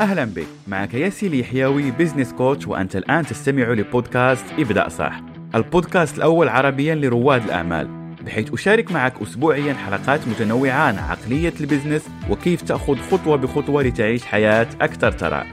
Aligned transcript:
أهلا 0.00 0.24
بك. 0.24 0.46
معك 0.68 0.94
ياسي 0.94 1.26
اليحيوي 1.26 1.90
business 1.90 2.32
coach 2.32 2.66
وأنت 2.66 2.96
الآن 2.96 3.26
تستمع 3.26 3.62
لبودكاست 3.68 4.44
ابدأ 4.58 4.88
صح. 4.88 5.20
البودكاست 5.54 6.18
الأول 6.18 6.48
عربيا 6.48 6.94
لرواد 6.94 7.44
الأعمال 7.44 7.88
بحيث 8.26 8.52
أشارك 8.52 8.92
معك 8.92 9.22
أسبوعيا 9.22 9.74
حلقات 9.74 10.28
متنوعة 10.28 10.72
عن 10.72 10.98
عقلية 10.98 11.52
ال 11.60 11.65
business 11.65 12.02
وكيف 12.30 12.62
تأخذ 12.62 12.96
خطوة 12.96 13.36
بخطوة 13.36 13.82
لتعيش 13.82 14.24
حياة 14.24 14.66
أكثر 14.80 15.10
ثراء 15.10 15.46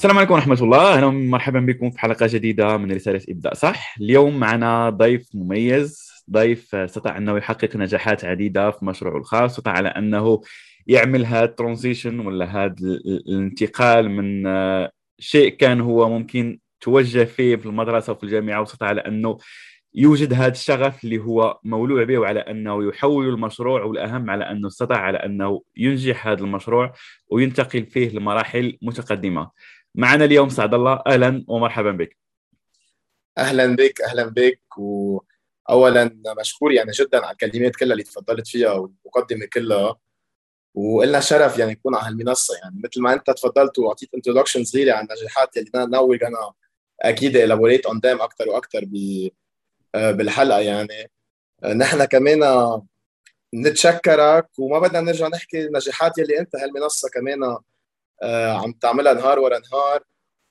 السلام 0.00 0.18
عليكم 0.18 0.34
ورحمة 0.34 0.62
الله. 0.62 0.94
أهلا 0.94 1.06
ومرحبا 1.06 1.60
بكم 1.60 1.90
في 1.90 2.00
حلقة 2.00 2.26
جديدة 2.30 2.76
من 2.76 2.92
رسالة 2.92 3.20
إبداء 3.28 3.54
صح؟ 3.54 3.98
اليوم 4.00 4.38
معنا 4.38 4.90
ضيف 4.90 5.28
مميز 5.34 6.10
ضيف 6.30 6.74
استطاع 6.74 7.16
أنه 7.16 7.36
يحقق 7.36 7.76
نجاحات 7.76 8.24
عديدة 8.24 8.70
في 8.70 8.84
مشروعه 8.84 9.16
الخاص 9.16 9.50
استطاع 9.50 9.74
على 9.74 9.88
أنه 9.88 10.40
يعمل 10.86 11.26
هذا 11.26 11.44
الترانزيشن 11.44 12.20
ولا 12.20 12.44
هذا 12.44 12.74
الانتقال 13.28 14.10
من 14.10 14.46
آه، 14.46 14.90
شيء 15.18 15.56
كان 15.56 15.80
هو 15.80 16.08
ممكن 16.08 16.58
توجه 16.80 17.24
فيه 17.24 17.56
في 17.56 17.66
المدرسة 17.66 18.12
وفي 18.12 18.24
الجامعة 18.24 18.60
واستطاع 18.60 18.88
على 18.88 19.00
أنه 19.00 19.38
يوجد 19.94 20.32
هذا 20.32 20.52
الشغف 20.52 21.04
اللي 21.04 21.18
هو 21.18 21.58
مولوع 21.64 22.04
به 22.04 22.18
وعلى 22.18 22.40
أنه 22.40 22.88
يحول 22.88 23.28
المشروع 23.28 23.82
والأهم 23.84 24.30
على 24.30 24.50
أنه 24.50 24.68
استطاع 24.68 24.98
على 24.98 25.18
أنه 25.18 25.62
ينجح 25.76 26.26
هذا 26.26 26.40
المشروع 26.40 26.92
وينتقل 27.30 27.86
فيه 27.86 28.10
لمراحل 28.10 28.78
متقدمة. 28.82 29.50
معنا 29.94 30.24
اليوم 30.24 30.48
سعد 30.48 30.74
الله. 30.74 31.02
أهلا 31.06 31.44
ومرحبا 31.48 31.90
بك. 31.90 32.16
أهلا 33.38 33.76
بك 33.76 34.00
أهلا 34.00 34.24
بك. 34.24 34.60
واولا 34.78 36.16
مشكور 36.40 36.72
يعني 36.72 36.90
جدا 36.90 37.26
على 37.26 37.32
الكلمات 37.32 37.76
كلها 37.76 37.92
اللي 37.92 38.02
تفضلت 38.04 38.48
فيها 38.48 38.72
والمقدمه 38.72 39.46
كلها. 39.52 39.96
وإلنا 40.74 41.20
شرف 41.20 41.58
يعني 41.58 41.72
نكون 41.72 41.94
على 41.94 42.06
هالمنصه 42.06 42.54
يعني. 42.62 42.80
مثل 42.84 43.02
ما 43.02 43.12
أنت 43.12 43.30
تفضلت 43.30 43.78
وأعطيت 43.78 44.14
introduction 44.14 44.64
صغيره 44.64 44.94
عن 44.94 45.04
النجاحات 45.04 45.56
اللي 45.56 45.86
ناوي 45.86 46.16
أنا 46.16 46.52
أكيد 47.00 47.36
elaborate 47.36 47.86
on 47.86 48.00
them 48.00 48.22
أكثر 48.22 48.48
وأكثر 48.48 48.84
بالحلقة 49.94 50.60
يعني. 50.60 51.10
نحن 51.64 52.04
كمان 52.04 52.40
نتشكرك 53.54 54.48
وما 54.58 54.78
بدنا 54.78 55.00
نرجع 55.00 55.28
نحكي 55.28 55.66
النجاحات 55.66 56.18
يلي 56.18 56.38
أنت 56.38 56.56
هالمنصة 56.56 57.08
كمان 57.08 57.44
آه، 57.44 57.64
عم 58.24 58.72
تعملها 58.72 59.14
نهار 59.14 59.38
ورا 59.38 59.58
نهار. 59.72 60.02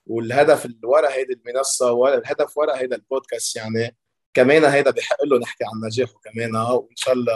والهدف 0.06 0.66
اللي 0.66 0.80
ورا 0.84 1.12
هيدي 1.12 1.32
المنصة 1.32 1.92
والهدف 1.92 2.58
ورا 2.58 2.76
هيدا 2.76 2.96
البودكاست 2.96 3.56
يعني 3.56 3.96
كمان 4.34 4.64
هيدا 4.64 4.90
بحق 4.90 5.24
له 5.24 5.38
نحكي 5.38 5.64
عن 5.64 5.86
نجاحه 5.86 6.20
كمان 6.24 6.56
وإن 6.56 6.96
شاء 6.96 7.14
الله 7.14 7.32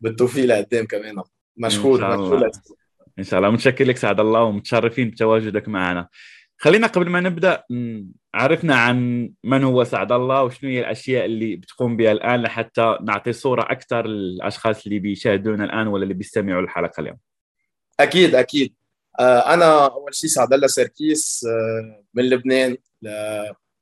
بالتوفيق 0.00 0.44
لقدام 0.44 0.86
كمان. 0.86 1.22
مشكور 1.56 1.94
إن 1.94 2.00
شاء 2.00 2.14
الله. 2.14 2.50
إن 3.18 3.24
شاء 3.24 3.38
الله. 3.38 3.50
متشكر 3.50 3.84
لك 3.84 3.96
سعد 3.96 4.20
الله 4.20 4.42
ومتشرفين 4.42 5.10
بتواجدك 5.10 5.68
معنا. 5.68 6.08
خلينا 6.58 6.86
قبل 6.86 7.08
ما 7.08 7.20
نبدأ 7.20 7.62
عرفنا 8.34 8.74
عن 8.74 9.30
من 9.44 9.64
هو 9.64 9.84
سعد 9.84 10.12
الله 10.12 10.42
وشنو 10.42 10.70
هي 10.70 10.80
الأشياء 10.80 11.24
اللي 11.24 11.56
بتقوم 11.56 11.96
بها 11.96 12.12
الآن 12.12 12.42
لحتى 12.42 12.98
نعطي 13.02 13.32
صورة 13.32 13.62
أكثر 13.62 14.06
للأشخاص 14.06 14.86
اللي 14.86 14.98
بيشاهدونا 14.98 15.64
الآن 15.64 15.86
ولا 15.86 16.02
اللي 16.02 16.14
بيستمعوا 16.14 16.62
للحلقة 16.62 17.00
اليوم. 17.00 17.18
أكيد 18.00 18.34
أكيد. 18.34 18.74
آه، 18.74 18.81
أنا 19.20 19.86
أول 19.86 20.14
شيء 20.14 20.30
سعد 20.30 20.52
الله 20.52 20.66
سركيس 20.66 21.46
آه، 21.48 22.04
من 22.14 22.30
لبنان 22.30 22.76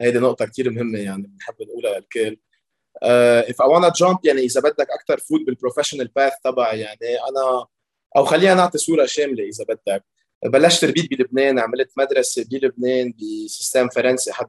هيدي 0.00 0.18
نقطة 0.18 0.46
كثير 0.46 0.70
مهمة 0.70 0.98
يعني 0.98 1.22
بنحب 1.22 1.54
نقولها 1.62 1.98
للكل. 1.98 2.36
if 3.50 3.56
I 3.56 3.66
wanna 3.66 3.90
jump 3.90 4.18
يعني 4.24 4.40
إذا 4.40 4.60
بدك 4.60 4.90
أكثر 4.90 5.18
فوت 5.18 5.40
بال 5.46 5.55
professional 5.55 6.08
path 6.16 6.32
تبعي 6.44 6.80
يعني 6.80 7.16
أنا 7.28 7.66
أو 8.16 8.24
خلينا 8.24 8.54
نعطي 8.54 8.78
صورة 8.78 9.06
شاملة 9.06 9.44
إذا 9.44 9.64
بدك. 9.64 10.04
بلشت 10.44 10.80
تربيت 10.80 11.10
بلبنان 11.10 11.58
عملت 11.58 11.90
مدرسة 11.96 12.44
بلبنان 12.50 13.12
ب 13.18 13.27
système 13.27 13.88
فرنسي 13.88 14.32
حد 14.32 14.48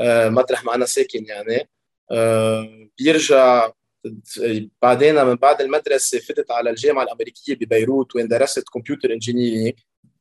آه، 0.00 0.28
مطرح 0.28 0.64
ما 0.64 0.74
أنا 0.74 0.86
ساكن 0.86 1.24
يعني. 1.24 1.68
بيرجع 2.98 3.72
بعدين 4.82 5.24
من 5.24 5.34
بعد 5.34 5.60
المدرسة 5.60 6.18
فتت 6.18 6.50
على 6.50 6.70
الجامعة 6.70 7.02
الأمريكية 7.02 7.54
ببيروت 7.54 8.16
وين 8.16 8.28
درست 8.28 8.64
computer 8.74 9.12
engineering 9.12 9.72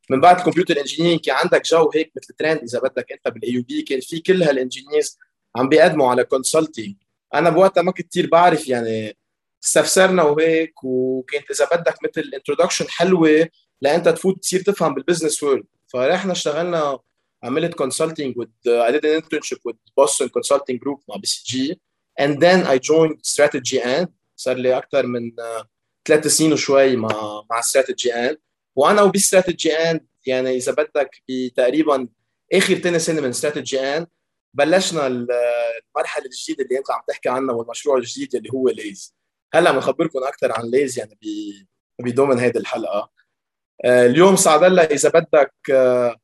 من 0.09 0.21
بعد 0.21 0.37
ال 0.37 0.42
computer 0.42 0.79
engineering 0.79 1.19
كان 1.19 1.35
عندك 1.35 1.65
جو 1.65 1.91
هيك 1.95 2.11
مثل 2.15 2.33
ترند 2.33 2.59
إذا 2.63 2.79
بدك 2.79 3.11
أنت 3.11 3.27
بال 3.33 3.61
AUB 3.61 3.81
كان 3.81 3.99
في 3.99 4.19
كل 4.19 4.43
هال 4.43 4.57
engineers 4.57 5.17
عم 5.55 5.69
بيقدموا 5.69 6.09
على 6.09 6.23
consulting 6.23 6.95
أنا 7.33 7.49
بوقتها 7.49 7.81
ما 7.83 7.91
كنت 7.91 8.07
كثير 8.07 8.29
بعرف 8.29 8.67
يعني 8.67 9.17
استفسرنا 9.63 10.23
وهيك 10.23 10.83
وكانت 10.83 11.51
إذا 11.51 11.65
بدك 11.65 11.95
مثل 12.03 12.31
introduction 12.33 12.85
حلوة 12.89 13.49
لأنت 13.81 14.09
تفوت 14.09 14.39
تصير 14.41 14.61
تفهم 14.61 14.93
بال 14.93 15.03
business 15.03 15.43
world 15.43 15.65
فرحنا 15.87 16.31
اشتغلنا 16.31 16.99
عملت 17.43 17.73
consulting 17.73 18.35
I 18.67 18.91
did 18.91 19.05
an 19.05 19.21
internship 19.21 19.59
with 19.67 19.77
Boston 19.99 20.29
Consulting 20.29 20.77
Group 20.77 20.99
مع 21.09 21.15
BCG 21.15 21.81
and 22.21 22.39
then 22.39 22.65
I 22.65 22.77
joined 22.77 23.17
Strategy& 23.23 24.07
صار 24.35 24.57
لي 24.57 24.77
أكثر 24.77 25.05
من 25.05 25.31
ثلاث 26.07 26.27
سنين 26.27 26.53
وشوي 26.53 26.95
مع 26.95 27.43
مع 27.49 27.59
Strategy& 27.59 28.37
وأنا 28.75 29.01
وب 29.01 29.73
Strategy& 29.73 30.07
يعني 30.25 30.55
إذا 30.55 30.71
بدك 30.71 31.23
بتقريبا 31.29 32.07
آخر 32.53 32.75
ثاني 32.75 32.99
سنة 32.99 33.21
من 33.21 33.29
Strategy& 33.29 34.07
بلشنا 34.53 35.07
المرحلة 35.07 36.25
الجديدة 36.25 36.63
اللي 36.63 36.77
أنت 36.77 36.91
عم 36.91 37.01
تحكي 37.07 37.29
عنها 37.29 37.55
والمشروع 37.55 37.97
الجديد 37.97 38.35
اللي 38.35 38.49
هو 38.53 38.69
Laze 38.69 39.15
هلأ 39.53 39.71
بنخبركم 39.71 40.23
أكثر 40.23 40.51
عن 40.51 40.65
Laze 40.71 40.99
يعني 40.99 41.19
بضمن 41.99 42.39
هذه 42.39 42.57
الحلقة. 42.57 43.11
آه، 43.85 44.05
اليوم 44.05 44.35
سعد 44.35 44.63
الله 44.63 44.83
إذا 44.83 45.09
بدك 45.09 45.53
آه، 45.71 46.15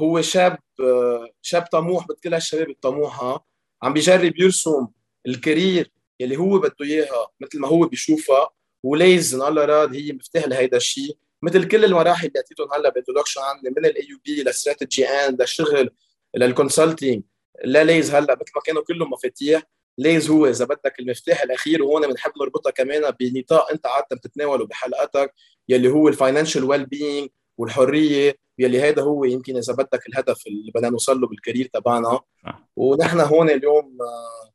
هو 0.00 0.20
شاب 0.20 0.58
آه، 0.80 1.30
شاب 1.42 1.62
طموح 1.62 2.04
مثل 2.08 2.20
كل 2.20 2.34
الشباب 2.34 2.70
الطموحة 2.70 3.46
عم 3.82 3.92
بيجرب 3.92 4.40
يرسم 4.40 4.88
ال 5.26 5.35
career 5.35 5.90
يلي 6.20 6.36
هو 6.36 6.58
بده 6.58 6.74
إياها 6.82 7.28
مثل 7.40 7.60
ما 7.60 7.68
هو 7.68 7.86
بيشوفها 7.86 8.50
و 8.82 8.92
Laze 8.92 9.34
ان 9.34 9.48
الله 9.48 9.64
راد 9.64 9.94
هي 9.94 10.12
مفتاح 10.12 10.48
لهيدا 10.48 10.76
الشيء 10.76 11.16
مثل 11.42 11.68
كل 11.68 11.84
المراحل 11.84 12.26
اللي 12.26 12.38
أعطيتهم 12.38 12.72
هلا 12.72 12.88
ب 12.88 12.92
introduction 12.92 13.40
عني 13.40 13.70
من 13.76 13.86
ال 13.86 14.06
AUB 14.08 14.42
لل 14.42 15.06
Strategy& 15.06 15.40
للشغل 15.40 15.90
لل 16.36 16.50
consulting 16.50 17.22
ل 17.64 17.73
Laze 17.73 18.10
هلا 18.10 18.34
مثل 18.34 18.52
ما 18.54 18.60
كانوا 18.64 18.82
كلهم 18.82 19.10
مفاتيح. 19.10 19.62
Laze 19.98 20.30
هو 20.30 20.46
إذا 20.46 20.64
بدك 20.64 21.00
المفتاح 21.00 21.42
الأخير 21.42 21.82
وهون 21.82 22.06
بنحب 22.08 22.32
نربطها 22.40 22.70
كمان 22.70 23.10
بنطاق 23.20 23.70
أنت 23.70 23.86
عادة 23.86 24.16
بتتناوله 24.16 24.66
بحلقاتك 24.66 25.34
يلي 25.68 25.88
هو 25.88 26.08
ال 26.08 26.64
financial 26.64 26.86
well-being 26.86 27.28
والحرية 27.58 28.36
يلي 28.58 28.80
هذا 28.80 29.02
هو 29.02 29.24
يمكن 29.24 29.56
إذا 29.56 29.72
بدك 29.72 30.08
الهدف 30.08 30.46
اللي 30.46 30.72
بدنا 30.74 30.88
نوصل 30.88 31.20
له 31.20 31.26
بال 31.28 31.38
career 31.38 31.70
تبعنا. 31.72 32.20
ونحن 32.76 33.20
هون 33.20 33.50
اليوم 33.50 33.98
آه، 34.00 34.52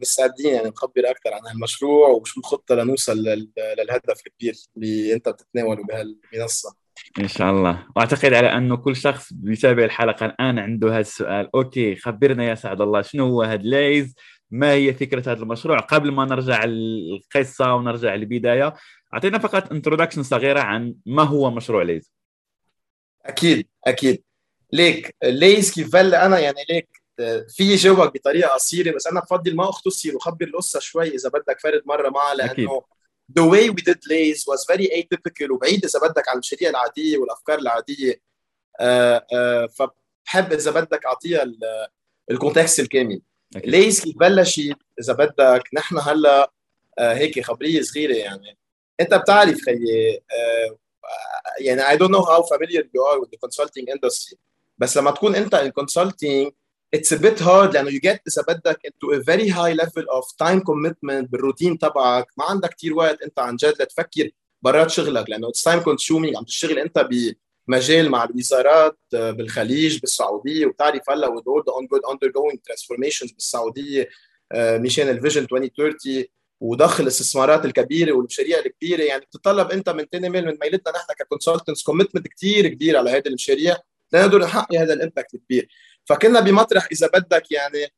مستعدين 0.00 0.54
يعني 0.54 0.68
نخبر 0.68 1.10
أكثر 1.10 1.34
عن 1.34 1.40
هالمشروع 1.46 2.08
وشو 2.08 2.40
الخطه 2.40 2.74
لنوصل 2.74 3.18
للهدف 3.78 4.20
الكبير 4.26 4.54
اللي 4.76 5.14
أنت 5.14 5.28
بتتناوله 5.28 5.84
بهالمنصة. 5.84 6.76
إن 7.20 7.28
شاء 7.28 7.50
الله. 7.50 7.86
وأعتقد 7.96 8.32
على 8.32 8.52
أنه 8.52 8.76
كل 8.76 8.96
شخص 8.96 9.32
بيتابع 9.32 9.84
الحلقة 9.84 10.26
الآن 10.26 10.58
عنده 10.58 10.88
هذا 10.88 11.00
السؤال 11.00 11.50
okay 11.54 11.96
خبرنا 11.96 12.44
يا 12.44 12.54
سعد 12.54 12.80
الله 12.80 13.02
شنو 13.02 13.26
هو 13.26 13.42
هذا 13.42 13.62
Laze 13.62 14.14
ما 14.50 14.72
هي 14.72 14.94
فكرة 14.94 15.32
هذا 15.32 15.42
المشروع؟ 15.42 15.78
قبل 15.78 16.12
ما 16.12 16.24
نرجع 16.24 16.64
القصة 16.64 17.74
ونرجع 17.74 18.14
للبدايه 18.14 18.74
أعطينا 19.14 19.38
فقط 19.38 19.72
introduction 19.72 20.22
صغيرة 20.22 20.60
عن 20.60 20.94
ما 21.06 21.22
هو 21.22 21.50
مشروع 21.50 21.82
Laze 21.82 22.12
أكيد 23.24 23.68
أكيد. 23.86 24.22
ليك 24.72 25.16
Laze 25.24 25.72
كيف 25.72 25.96
أنا؟ 25.96 26.38
يعني 26.38 26.58
ليك 26.70 26.97
في 27.48 27.74
جاوبك 27.74 28.14
بطريقة 28.14 28.48
قصيرة 28.48 28.96
بس 28.96 29.06
أنا 29.06 29.20
بفضل 29.20 29.56
ما 29.56 29.68
اختصر 29.68 30.16
وخبر 30.16 30.46
القصة 30.46 30.80
شوي 30.80 31.08
إذا 31.08 31.28
بدك 31.28 31.60
فرد 31.60 31.82
مرة 31.86 32.08
معها 32.08 32.34
لأنه 32.34 32.82
the 33.38 33.42
way 33.42 33.68
we 33.70 33.82
did 33.82 34.00
Laze 34.10 34.44
was 34.46 34.64
very 34.72 34.86
atypical 34.86 35.50
وبعيد 35.50 35.84
إذا 35.84 36.00
بدك 36.00 36.28
عن 36.28 36.34
المشاريع 36.34 36.70
العادية 36.70 37.18
والأفكار 37.18 37.58
العادية. 37.58 38.20
آه 38.80 39.26
آه 39.34 39.66
فبحب 39.66 40.52
إذا 40.52 40.70
بدك 40.70 41.06
أعطيها 41.06 41.46
ال 42.30 42.36
context 42.36 42.80
الكامل. 42.80 43.20
Laze 43.56 44.00
كيف 44.00 44.16
بلشت؟ 44.16 44.76
إذا 45.00 45.12
بدك 45.12 45.62
نحن 45.74 45.98
هلأ 45.98 46.52
آه 46.98 47.14
هيك 47.14 47.44
خبرية 47.44 47.82
صغيرة 47.82 48.14
يعني. 48.14 48.58
أنت 49.00 49.14
بتعرف 49.14 49.58
خيي 49.66 50.22
يعني 51.60 51.82
I 51.82 51.98
don't 52.00 52.10
know 52.10 52.24
how 52.24 52.42
familiar 52.42 52.82
you 52.82 53.02
are 53.10 53.20
with 53.20 53.30
the 53.30 53.38
consulting 53.46 53.86
industry 53.94 54.36
بس 54.78 54.96
لما 54.96 55.10
تكون 55.10 55.34
أنت 55.34 55.54
الكونسلتنج 55.54 56.52
it's 56.96 57.12
a 57.12 57.18
bit 57.18 57.38
hard 57.40 57.74
لأنه 57.74 57.90
you 57.90 58.00
get 58.00 58.20
بدك 58.48 58.78
into 58.86 59.14
a 59.14 59.22
very 59.22 59.48
high 59.48 59.74
level 59.74 60.04
of 60.18 60.24
time 60.42 60.60
commitment 60.60 61.28
بالروتين 61.30 61.78
تبعك. 61.78 62.26
ما 62.36 62.44
عندك 62.44 62.74
كثير 62.74 62.94
وقت 62.94 63.22
أنت 63.22 63.38
عن 63.38 63.56
جد 63.56 63.82
لتفكر 63.82 64.30
برات 64.62 64.90
شغلك 64.90 65.30
لأنه 65.30 65.48
it's 65.48 65.72
time 65.72 65.82
consuming. 65.82 66.36
عم 66.36 66.44
تشتغل 66.44 66.78
أنت 66.78 66.98
ب 66.98 67.34
مجال 67.70 68.10
مع 68.10 68.24
الوزارات 68.24 68.98
بالخليج 69.12 69.98
بالسعودية 70.00 70.66
وتعرف 70.66 71.10
هلأ 71.10 71.26
with 71.26 71.44
all 71.44 71.62
the 71.62 71.72
ongoing 72.08 72.56
transformations 72.56 73.34
بالسعودية 73.34 74.08
مشان 74.54 75.08
ال 75.08 75.13
Vision 75.13 75.42
2030 75.42 76.24
وضخ 76.60 77.00
الاستثمارات 77.00 77.64
الكبيرة 77.64 78.12
والمشاريع 78.12 78.58
الكبيرة. 78.58 79.02
يعني 79.02 79.24
بتتطلب 79.24 79.70
أنت 79.70 79.88
من 79.88 80.08
تاني 80.08 80.28
ميل 80.28 80.46
من 80.46 80.58
ميلتنا 80.62 80.92
نحن 80.92 81.06
ك 81.18 81.23
consultants 81.23 81.82
commitment 81.82 82.28
كثير 82.28 82.68
كبير 82.68 82.96
على 82.96 83.10
هذه 83.10 83.22
المشاريع 83.26 83.76
لنقدر 84.12 84.38
نحقق 84.38 84.74
هذا 84.74 84.92
ال 84.92 84.98
impact 84.98 85.34
الكبير. 85.34 85.68
فكنا 86.08 86.40
بمطرح 86.40 86.88
إذا 86.92 87.06
بدك 87.06 87.52
يعني. 87.52 87.92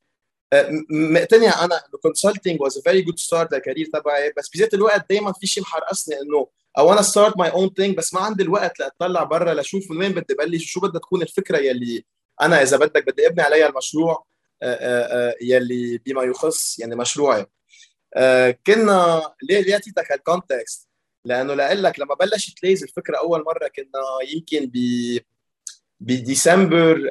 آه، 0.53 0.71
مقتنع 0.91 1.65
أنا 1.65 1.75
إنه 1.75 1.99
consulting 2.03 2.61
was 2.61 2.79
very 2.79 3.03
good 3.03 3.19
start 3.19 3.53
لل 3.53 3.61
career 3.61 3.87
تبعي 3.93 4.33
بس 4.37 4.49
بذات 4.49 4.75
الوقت 4.75 5.11
دائما 5.11 5.33
في 5.33 5.47
شيء 5.47 5.63
محرقصني 5.63 6.15
إنه 6.21 6.49
want 6.79 6.99
to 6.99 7.03
start 7.03 7.35
my 7.37 7.51
own 7.51 7.69
thing 7.69 7.95
بس 7.97 8.15
ما 8.15 8.21
عندي 8.21 8.43
الوقت 8.43 8.81
لأطلع 8.81 9.23
برا 9.23 9.55
لأشوف 9.55 9.91
من 9.91 9.97
وين 9.99 10.13
بدي 10.13 10.35
بلش 10.35 10.65
وشو 10.65 10.81
بدها 10.81 11.01
تكون 11.01 11.23
الفكرة 11.23 11.59
يلي 11.59 12.05
أنا 12.43 12.63
إذا 12.63 12.77
بدك 12.77 13.07
بدي 13.07 13.27
أبني 13.27 13.43
عليها 13.43 13.69
المشروع 13.69 14.27
آه، 14.63 14.75
آه، 14.75 15.35
يلي 15.43 15.99
بما 15.99 16.23
يخص 16.23 16.79
يعني 16.79 16.97
مشروعي. 16.97 17.47
كنا 18.67 19.23
ليه 19.43 19.61
ليه 19.61 19.75
أعطيتك 19.75 20.13
هال 20.13 20.30
context 20.30 20.89
لأنه 21.25 21.55
لأقول 21.55 21.83
لك 21.83 21.99
لما 21.99 22.15
بلشت 22.15 22.63
Laze 22.63 22.83
الفكرة 22.83 23.19
أول 23.19 23.45
مرة 23.45 23.69
كنا 23.69 24.33
يمكن 24.35 24.71
ب 24.75 24.79
بديسمبر 26.01 27.11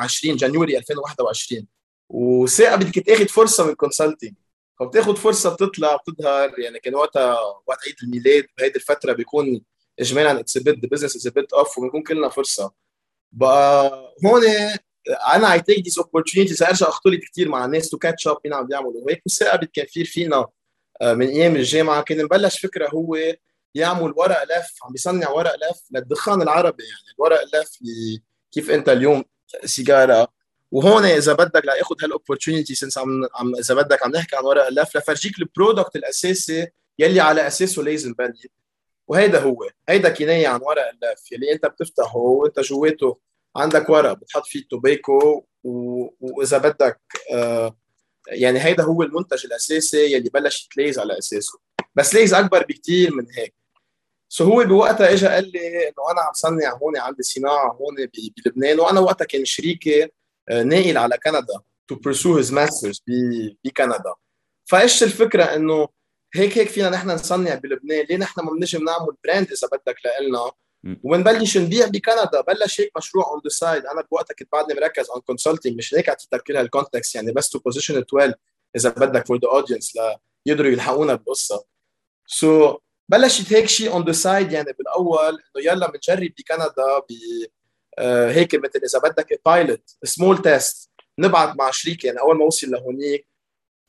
2020 0.00 0.36
January 0.36 0.78
2021 0.78 1.66
وثاقه 2.08 2.76
بدك 2.76 2.98
تاخذ 2.98 3.28
فرصة 3.28 3.66
من 3.66 3.74
consulting 3.74 4.34
فبتاخذ 4.80 5.16
فرصة 5.16 5.54
بتطلع 5.54 5.96
بتظهر 5.96 6.58
يعني 6.58 6.78
كان 6.78 6.94
وقتها 6.94 7.38
وقت 7.66 7.78
عيد 7.86 7.94
الميلاد 8.02 8.46
بهيدي 8.58 8.76
الفترة 8.76 9.12
بيكون 9.12 9.62
اجمالا 10.00 10.40
it's 10.40 10.58
a 10.58 10.67
bit 10.67 10.92
business 10.92 11.16
is 11.16 11.28
a 11.28 11.34
bit 11.34 11.52
of 11.52 11.78
وبنكون 11.78 12.02
كلنا 12.02 12.28
فرصة. 12.28 12.72
بقى 13.32 14.14
هون 14.26 14.42
أنا 15.34 15.52
I 15.52 15.60
take 15.60 15.84
this 15.84 15.98
opportunities 15.98 16.62
أرجع 16.62 16.88
اختلط 16.88 17.20
كثير 17.32 17.48
مع 17.48 17.64
الناس 17.64 17.88
to 17.88 17.98
catch 17.98 18.28
up 18.28 18.36
مين 18.44 18.54
عم 18.54 18.66
بيعملوا 18.66 19.02
وهيك 19.04 19.22
والثاقه 19.26 19.68
كان 19.72 19.86
في 19.88 20.04
فينا 20.04 20.46
آه، 21.02 21.14
من 21.14 21.28
أيام 21.28 21.56
الجامعة. 21.56 22.02
كان 22.02 22.24
مبلش 22.24 22.60
فكرة 22.60 22.88
هو 22.88 23.18
يعمل 23.74 24.12
ورق 24.16 24.42
لف 24.44 24.74
عم 24.84 24.92
بيصنع 24.92 25.30
ورق 25.30 25.54
لف 25.54 25.80
للدخان 25.90 26.42
العربي 26.42 26.84
يعني 26.84 27.14
الورق 27.18 27.40
اللف 27.40 27.78
كيف 28.52 28.70
أنت 28.70 28.88
اليوم 28.88 29.24
سيجارة. 29.64 30.28
وهون 30.70 31.04
إذا 31.04 31.32
بدك 31.32 31.64
لأخذ 31.64 31.94
هال 32.02 32.13
opportunity 32.13 32.74
sense 32.74 32.98
عم 32.98 33.08
عم 33.34 33.56
إذا 33.56 33.74
بدك 33.74 34.02
عم 34.02 34.10
نحكي 34.10 34.36
عن 34.36 34.44
ورق 34.44 34.66
اللف 34.66 34.96
لفرجيك 34.96 35.38
ال 35.38 35.45
product 35.45 35.96
الأساسي 35.96 36.68
يلي 36.98 37.20
على 37.20 37.46
أساسه 37.46 37.82
لازم 37.82 38.12
بني 38.12 38.50
وهيدا 39.08 39.40
هو. 39.40 39.70
هيدا 39.88 40.08
كناية 40.08 40.48
عن 40.48 40.60
ورق 40.62 40.88
اللف 40.88 41.32
يلي 41.32 41.52
أنت 41.52 41.66
بتفتحه 41.66 42.16
وأنت 42.16 42.60
جواته 42.60 43.18
عندك 43.56 43.88
ورق 43.90 44.12
بتحط 44.12 44.46
فيه 44.46 44.64
tobacco 44.70 45.44
و... 45.64 46.08
وإذا 46.20 46.58
بدك 46.58 47.00
آه 47.32 47.76
يعني 48.28 48.60
هيدا 48.60 48.82
هو 48.82 49.02
المنتج 49.02 49.46
الأساسي 49.46 50.12
يلي 50.12 50.30
بلش 50.30 50.68
ليز 50.76 50.98
على 50.98 51.18
أساسه. 51.18 51.58
بس 51.94 52.14
ليز 52.14 52.34
أكبر 52.34 52.62
بكثير 52.62 53.14
من 53.14 53.26
هيك. 53.36 53.54
سو 54.28 54.44
هو 54.44 54.64
بوقتها 54.64 55.12
اجى 55.12 55.26
قال 55.26 55.52
لي 55.52 55.88
إنه 55.88 56.10
أنا 56.12 56.20
عم 56.20 56.32
صنع 56.32 56.74
هون 56.74 56.96
عندي 56.96 57.22
صناعة 57.22 57.72
هون 57.72 57.94
بلبنان 58.44 58.80
وأنا 58.80 59.00
وقتها 59.00 59.24
كان 59.24 59.44
شريكي 59.44 60.08
آه، 60.48 60.62
ناقل 60.62 60.98
على 60.98 61.18
كندا 61.18 61.60
to 61.88 61.96
pursue 61.96 62.44
his 62.44 62.50
masters 62.50 63.00
بكندا. 63.64 64.14
فايش 64.64 65.02
الفكرة 65.02 65.44
إنه 65.44 65.88
هيك 66.34 66.58
هيك 66.58 66.68
فينا 66.68 66.90
نحن 66.90 67.10
نصنع 67.10 67.54
بلبنان 67.54 68.06
ليه 68.10 68.16
نحن 68.16 68.40
ما 68.40 68.50
بنجي 68.50 68.78
بنعمل 68.78 69.16
brand 69.24 69.52
إذا 69.52 69.68
بدك 69.72 69.96
لنا 70.20 70.52
ونبلش 71.04 71.58
نبيع 71.58 71.86
بكندا 71.86 72.40
بلش 72.40 72.80
هيك 72.80 72.90
مشروع 72.96 73.26
on 73.26 73.40
the 73.44 73.48
side 73.48 73.86
أنا 73.86 74.02
بوقتها 74.10 74.34
كنت 74.34 74.48
بعدني 74.52 74.80
مركز 74.80 75.10
on 75.10 75.20
consulting 75.20 75.76
مش 75.78 75.94
هيك 75.94 76.08
اعطيتك 76.08 76.42
كل 76.42 76.56
هال 76.56 76.69
context 76.69 77.14
يعني 77.14 77.32
بس 77.32 77.50
to 77.50 77.58
position 77.58 77.98
it 77.98 78.14
well 78.14 78.34
إذا 78.76 78.90
بدك 78.90 79.26
for 79.26 79.38
the 79.38 79.48
audience 79.48 79.92
ليقدروا 80.46 80.70
يلحقونا 80.70 81.14
بالقصة 81.14 81.64
so 82.26 82.72
so, 82.72 82.78
بلشت 83.08 83.52
هيك 83.52 83.66
شيء 83.66 83.92
on 83.92 84.04
the 84.04 84.12
side 84.12 84.52
يعني 84.52 84.72
بالأول 84.78 85.28
إنه 85.28 85.64
يلا 85.72 85.90
بنجرب 85.90 86.30
بكندا 86.38 86.98
ب 86.98 87.12
آه 87.98 88.32
هيك 88.32 88.54
مثل 88.54 88.80
إذا 88.84 88.98
بدك 88.98 89.40
pilot 89.46 89.90
small 90.04 90.42
test 90.42 90.90
نبعث 91.18 91.56
مع 91.56 91.70
شريك 91.70 92.04
يعني 92.04 92.20
أول 92.20 92.38
ما 92.38 92.44
وصل 92.44 92.70
لهونيك. 92.70 93.28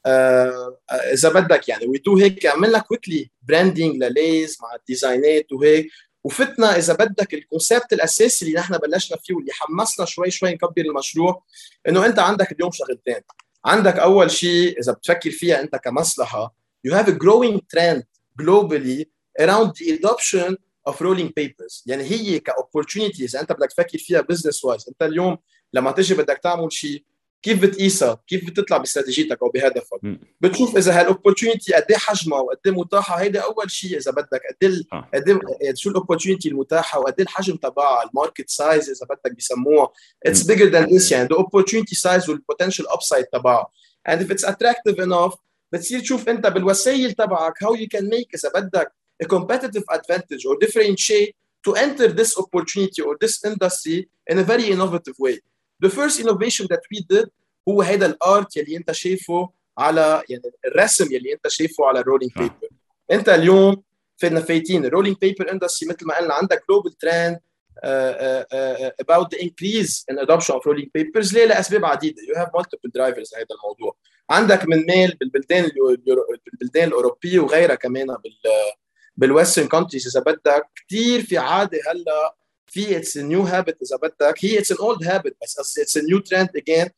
آه 0.06 0.80
إذا 0.92 1.30
بدك 1.30 1.70
يعني 1.70 1.86
we 1.88 1.98
do 1.98 2.18
هيك 2.18 2.46
عملنا 2.46 2.80
quickly 2.80 3.32
branding 3.42 4.04
لليز 4.04 4.58
مع 4.62 4.76
الديزاينات 4.76 5.52
وهيك 5.52 5.92
وفتنا 6.24 6.78
إذا 6.78 6.94
بدك 6.94 7.34
ال 7.34 7.41
concept 7.41 7.94
الأساسي 7.94 8.46
اللي 8.46 8.58
نحن 8.60 8.78
بلشنا 8.78 9.18
فيه 9.24 9.34
واللي 9.34 9.52
حمسنا 9.54 10.06
شوي 10.06 10.32
شوي 10.32 10.52
نكبر 10.54 10.82
المشروع 10.82 11.44
إنه 11.88 12.06
أنت 12.06 12.20
عندك 12.20 12.52
اليوم 12.52 12.72
شغلتين. 12.72 13.22
عندك 13.66 14.00
أول 14.00 14.32
شيء 14.32 14.80
إذا 14.80 14.92
بتفكر 14.92 15.32
فيها 15.32 15.62
أنت 15.62 15.76
كمصلحة 15.76 16.56
you 16.88 16.92
have 16.92 17.08
a 17.08 17.12
growing 17.12 17.60
trend 17.76 18.04
globally 18.42 19.06
around 19.42 19.70
the 19.80 19.98
adoption 19.98 20.56
of 20.90 20.94
rolling 21.02 21.32
papers. 21.40 21.84
يعني 21.86 22.04
هي 22.04 22.40
ك 22.40 22.47
opportunities 22.47 23.36
أنت 23.36 23.52
بدك 23.52 23.72
تفكر 23.72 23.98
فيها 23.98 24.22
business 24.22 24.58
wise 24.58 24.88
أنت 24.88 25.02
اليوم 25.02 25.38
لما 25.74 25.92
تجي 25.92 26.14
بدك 26.14 26.40
تعمل 26.44 26.74
شيء 26.74 27.04
كيف 27.42 27.62
بتقيسها؟ 27.62 28.24
كيف 28.28 28.46
بتطلع 28.46 28.78
باستراتيجيتك 28.78 29.42
أو 29.42 29.50
بهدفك؟ 29.50 30.00
بتشوف 30.42 30.78
إذا 30.78 31.00
هال 31.00 31.11
opportunity 31.11 31.74
قد 31.74 31.86
إيه 31.90 31.98
حجمها 31.98 32.40
وقد 32.40 32.58
إيه 32.66 32.72
متاحه 32.72 33.16
هيدا 33.16 33.40
أول 33.40 33.72
شيء 33.72 33.98
إذا 33.98 34.12
بدك 34.12 34.42
قد 34.50 34.64
إيه 34.64 34.84
قد 35.14 35.30
إيه 35.62 35.74
شو 35.76 35.90
ال 35.90 35.95
opportunity 35.95 36.50
المتاحة 36.50 37.00
وقد 37.00 37.14
إيه 37.18 37.24
الحجم 37.24 37.56
تبعها؟ 37.56 38.10
ال 38.10 38.15
market 38.15 38.50
size 38.50 38.90
إذا 38.90 39.06
بدك 39.10 39.36
بيسموها. 39.36 39.90
it's 40.26 40.44
bigger 40.44 40.66
than 40.66 40.96
this 40.96 41.12
يعني 41.12 41.28
the 41.28 41.36
opportunity 41.36 41.96
size 41.96 42.30
وال 42.30 42.41
potential 42.41 42.90
upside 42.90 43.26
تبعها. 43.26 43.72
And 44.10 44.22
if 44.22 44.32
it's 44.32 44.44
attractive 44.44 45.00
enough 45.00 45.36
بتصير 45.76 46.00
تشوف 46.00 46.30
انت 46.30 46.48
بالوسائل 46.48 47.12
تبعك 47.12 47.54
how 47.64 47.78
you 47.78 47.88
can 47.98 48.04
make 48.04 48.30
إذا 48.36 48.52
بدك 48.56 48.92
a 49.24 49.26
competitive 49.26 49.84
advantage 49.92 50.46
or 50.46 50.58
differentiate 50.66 51.36
to 51.68 51.74
enter 51.76 52.08
this 52.08 52.38
opportunity 52.38 53.02
or 53.02 53.18
this 53.24 53.36
industry 53.46 54.10
in 54.32 54.38
a 54.40 54.44
very 54.44 54.66
innovative 54.76 55.18
way. 55.20 55.40
The 55.86 55.90
first 55.90 56.20
innovation 56.20 56.68
that 56.70 56.84
we 56.92 57.00
did 57.14 57.30
هو 57.70 57.82
هيدا 57.82 58.06
ال 58.06 58.19
art 58.19 58.58
يلي 58.58 58.78
أنت 58.78 58.92
شايفه 58.92 59.50
على 59.78 60.24
يعني 60.30 60.44
الرسم 60.66 61.14
يلي 61.14 61.34
أنت 61.34 61.48
شايفه 61.48 61.86
على 61.86 62.00
ال 62.00 62.04
rolling 62.04 62.32
paper. 62.36 62.70
أنت 63.12 63.30
اليوم 63.30 63.84
فينا 64.18 64.42
فايتين 64.42 64.86
ال 64.86 64.90
rolling 64.90 65.18
paper 65.22 65.52
industry 65.52 65.90
مثل 65.90 66.06
ما 66.06 66.18
قلنا 66.18 66.34
عندك 66.34 66.64
global 66.70 66.98
trend 66.98 67.40
about 69.02 69.30
the 69.30 69.40
increase 69.42 70.04
in 70.10 70.18
adoption 70.18 70.56
of 70.56 70.66
rolling 70.66 70.90
papers. 70.98 71.34
ليه؟ 71.34 71.46
لأسباب 71.46 71.86
عديدة. 71.86 72.22
You 72.22 72.40
have 72.40 72.50
multiple 72.50 72.92
drivers 72.98 73.34
لهذا 73.34 73.48
الموضوع. 73.52 73.98
عندك 74.30 74.66
من 74.66 74.86
ميل 74.86 75.18
بالبلدان 75.20 75.70
بالبلدان 76.46 76.88
الأوروبية 76.88 77.40
وغيرها 77.40 77.76
كمان 77.76 78.08
بال 78.08 78.34
بال 79.18 79.29
western 79.29 79.68
countries 79.68 80.08
إذا 80.08 80.20
بدك 80.20 80.68
كثير 80.88 81.22
في 81.22 81.38
عادة 81.38 81.80
هلأ 81.92 82.36
في 82.68 82.98
it's 82.98 83.18
new 83.18 83.42
habit 83.42 83.78
إذا 83.82 83.98
بدك 83.98 84.46
هي 84.46 84.60
it's 84.60 84.72
an 84.72 84.78
old 84.78 85.04
habit 85.04 85.38
بس 85.42 85.80
it's 85.80 85.98
new 85.98 86.20
trend 86.20 86.50
again 86.56 86.90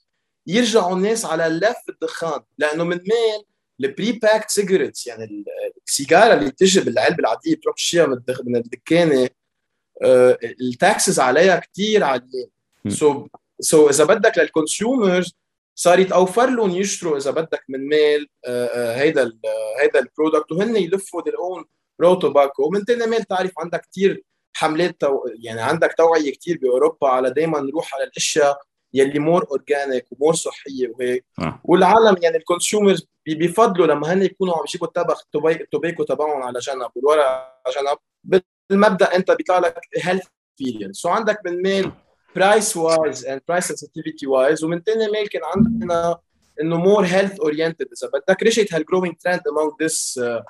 يرجعوا 0.48 0.96
الناس 0.96 1.26
على 1.26 1.44
لف 1.48 1.90
الدخان. 1.90 2.42
لأنه 2.58 2.84
من 2.84 2.98
مين 2.98 3.44
ال 3.80 4.12
pre-packed 4.12 4.50
cigarettes 4.50 5.08
يعني 5.08 5.46
السيجارة 5.88 6.34
اللي 6.34 6.52
بتجي 6.52 6.80
بالعلبة 6.80 7.20
العادية 7.20 7.56
بتروح 7.56 7.76
تشتريها 7.76 8.06
من 8.46 8.56
الدكانة 8.56 9.24
آه، 9.24 9.30
ال 10.04 10.23
taxes 10.23 11.20
عليها 11.20 11.60
كثير 11.60 12.04
عاليين 12.04 12.50
so 12.88 13.28
so 13.60 13.90
إذا 13.90 14.04
بدك 14.04 14.38
لل 14.38 14.56
consumers 14.56 15.36
صار 15.76 16.00
يتوفر 16.00 16.50
لهم 16.50 16.70
يشتروا 16.70 17.18
إذا 17.18 17.32
بدك 17.32 17.64
من 17.70 17.88
ميل 17.88 18.30
آه، 18.46 18.66
آه، 18.66 18.96
هيدا 18.96 19.32
هيدا 19.82 20.00
ال 20.00 20.06
product 20.06 20.52
وهن 20.52 20.76
يلفوا 20.76 21.22
their 21.22 21.38
own 21.40 21.66
raw 22.02 22.16
tobacco 22.16 22.68
ومن 22.68 22.84
ثاني 22.84 23.06
ميل 23.06 23.24
تعرف 23.24 23.52
عندك 23.60 23.82
كثير 23.92 24.24
حملات 24.54 25.02
تو... 25.02 25.20
يعني 25.40 25.62
عندك 25.62 25.96
توعية 25.98 26.34
كثير 26.34 26.60
بأوروبا 26.62 27.08
على 27.08 27.30
دائما 27.32 27.60
نروح 27.60 27.96
على 27.96 28.04
الأشياء 28.04 28.62
يلي 28.94 29.20
more 29.20 29.48
organic 29.52 30.06
و 30.12 30.16
more 30.16 30.34
صحية 30.34 30.88
وهيك. 30.90 31.26
آه. 31.40 31.62
والعالم 31.64 32.18
يعني 32.22 32.38
ال 32.38 32.45
consumers 32.45 33.08
بيفضلوا 33.26 33.88
لما 33.88 34.14
هن 34.14 34.24
يكونوا 34.24 34.58
عم 34.58 34.64
يجيبوا 34.68 34.88
التبغ 34.88 35.24
ال 35.36 35.44
tobacco 35.44 36.04
تبعهم 36.04 36.44
على 36.44 36.60
جنب 36.60 36.90
والورق 36.96 37.26
على 37.26 37.76
جنب. 37.76 38.42
بالمبدا 38.70 39.16
أنت 39.16 39.32
بيطلع 39.32 39.60
لك 39.60 39.80
health 40.04 40.24
experience 40.60 40.98
so 40.98 41.10
عندك 41.10 41.40
من 41.46 41.62
ميل 41.62 41.92
price 42.36 42.78
wise 42.78 43.26
and 43.26 43.42
price 43.48 43.68
sensitivity 43.68 44.28
wise 44.28 44.64
ومن 44.64 44.82
ثاني 44.82 45.12
ميل 45.12 45.28
كان 45.28 45.42
عندنا 45.44 46.18
إنه 46.62 46.78
more 46.78 47.06
health 47.06 47.40
oriented 47.40 47.88
إذا 48.02 48.12
بدك 48.14 48.44
رجعت 48.44 48.74
هال 48.74 48.83
growing 48.83 49.16
trend 49.18 49.42
among 49.42 49.72
this 49.84 50.18
uh, 50.18 50.42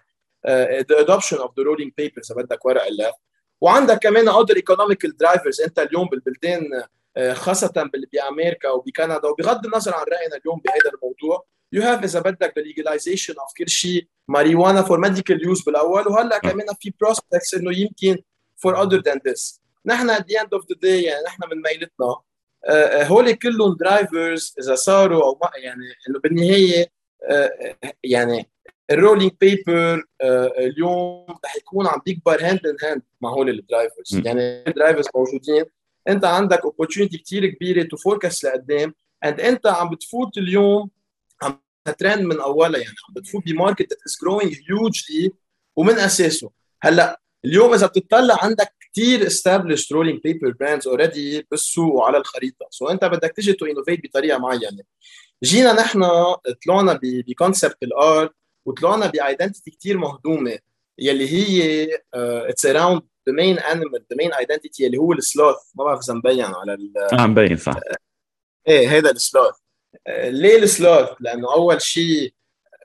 uh, 0.48 0.84
the 0.90 0.98
adoption 1.04 1.38
of 1.38 1.50
the 1.56 1.64
rolling 1.64 1.92
إذا 2.00 2.36
بدك 2.36 2.66
ورق 2.66 2.84
اللف 2.84 3.14
وعندك 3.62 4.00
كمان 4.00 4.30
other 4.30 4.56
economical 4.56 5.12
drivers. 5.24 5.64
أنت 5.66 5.80
اليوم 5.80 6.08
بالبلدان 6.08 6.62
uh, 7.20 7.22
خاصة 7.22 7.90
بأمريكا 8.14 8.70
وبكندا 8.70 9.28
وبغض 9.28 9.66
النظر 9.66 9.94
عن 9.94 10.06
رأينا 10.06 10.36
اليوم 10.36 10.62
بهذا 10.66 10.92
الموضوع 10.96 11.46
you 11.74 11.82
have 11.82 12.04
اذا 12.04 12.20
بدك 12.20 12.54
the 12.60 12.64
legalization 12.64 13.34
of 13.34 13.54
كل 13.58 13.70
شيء 13.70 14.08
ماريجوانا 14.28 14.82
for 14.82 15.00
medical 15.00 15.44
use 15.44 15.62
بالأول 15.62 16.08
وهلأ 16.08 16.38
كمان 16.38 16.66
في 16.80 16.94
prospects 17.02 17.54
إنه 17.54 17.78
يمكن 17.78 18.24
for 18.56 18.82
other 18.84 19.02
than 19.02 19.22
this 19.28 19.62
نحن 19.86 20.16
at 20.16 20.20
the 20.20 20.38
end 20.42 20.60
of 20.60 20.64
the 20.64 20.76
day 20.84 20.86
يعني 20.86 21.24
نحن 21.26 21.44
من 21.52 21.62
ميلتنا 21.62 22.16
هول 23.08 23.32
كلهم 23.32 23.76
drivers 23.76 24.56
إذا 24.60 24.76
صاروا 24.76 25.24
أو 25.24 25.40
ما 25.42 25.50
يعني 25.56 25.86
إنه 26.10 26.20
بالنهاية 26.20 26.92
يعني 28.04 28.50
ال 28.92 28.97
rolling 28.97 29.32
paper 29.42 30.04
اليوم 30.60 31.26
رح 31.46 31.56
يكون 31.56 31.88
عم 31.88 32.02
بيكبر 32.06 32.42
hand 32.42 32.68
in 32.68 32.78
hand 32.84 33.02
مع 33.22 33.30
هول 33.30 33.50
ال 33.50 33.59
drivers 33.59 34.22
يعني 34.26 34.68
ال 34.68 34.72
drivers 34.72 35.06
موجودين. 35.16 35.66
أنت 36.08 36.26
عندك 36.26 36.64
opportunity 36.64 37.18
كثير 37.18 37.46
كبيرة 37.46 37.84
to 37.84 37.98
forecast 37.98 38.44
لقدام 38.44 38.94
and 39.26 39.42
أنت 39.42 39.68
عم 39.68 39.90
بتفوت 39.90 40.38
اليوم 40.38 40.90
ترند 41.92 42.22
من 42.22 42.40
اولها 42.40 42.80
يعني. 42.80 42.96
عم 43.10 43.14
بتفوت 43.14 43.44
ب 43.46 43.52
market 43.52 43.90
that 43.90 44.00
is 44.08 44.18
growing 44.22 44.56
hugely 44.70 45.32
ومن 45.76 45.94
أساسه. 45.94 46.52
هلأ 46.82 47.22
اليوم 47.46 47.74
إذا 47.74 47.88
بتطلع 47.88 48.38
عندك 48.44 48.74
كثير 48.94 49.30
established 49.30 49.88
rolling 49.94 50.20
paper 50.28 50.52
brands 50.52 50.86
already 50.92 51.44
بالسوق 51.52 51.94
وعلى 51.94 52.18
الخريطة. 52.18 52.68
so 52.70 52.88
so 52.88 52.92
أنت 52.92 53.06
بدك 53.06 53.34
تيجي 53.36 53.54
to 53.54 53.66
innovate 53.66 54.04
بطريقة 54.04 54.38
معينة. 54.38 54.84
جينا 55.44 55.74
نحن 55.74 56.06
طلعنا 56.66 57.00
ب 57.04 57.13
concept 57.13 57.78
ال 57.84 57.96
art 57.96 58.32
وطلعنا 58.66 59.08
ب 59.08 59.15
identity 59.15 59.72
كثير 59.72 59.98
مهضومة. 59.98 60.60
يلي 61.00 61.30
هي 61.30 61.88
it's 62.14 62.66
around 62.66 63.02
the 63.30 63.36
main 63.36 63.60
animal 63.60 64.06
the 64.10 64.18
main 64.18 64.34
identity 64.34 64.88
اللي 64.88 64.98
هو 64.98 65.14
ال 65.14 65.21
sloth 65.21 65.56
ما 65.76 65.84
بعرف 65.84 66.00
إذا 66.04 66.14
مبين 66.14 66.46
على 66.46 66.74
ال 66.74 66.94
آه 67.14 67.28
مبين 67.28 67.58
صح. 67.58 67.80
إيه 68.68 68.98
هذا 68.98 69.12
ال 69.12 69.19
sloth 69.19 69.56
ليه 70.08 70.58
ال 70.58 70.65
sloth؟ 70.65 71.10
لأنه 71.20 71.54
أول 71.54 71.82
شيء 71.82 72.34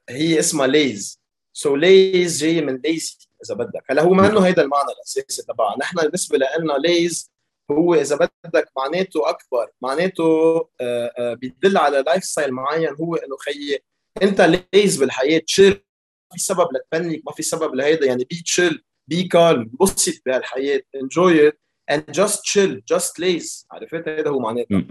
هي 0.09 0.39
اسمها 0.39 0.67
ليز 0.67 1.23
so 1.53 1.77
ليز 1.77 2.41
جاي 2.45 2.61
من 2.61 2.81
lazy 2.85 3.17
إذا 3.45 3.55
بدك. 3.55 3.83
هلا 3.91 4.03
هو 4.03 4.11
ما 4.11 4.27
إنه 4.27 4.41
هيدا 4.41 4.63
المعنى 4.63 4.89
الأساسي 4.93 5.43
تبعها 5.43 5.79
نحن 5.79 5.97
بالنسبة 5.97 6.39
لنا 6.39 6.73
ليز 6.73 7.33
هو 7.71 7.95
إذا 7.95 8.29
بدك 8.45 8.69
معناته 8.77 9.29
أكبر. 9.29 9.71
معناته 9.83 10.25
آه، 10.81 11.13
آه، 11.19 11.35
بيدل 11.35 11.79
على 11.79 12.03
lifestyle 12.07 12.53
معين 12.53 12.95
هو 13.01 13.15
إنه 13.15 13.37
خيي 13.37 13.79
أنت 14.23 14.65
ليز 14.75 14.97
بالحياة. 14.97 15.39
chill 15.39 15.71
ما 15.71 16.37
في 16.37 16.43
سبب 16.43 16.69
لت 16.75 16.88
panic 16.88 17.23
ما 17.27 17.33
في 17.33 17.43
سبب 17.43 17.75
لهيدا. 17.75 18.07
يعني 18.07 18.25
be 18.25 18.43
chill 18.43 18.85
be 19.09 19.23
calm 19.23 19.71
بسط 19.81 20.23
بهالحياة. 20.27 20.83
enjoy 20.95 21.49
it 21.49 21.61
and 21.91 22.11
just 22.11 22.43
chill 22.43 22.83
just 22.89 23.21
laze 23.21 23.67
عرفت؟ 23.73 24.09
هذا 24.09 24.31
هو 24.31 24.39
معناته. 24.39 24.85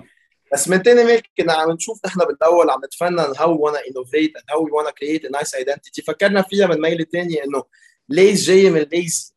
بس 0.53 0.67
من 0.67 0.84
تاني 0.84 1.03
ميل 1.03 1.22
كنا 1.38 1.53
عم 1.53 1.72
نشوف 1.72 2.05
نحن 2.05 2.20
بالأول 2.20 2.70
عم 2.70 2.86
نتفنن 2.86 3.34
how 3.38 3.65
we 3.65 3.69
wanna 3.69 3.79
innovate 3.89 4.36
and 4.36 4.45
how 4.50 4.77
we 4.77 4.81
wanna 4.81 4.91
create 4.91 5.25
a 5.25 5.29
nice 5.29 5.55
identity 5.55 6.01
فكرنا 6.01 6.41
فيها 6.41 6.67
من 6.67 6.81
ميل 6.81 7.08
ثانية 7.13 7.43
إنه 7.43 7.63
Laze 8.10 8.43
جاية 8.43 8.70
من 8.70 8.81
lazy 8.81 9.31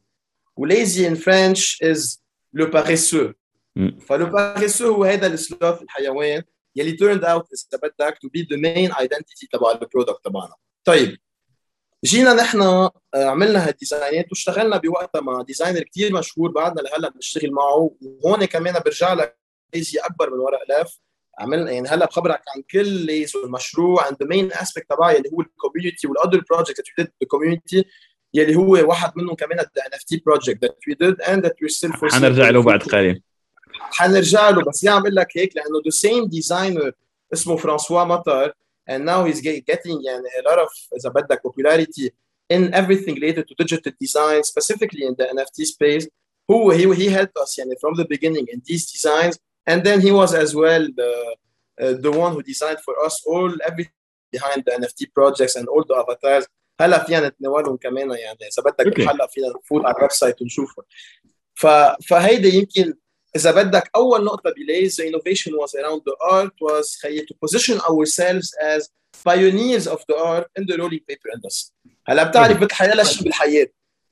و 0.57 0.67
lazy 0.67 1.09
in 1.09 1.15
French 1.15 1.83
is 1.83 2.23
le 2.53 2.67
paresseux 2.67 3.33
ف 4.07 4.13
le 4.13 4.27
paresseux 4.27 4.95
هو 4.95 5.05
هذا 5.05 5.27
ال 5.27 5.36
sloth 5.36 5.83
الحيوان 5.83 6.43
يلي 6.77 6.93
turned 6.93 7.25
out 7.25 7.49
اذا 7.53 7.81
بدك 7.83 8.19
to 8.23 8.29
be 8.29 8.49
the 8.51 8.57
main 8.57 8.93
identity 8.93 9.47
تبع 9.53 9.71
ال 9.71 9.77
product 9.77 10.25
تبعنا. 10.25 10.55
طيب 10.85 11.19
جينا 12.05 12.35
نحن 12.35 12.63
آه، 12.63 12.91
عملنا 13.15 13.69
هالديزاينات 13.69 14.27
واشتغلنا 14.31 14.77
بوقتها 14.77 15.21
مع 15.21 15.43
designer 15.43 15.83
كثير 15.83 16.13
مشهور 16.13 16.51
بعدنا 16.51 16.81
لهلأ 16.81 17.09
بنشتغل 17.09 17.53
معه. 17.53 17.97
وهون 18.03 18.45
كمان 18.45 18.75
برجع 18.85 19.13
لك 19.13 19.44
استراتيجي 19.75 19.99
أكبر 19.99 20.31
من 20.31 20.39
ورق 20.39 20.61
اللف 20.63 20.99
عملنا 21.39 21.71
يعني 21.71 21.89
هلا 21.89 22.07
بخبرك 22.07 22.43
عن 22.57 22.63
كل 22.71 22.89
Laze 22.89 23.37
والمشروع 23.37 24.07
عن 24.07 24.17
ال 24.21 24.27
main 24.27 24.53
aspect 24.53 24.91
تبعي 24.91 25.17
اللي 25.17 25.31
هو 25.33 25.41
ال 25.41 25.47
community 25.47 26.07
وال 26.07 26.17
other 26.17 26.45
project 26.51 26.79
اللي 26.79 26.95
did 26.99 27.09
بال 27.21 27.32
community 27.32 27.85
يلي 28.35 28.57
هو 28.57 28.89
واحد 28.89 29.13
منهم 29.17 29.35
كمان 29.35 29.61
ال 29.61 29.67
NFT 29.87 30.23
project 30.27 30.63
that 30.63 30.79
we 30.89 30.95
did 30.95 31.21
and 31.21 31.43
that 31.43 31.63
we 31.63 31.69
still 31.69 31.93
for 31.93 32.09
حنرجع 32.09 32.51
له 32.51 32.63
بعد 32.63 32.83
قليل. 32.83 33.23
حنرجع 33.81 34.51
له 34.51 34.65
بس 34.65 34.85
يا 34.85 34.91
عم 34.91 35.03
بقول 35.03 35.15
لك 35.15 35.29
هيك 35.37 35.57
لأنه 35.57 35.81
the 35.85 35.91
same 35.91 36.27
designer 36.27 36.93
اسمه 37.33 37.57
فرانسوا 37.57 38.05
مطر 38.05 38.53
and 38.91 39.03
now 39.05 39.25
he's 39.25 39.41
getting 39.41 39.99
يعني 40.07 40.29
a 40.41 40.51
lot 40.51 40.59
of 40.59 40.89
إذا 40.97 41.11
بدك 41.11 41.41
popularity 41.49 42.11
in 42.53 42.75
everything 42.75 43.15
related 43.15 43.45
to 43.49 43.55
digital 43.63 43.93
design 44.01 44.43
specifically 44.43 45.05
in 45.09 45.15
the 45.19 45.25
NFT 45.25 45.65
space. 45.65 46.09
هو 46.51 46.73
he, 46.73 46.97
he 46.97 47.09
helped 47.09 47.39
us 47.43 47.59
يعني 47.59 47.75
from 47.81 47.95
the 47.97 48.05
beginning 48.05 48.47
in 48.53 48.61
these 48.69 48.93
designs. 48.93 49.39
and 49.72 49.84
then 49.84 50.02
he 50.02 50.12
was 50.12 50.34
as 50.34 50.56
well 50.62 50.84
the 51.02 51.12
uh, 51.82 51.94
the 52.06 52.12
one 52.24 52.32
who 52.34 52.42
designed 52.44 52.82
for 52.88 52.96
us 53.06 53.16
all 53.32 53.52
everything 53.70 54.00
behind 54.36 54.60
the 54.66 54.72
NFT 54.80 55.00
projects 55.18 55.56
and 55.56 55.68
all 55.68 55.84
the 55.90 55.96
avatars 55.96 56.46
هلا 56.82 57.06
فينا 57.06 57.28
نتناولهم 57.28 57.78
كمان 57.78 58.12
يعني 58.12 58.38
اذا 58.42 58.64
بدك 58.64 59.00
هلا 59.00 59.28
فينا 59.28 59.48
نفوت 59.48 59.86
على 59.86 59.96
الويب 59.98 60.12
سايت 60.12 60.42
ونشوفهم 60.42 60.86
ف... 61.56 61.68
فهيدي 62.08 62.50
يمكن 62.56 62.94
اذا 63.36 63.52
بدك 63.52 63.90
اول 63.96 64.24
نقطه 64.24 64.52
بليز 64.52 65.02
the 65.02 65.06
innovation 65.06 65.52
was 65.52 65.74
around 65.76 66.02
the 66.02 66.32
art 66.32 66.54
was 66.62 67.02
خي 67.02 67.22
to 67.22 67.34
position 67.46 67.80
ourselves 67.90 68.54
as 68.62 68.90
pioneers 69.28 69.88
of 69.88 70.00
the 70.10 70.16
art 70.16 70.48
in 70.60 70.66
the 70.66 70.78
rolling 70.78 71.04
paper 71.12 71.30
industry 71.38 71.72
هلا 72.08 72.24
بتعرف 72.24 72.60
بتحيا 72.62 73.04
شيء 73.04 73.24
بالحياه 73.24 73.68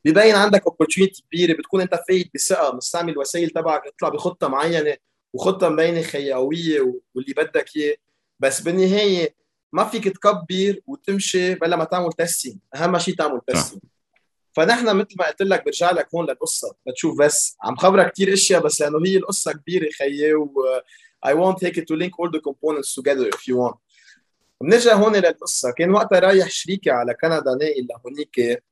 ببين 0.06 0.36
عندك 0.36 0.64
opportunity 0.70 1.22
كبيره 1.28 1.54
بتكون 1.54 1.82
انت 1.82 2.00
فايت 2.08 2.32
بثقه 2.36 2.76
مستعمل 2.76 3.14
الوسائل 3.14 3.50
تبعك 3.50 3.82
تطلع 3.98 4.10
بخطه 4.10 4.48
معينه 4.48 4.98
وخطة 5.33 5.69
مبينه 5.69 6.03
خياويه 6.03 6.81
واللي 7.15 7.33
بدك 7.33 7.77
إياه. 7.77 7.97
بس 8.41 8.61
بالنهاية 8.61 9.35
ما 9.73 9.85
فيك 9.85 10.09
تكبر 10.09 10.77
وتمشي 10.87 11.55
بلا 11.55 11.77
ما 11.77 11.85
تعمل 11.85 12.13
testing 12.13 12.57
أهم 12.75 12.99
شيء 12.99 13.15
تعمل 13.15 13.41
testing 13.47 13.83
فنحن 14.53 14.97
مثل 14.97 15.15
ما 15.19 15.27
قلت 15.27 15.43
لك 15.43 15.65
برجع 15.65 15.91
لك 15.91 16.09
هون 16.15 16.27
للقصة. 16.27 16.77
بتشوف 16.87 17.19
بس 17.19 17.57
عم 17.63 17.77
خبرك 17.77 18.13
كثير 18.13 18.33
أشياء 18.33 18.63
بس 18.63 18.81
لأنه 18.81 18.99
هي 19.07 19.17
القصة 19.17 19.53
كبيرة 19.53 19.91
خيي 19.91 20.35
و 20.35 20.53
I 21.27 21.35
want 21.35 21.57
take 21.65 21.77
it 21.77 21.87
to 21.87 21.97
link 21.97 22.13
all 22.19 22.31
the 22.31 22.41
components 22.41 22.95
together 22.95 23.29
if 23.29 23.49
you 23.49 23.57
want. 23.57 23.77
بنرجع 24.61 24.95
هون 24.95 25.17
للقصة. 25.17 25.71
كان 25.71 25.91
وقتها 25.91 26.19
رايح 26.19 26.51
شريكي 26.51 26.91
على 26.91 27.15
كندا 27.15 27.55
ناقل 27.61 27.87
لهونيك. 27.91 28.63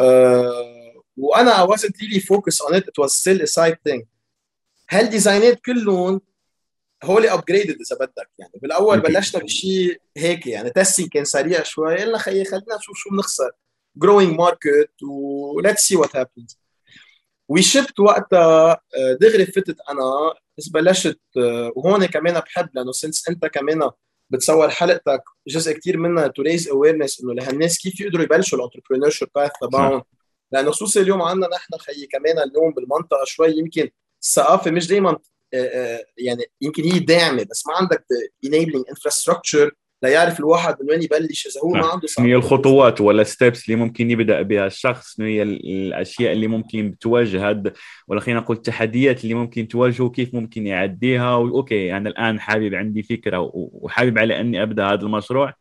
أه 0.00 1.02
وأنا 1.16 1.66
I 1.66 1.68
wasn't 1.68 1.94
really 2.00 2.20
focused 2.20 2.62
on 2.68 2.74
it. 2.74 2.84
It 2.88 3.02
was 3.02 3.14
still 3.16 3.40
a 3.42 3.46
side 3.46 3.78
thing. 3.88 4.02
هالديزاينات 4.90 5.60
كلهم 5.60 6.20
هول 7.04 7.26
upgraded 7.26 7.76
إذا 7.80 7.96
بدك؟ 7.96 8.30
يعني 8.38 8.52
بالأول 8.62 9.00
بلشنا 9.00 9.42
بشيء 9.42 10.00
هيك 10.16 10.46
يعني 10.46 10.70
testing 10.70 11.08
كان 11.08 11.24
سريع 11.24 11.62
شوي. 11.62 11.96
قلنا 11.96 12.18
خيي 12.18 12.44
خلينا 12.44 12.76
نشوف 12.76 12.96
شو 12.96 13.10
بنخسر. 13.10 13.50
Growing 14.04 14.36
market 14.36 15.02
و 15.02 15.62
let's 15.62 15.80
see 15.80 15.96
what 15.96 16.10
happens. 16.10 16.56
وي 17.48 17.62
شفت 17.62 18.00
وقتها 18.00 18.72
آه، 18.72 19.12
دغري 19.20 19.46
فتت 19.46 19.76
أنا 19.90 20.34
بس 20.58 20.68
بلشت 20.68 21.20
آه، 21.36 21.72
وهون 21.76 22.06
كمان 22.06 22.40
بحب 22.40 22.68
لأنه 22.74 22.92
since 22.92 23.28
أنت 23.28 23.46
كمان 23.46 23.90
بتصور 24.30 24.70
حلقتك 24.70 25.22
جزء 25.48 25.72
كثير 25.72 25.96
منها 25.96 26.26
to 26.26 26.42
raise 26.42 26.68
awareness 26.68 27.20
إنه 27.20 27.34
لهالناس 27.34 27.78
كيف 27.78 28.00
يقدروا 28.00 28.24
يبلشوا 28.24 28.58
ال 28.58 29.10
entrepreneurship 29.10 29.28
path 29.34 29.50
تبعهم 29.62 30.02
لأنه 30.52 30.70
خصوصا 30.70 31.00
اليوم 31.00 31.22
عندنا 31.22 31.48
نحن 31.48 31.78
خيي 31.78 32.06
كمان 32.06 32.38
اليوم 32.38 32.72
بالمنطقة 32.72 33.24
شوي 33.24 33.58
يمكن 33.58 33.90
الثقافة 34.22 34.70
مش 34.70 34.86
دائما 34.86 35.18
آه، 35.54 36.04
يعني 36.18 36.44
يمكن 36.60 36.82
هي 36.82 36.98
داعمة 36.98 37.46
بس 37.50 37.66
ما 37.66 37.74
عندك 37.74 38.04
enabling 38.46 38.94
infrastructure 38.94 39.70
ليعرف 40.02 40.40
الواحد 40.40 40.76
من 40.82 40.90
وين 40.90 41.02
يبلش 41.02 41.46
إذا 41.46 41.60
هو 41.64 41.68
ما 41.68 41.86
عنده 41.86 42.06
شنو 42.06 42.26
هي 42.26 42.34
الخطوات 42.34 43.00
ولا 43.00 43.24
steps 43.24 43.68
اللي 43.68 43.76
ممكن 43.76 44.10
يبدأ 44.10 44.42
بها 44.42 44.66
الشخص 44.66 45.16
شنو 45.16 45.26
هي 45.26 45.42
الأشياء 45.42 46.32
اللي 46.32 46.46
ممكن 46.46 46.96
تواجه 47.00 47.50
هذا 47.50 47.72
ولا 48.08 48.20
خلينا 48.20 48.40
نقول 48.40 48.56
التحديات 48.56 49.24
اللي 49.24 49.34
ممكن 49.34 49.68
تواجهه 49.68 50.04
وكيف 50.04 50.34
ممكن 50.34 50.66
يعديها. 50.66 51.34
أوكي 51.34 51.96
أنا 51.96 52.08
الآن 52.08 52.40
حابب 52.40 52.74
عندي 52.74 53.02
فكرة 53.02 53.50
وحابب 53.54 54.18
على 54.18 54.40
أني 54.40 54.62
أبدأ 54.62 54.86
هذا 54.86 55.02
المشروع. 55.02 55.54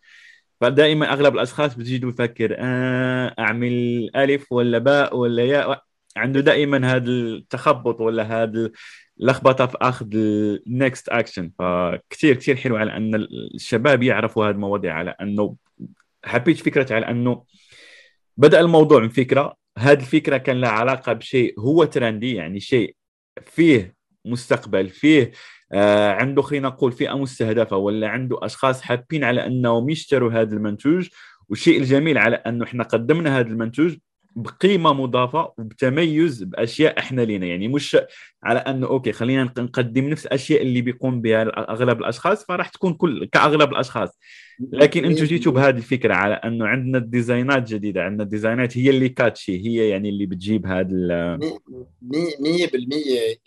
فدائما 0.61 1.13
أغلب 1.13 1.35
الأشخاص 1.35 1.75
بتجدوا 1.75 2.09
يفكر 2.09 2.55
آه 2.59 3.35
أعمل 3.39 4.09
ألف 4.15 4.51
ولا 4.51 4.77
باء 4.77 5.17
ولا 5.17 5.43
ياء. 5.45 5.88
عنده 6.19 6.39
دائما 6.39 6.95
هذا 6.95 7.11
التخبط 7.11 8.01
ولا 8.01 8.23
هذا 8.23 8.71
لخبطه 9.17 9.65
في 9.65 9.77
أخذ 9.81 10.07
ال 10.15 10.34
next 10.34 11.09
action 11.09 11.51
فكثير 11.59 12.35
كثير 12.35 12.55
حلو 12.55 12.77
على 12.77 12.97
أن 12.97 13.15
الشباب 13.55 14.03
يعرفوا 14.03 14.45
هذه 14.45 14.51
المواضيع 14.51 14.93
على 14.93 15.15
أنه 15.21 15.55
حبيت 16.25 16.57
فكرة 16.57 16.95
على 16.95 17.09
أنه 17.09 17.43
بدأ 18.37 18.59
الموضوع 18.59 18.99
من 18.99 19.09
فكرة. 19.09 19.55
هذه 19.77 19.99
الفكرة 19.99 20.37
كان 20.37 20.61
لها 20.61 20.69
علاقة 20.69 21.13
بشيء 21.13 21.59
هو 21.59 21.83
trendy 21.83 22.33
يعني 22.35 22.59
شيء 22.59 22.95
فيه 23.45 23.95
مستقبل 24.25 24.89
فيه 24.89 25.31
آه 25.71 26.11
عنده 26.11 26.41
خلينا 26.41 26.67
نقول 26.67 26.91
فئة 26.91 27.13
مستهدفة 27.17 27.77
ولا 27.77 28.07
عنده 28.07 28.39
أشخاص 28.41 28.81
حابين 28.81 29.23
على 29.23 29.45
أنهم 29.45 29.89
يشتروا 29.89 30.31
هذا 30.31 30.55
المنتوج. 30.55 31.09
والشيء 31.49 31.79
الجميل 31.79 32.17
على 32.17 32.35
أنه 32.35 32.65
إحنا 32.65 32.83
قدمنا 32.83 33.39
هذا 33.39 33.47
المنتوج 33.47 33.97
بقيمة 34.41 34.93
مضافة 34.93 35.53
وبتميز 35.57 36.43
بأشياء 36.43 36.99
إحنا 36.99 37.21
لينا. 37.21 37.45
يعني 37.45 37.67
مش 37.67 37.97
على 38.43 38.59
أنه 38.59 38.87
أوكي 38.87 39.11
خلينا 39.11 39.43
نقدم 39.43 40.09
نفس 40.09 40.25
الاشياء 40.25 40.61
اللي 40.61 40.81
بيقوم 40.81 41.21
بها 41.21 41.71
أغلب 41.71 41.99
الأشخاص 41.99 42.45
فراح 42.45 42.69
تكون 42.69 42.93
كل 42.93 43.25
كأغلب 43.25 43.71
الاشخاس 43.71 44.09
لكن 44.71 45.05
أنتم 45.05 45.25
جيتوا 45.25 45.51
بهذه 45.51 45.77
الفكرة 45.77 46.13
على 46.13 46.33
أنه 46.33 46.67
عندنا 46.67 46.97
الديزاينات 46.97 47.73
جديدة 47.73 48.03
عندنا 48.03 48.23
الديزاينات 48.23 48.77
هي 48.77 48.89
اللي 48.89 49.09
catchy 49.09 49.67
هي 49.67 49.89
يعني 49.89 50.09
اللي 50.09 50.25
بتجيب 50.25 50.65
هذا 50.65 51.39
100% 51.39 51.47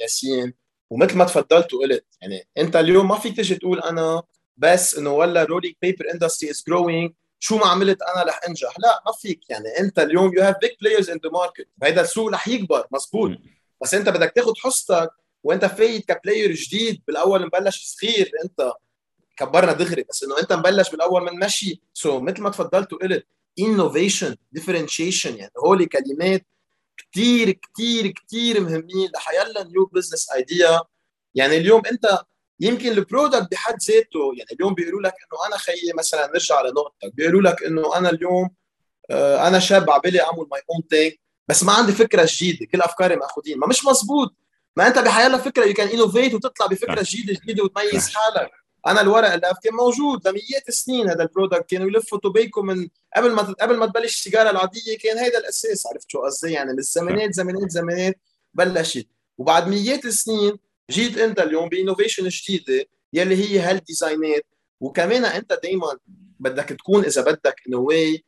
ياسين. 0.00 0.54
ومثل 0.90 1.18
ما 1.18 1.24
تفضلت 1.24 1.74
وقلت 1.74 2.06
يعني 2.22 2.42
أنت 2.58 2.76
اليوم 2.76 3.08
ما 3.08 3.14
فيك 3.14 3.36
تجي 3.36 3.54
تقول 3.54 3.80
أنا 3.80 4.22
بس 4.56 4.98
إنه 4.98 5.10
ولا 5.10 5.44
rolling 5.44 5.74
paper 5.82 6.04
industry 6.14 6.50
is 6.50 6.64
growing 6.68 7.12
شو 7.44 7.56
ما 7.56 7.66
عملت 7.66 8.02
أنا 8.02 8.22
رح 8.24 8.40
أنجح. 8.48 8.78
لا 8.78 9.02
ما 9.06 9.12
فيك. 9.12 9.50
يعني 9.50 9.68
أنت 9.80 9.98
اليوم 9.98 10.34
you 10.34 10.42
have 10.42 10.56
big 10.60 10.70
players 10.80 11.10
in 11.10 11.20
the 11.24 11.30
market 11.30 11.68
هيدا 11.82 12.00
السوق 12.00 12.30
رح 12.32 12.48
يكبر 12.48 12.86
مزبوط. 12.90 13.30
بس 13.82 13.94
أنت 13.94 14.08
بدك 14.08 14.32
تاخذ 14.36 14.52
حصتك 14.56 15.10
وأنت 15.44 15.64
فايت 15.64 16.12
ك 16.12 16.18
player 16.18 16.52
جديد 16.52 17.02
بالأول 17.06 17.46
مبلش 17.46 17.96
صغير. 17.96 18.30
أنت 18.44 18.72
كبرنا 19.36 19.72
دغري 19.72 20.04
بس 20.10 20.22
إنه 20.22 20.38
أنت 20.38 20.52
مبلش 20.52 20.90
بالأول 20.90 21.22
من 21.22 21.38
مشي. 21.38 21.82
so 21.94 22.18
so, 22.18 22.22
مثل 22.22 22.42
ما 22.42 22.50
تفضلت 22.50 22.92
وقلت 22.92 23.26
innovation 23.58 24.36
differentiation 24.52 25.36
يعني 25.36 25.52
هول 25.64 25.84
كلمات 25.84 26.46
كثير 26.96 27.50
كثير 27.50 28.08
كثير 28.08 28.60
مهمين. 28.60 29.10
لحيلا 29.14 29.64
new 29.64 29.86
business 29.86 30.30
idea 30.30 30.80
يعني 31.34 31.56
اليوم 31.56 31.82
أنت 31.86 32.18
يمكن 32.62 32.92
ال 32.92 32.99
product 32.99 33.48
بحد 33.50 33.74
ذاته 33.82 34.32
يعني 34.36 34.50
اليوم 34.52 34.74
بيقولوا 34.74 35.02
لك 35.02 35.14
إنه 35.14 35.46
أنا 35.46 35.56
خيي 35.56 35.92
مثلا 35.98 36.26
نرجع 36.26 36.60
لنقطتك 36.62 37.14
بيقولوا 37.14 37.42
لك 37.42 37.62
إنه 37.62 37.96
أنا 37.96 38.10
اليوم 38.10 38.50
آه، 39.10 39.48
أنا 39.48 39.58
شاب 39.58 39.90
على 39.90 40.00
بالي 40.00 40.22
أعمل 40.22 40.46
my 40.50 40.60
own 40.70 40.82
thing 40.90 41.12
بس 41.48 41.64
ما 41.64 41.72
عندي 41.72 41.92
فكرة 41.92 42.28
جديدة 42.32 42.66
كل 42.66 42.80
أفكاري 42.80 43.16
ماخذين 43.16 43.58
ما 43.58 43.66
مش 43.66 43.84
مزبوط. 43.84 44.34
ما 44.76 44.86
أنت 44.86 44.98
بحيالله 44.98 45.38
فكرة 45.38 45.64
you 45.64 45.74
can 45.74 45.88
innovate 45.88 46.34
وتطلع 46.34 46.66
بفكرة 46.66 47.04
جديدة 47.08 47.40
جديدة 47.42 47.64
وتميز 47.64 48.08
حالك. 48.08 48.50
أنا 48.86 49.00
الورق 49.00 49.32
اللي 49.32 49.54
كان 49.64 49.74
موجود 49.74 50.28
لميات 50.28 50.68
السنين 50.68 51.08
هذا 51.10 51.22
product 51.22 51.70
كانوا 51.70 51.86
يلفوا 51.86 52.18
tobacco 52.18 52.62
من 52.62 52.88
قبل 53.16 53.32
ما 53.32 53.42
قبل 53.42 53.76
ما 53.76 53.86
تبلش 53.86 54.16
السيجارة 54.16 54.50
العادية 54.50 54.98
كان 54.98 55.18
هذا 55.18 55.38
الأساس 55.38 55.86
عرفت 55.86 56.10
شو 56.10 56.18
قصدي؟ 56.18 56.52
يعني 56.52 56.72
من 56.72 56.82
زمانات 56.82 57.34
زمانات 57.34 57.70
زمانات 57.70 58.20
بلشت. 58.54 59.08
وبعد 59.38 59.68
ميات 59.68 60.04
السنين 60.04 60.58
جيت 60.92 61.18
انت 61.18 61.40
اليوم 61.40 61.68
ب 61.68 61.74
innovation 61.74 62.28
جديده 62.28 62.84
يلي 63.12 63.36
هي 63.36 63.58
هالديزاينات 63.58 64.46
وكمان 64.80 65.24
انت 65.24 65.60
دائما 65.62 65.98
بدك 66.40 66.68
تكون 66.68 67.04
إذا 67.04 67.22
بدك 67.22 67.60
in 67.68 67.74
a 67.74 68.24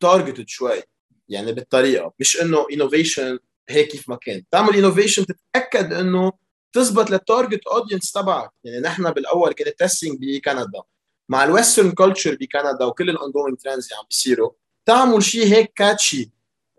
way 0.00 0.13
targeted 0.13 0.48
شوي 0.48 0.82
يعني 1.28 1.52
بالطريقة 1.52 2.12
مش 2.20 2.40
إنه 2.40 2.66
innovation 2.72 3.38
هيك 3.68 3.88
كيف 3.88 4.08
ما 4.08 4.16
كان. 4.16 4.42
تعمل 4.50 4.76
innovation 4.76 5.26
تتأكد 5.26 5.92
إنه 5.92 6.32
تزبط 6.72 7.10
لل 7.10 7.24
target 7.24 7.66
audience 7.66 8.12
تبعك. 8.12 8.50
يعني 8.64 8.80
نحن 8.80 9.10
بالأول 9.10 9.52
كان 9.52 9.66
ال 9.66 9.73
testing 9.73 10.18
بكندا. 10.20 10.82
مع 11.28 11.44
ال 11.44 11.50
western 11.50 11.90
culture 11.92 12.34
بكندا 12.34 12.84
وكل 12.84 13.10
ال 13.10 13.16
ongoing 13.16 13.56
trends 13.56 13.84
اللي 13.84 13.96
عم 13.96 14.04
بيصيروا 14.10 14.50
تعمل 14.86 15.22
شيء 15.22 15.46
هيك 15.46 15.72
catchy 15.76 16.30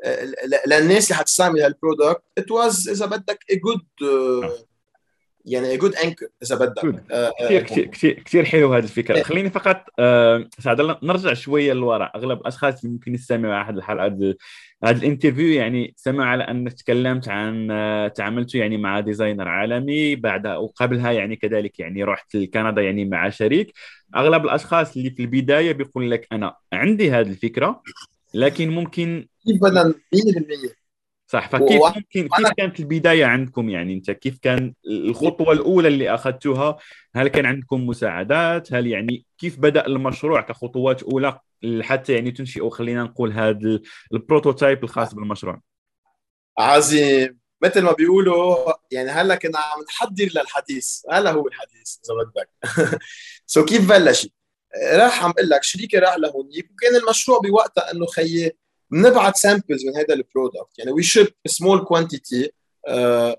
آه، 0.04 0.34
للناس 0.68 1.12
اللي 1.12 1.20
حتستعمل 1.20 1.62
هال 1.62 1.76
product 1.76 2.24
it 2.38 2.52
was 2.52 2.90
إذا 2.90 3.06
بدك 3.06 3.40
a 3.52 3.56
good 3.56 3.86
يعني 5.46 5.78
good 5.78 5.96
anchor 5.96 6.28
إذا 6.44 6.56
بدك. 6.56 6.86
آه، 7.12 7.34
آه، 7.42 7.60
كثير 7.60 7.86
كثير 7.86 8.14
كثير 8.14 8.46
حلو 8.46 8.74
هذه 8.74 8.84
الفكرة. 8.84 9.16
إيه. 9.16 9.24
خليني 9.24 9.50
فقط 9.50 9.86
آه 10.00 10.50
سعد 10.60 10.82
نرجع 10.82 11.34
شوية 11.34 11.74
لورا 11.74 12.12
أغلب 12.16 12.40
الأشخاص 12.42 12.86
ممكن 12.86 13.14
يستمعوا 13.14 13.62
احد 13.62 13.78
الحلقات 13.78 14.38
هذا 14.84 14.98
ال 14.98 15.03
interview 15.03 15.48
يعني 15.48 15.94
سمعوا 15.98 16.30
على 16.30 16.44
أنك 16.44 16.74
تكلمت 16.74 17.30
عن 17.30 17.68
تعاملت 18.16 18.56
يعني 18.56 18.78
مع 18.78 19.00
designer 19.00 19.48
عالمي. 19.48 20.16
بعد 20.16 20.48
وقبلها 20.48 21.12
يعني 21.12 21.36
كذلك 21.36 21.80
يعني 21.80 22.04
رحت 22.04 22.36
لكندا 22.36 22.82
يعني 22.82 23.06
مع 23.06 23.30
شريك. 23.30 23.74
أغلب 24.16 24.46
الأشخاص 24.46 24.98
اللي 24.98 25.10
في 25.10 25.22
البداية 25.22 25.72
بيقول 25.72 26.12
لك 26.12 26.28
أنا 26.32 26.56
عندي 26.74 27.12
هذه 27.12 27.28
الفكرة 27.30 27.82
لكن 28.34 28.70
ممكن 28.70 29.28
كيف 29.48 29.62
بدنا 29.62 29.94
100% 30.16 30.83
صح. 31.34 31.50
فكيف 31.50 31.82
و... 31.82 31.86
ممكن 31.88 32.04
كيف 32.28 32.52
كانت 32.58 32.80
البداية 32.80 33.26
عندكم؟ 33.26 33.70
يعني 33.70 33.94
أنت 33.94 34.12
كيف 34.12 34.40
كان 34.40 34.74
الخطوة 34.88 35.52
الأولى 35.54 35.88
اللي 35.88 36.14
أخذتوها؟ 36.14 36.78
هل 37.16 37.28
كان 37.28 37.46
عندكم 37.46 37.88
مساعدات؟ 37.88 38.74
هل 38.74 38.88
يعني 38.88 39.26
كيف 39.38 39.60
بدأ 39.60 39.88
المشروع 39.88 40.42
كخطوات 40.42 41.04
أولى 41.04 41.40
حتى 41.82 42.14
يعني 42.14 42.32
تنشئوا 42.32 42.70
خلينا 42.70 43.04
نقول 43.04 43.32
هذا 43.32 43.80
البروتوتايب 44.14 44.84
الخاص 44.84 45.14
بالمشروع. 45.14 45.62
عظيم. 46.58 47.40
مثل 47.64 47.82
ما 47.82 47.92
بيقولوا 47.92 48.74
يعني 48.92 49.10
هلأ 49.10 49.36
كنا 49.36 49.60
عم 49.60 49.84
نحضر 49.90 50.30
للحديث. 50.36 51.02
هلأ 51.12 51.32
هو 51.32 51.48
الحديث 51.48 51.98
إذا 52.06 52.14
بدك. 52.24 52.50
so 53.46 53.66
كيف 53.66 53.90
بلشت؟ 53.90 54.32
راح 54.94 55.24
عم 55.24 55.30
أقول 55.30 55.50
لك 55.50 55.64
شريكي 55.64 55.98
راح 55.98 56.16
لهونيك 56.18 56.72
وكان 56.72 56.96
المشروع 56.96 57.40
بوقتها 57.40 57.92
إنه 57.92 58.06
خيي 58.06 58.52
بنبعت 58.94 59.38
samples 59.38 59.86
من 59.86 59.98
هذا 59.98 60.14
ال 60.14 60.22
product 60.22 60.80
يعني 60.80 60.92
we 60.92 61.04
ship 61.04 61.28
small 61.46 61.80
quantity 61.80 62.52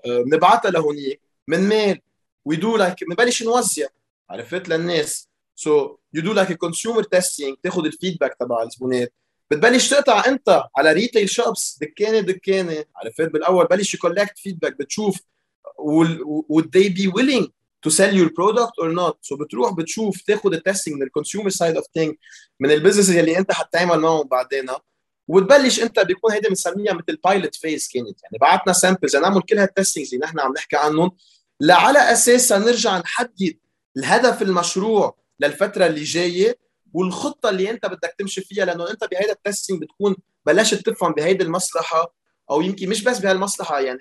بنبعتها 0.05 0.71
لهونيك 0.71 1.21
من 1.47 1.59
ميل 1.59 2.01
we 2.45 2.55
do 2.55 2.77
like 2.77 3.03
بنبلش 3.03 3.43
نوزع 3.43 3.87
عرفت؟ 4.29 4.69
للناس. 4.69 5.29
so 5.55 5.97
you 6.13 6.21
do 6.21 6.33
like 6.33 6.53
consumer 6.53 7.03
testing 7.03 7.57
تاخذ 7.63 7.85
ال 7.85 7.90
feedback 7.90 8.33
تبع 8.39 8.63
الزبونات. 8.63 9.13
بتبلش 9.51 9.89
تقطع 9.89 10.23
انت 10.27 10.63
على 10.77 10.93
retail 10.93 11.29
shops 11.29 11.77
دكانة 11.81 12.19
دكانة 12.19 12.85
عرفت؟ 12.95 13.31
بالأول 13.33 13.65
بلش 13.65 13.93
ي 13.93 13.98
collect 13.98 14.37
feedback 14.37 14.77
بتشوف 14.79 15.19
would 16.51 16.65
they 16.65 16.89
be 16.89 17.07
willing 17.07 17.47
to 17.85 17.89
sell 17.89 18.13
your 18.19 18.29
product 18.39 18.75
or 18.81 18.89
not. 18.99 19.15
So 19.21 19.37
بتروح 19.39 19.73
بتشوف 19.73 20.21
تاخذ 20.21 20.53
ال 20.53 20.58
testing 20.58 20.95
من 20.95 21.03
ال 21.03 21.08
consumer 21.08 21.49
side 21.49 21.75
of 21.75 21.85
thing 21.93 22.15
من 22.59 22.71
ال 22.71 22.75
business 22.75 23.09
اللي 23.09 23.37
انت 23.37 23.51
حتعمل 23.51 23.99
معهم 23.99 24.27
بعدين. 24.27 24.65
وتبلش 25.27 25.79
انت 25.81 25.99
بيكون 25.99 26.31
هيدي 26.31 26.49
بنسميها 26.49 26.93
مثل 26.93 27.19
pilot 27.23 27.55
phase 27.55 27.87
كانت. 27.93 28.23
يعني 28.23 28.37
بعتنا 28.41 28.73
samples 28.73 29.15
نعمل 29.15 29.41
كل 29.41 29.59
هال 29.59 29.70
testings 29.70 30.13
اللي 30.13 30.25
نحن 30.25 30.39
عم 30.39 30.53
نحكي 30.53 30.75
عنهم. 30.75 31.11
لعلى 31.61 31.99
اساسها 31.99 32.57
نرجع 32.57 32.97
نحدد 32.97 33.57
الهدف 33.97 34.41
المشروع 34.41 35.17
للفترة 35.39 35.85
اللي 35.85 36.03
جاية 36.03 36.57
والخطة 36.93 37.49
اللي 37.49 37.69
أنت 37.69 37.85
بدك 37.85 38.15
تمشي 38.19 38.41
فيها 38.41 38.65
لأنه 38.65 38.91
أنت 38.91 39.03
بهيدا 39.11 39.31
ال 39.31 39.37
testing 39.37 39.81
بتكون 39.81 40.15
بلشت 40.45 40.89
تفهم 40.89 41.13
بهيدي 41.13 41.43
المصلحة 41.43 42.15
أو 42.51 42.61
يمكن 42.61 42.89
مش 42.89 43.03
بس 43.03 43.19
بهالمصلحة 43.19 43.79
يعني 43.79 43.99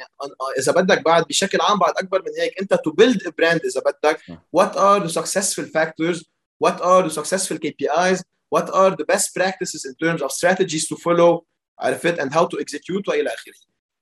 إذا 0.59 0.73
بدك 0.73 1.05
بعد 1.05 1.25
بشكل 1.29 1.59
عام 1.61 1.79
بعد 1.79 1.93
أكبر 1.97 2.23
من 2.23 2.41
هيك 2.41 2.61
أنت 2.61 2.75
to 2.75 2.90
build 2.90 3.35
brand 3.38 3.61
إذا 3.65 3.81
بدك. 3.81 4.21
وات 4.53 4.77
ار 4.77 5.07
ذا 5.07 5.23
سكسسفul 5.23 5.73
فاكتورز 5.75 6.25
وات 6.61 6.83
ار 6.83 7.09
ذا 7.09 7.23
سكسسفul 7.23 7.57
كي 7.57 7.71
بي 7.79 7.91
ايز 7.91 8.23
what 8.55 8.69
are 8.71 8.90
the 9.01 9.05
best 9.12 9.35
practices 9.35 9.85
in 9.85 9.95
terms 9.95 10.23
of 10.23 10.31
strategies 10.31 10.88
to 10.88 10.97
follow 10.97 11.45
عرفت 11.79 12.21
and 12.21 12.33
how 12.33 12.47
to 12.47 12.61
execute 12.61 13.09
وإلى 13.09 13.29
آخره. 13.29 13.55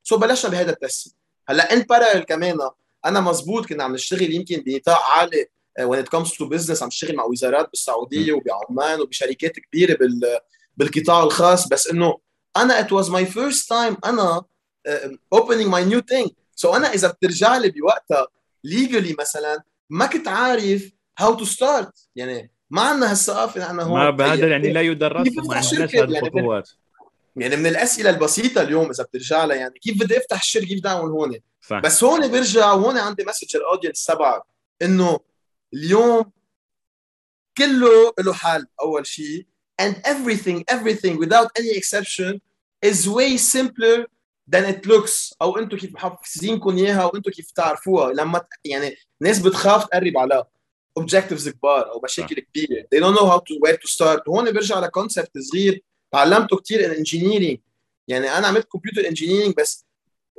so 0.02 0.16
so 0.16 0.20
بلشنا 0.20 0.50
بهذا 0.50 0.70
ال 0.70 0.79
test 0.79 1.16
هلأ 1.48 1.72
in 1.72 1.82
parallel 1.82 2.22
كمان 2.22 2.58
أنا 3.04 3.20
مزبوط 3.20 3.66
كنا 3.66 3.84
عم 3.84 3.94
نشتغل 3.94 4.32
يمكن 4.32 4.56
بنطاق 4.56 5.02
عالي 5.02 5.44
uh, 5.80 5.84
when 5.88 5.98
it 5.98 6.10
comes 6.10 6.30
to 6.30 6.46
business 6.46 6.82
عم 6.82 6.88
نشتغل 6.88 7.16
مع 7.16 7.24
وزارات 7.24 7.70
بالسعودية 7.70 8.32
وبعمان 8.32 9.00
وبشركات 9.00 9.60
كبيرة 9.60 9.96
بال 9.96 10.38
بالقطاع 10.76 11.22
الخاص. 11.22 11.68
بس 11.68 11.86
إنه 11.86 12.18
أنا 12.56 12.82
it 12.82 12.90
was 12.90 13.08
my 13.08 13.24
first 13.24 13.66
time 13.68 13.96
أنا 14.04 14.42
uh, 14.88 15.08
opening 15.34 15.68
my 15.68 15.84
new 15.92 16.00
thing. 16.00 16.30
So 16.56 16.74
أنا 16.74 16.92
إذا 16.92 17.08
بترجع 17.08 17.56
لي 17.56 17.70
بوقتها 17.70 18.26
legally 18.66 19.16
مثلا 19.20 19.62
ما 19.90 20.06
كنت 20.06 20.28
عارف 20.28 20.90
how 21.20 21.36
to 21.36 21.44
start. 21.44 22.08
يعني 22.16 22.51
ما 22.72 22.82
عندنا 22.82 23.10
هالثقافه 23.10 23.60
نحن 23.60 23.80
هون. 23.80 24.00
ما 24.00 24.10
بهذا 24.10 24.48
يعني 24.48 24.72
لا 24.72 24.80
يدرس 24.80 25.28
ما 25.36 25.54
عندناش 25.54 25.74
هذه 25.74 25.96
يعني 25.96 26.18
الخطوات. 26.18 26.70
يعني 27.36 27.56
من 27.56 27.66
الأسئلة 27.66 28.10
البسيطة 28.10 28.62
اليوم 28.62 28.90
إذا 28.90 29.04
بترجع 29.04 29.44
لها 29.44 29.56
يعني 29.56 29.78
كيف 29.78 30.00
بدي 30.00 30.18
أفتح 30.18 30.40
الشركة 30.40 30.66
كيف 30.66 30.78
بدي 30.78 30.88
أعمل 30.88 31.10
هون؟ 31.10 31.38
صح. 31.60 31.78
بس 31.78 32.04
هون 32.04 32.28
برجع 32.28 32.72
وهون 32.72 32.98
عندي 32.98 33.24
message 33.24 33.56
ال 33.56 33.62
audience 33.62 34.04
تبعك 34.04 34.42
إنه 34.82 35.20
اليوم 35.74 36.32
كله 37.58 38.14
له 38.20 38.32
حل 38.32 38.66
أول 38.80 39.06
شيء 39.06 39.46
and 39.82 39.94
everything 39.94 40.62
everything 40.74 41.18
without 41.24 41.48
any 41.58 41.76
exception 41.80 42.40
is 42.86 43.08
way 43.08 43.36
simpler 43.36 44.06
than 44.52 44.64
it 44.64 44.86
looks. 44.86 45.34
أو 45.42 45.58
أنتم 45.58 45.76
كيف 45.76 45.94
محفزينكم 45.94 46.76
إياها 46.76 47.04
وأنتم 47.04 47.30
كيف 47.30 47.50
تعرفوها. 47.50 48.12
لما 48.12 48.40
يعني 48.64 48.96
ناس 49.20 49.38
بتخاف 49.38 49.84
تقرب 49.84 50.18
عليها 50.18 50.51
objectives 50.96 51.48
كبار 51.48 51.90
أو 51.92 52.00
مشاكل 52.04 52.40
كبيرة. 52.40 52.82
They 52.82 53.00
don't 53.00 53.16
know 53.16 53.26
how 53.26 53.38
to 53.38 53.54
where 53.64 53.76
to 53.76 53.88
start. 53.94 54.28
هون 54.28 54.52
برجع 54.52 54.76
على 54.76 54.88
concept 54.88 55.38
صغير. 55.38 55.82
تعلمته 56.12 56.56
كثير 56.56 56.84
in 56.86 57.04
engineering. 57.04 57.58
يعني 58.08 58.38
أنا 58.38 58.46
عملت 58.46 58.68
computer 58.68 59.08
engineering 59.08 59.54
بس 59.58 59.86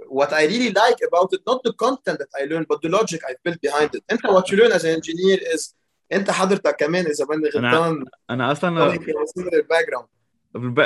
what 0.02 0.30
I 0.30 0.46
really 0.48 0.72
like 0.72 1.00
about 1.10 1.30
it 1.34 1.42
not 1.50 1.60
the 1.68 1.74
content 1.86 2.18
that 2.22 2.32
I 2.40 2.46
learned 2.46 2.68
but 2.74 2.80
the 2.82 2.90
logic 2.90 3.22
I 3.24 3.34
built 3.46 3.60
behind 3.68 3.90
it. 3.96 4.02
أنت 4.12 4.28
what 4.28 4.44
you 4.52 4.58
learn 4.58 4.72
as 4.72 4.84
an 4.84 4.96
engineer 5.00 5.56
is 5.56 5.74
أنت 6.14 6.32
حضرتك 6.32 6.76
كمان 6.76 7.06
إذا 7.06 7.26
بني 7.26 7.50
غلطان. 7.50 7.94
أنا 7.94 8.06
أنا 8.30 8.52
أصلا 8.52 8.98
ground 8.98 10.08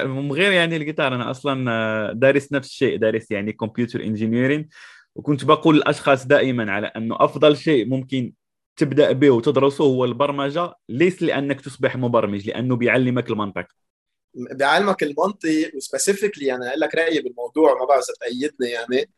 من 0.06 0.32
غير 0.32 0.52
يعني 0.52 0.76
الجيتار 0.76 1.16
أنا 1.16 1.32
أصلا 1.32 1.72
آه، 1.72 2.12
دارس 2.14 2.52
نفس 2.52 2.70
الشيء 2.70 2.98
دارس 2.98 3.32
يعني 3.32 3.54
computer 3.54 4.02
engineering 4.04 4.66
وكنت 5.16 5.46
بقول 5.46 5.76
للاشخاص 5.76 6.28
دائما 6.28 6.72
على 6.72 6.88
إنه 6.88 7.16
أفضل 7.20 7.58
شيء 7.58 7.86
ممكن 7.86 8.34
تبدأ 8.78 9.12
به 9.12 9.30
وتدرسه 9.30 9.84
هو 9.84 10.06
البرمجة 10.06 10.74
ليس 10.90 11.24
لأنك 11.24 11.62
تصبح 11.62 11.96
مبرمج 11.96 12.48
لأنه 12.48 12.76
بيعلمك 12.76 13.30
المنطق. 13.30 13.66
بيعلمك 14.34 15.04
المنطق 15.04 15.72
و 15.76 15.82
specifically 15.82 16.56
أنا 16.56 16.70
أقول 16.70 16.80
لك 16.80 16.96
رأيي 16.96 17.22
بالموضوع 17.22 17.80
ما 17.80 17.86
بعرف 17.86 18.04
إذا 18.04 18.14
تأيدني 18.20 18.70
يعني. 18.70 19.10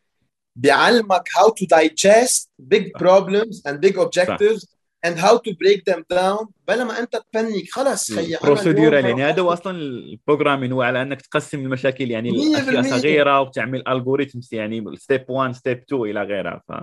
بيعلمك 0.56 1.30
how 1.30 1.48
to 1.48 1.66
digest 1.66 2.50
big 2.74 2.92
problems 3.00 3.62
and 3.68 3.80
big 3.80 3.98
objectives 3.98 4.62
صح. 4.62 4.80
and 5.06 5.18
how 5.18 5.38
to 5.38 5.52
break 5.54 5.84
them 5.86 6.04
down. 6.14 6.48
بلا 6.68 6.84
ما 6.84 7.00
أنت 7.00 7.22
تبنيك 7.34 7.72
خلص 7.72 8.12
خيي 8.14 8.38
procedural 8.44 9.06
يعني. 9.06 9.24
هذا 9.24 9.42
هو 9.42 9.54
أصلا 9.54 9.78
ال 9.78 9.86
programming 9.86 10.72
هو 10.72 10.82
على 10.82 11.02
أنك 11.02 11.22
تقسم 11.22 11.60
المشاكل 11.60 12.12
يعني 12.12 12.30
لاشياء 12.30 13.00
صغيرة 13.00 13.42
وتعمل 13.42 13.88
algorithms 13.88 14.50
يعني 14.54 14.86
step 14.96 15.26
1 15.30 15.56
step 15.56 15.78
2 15.78 16.02
إلى 16.02 16.24
غيرها 16.24 16.64
ف 16.68 16.72
100% 16.72 16.76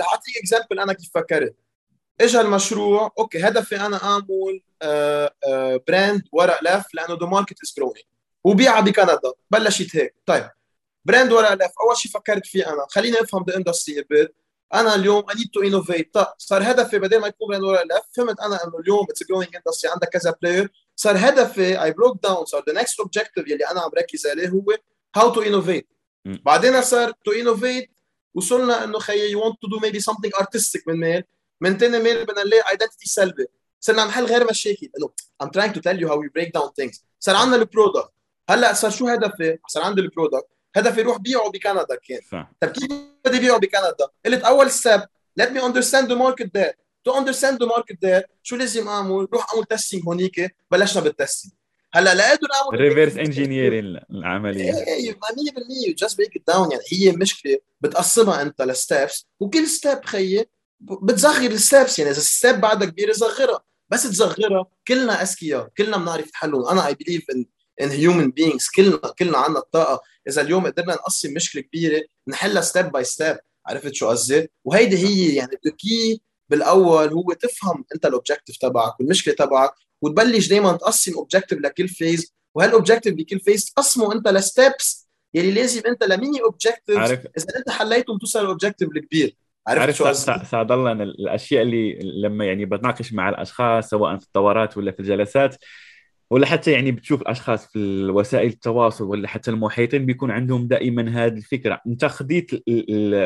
رح 0.00 0.12
أعطيك 0.12 0.36
example 0.36 0.80
أنا 0.80 0.92
كيف 0.92 1.10
فكرت. 1.14 1.56
اجى 2.20 2.40
المشروع 2.40 3.12
أوكي 3.18 3.38
هدفي 3.38 3.80
أنا 3.80 4.02
أعمل 4.02 4.60
brand 5.88 6.22
آه، 6.22 6.28
ورق 6.32 6.62
لف 6.62 6.84
لأنه 6.94 7.18
the 7.20 7.26
market 7.26 7.56
is 7.64 7.74
growing 7.76 8.04
وبيعها 8.44 8.80
بكندا 8.80 9.32
بلشت 9.50 9.96
هيك. 9.96 10.14
طيب 10.26 10.50
brand 11.04 11.32
ورق 11.32 11.52
لف 11.52 11.72
أول 11.86 11.96
شيء 11.96 12.12
فكرت 12.12 12.46
فيه 12.46 12.72
أنا 12.72 12.86
خليني 12.90 13.20
أفهم 13.20 13.44
the 13.48 13.56
industry 13.56 14.02
bit 14.10 14.34
أنا 14.74 14.94
اليوم 14.94 15.24
I 15.30 15.34
need 15.36 15.50
to 15.54 15.60
innovate 15.62 16.14
طيب 16.14 16.26
صار 16.38 16.62
هدفي 16.62 16.98
بدل 16.98 17.20
ما 17.20 17.26
يكون 17.26 17.48
brand 17.48 17.64
ورق 17.64 17.82
لف 17.82 18.02
فهمت 18.16 18.40
أنا 18.40 18.64
إنه 18.64 18.78
اليوم 18.78 19.06
it's 19.10 19.22
growing 19.28 19.56
industry 19.56 19.90
عندك 19.90 20.08
كذا 20.08 20.34
player 20.42 20.72
صار 20.96 21.16
هدفي 21.16 21.82
I 21.82 21.92
broke 21.92 22.22
down 22.22 22.44
صار 22.44 22.64
the 22.68 22.72
next 22.72 23.00
objective 23.00 23.48
يلي 23.48 23.66
أنا 23.70 23.80
عم 23.80 23.90
بركز 23.90 24.26
عليه 24.26 24.48
هو 24.48 24.64
how 25.16 25.32
to 25.32 25.42
innovate 25.42 25.88
بعدين 26.24 26.82
صار 26.82 27.12
to 27.24 27.32
innovate 27.32 27.90
وصلنا 28.34 28.84
إنه 28.84 28.98
خيي 28.98 29.30
you 29.30 29.46
want 29.46 29.56
to 29.62 29.68
do 29.68 29.78
maybe 29.78 30.00
something 30.00 30.32
artistic 30.40 30.88
من 30.88 31.00
ميل 31.00 31.24
من 31.60 31.78
تاني 31.78 31.98
ميل 31.98 32.24
بدنا 32.24 32.44
نلاقي 32.44 32.70
identity 32.70 33.08
سلبي. 33.08 33.46
صرنا 33.80 34.04
نحل 34.04 34.24
غير 34.24 34.50
مشاكل. 34.50 34.90
انه 34.98 35.10
I'm 35.42 35.46
trying 35.46 35.72
to 35.72 35.80
tell 35.80 35.98
you 36.00 36.08
how 36.08 36.16
we 36.16 36.28
break 36.38 36.50
down 36.60 36.70
things. 36.80 37.00
صار 37.20 37.36
عندنا 37.36 37.56
ال 37.56 37.63
product 37.63 38.10
هلأ 38.50 38.72
صار 38.72 38.90
شو 38.90 39.08
هدفي؟ 39.08 39.58
صار 39.68 39.82
عندي 39.82 40.00
ال 40.00 40.06
product 40.06 40.48
هدفي 40.76 41.02
روح 41.02 41.16
بيعه 41.16 41.50
بكندا 41.50 41.98
كان. 42.08 42.46
طيب 42.60 42.70
كيف 42.70 42.86
بدي 43.24 43.38
بيعه 43.38 43.58
بكندا؟ 43.58 44.08
قلت 44.26 44.44
أول 44.44 44.70
step 44.70 45.00
let 45.40 45.44
me 45.44 45.60
understand 45.60 46.08
the 46.08 46.16
market 46.16 46.48
there. 46.56 46.74
To 47.08 47.12
understand 47.12 47.58
the 47.58 47.66
market 47.66 47.96
there 48.04 48.24
شو 48.42 48.56
لازم 48.56 48.88
أعمل؟ 48.88 49.28
روح 49.32 49.54
أعمل 49.54 49.64
testing 49.64 50.02
هونيك. 50.06 50.56
بلشنا 50.70 51.02
بال 51.02 51.13
testing 51.13 51.52
هلأ 51.92 52.14
لقيتوا 52.14 52.48
نعمل 52.48 52.80
reverse 52.80 53.16
engineering 53.16 53.98
العملية. 54.10 54.72
إيه 54.86 55.12
100% 55.12 55.94
just 55.94 56.18
break 56.18 56.42
down 56.48 56.72
يعني 56.72 56.84
هي 56.92 57.12
مشكلة 57.12 57.58
بتقسمها 57.80 58.42
أنت 58.42 58.62
ل 58.62 58.73
steps 58.73 59.26
وكل 59.40 59.66
step 59.66 60.04
خيي 60.04 60.46
بتصغر 60.80 61.50
ال 61.50 61.58
steps 61.58 61.98
يعني 61.98 62.10
إذا 62.10 62.18
ال 62.18 62.26
step 62.26 62.60
بعدها 62.60 62.88
كبيره 62.88 63.12
صغرها 63.12 63.64
بس 63.88 64.02
تصغرها 64.02 64.66
كلنا 64.88 65.22
أذكياء 65.22 65.68
كلنا 65.78 65.96
بنعرف 65.96 66.30
نحلهم 66.30 66.68
أنا 66.68 66.86
I 66.86 66.94
believe 66.94 67.30
أن 67.30 67.46
ان 67.80 67.88
human 67.88 68.30
beings 68.30 68.68
كلنا 68.76 68.96
كلنا 69.18 69.38
عندنا 69.38 69.58
الطاقة. 69.58 70.02
إذا 70.28 70.42
اليوم 70.42 70.66
قدرنا 70.66 70.94
نقسم 70.94 71.34
مشكلة 71.34 71.62
كبيرة 71.62 72.02
نحلها 72.28 72.62
step 72.62 72.92
by 72.92 73.04
step 73.04 73.38
عرفت 73.66 73.94
شو 73.94 74.08
قصدي؟ 74.08 74.50
وهيدي 74.64 74.96
هي 74.96 75.34
يعني 75.34 75.58
ال 75.66 75.80
key 75.80 76.20
بالأول 76.50 77.12
هو 77.12 77.32
تفهم 77.32 77.84
أنت 77.94 78.06
ال 78.06 78.11
objective 78.11 78.56
تبعك 78.56 79.00
والمشكلة 79.00 79.34
تبعك 79.34 79.74
وتبلش 80.02 80.48
دائما 80.48 80.72
تقسم 80.72 81.14
objective 81.14 81.58
لكل 81.58 81.88
phase 81.88 82.34
وهال 82.54 82.69
objective 82.69 83.14
بكل 83.14 83.40
phase 83.40 83.64
تقسمه 83.64 84.12
أنت 84.12 84.28
ل 84.28 84.41
steps 84.41 85.08
يلي 85.34 85.50
لازم 85.50 85.82
أنت 85.86 86.04
ل 86.04 86.11
mini 86.11 86.40
objective 86.42 86.98
إذا 87.36 87.56
أنت 87.56 87.70
حليتهم 87.70 88.18
توصل 88.18 88.40
لل 88.40 88.49
objective 88.49 88.88
الكبير. 88.88 89.36
شو 89.92 90.12
سعد 90.44 90.72
الله 90.72 90.92
أن 90.92 91.02
الأشياء 91.02 91.62
اللي 91.62 91.98
لما 92.02 92.44
يعني 92.44 92.64
بتناقش 92.64 93.12
مع 93.12 93.28
الأشخاص 93.28 93.90
سواء 93.90 94.16
في 94.16 94.26
الدورات 94.26 94.76
ولا 94.76 94.92
في 94.92 95.00
الجلسات 95.00 95.56
ولا 96.30 96.46
حتى 96.46 96.72
يعني 96.72 96.92
بتشوف 96.92 97.22
الاشخاص 97.22 97.66
في 97.72 98.04
وسائل 98.10 98.50
التواصل 98.50 99.04
ولا 99.04 99.28
حتى 99.28 99.50
المحيطين 99.50 100.06
بيكون 100.06 100.30
عندهم 100.30 100.66
دائما 100.68 101.10
هذه 101.24 101.36
الفكرة. 101.36 101.80
أنت 101.86 102.04
خديت 102.04 102.50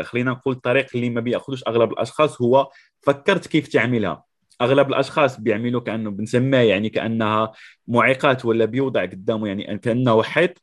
خلينا 0.03 0.31
نقول 0.31 0.55
الطريق 0.55 0.87
اللي 0.95 1.11
ما 1.11 1.21
بيأخذوش 1.21 1.65
أغلب 1.69 1.93
الأشخاص 1.93 2.43
هو 2.43 2.71
فكرت 3.03 3.47
كيف 3.47 3.69
تعملها. 3.69 4.25
أغلب 4.61 4.89
الأشخاص 4.89 5.41
بيعملوا 5.41 5.81
كأنه 5.81 6.11
بنسميها 6.11 6.63
يعني 6.63 6.89
كأنها 6.89 7.53
معيقات 7.89 8.45
ولا 8.45 8.65
بيوضع 8.65 9.03
قدامه 9.03 9.49
يعني 9.49 9.79
كأنه 9.79 10.23
حيط. 10.23 10.63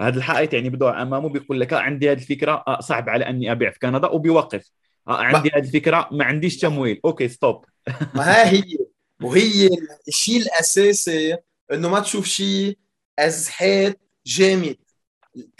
هذا 0.00 0.18
الحائط 0.18 0.54
يعني 0.54 0.70
بده 0.70 1.02
أمامه 1.02 1.28
بيقول 1.28 1.60
لك 1.60 1.72
آه 1.72 1.78
عندي 1.78 2.10
هذه 2.12 2.18
الفكرة 2.18 2.64
آه 2.68 2.80
صعب 2.80 3.08
على 3.08 3.28
أني 3.28 3.52
أبيع 3.52 3.70
في 3.70 3.78
كندا 3.78 4.08
وبيوقف. 4.08 4.70
عندي 5.06 5.50
هذه 5.54 5.64
الفكرة 5.64 6.08
ما 6.12 6.24
عنديش 6.24 6.56
تمويل 6.58 7.00
okay 7.04 7.28
stop 7.28 7.64
ما 8.14 8.22
ها 8.22 8.48
هي. 8.50 8.62
وهي 9.22 9.70
الشيء 10.08 10.36
الأساسي 10.42 11.36
إنه 11.72 11.88
ما 11.88 12.00
تشوف 12.00 12.26
شيء 12.26 12.78
as 13.18 13.48
حيط 13.48 14.00
جامد. 14.26 14.76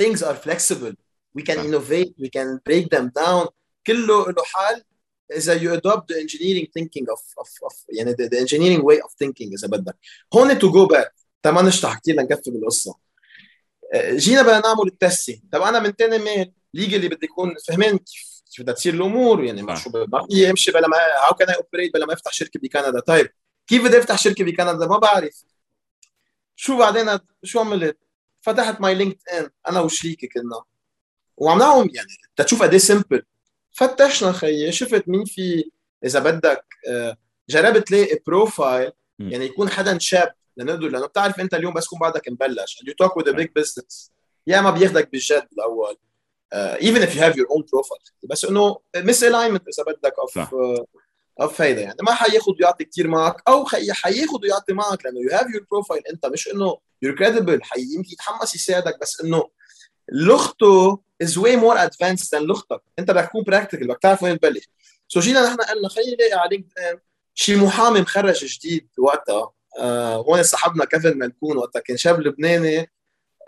Things 0.03 0.23
are 0.23 0.35
flexible. 0.35 0.95
We 1.35 1.43
can 1.43 1.59
innovate. 1.59 2.15
We 2.19 2.29
can 2.29 2.61
break 2.69 2.89
them 2.91 3.11
down. 3.19 3.49
كله 3.87 4.31
له 4.33 4.43
حل 4.45 4.83
إذا 5.37 5.59
you 5.59 5.79
adopt 5.79 6.09
the 6.09 6.21
engineering 6.21 6.67
thinking 6.79 7.07
of, 7.13 7.21
of, 7.41 7.49
of 7.67 7.75
يعني 7.89 8.13
the, 8.13 8.29
the 8.29 8.39
engineering 8.39 8.83
way 8.85 8.99
of 9.01 9.13
thinking 9.25 9.53
إذا 9.53 9.69
بدك. 9.69 9.97
هون 10.35 10.59
to 10.59 10.73
go 10.73 10.87
back. 10.95 11.11
ما 11.47 11.63
نشطح 11.63 11.99
كثير 11.99 12.15
لنقفل 12.15 12.57
القصة. 12.57 12.95
جينا 13.95 14.43
بدنا 14.43 14.61
نعمل 14.61 14.87
ال 14.87 14.93
testing 14.93 15.39
طب 15.53 15.63
أنا 15.63 15.79
من 15.79 15.97
تاني 15.97 16.19
ميل 16.19 16.53
legally 16.75 17.09
بدي 17.09 17.27
يكون 17.27 17.55
فهمان 17.69 17.99
كيف. 17.99 18.34
كيف 18.55 18.63
بدها 18.63 18.75
تصير 18.75 18.95
الأمور 18.95 19.45
يعني 19.45 19.63
ما 19.63 19.75
شو 19.75 19.91
ما 19.95 20.27
في 20.31 20.49
يمشي 20.49 20.73
بلا 20.73 20.89
ما 20.89 20.97
how 20.97 21.35
can 21.35 21.51
operate 21.51 21.95
بلا 21.95 22.07
ما 22.07 22.13
يفتح 22.13 22.33
شركة 22.33 22.61
بكندا؟ 22.61 23.01
طيب 23.01 23.31
كيف 23.67 23.85
بدي 23.85 23.99
أفتح 23.99 24.19
شركة 24.19 24.45
بكندا؟ 24.45 24.87
ما 24.87 24.99
بعرف. 24.99 25.45
شو 26.57 26.79
بعدين 26.79 27.19
شو 27.43 27.61
عملت؟ 27.61 27.99
فتحت 28.41 28.81
ماي 28.81 28.95
LinkedIn 28.95 29.51
أنا 29.69 29.81
وشريكي 29.81 30.27
كنا. 30.27 30.63
وعم 31.37 31.61
يعني 31.95 32.09
تشوف 32.37 32.63
قد 32.63 32.71
إيه 32.71 32.79
simple 32.79 33.23
فتشنا 33.73 34.33
خيي 34.33 34.73
شفت 34.73 35.09
مين 35.09 35.25
في 35.25 35.71
إذا 36.05 36.21
بدك 36.21 36.65
آه، 36.89 37.17
جربت 37.49 37.89
تلاقي 37.89 38.19
profile 38.27 38.93
يعني 39.19 39.45
يكون 39.45 39.71
حدا 39.71 39.99
شاب 39.99 40.35
لنقدر 40.57 40.89
لأنه 40.89 41.07
بتعرف 41.07 41.41
أنت 41.41 41.55
اليوم 41.55 41.75
بس 41.75 41.85
تكون 41.85 41.99
بعدك 41.99 42.29
مبلش 42.29 42.79
and 42.79 42.87
you 42.89 42.95
talk 43.03 43.13
with 43.13 43.29
a 43.29 43.37
big 43.37 43.49
business. 43.59 44.11
يا 44.47 44.61
ما 44.61 44.71
بياخذك 44.71 45.11
بالجد 45.11 45.49
الأول. 45.53 45.97
Even 46.81 47.03
if 47.03 47.11
you 47.15 47.21
have 47.21 47.35
your 47.37 47.49
own 47.55 47.63
profile. 47.63 48.13
بس 48.25 48.45
إنه 48.45 48.79
misalignment 48.97 49.63
إذا 49.69 49.93
بدك 49.93 50.15
of 50.19 50.55
of 51.41 51.61
هيدا 51.61 51.81
يعني. 51.81 51.97
ما 52.03 52.15
حياخذ 52.15 52.53
ويعطي 52.61 52.85
كثير 52.85 53.09
معك 53.09 53.43
أو 53.49 53.67
حياخذ 53.91 54.43
ويعطي 54.43 54.73
معك 54.73 55.05
لأنه 55.05 55.21
you 55.21 55.31
have 55.31 55.47
your 55.55 55.67
profile 55.71 56.03
أنت 56.07 56.27
مش 56.27 56.49
إنه 56.49 56.79
you're 57.03 57.15
credible 57.15 57.61
يمكن 57.77 58.11
يتحمس 58.13 58.55
يساعدك 58.55 59.01
بس 59.01 59.21
إنه 59.21 59.51
لغته 60.13 61.03
is 61.23 61.39
way 61.39 61.57
more 61.57 61.83
advanced 61.83 62.35
than 62.35 62.47
لغتك 62.47 62.83
أنت 62.99 63.11
بدك 63.11 63.25
تكون 63.25 63.43
practical 63.43 63.89
بدك 63.89 63.99
تعرف 64.03 64.23
وين 64.23 64.41
تبلش. 64.41 64.69
so 65.09 65.21
جينا 65.21 65.47
نحن 65.47 65.57
قلنا 65.57 65.89
خلينا 65.89 66.15
نلاقي 66.15 66.33
على 66.33 66.49
LinkedIn 66.51 66.99
شي 67.35 67.57
محامي 67.57 68.01
متخرج 68.01 68.45
جديد 68.45 68.89
وقتها. 68.99 69.53
آه 69.79 70.17
هون 70.17 70.43
صاحبنا 70.43 70.85
كيفن 70.85 71.19
ملكون 71.19 71.57
وقتها. 71.57 71.81
كان 71.81 71.97
شاب 71.97 72.21
لبناني 72.21 72.93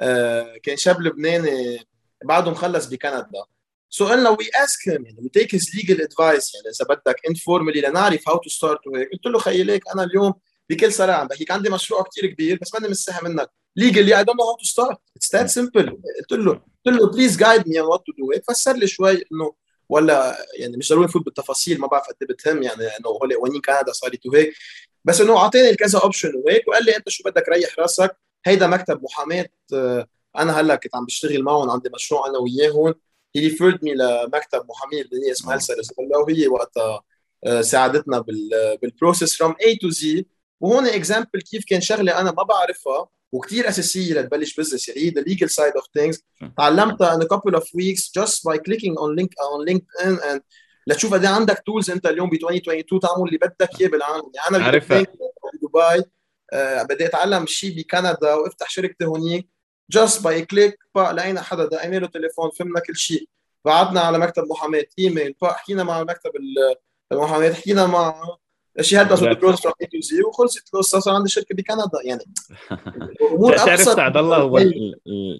آه 0.00 0.56
كان 0.62 0.76
شاب 0.76 1.00
لبناني 1.00 1.86
بعده 2.26 2.50
مخلص 2.50 2.86
بكندا. 2.86 3.44
so 3.90 4.06
قلنا 4.06 4.30
we 4.30 4.48
ask 4.64 4.88
him 4.88 5.06
يعني 5.06 5.18
we 5.22 5.28
take 5.28 5.54
his 5.54 5.70
legal 5.74 6.02
advice 6.02 6.54
يعني 6.54 6.66
إذا 6.68 6.84
بدك 6.94 7.16
informally 7.28 7.80
لنعرف 7.80 8.28
how 8.28 8.36
to 8.36 8.48
start 8.50 8.86
وهيك 8.86 9.08
قلت 9.12 9.26
له 9.26 9.38
خيي 9.38 9.62
ليك 9.62 9.82
أنا 9.94 10.02
اليوم 10.04 10.34
بكل 10.70 10.92
صراحة 10.92 11.20
عم 11.20 11.26
بحكيك 11.26 11.50
عندي 11.50 11.70
مشروع 11.70 12.02
كثير 12.02 12.26
كبير 12.26 12.58
بس 12.62 12.74
ماني 12.74 12.88
مستحي 12.88 13.24
منك. 13.24 13.50
legally 13.76 14.18
I 14.18 14.24
don't 14.24 14.38
know 14.40 14.44
how 14.44 14.56
to 14.56 14.64
start 14.64 14.98
it's 15.16 15.34
that 15.36 15.48
simple 15.50 15.98
قلت 16.30 16.32
له 16.32 16.52
قلت 16.52 16.96
له 17.00 17.10
please 17.10 17.36
guide 17.36 17.68
me 17.68 17.80
what 17.80 18.02
to 18.06 18.12
do 18.18 18.32
هيك 18.32 18.44
فسر 18.50 18.72
لي 18.76 18.86
شوي 18.86 19.12
إنه 19.12 19.54
ولا 19.88 20.46
يعني 20.58 20.76
مش 20.76 20.88
ضروري 20.88 21.04
نفوت 21.04 21.24
بالتفاصيل 21.24 21.80
ما 21.80 21.86
بعرف 21.86 22.06
قد 22.06 22.14
إيه 22.22 22.28
بتهم 22.28 22.62
يعني 22.62 22.82
إنه 22.86 23.08
هول 23.08 23.36
وين 23.36 23.60
كندا 23.60 23.92
صارت 23.92 24.26
وهيك 24.26 24.54
بس 25.04 25.20
إنه 25.20 25.38
اعطاني 25.38 25.74
كذا 25.74 25.98
option 25.98 26.32
وهيك 26.44 26.68
وقال 26.68 26.84
لي 26.84 26.96
أنت 26.96 27.08
شو 27.08 27.22
بدك 27.24 27.48
ريح 27.48 27.78
راسك. 27.78 28.16
هيدا 28.46 28.66
مكتب 28.66 29.02
محاماة 29.02 29.48
آه، 29.74 30.06
أنا 30.38 30.60
هلأ 30.60 30.74
كنت 30.74 30.94
عم 30.94 31.04
بشتغل 31.04 31.42
معهم 31.42 31.70
عندي 31.70 31.90
مشروع 31.94 32.26
أنا 32.26 32.38
وياهم. 32.38 32.94
he 33.36 33.40
referred 33.48 33.84
me 33.84 33.94
لمكتب 33.94 34.66
محاميه 34.68 35.02
لبنانيه 35.02 35.32
اسمها 35.32 35.54
هلسا 35.54 35.74
رزق 35.74 36.00
الله 36.00 36.18
وهي 36.18 36.48
وقتها 36.48 37.02
آه، 37.44 37.60
ساعدتنا 37.60 38.24
بال 38.82 38.94
process 38.94 39.36
from 39.36 39.54
A 39.66 39.76
to 39.76 39.88
Z 39.88 40.26
وهون 40.60 40.86
example 40.86 41.40
كيف 41.50 41.64
كان 41.64 41.80
شغلة 41.80 42.20
أنا 42.20 42.32
ما 42.32 42.42
بعرفها 42.42 43.08
وكثير 43.32 43.68
أساسية 43.68 44.14
لتبلش 44.14 44.56
business 44.56 44.88
يعني 44.88 45.00
هي 45.00 45.08
the 45.10 45.20
legal 45.20 45.50
side 45.50 45.72
of 45.72 45.84
things 45.94 46.24
تعلمتها 46.56 47.14
in 47.14 47.22
couple 47.22 47.54
of 47.54 47.74
weeks 47.74 48.12
just 48.16 48.46
by 48.46 48.58
clicking 48.58 48.98
on 48.98 49.16
link 49.16 49.34
on 49.40 49.64
LinkedIn 49.64 50.14
and 50.14 50.42
لتشوف 50.86 51.14
قد 51.14 51.24
عندك 51.24 51.62
tools 51.66 51.90
أنت 51.90 52.06
اليوم 52.06 52.30
ب 52.30 52.34
2022 52.34 53.00
تعمل 53.00 53.26
اللي 53.28 53.38
بدك 53.38 53.80
إياه 53.80 53.88
بالعالم. 53.88 54.30
يعني 54.34 54.56
أنا 54.56 54.64
عارفها. 54.64 55.00
بدبي 55.00 56.04
آه 56.52 56.82
بدي 56.82 57.06
أتعلم 57.06 57.46
شيء 57.46 57.76
بكندا 57.76 58.34
وأفتح 58.34 58.70
شركتي 58.70 59.04
هونيك. 59.04 59.48
just 59.90 60.24
by 60.24 60.44
click 60.44 60.78
با 60.94 61.12
لقينا 61.12 61.42
حدا؟ 61.42 61.64
دقينا 61.64 61.96
له 61.96 62.06
تليفون 62.06 62.50
فهمنا 62.50 62.80
كل 62.80 62.96
شيء. 62.96 63.28
بعدنا 63.64 64.00
على 64.00 64.18
مكتب 64.18 64.42
محاماه 64.50 64.84
إيميل 64.98 65.34
با 65.42 65.52
حكينا 65.52 65.84
مع 65.84 66.02
مكتب 66.02 66.30
المحاماه 67.12 67.52
حكينا 67.52 67.86
مع 67.86 68.22
شي 68.80 68.96
the 68.96 69.32
process 69.32 69.62
from 69.62 69.74
A 69.82 69.86
to 69.86 70.00
Z 70.00 70.22
وخلصت 70.22 70.74
القصة 70.74 70.98
صار 70.98 71.14
عندي 71.14 71.28
شركة 71.28 71.54
بكندا 71.54 72.00
يعني. 72.04 72.24
امور 73.32 73.56
تعرف 73.56 73.80
سعد 73.80 74.16
الله 74.16 74.36
هو 74.36 74.58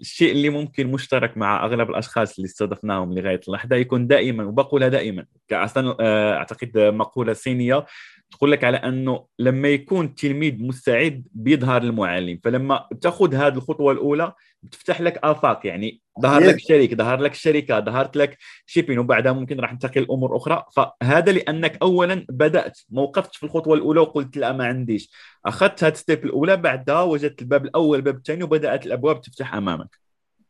الشيء 0.00 0.32
اللي 0.32 0.48
ممكن 0.48 0.86
مشترك 0.86 1.36
مع 1.36 1.64
أغلب 1.64 1.90
الأشخاص 1.90 2.36
اللي 2.36 2.46
استضفناهم 2.46 3.18
لغاية 3.18 3.40
اللحظه 3.48 3.76
يكون 3.76 4.06
دائما 4.06 4.44
وبقولها 4.44 4.88
دائما 4.88 5.26
آه، 5.52 6.34
أعتقد 6.34 6.78
مقولة 6.78 7.32
صينية 7.32 7.86
تقول 8.30 8.52
لك 8.52 8.64
على 8.64 8.76
أنه 8.76 9.26
لما 9.38 9.68
يكون 9.68 10.14
تلميذ 10.14 10.62
مستعد 10.62 11.24
بيظهر 11.32 11.82
المعلم 11.82 12.40
فلما 12.44 12.88
تأخذ 13.00 13.34
هذه 13.34 13.54
الخطوة 13.54 13.92
الأولى 13.92 14.32
بتفتح 14.62 15.00
لك 15.00 15.18
آفاق 15.24 15.66
يعني 15.66 16.00
ظهر 16.20 16.44
لك 16.44 16.58
شريك 16.58 16.94
ظهر 16.94 17.20
لك 17.20 17.34
شركة 17.34 17.80
ظهرت 17.80 18.16
لك 18.16 18.38
شيبين 18.66 18.98
وبعدها 18.98 19.32
ممكن 19.32 19.60
راح 19.60 19.72
ننتقل 19.72 20.00
لامور 20.00 20.36
أخرى. 20.36 20.64
فهذا 20.76 21.32
لأنك 21.32 21.78
اولا 21.82 22.26
بدأت 22.28 22.78
ما 22.90 23.02
وقفتش 23.02 23.36
في 23.36 23.46
الخطوة 23.46 23.74
الأولى 23.74 24.00
وقلت 24.00 24.36
لا 24.36 24.52
ما 24.52 24.66
عنديش. 24.66 25.10
أخذت 25.46 25.84
هذه 25.84 25.92
الستيب 25.92 26.24
الأولى 26.24 26.56
بعدها 26.56 27.02
وجدت 27.02 27.42
الباب 27.42 27.64
الأول 27.64 27.98
الباب 27.98 28.16
الثاني 28.16 28.42
وبدأت 28.42 28.86
الأبواب 28.86 29.20
تفتح 29.20 29.54
أمامك. 29.54 29.98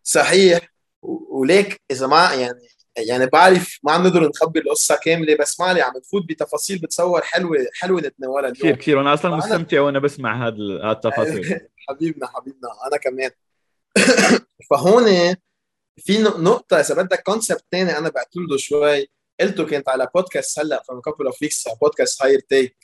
صحيح. 0.02 0.60
وليك 1.02 1.80
إذا 1.90 2.06
ما 2.06 2.34
يعني 2.34 2.68
يعني 2.96 3.26
بعرف 3.26 3.78
ما 3.82 3.92
عم 3.92 4.06
نقدر 4.06 4.28
نخبي 4.28 4.60
القصة 4.60 4.98
كاملة 5.02 5.36
بس 5.36 5.60
ما 5.60 5.66
علي 5.66 5.82
عم 5.82 5.98
تفوت 5.98 6.28
بتفاصيل 6.28 6.78
بتصور 6.78 7.22
حلوة 7.22 7.58
حلوة 7.74 8.00
نتناولها 8.00 8.50
اليوم. 8.50 8.54
كثير 8.54 8.76
كثير 8.76 8.96
وأنا 8.98 9.14
أصلا 9.14 9.36
مستمتع 9.36 9.80
وأنا 9.80 9.98
بسمع 9.98 10.48
هذه 10.48 10.90
التفاصيل. 10.92 11.60
حبيبنا 11.88 12.26
حبيبنا 12.26 12.68
أنا 12.86 12.96
كمان. 12.96 13.30
فهون 14.70 15.34
في 15.96 16.18
نقطة 16.18 16.80
إذا 16.80 17.02
بدك 17.02 17.22
concept 17.22 17.64
ثاني 17.72 17.98
أنا 17.98 18.08
بعتمده 18.08 18.56
شوي. 18.56 19.10
قلته 19.40 19.64
كنت 19.64 19.88
على 19.88 20.08
بودكاست 20.14 20.58
هلأ 20.58 20.82
a 20.92 21.10
couple 21.10 21.28
of 21.30 21.34
weeks 21.44 21.78
podcast 21.80 22.22
هاير 22.22 22.40
تيك 22.40 22.76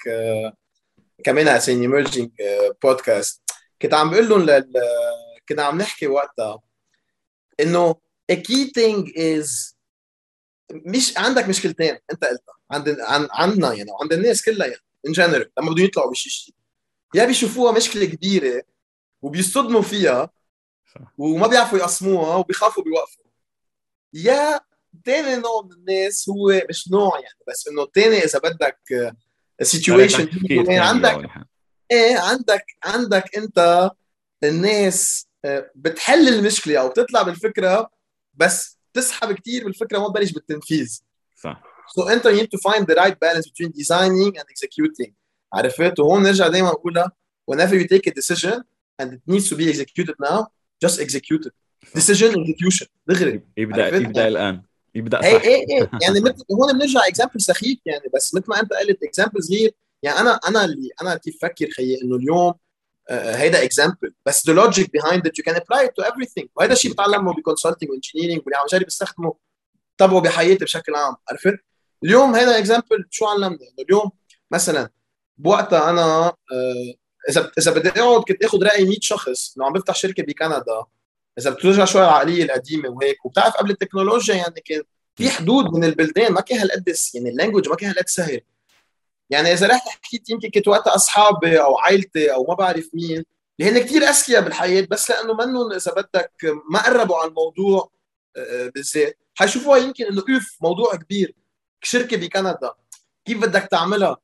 كمان 1.24 1.48
is 1.48 1.70
an 1.70 1.80
emerging 1.80 2.30
podcast 2.82 3.42
كنت 3.82 3.94
عم 3.94 4.10
بقول 4.10 4.28
لهم 4.28 4.42
لل... 4.42 4.72
كنا 5.48 5.62
عم 5.62 5.78
نحكي 5.78 6.06
وقتها 6.06 6.60
إنه 7.60 7.94
a 8.32 8.34
key 8.34 8.66
thing 8.78 9.06
is 9.16 9.71
مش 10.72 11.18
عندك 11.18 11.48
مشكلتين 11.48 11.98
انت 12.12 12.24
قلتها. 12.24 12.54
عند 12.70 13.00
عن 13.00 13.28
عندنا 13.30 13.72
يعني 13.72 13.90
وعند 13.90 14.12
الناس 14.12 14.42
كلها 14.42 14.66
يعني 14.66 14.82
in 15.06 15.12
general 15.12 15.50
لما 15.58 15.70
بدهم 15.70 15.84
يطلعوا 15.84 16.10
بشيء 16.10 16.54
يا 17.14 17.24
بيشوفوها 17.24 17.72
مشكلة 17.72 18.04
كبيرة 18.04 18.62
وبيصطدموا 19.22 19.82
فيها 19.82 20.30
وما 21.18 21.46
بيعرفوا 21.46 21.78
يقسموها 21.78 22.36
وبيخافوا 22.36 22.84
بيوقفوا. 22.84 23.24
يا 24.14 24.60
تاني 25.04 25.36
نوع 25.36 25.62
من 25.62 25.72
الناس 25.72 26.28
هو 26.28 26.62
مش 26.68 26.90
نوع 26.90 27.14
يعني 27.20 27.38
بس 27.48 27.68
إنه 27.68 27.86
تاني 27.86 28.18
إذا 28.18 28.38
بدك 28.38 28.78
situation 29.62 30.28
عندك 30.68 31.30
إيه 31.90 32.18
عندك 32.18 32.66
عندك 32.84 33.36
أنت 33.36 33.90
الناس 34.44 35.26
آه، 35.44 35.70
بتحل 35.74 36.28
المشكلة 36.28 36.80
أو 36.80 36.88
بتطلع 36.88 37.22
بالفكرة 37.22 37.90
بس 38.34 38.78
تسحب 38.94 39.32
كثير 39.32 39.64
بالفكرة 39.64 39.98
وما 39.98 40.08
تبلش 40.08 40.32
بالتنفيذ. 40.32 41.00
صح. 41.36 41.62
So 41.98 42.08
انت 42.08 42.28
you 42.28 42.40
need 42.40 42.50
to 42.56 42.70
find 42.70 42.86
the 42.86 42.94
right 42.94 43.16
balance 43.20 43.46
between 43.46 43.70
designing 43.72 44.38
and 44.38 44.44
executing. 44.50 45.12
عرفت؟ 45.52 46.00
وهون 46.00 46.22
نرجع 46.22 46.48
دائما 46.48 46.68
نقولها 46.68 47.12
whenever 47.50 47.74
you 47.74 47.86
take 47.86 48.06
a 48.06 48.14
decision 48.14 48.62
and 49.02 49.12
it 49.12 49.20
needs 49.32 49.48
to 49.48 49.56
be 49.56 49.68
executed 49.68 50.14
now 50.20 50.46
just 50.84 51.00
execute 51.00 51.46
it. 51.46 51.52
decision 51.94 52.30
execution. 52.40 52.86
دغري 53.06 53.42
يبدا 53.56 53.96
يبدأ 53.96 54.28
الآن. 54.28 54.62
يبدأ 54.94 55.22
إيه، 55.22 55.38
صح. 55.38 55.44
اي 55.44 55.54
اي 55.54 55.82
اي 55.82 55.88
يعني 56.02 56.20
مثل 56.20 56.44
هون 56.52 56.72
بنرجع 56.72 57.06
example 57.06 57.40
سخيف 57.40 57.78
يعني. 57.86 58.04
بس 58.14 58.34
مثل 58.34 58.44
ما 58.48 58.60
أنت 58.60 58.72
قلت 58.72 59.02
example 59.02 59.42
صغير 59.42 59.74
يعني 60.02 60.18
أنا 60.18 60.30
أنا 60.48 60.64
اللي 60.64 60.90
أنا 61.02 61.16
كيف 61.16 61.36
بفكر 61.36 61.70
خيي 61.70 62.02
إنه 62.02 62.16
اليوم 62.16 62.54
هيدا 63.12 63.64
example 63.64 64.14
بس 64.26 64.50
the 64.50 64.54
logic 64.54 64.84
behind 64.84 65.20
it 65.20 65.32
you 65.38 65.44
can 65.50 65.56
apply 65.56 65.84
it 65.84 65.92
to 66.00 66.06
everything 66.06 66.46
وهذا 66.56 66.72
الشيء 66.72 66.92
بتعلمه 66.92 67.32
ب 67.32 67.38
consulting 67.38 67.90
و 67.90 67.94
engineering 67.94 68.38
واللي 68.38 68.56
عم 68.56 68.66
جرب 68.72 68.86
استخدمه 68.86 69.34
طبعه 69.98 70.20
بحياتي 70.20 70.64
بشكل 70.64 70.94
عام 70.94 71.16
عرفت؟ 71.30 71.58
اليوم 72.04 72.34
هذا 72.34 72.58
example 72.58 73.06
شو 73.10 73.26
علمني؟ 73.26 73.56
إنه 73.56 73.84
اليوم 73.88 74.10
مثلا 74.50 74.90
بوقتها 75.38 75.90
أنا 75.90 76.26
آه، 76.26 76.94
إذا 77.30 77.52
إذا 77.58 77.72
بدي 77.72 77.88
أقعد 77.88 78.22
كنت 78.22 78.44
آخذ 78.44 78.62
رأي 78.62 78.84
100 78.84 78.96
شخص 79.00 79.56
إنه 79.56 79.66
عم 79.66 79.72
بفتح 79.72 79.94
شركة 79.94 80.22
بكندا 80.22 80.84
إذا 81.38 81.50
بترجع 81.50 81.84
شوي 81.84 82.02
العقلية 82.02 82.44
القديمة 82.44 82.88
وهيك 82.88 83.24
وبتعرف 83.24 83.54
قبل 83.54 83.70
التكنولوجيا 83.70 84.34
يعني 84.34 84.60
كان 84.64 84.82
في 85.14 85.30
حدود 85.30 85.64
من 85.74 85.84
البلدان 85.84 86.32
ما 86.32 86.40
كان 86.40 86.58
هالقد 86.58 86.94
يعني 87.14 87.30
اللانجوج 87.30 87.68
ما 87.68 87.76
كان 87.76 87.88
هالقد 87.88 88.08
سهل 88.08 88.40
يعني 89.32 89.52
إذا 89.52 89.66
رحت 89.66 89.88
حكيت 89.88 90.30
يمكن 90.30 90.50
كنت 90.50 90.68
وقتها 90.68 90.94
أصحابي 90.94 91.60
أو 91.60 91.78
عائلتي 91.78 92.32
أو 92.32 92.44
ما 92.48 92.54
بعرف 92.54 92.90
مين 92.94 93.24
اللي 93.60 93.70
هن 93.70 93.78
كثير 93.78 94.02
أذكياء 94.02 94.42
بالحياة 94.42 94.86
بس 94.90 95.10
لأنه 95.10 95.34
منهم 95.34 95.72
إذا 95.72 95.92
بدك 95.92 96.32
ما 96.70 96.82
قربوا 96.82 97.16
على 97.16 97.28
الموضوع 97.28 97.90
آه، 98.36 98.68
بالذات. 98.74 99.18
حيشوفوها 99.34 99.78
يمكن 99.78 100.04
إنه 100.04 100.24
أوف 100.34 100.56
موضوع 100.62 100.96
كبير. 100.96 101.34
شركة 101.82 102.16
بكندا 102.16 102.72
كيف 103.24 103.38
بدك 103.38 103.68
تعملها؟ 103.70 104.16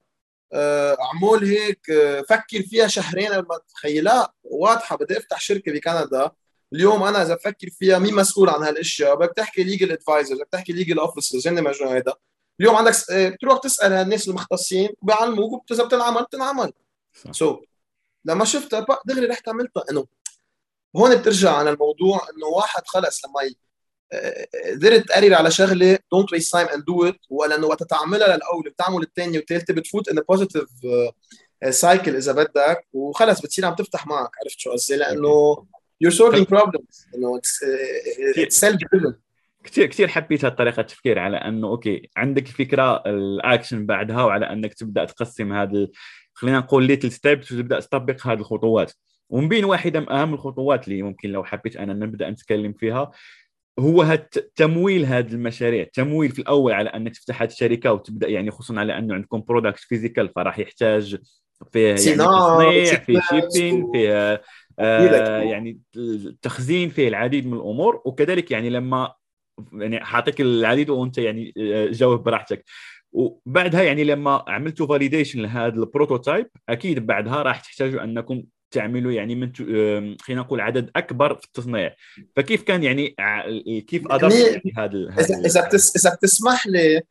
آه، 0.53 0.97
عمول 1.01 1.45
هيك 1.45 1.91
آه، 1.91 2.23
فكر 2.29 2.63
فيها 2.63 2.87
شهرين 2.87 3.33
قبل 3.33 3.49
ما 3.49 3.59
تخيلها 3.75 4.33
واضحة 4.45 4.97
بدي 4.97 5.19
أفتح 5.19 5.41
شركة 5.41 5.73
بكندا. 5.73 6.31
اليوم 6.73 7.03
أنا 7.03 7.23
إذا 7.23 7.35
بفكر 7.35 7.71
فيها 7.71 7.99
مين 7.99 8.15
مسؤول 8.15 8.49
عن 8.51 8.63
هالأشياء؟ 8.63 9.15
بدك 9.15 9.33
تحكي 9.37 9.63
legal 9.63 9.93
advisor 9.93 10.35
بدك 10.35 10.49
تحكي 10.53 10.73
legal 10.73 10.99
officers 10.99 11.49
هن 11.49 11.65
مجموعه 11.65 11.95
هيدا. 11.95 12.15
اليوم 12.61 12.77
عندك 12.77 12.93
بتروح 13.11 13.55
آه، 13.55 13.61
تسأل 13.61 13.93
الناس 13.93 14.29
المختصين 14.29 14.89
وبيعلموك 15.03 15.73
اذا 15.73 15.85
بتنعمل 15.85 16.23
بتنعمل 16.23 16.73
so 17.33 17.57
so, 17.57 17.65
لما 18.25 18.45
شفتها 18.45 18.87
دغري 19.07 19.27
رحت 19.27 19.49
عملتها 19.49 19.85
انه 19.91 20.07
هون 20.97 21.17
بترجع 21.17 21.53
على 21.53 21.71
الموضوع 21.71 22.17
إنه 22.37 22.47
واحد 22.47 22.83
خلص 22.87 23.25
لما 23.25 23.55
قدرت 24.73 25.09
تقرر 25.09 25.35
على 25.35 25.51
شغلة 25.51 25.99
don't 26.13 26.33
waste 26.33 26.53
time 26.53 26.69
and 26.69 26.85
do 26.85 27.09
it 27.09 27.21
ولا 27.31 27.55
إنه 27.57 27.67
وقت 27.67 27.83
تعملها 27.83 28.37
للأول 28.37 28.71
بتعمل 28.71 29.03
الثانية 29.03 29.39
والثالثه 29.39 29.75
بتفوت 29.75 30.09
in 30.09 30.21
positive 30.29 30.69
cycle 31.71 32.17
إذا 32.17 32.33
بدك. 32.33 32.87
وخلص 32.93 33.41
بتصير 33.41 33.67
عم 33.67 33.75
تفتح 33.75 34.07
معك 34.07 34.31
عرفت 34.43 34.59
شو 34.59 34.71
قصدي؟ 34.73 34.97
لأنه 34.97 35.67
you're 36.05 36.15
solving 36.15 36.45
problems. 36.45 37.15
إنه 37.15 37.41
it's 38.37 38.57
self 38.57 38.77
driven 38.77 39.28
كثير 39.69 39.87
كثير 39.87 40.09
حبيت 40.09 40.45
هالطريقة 40.45 40.81
التفكير 40.81 41.19
على 41.19 41.37
أنه 41.37 41.69
أوكي 41.69 42.11
عندك 42.17 42.49
فكرة 42.49 43.03
الأكشن 43.07 43.87
بعدها 43.87 44.23
وعلى 44.25 44.47
أنك 44.47 44.75
تبدأ 44.75 45.05
تقسم 45.05 45.53
هذا 45.53 45.89
خلينا 46.35 46.59
نقول 46.59 46.85
little 46.85 47.13
steps 47.13 47.53
وتبدا 47.53 47.81
تطبق 47.81 48.27
هذه 48.27 48.39
الخطوات. 48.39 48.93
ومن 49.31 49.49
بين 49.49 49.65
واحدة 49.65 50.01
من 50.01 50.13
أهم 50.13 50.35
الخطوات 50.35 50.89
اللي 50.89 51.03
ممكن 51.03 51.31
لو 51.31 51.45
حبيت 51.45 51.77
أنا 51.77 51.93
نبدأ 51.95 52.31
نتكلم 52.31 52.73
فيها 52.73 53.11
هو 53.79 54.19
تمويل 54.57 55.05
هذه 55.05 55.33
المشاريع. 55.33 55.85
تمويل 55.93 56.31
في 56.31 56.39
الأول 56.39 56.73
على 56.73 56.89
أنك 56.91 57.17
تفتح 57.17 57.43
هذه 57.43 57.51
الشركة 57.51 57.93
وتبدأ 57.93 58.29
يعني 58.29 58.51
خصوصا 58.51 58.81
على 58.81 58.99
أنه 58.99 59.15
عندكم 59.15 59.41
product 59.49 59.79
physical 59.79 60.29
فراح 60.29 60.59
يحتاج 60.59 61.17
فيه 61.73 61.87
يعني 61.87 61.97
تصنيع 61.97 62.85
فيه 62.85 63.21
shipping 63.21 63.93
فيه 63.93 64.43
آه 64.79 65.41
يعني 65.41 65.81
التخزين 65.97 66.89
فيه 66.89 67.09
العديد 67.09 67.47
من 67.47 67.55
الأمور. 67.55 68.03
وكذلك 68.05 68.51
يعني 68.51 68.71
لما 68.71 69.15
يعني 69.73 70.05
حاعطيك 70.05 70.41
العديد 70.41 70.91
وانت 70.91 71.19
يعني 71.19 71.55
آه، 71.59 71.87
جاوب 71.87 72.23
براحتك. 72.23 72.65
وبعدها 73.13 73.83
يعني 73.83 74.05
لما 74.05 74.45
عملتوا 74.49 74.87
validation 74.87 75.41
لهذا 75.41 75.75
ال 75.75 75.82
prototype 75.82 76.47
أكيد 76.69 77.07
بعدها 77.07 77.43
راح 77.43 77.61
تحتاجوا 77.61 78.05
أنكم 78.05 78.43
تعملوا 78.71 79.13
يعني 79.13 79.35
من 79.35 79.53
خلينا 80.21 80.41
نقول 80.41 80.61
عدد 80.61 80.91
أكبر 80.97 81.35
في 81.35 81.45
التصنيع. 81.45 81.95
فكيف 82.37 82.63
كان 82.63 82.83
يعني 82.83 83.15
كيف 83.81 84.03
أدرت 84.07 84.35
يعني 84.35 84.73
هذا 84.77 85.09
إذا 85.47 85.69
إذا 85.97 86.15
بتسمح 86.15 86.67
لي 86.67 87.03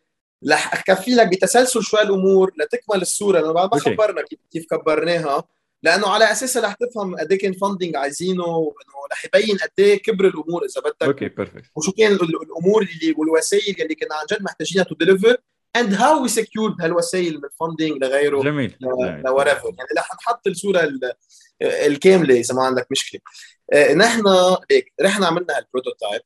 رح 0.50 0.74
أكفي 0.74 1.12
لك 1.12 1.28
بتسلسل 1.28 1.84
شوي 1.84 2.02
الأمور 2.02 2.52
لتكمل 2.58 3.02
الصورة 3.02 3.40
لأنه 3.40 3.54
ما 3.54 3.80
خبرنا 3.80 4.24
كيف 4.52 4.66
كبرناها. 4.72 5.44
لأنه 5.84 6.08
على 6.08 6.32
اساسها 6.32 6.62
رح 6.62 6.74
تفهم 6.74 7.16
قد 7.16 7.32
إيه 7.32 7.40
كان 7.40 7.54
funding 7.54 7.96
عايزينه 7.96 8.44
انه 8.46 8.98
رح 9.12 9.26
يبين 9.26 9.58
قد 9.58 9.70
إيه 9.80 10.02
كبر 10.02 10.28
الأمور 10.28 10.66
إذا 10.66 10.82
بدك. 10.82 11.04
okay 11.04 11.28
perfect 11.30 11.72
وشو 11.76 11.92
كان 11.92 12.12
الأمور 12.12 12.82
اللي 12.82 13.14
والوسائل 13.18 13.82
اللي 13.82 13.96
كنا 13.96 14.16
عن 14.16 14.26
جد 14.32 14.44
محتاجينها 14.44 14.86
to 14.86 14.96
deliver 14.96 15.38
and 15.76 15.94
how 15.94 16.22
we 16.22 16.28
secured 16.28 16.82
هالوسائل 16.82 17.38
من 17.38 17.46
ال 17.46 17.53
funding 17.53 18.04
لغيره 18.04 18.42
جميل. 18.42 18.78
however 19.26 19.74
يعني 19.78 19.90
رح 19.98 20.16
نحط 20.16 20.48
الصورة 20.48 20.90
الكاملة 21.62 22.40
إذا 22.40 22.56
ما 22.56 22.64
عندك 22.64 22.88
مشكلة. 22.92 23.22
آه، 23.74 23.94
نحن 23.94 24.24
هيك 24.72 24.94
رحنا 25.02 25.28
عملنا 25.28 25.58
هال 25.58 25.69
prototype 25.69 26.22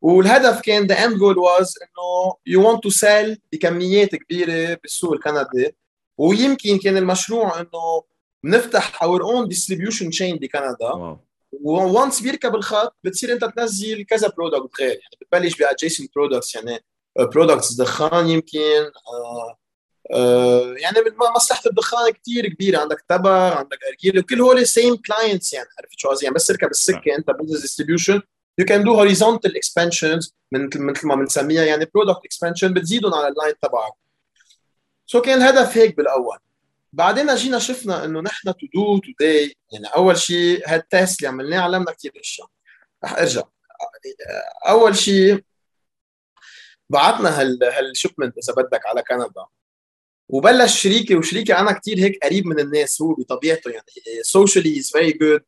والهدف 0.00 0.60
كان 0.60 0.86
the 0.86 1.04
end 1.04 1.16
goal 1.18 1.38
was 1.38 1.74
إنه 1.82 2.36
you 2.46 2.70
want 2.70 2.82
to 2.82 2.90
sell 2.90 3.38
بكميات 3.52 4.16
كبيرة 4.16 4.74
بالسوق 4.82 5.12
الكندي. 5.12 5.76
ويمكن 6.18 6.78
كان 6.78 6.96
المشروع 6.96 7.60
إنه 7.60 8.02
بنفتح 8.44 9.02
our 9.02 9.22
own 9.22 9.48
distribution 9.48 10.10
chain 10.10 10.36
بكندا. 10.36 11.18
و 11.52 11.66
once 11.66 12.20
بيركب 12.20 12.54
الخط 12.54 12.96
بتصير 13.04 13.32
انت 13.32 13.44
تنزل 13.44 14.04
كذا 14.04 14.28
product 14.28 14.80
غير. 14.80 14.90
يعني 14.90 15.16
بتبلش 15.20 15.56
ب 15.56 15.62
adjacent 15.62 16.14
products 16.14 16.54
يعني 16.54 16.84
products 17.18 17.72
دخان 17.72 18.28
يمكن 18.28 18.90
آه 19.08 19.58
آه 20.14 20.74
يعني 20.78 20.96
مصلحة 21.36 21.62
الدخان 21.66 22.12
كثير 22.12 22.48
كبيرة. 22.48 22.78
عندك 22.78 23.04
paper 23.08 23.30
عندك 23.30 23.78
ارجيل 23.88 24.18
وكل 24.18 24.40
هول 24.40 24.66
same 24.66 24.96
clients 24.96 25.52
يعني 25.52 25.68
عرفت 25.78 25.98
شو 25.98 26.08
قصدي؟ 26.08 26.24
يعني 26.24 26.34
بس 26.34 26.46
تركب 26.46 26.70
السكة 26.70 27.16
أنت 27.18 27.30
business 27.30 27.60
distribution 27.60 28.22
you 28.58 28.66
can 28.66 28.84
do 28.84 28.94
horizontal 28.94 29.56
expansions 29.56 30.34
مثل 30.52 30.80
مثل 30.80 31.06
ما 31.06 31.14
بنسميها 31.14 31.64
يعني 31.64 31.84
product 31.94 32.24
expansion 32.24 32.74
بتزيدهم 32.74 33.14
على 33.14 33.28
ال 33.28 33.33
line 33.33 33.54
تبعك. 33.62 33.92
so 35.06 35.22
كان 35.22 35.42
الهدف 35.42 35.76
هيك 35.76 35.96
بالأول. 35.96 36.38
بعدين 36.92 37.34
جينا 37.34 37.58
شفنا 37.58 38.04
إنه 38.04 38.20
نحن 38.20 38.54
to 38.54 38.66
do 38.74 38.98
today 38.98 39.56
يعني 39.72 39.86
أول 39.86 40.18
شيء 40.18 40.62
هال 40.66 40.83
test 40.83 41.18
اللي 41.18 41.28
عملناه 41.28 41.60
علمنا 41.60 41.92
كثير 41.92 42.12
أشياء. 42.20 42.48
رح 43.04 43.12
أرجع. 43.12 43.42
أول 44.68 44.96
شيء 44.96 45.44
بعتنا 46.90 47.40
هال 47.40 47.58
إذا 48.20 48.54
بدك 48.56 48.86
على 48.86 49.02
كندا. 49.02 49.46
وبلش 50.28 50.82
شريكي 50.82 51.16
وشريكي 51.16 51.54
أنا 51.54 51.72
كثير 51.72 51.98
هيك 51.98 52.24
قريب 52.24 52.46
من 52.46 52.60
الناس 52.60 53.02
هو 53.02 53.14
بطبيعته 53.14 53.70
يعني 53.70 53.86
socially 54.22 54.78
is 54.78 54.90
very 54.90 55.12
good 55.12 55.42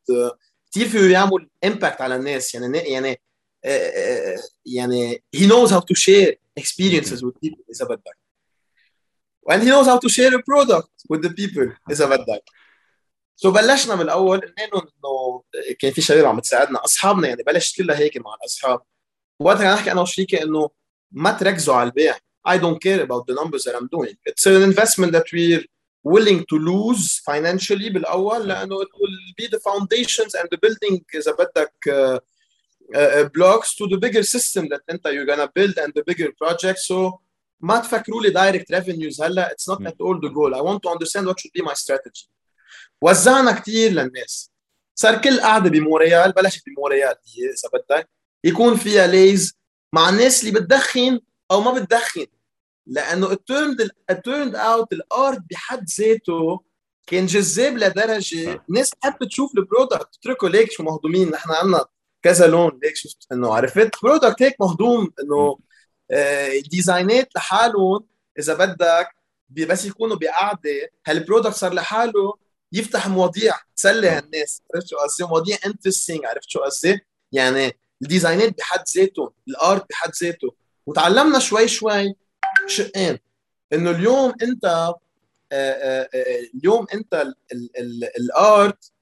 كثير 0.71 0.89
فيه 0.89 1.13
يعمل 1.13 1.49
impact 1.65 2.01
على 2.01 2.17
الناس 2.17 2.55
يعني 2.55 2.79
يعني 2.79 3.21
آه، 3.65 3.89
آه، 3.91 4.39
يعني 4.67 5.23
he 5.37 5.41
knows 5.41 5.71
how 5.71 5.81
to 5.81 5.95
share 5.95 6.35
experiences 6.61 7.23
with 7.23 7.35
people 7.47 7.63
إذا 7.71 7.85
بدك. 7.85 8.22
and 9.50 9.64
he 9.64 9.70
knows 9.70 9.88
how 9.88 9.98
to 9.98 10.10
share 10.10 10.34
a 10.36 10.42
product 10.44 10.92
with 11.10 11.22
the 11.22 11.30
people 11.30 11.68
اذا 11.92 12.06
بدك 12.06 12.44
سو 13.36 13.52
so 13.52 13.54
بلشنا 13.54 13.96
من 13.96 14.02
الاول 14.02 14.40
قلنا 14.40 14.70
لهم 14.74 14.82
انه 14.82 15.44
كان 15.80 15.92
في 15.92 16.02
شباب 16.02 16.26
عم 16.26 16.40
تساعدنا 16.40 16.86
اصحابنا 16.86 17.28
يعني 17.28 17.44
بلشت 17.44 17.78
كلها 17.78 17.98
هيك 17.98 18.18
مع 18.18 18.36
الاصحاب 18.42 18.82
وقتها 19.40 19.74
نحكي 19.74 19.92
انا 19.92 20.02
وشريكي 20.02 20.44
انه 20.44 20.70
ما 21.12 21.32
تركزوا 21.32 21.76
على 21.76 21.90
البيع 21.90 22.16
I 22.48 22.58
don't 22.58 22.80
care 22.88 23.02
about 23.08 23.24
the 23.28 23.36
numbers 23.42 23.64
that 23.64 23.76
I'm 23.76 23.90
doing 23.98 24.16
it's 24.30 24.46
an 24.46 24.64
investment 24.72 25.12
that 25.12 25.28
we're 25.34 25.66
willing 26.04 26.40
to 26.52 26.58
lose 26.58 27.20
financially 27.20 27.92
بالاول 27.92 28.48
لانه 28.48 28.82
it 28.82 28.90
will 28.94 29.44
be 29.44 29.48
the 29.48 29.60
foundations 29.60 30.34
and 30.40 30.48
the 30.52 30.58
building 30.58 31.02
اذا 31.16 31.32
بدك 31.32 31.74
uh, 31.90 32.20
uh, 32.96 33.30
blocks 33.38 33.76
to 33.76 33.88
the 33.88 33.98
bigger 33.98 34.24
system 34.24 34.68
that 34.70 34.82
انت 34.90 35.08
you're 35.08 35.26
gonna 35.26 35.50
build 35.60 35.78
and 35.78 35.92
the 35.94 36.04
bigger 36.12 36.32
project 36.42 36.80
so 36.80 37.20
ما 37.63 37.79
تفكروا 37.79 38.23
لي 38.23 38.31
direct 38.31 38.73
revenues 38.73 39.23
هلا. 39.23 39.53
it's 39.53 39.69
not 39.69 39.87
at 39.87 40.01
all 40.01 40.21
the 40.25 40.29
goal 40.29 40.55
I 40.55 40.61
want 40.61 40.83
to 40.83 40.93
understand 40.93 41.27
what 41.29 41.39
should 41.41 41.51
be 41.55 41.63
my 41.63 41.73
strategy 41.73 42.31
وزعنا 43.03 43.53
كثير 43.53 43.91
للناس. 43.91 44.53
صار 44.95 45.21
كل 45.21 45.41
قعده 45.41 45.71
بمونريال 45.71 46.33
بلشت 46.33 46.63
بمونريال. 46.67 47.15
هي 47.27 47.45
إذا 47.45 47.69
بدك. 47.75 48.11
يكون 48.45 48.77
فيها 48.77 49.07
Laze 49.07 49.59
مع 49.93 50.09
الناس 50.09 50.45
اللي 50.45 50.61
بتدخن 50.61 51.21
أو 51.51 51.61
ما 51.61 51.73
بتدخن. 51.73 52.27
لأنه 52.87 53.33
التيرند 53.33 53.91
التيرند 54.11 54.57
اوت 54.57 54.93
الارت 54.93 55.41
بحد 55.51 55.85
ذاته 55.99 56.61
كان 57.07 57.27
جذاب 57.27 57.79
لدرجة 57.79 58.63
الناس 58.69 58.91
بتحب 58.91 59.29
تشوف 59.29 59.53
ال 59.59 59.66
product 59.66 60.17
اتركوا 60.19 60.49
ليك 60.49 60.73
شو 60.73 60.83
مهضومين. 60.83 61.31
نحن 61.31 61.51
عندنا 61.51 61.85
كذا 62.23 62.47
لون. 62.47 62.81
ليك 62.83 62.97
شفت 62.97 63.33
إنه 63.33 63.55
عرفت؟ 63.55 63.91
product 64.03 64.43
هيك 64.43 64.57
مهضوم 64.61 65.11
إنه 65.23 65.59
ال 66.13 66.27
designات 66.27 67.27
آه، 67.27 67.39
لحالهم 67.39 68.07
إذا 68.39 68.55
بدك 68.55 69.09
بس 69.51 69.85
يكونوا 69.85 70.17
بقعدة. 70.17 70.91
هال 71.07 71.17
product 71.17 71.55
صار 71.55 71.75
لحاله 71.75 72.35
يفتح 72.73 73.09
مواضيع 73.09 73.55
تسلي 73.77 74.09
هالناس. 74.09 74.63
عرفت 74.75 74.87
شو 74.87 74.97
قصدي؟ 74.97 75.25
مواضيع 75.25 75.57
interesting 75.67 76.25
عرفت 76.25 76.51
شو 76.51 76.61
قصدي؟ 76.61 77.01
يعني 77.33 77.73
ال 78.03 78.10
designات 78.10 78.59
بحد 78.59 78.85
ذاتهم 78.97 79.31
ال 79.49 79.59
art 79.59 79.91
بحد 79.91 80.11
ذاته. 80.23 80.55
وتعلمنا 80.87 81.39
شوي 81.39 81.69
شوي 81.69 82.15
شقين. 82.67 83.19
إنه 83.73 83.91
اليوم 83.91 84.35
أنت 84.43 84.65
آه، 84.65 85.01
آآ 85.53 86.09
آه، 86.15 86.41
اليوم 86.55 86.87
أنت 86.95 87.27
ال 88.19 88.37
art 88.37 88.93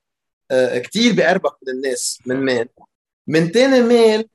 كثير 0.52 1.12
بقربك 1.12 1.52
من 1.62 1.72
الناس 1.72 2.18
من 2.26 2.44
ميل 2.44 2.68
من 3.26 3.52
تاني 3.52 3.82
ميل 3.82 4.28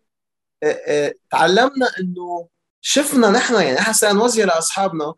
تعلمنا 1.31 1.87
إنه 1.99 2.47
شفنا 2.87 3.29
نحن 3.29 3.53
يعني 3.53 3.81
حسنا 3.81 4.13
نوزع 4.13 4.43
لاصحابنا 4.43 5.13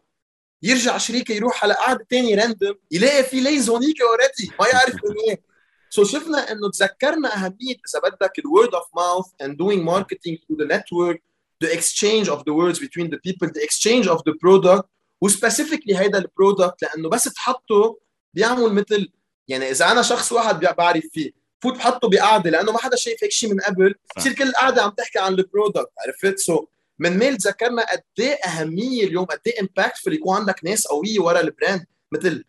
يرجع 0.64 0.98
شريكه 0.98 1.34
يروح 1.34 1.64
على 1.64 1.74
قعدة 1.74 2.06
ثانية 2.12 2.36
random 2.36 2.76
يلاقي 2.92 3.24
في 3.24 3.40
Laze 3.40 3.70
هونيك 3.70 4.02
already 4.02 4.56
ما 4.60 4.68
يعرف 4.68 4.94
من 4.94 5.16
إيه. 5.30 5.42
so 5.90 6.04
شفنا 6.04 6.52
إنه 6.52 6.72
تذكرنا 6.72 7.36
أهمية 7.36 7.76
إذا 7.90 8.00
بدك 8.04 8.40
ال 8.40 8.47
word 8.47 8.76
of 8.76 8.86
mouth 8.96 9.26
and 9.42 9.58
doing 9.58 9.84
marketing 9.84 10.38
through 10.48 10.58
the 10.58 10.78
network 10.78 11.24
the 11.64 11.68
exchange 11.68 12.28
of 12.28 12.40
the 12.40 12.54
words 12.54 12.80
between 12.80 13.10
the 13.10 13.20
people 13.28 13.48
the 13.48 13.64
exchange 13.64 14.08
of 14.08 14.18
the 14.18 14.34
product 14.44 14.88
و 15.22 15.28
specifically 15.28 15.98
هيدا 15.98 16.18
ال 16.18 16.26
product 16.26 16.82
لأنه 16.82 17.10
بس 17.10 17.24
تحطه 17.24 18.00
بيعمل 18.34 18.74
مثل 18.74 19.12
يعني 19.48 19.72
إذا 19.72 19.92
أنا 19.92 20.02
شخص 20.02 20.32
واحد 20.32 20.60
بعرف 20.60 21.04
فيه 21.14 21.32
فوت 21.64 21.74
بحطه 21.74 22.10
بقعدة 22.10 22.50
لأنه 22.50 22.72
ما 22.72 22.78
حدا 22.78 22.96
شايف 22.96 23.24
هيك 23.24 23.32
شيء 23.32 23.54
من 23.54 23.60
قبل 23.60 23.96
بصير 24.18 24.34
كل 24.34 24.52
قعده 24.52 24.82
عم 24.84 24.90
تحكي 24.90 25.20
عن 25.20 25.34
ال 25.34 25.41
product 25.41 25.90
عرفت؟ 26.08 26.58
so 26.58 26.77
من 27.00 27.18
ميل 27.18 27.38
ذكرنا 27.38 27.86
قد 27.92 28.04
إيه 28.20 28.36
أهمية 28.36 29.04
اليوم 29.04 29.26
قد 29.26 29.40
إيه 29.48 29.62
impactful 29.62 30.14
يكون 30.14 30.38
عندك 30.38 30.64
ناس 30.64 30.88
قوية 30.88 31.20
ورا 31.20 31.40
ال 31.40 31.47
brand 31.47 31.86
مثل 32.12 32.44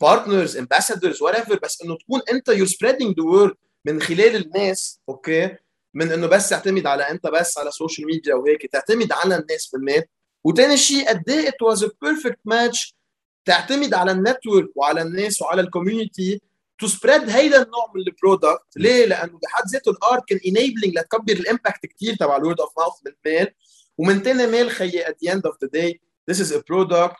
partners 0.00 0.56
ambassadors 0.56 1.22
whatever 1.22 1.58
بس 1.62 1.82
إنه 1.82 1.96
تكون 1.96 2.20
أنت 2.32 2.48
you're 2.48 2.66
spreading 2.66 3.20
the 3.20 3.24
word 3.24 3.54
من 3.84 4.02
خلال 4.02 4.36
الناس 4.36 5.00
أوكي؟ 5.08 5.56
من 5.94 6.12
إنه 6.12 6.26
بس 6.26 6.48
تعتمد 6.48 6.86
على 6.86 7.02
أنت 7.10 7.26
بس 7.26 7.58
على 7.58 7.68
ال 7.68 7.73
social 7.73 8.06
media 8.06 8.34
وهيك 8.34 8.66
تعتمد 8.72 9.12
على 9.12 9.36
الناس 9.36 9.70
بالنت. 9.72 10.08
وثاني 10.44 10.76
شيء 10.76 11.08
قد 11.08 11.30
إيه 11.30 11.48
it 11.48 11.62
was 11.62 11.84
a 11.84 11.90
perfect 12.02 12.38
match 12.44 12.96
تعتمد 13.44 13.94
على 13.94 14.12
ال 14.12 14.19
network 14.19 14.68
وعلى 14.74 15.02
الناس 15.02 15.42
وعلى 15.42 15.60
ال 15.60 15.68
community 15.68 16.40
to 16.78 16.86
spread 16.86 17.30
هيدا 17.30 17.62
النوع 17.62 17.92
من 17.94 18.00
ال 18.00 18.10
product 18.10 18.76
ليه؟ 18.76 19.06
لأنه 19.06 19.38
بحد 19.42 19.64
ذاته 19.72 19.90
ال 19.90 19.99
art 19.99 20.28
كان 20.28 20.38
enabling 20.46 20.98
لتكبر 20.98 21.32
ال 21.32 21.40
impact 21.40 21.86
كثير 21.86 22.14
تبع 22.14 22.36
ال 22.36 22.41
word 22.41 22.60
of 22.60 22.78
mouth 22.78 22.94
بالميل 23.02 23.54
ومن 23.98 24.22
تاني 24.22 24.46
ميل 24.46 24.70
خيي 24.70 25.04
at 25.04 25.14
the 25.22 25.30
end 25.30 25.42
of 25.50 25.54
the 25.64 25.68
day 25.68 25.98
this 26.30 26.40
is 26.40 26.52
a 26.52 26.62
product 26.62 27.16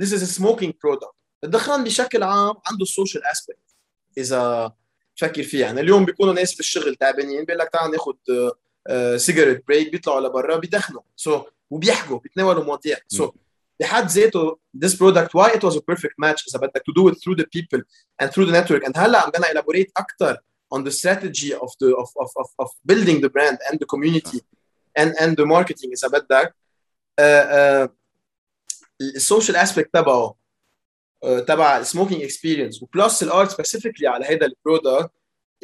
this 0.00 0.12
is 0.12 0.22
a 0.22 0.40
smoking 0.40 0.72
product 0.72 1.14
الدخان 1.44 1.84
بشكل 1.84 2.22
عام 2.22 2.54
عنده 2.66 2.82
ال 2.82 2.88
social 2.88 3.24
aspect 3.24 3.76
اذا 4.18 4.72
تفكر 5.16 5.42
فيه 5.42 5.60
يعني 5.60 5.80
اليوم 5.80 6.04
بيكونوا 6.04 6.32
ناس 6.32 6.54
بالشغل 6.54 6.94
تعبانين 6.94 7.44
بيقول 7.44 7.58
لك 7.58 7.70
تعال 7.72 7.90
ناخذ 7.90 8.14
cigarette 9.16 9.64
break 9.68 9.92
بيطلعوا 9.92 10.20
لبرا 10.20 10.56
بيدخنوا 10.56 11.02
so, 11.16 11.44
وبيحكوا 11.70 12.18
بيتناولوا 12.18 12.64
مواضيع 12.64 12.96
so, 13.08 13.32
بحد 13.80 14.06
ذاته 14.06 14.58
this 14.84 14.90
product 14.90 15.30
why 15.34 15.50
it 15.50 15.62
was 15.62 15.76
a 15.76 15.80
perfect 15.92 16.14
match 16.24 16.44
اذا 16.48 16.60
بدك 16.60 16.82
to 16.82 16.92
do 16.92 17.12
it 17.12 17.16
through 17.18 17.42
the 17.42 17.46
people 17.46 17.80
and 18.22 18.30
through 18.30 18.46
the 18.46 18.52
network 18.52 18.88
and 18.88 18.92
هلا 18.96 19.20
I'm 19.20 19.30
gonna 19.30 19.50
elaborate 19.52 19.92
أكثر 19.96 20.36
on 20.74 20.84
the 20.84 20.90
strategy 20.90 21.54
of 21.54 21.70
the 21.80 21.96
of, 22.02 22.08
of, 22.22 22.30
of, 22.42 22.48
of 22.58 22.70
building 22.90 23.20
the 23.20 23.30
brand 23.30 23.58
and 23.70 23.78
the 23.78 23.86
community 23.86 24.40
and 24.98 25.10
and 25.18 25.36
the 25.36 25.46
marketing 25.46 25.92
اذا 25.92 26.08
بدك 26.08 26.54
ال 29.00 29.08
social 29.08 29.56
aspect 29.56 29.94
تبعه 29.94 30.34
تبع 31.22 31.78
ال 31.78 31.83
smoking 31.83 32.22
experience 32.22 32.82
و 32.82 32.90
plus 32.90 33.22
ال 33.22 33.29
art 33.29 33.50
specifically 33.50 34.08
على 34.08 34.24
هذا 34.24 34.46
ال 34.46 34.54
product 34.54 35.10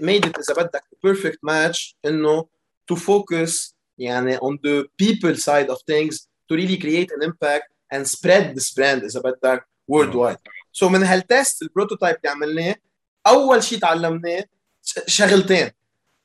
made 0.03 0.29
it 0.29 0.39
اذا 0.39 0.55
بدك 0.63 0.83
the 0.95 1.09
perfect 1.09 1.39
match 1.51 1.95
إنه 2.05 2.49
to 2.93 2.97
focus 2.97 3.75
يعني 3.99 4.39
on 4.39 4.59
the 4.67 4.85
people 5.03 5.35
side 5.35 5.69
of 5.71 5.79
things 5.91 6.29
to 6.49 6.57
really 6.57 6.77
create 6.77 7.11
an 7.11 7.23
impact 7.23 7.69
and 7.95 8.07
spread 8.07 8.55
this 8.57 8.71
brand 8.75 9.05
اذا 9.05 9.21
بدك 9.21 9.69
worldwide. 9.93 10.39
so 10.73 10.91
من 10.91 11.03
هال 11.03 11.23
test 11.23 11.63
ال 11.63 11.68
prototype 11.68 12.17
اللي 12.17 12.29
عملناه 12.29 12.75
أول 13.27 13.63
شيء 13.63 13.79
تعلمناه 13.79 14.45
شغلتين. 15.07 15.71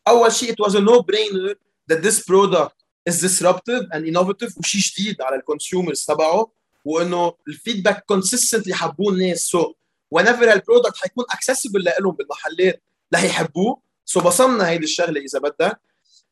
أول 0.08 0.32
شيء 0.32 0.52
it 0.52 0.66
was 0.66 0.76
a 0.76 0.82
no 0.82 1.02
brainer 1.02 1.56
that 1.92 2.02
this 2.02 2.24
product 2.24 2.83
is 3.10 3.22
disruptive 3.22 3.84
and 3.92 4.06
innovative 4.06 4.58
وشيء 4.58 4.82
جديد 4.82 5.22
على 5.22 5.36
ال 5.36 5.43
consumers 5.43 6.06
تبعه 6.06 6.52
وإنه 6.86 7.34
ال 7.48 7.54
feedback 7.54 8.06
consistently 8.06 8.74
حبوه 8.74 9.14
الناس. 9.14 9.40
so 9.40 9.74
whenever 10.16 10.44
هال 10.44 10.56
product 10.56 10.98
حيكون 10.98 11.26
accessible 11.32 11.84
لهم 12.00 12.16
بالمحلات 12.16 12.84
رح 13.14 13.24
يحبوه 13.24 13.82
so 14.06 14.20
بصمنا 14.20 14.70
هيدي 14.70 14.84
الشغلة 14.84 15.22
إذا 15.22 15.40
بدك 15.40 15.80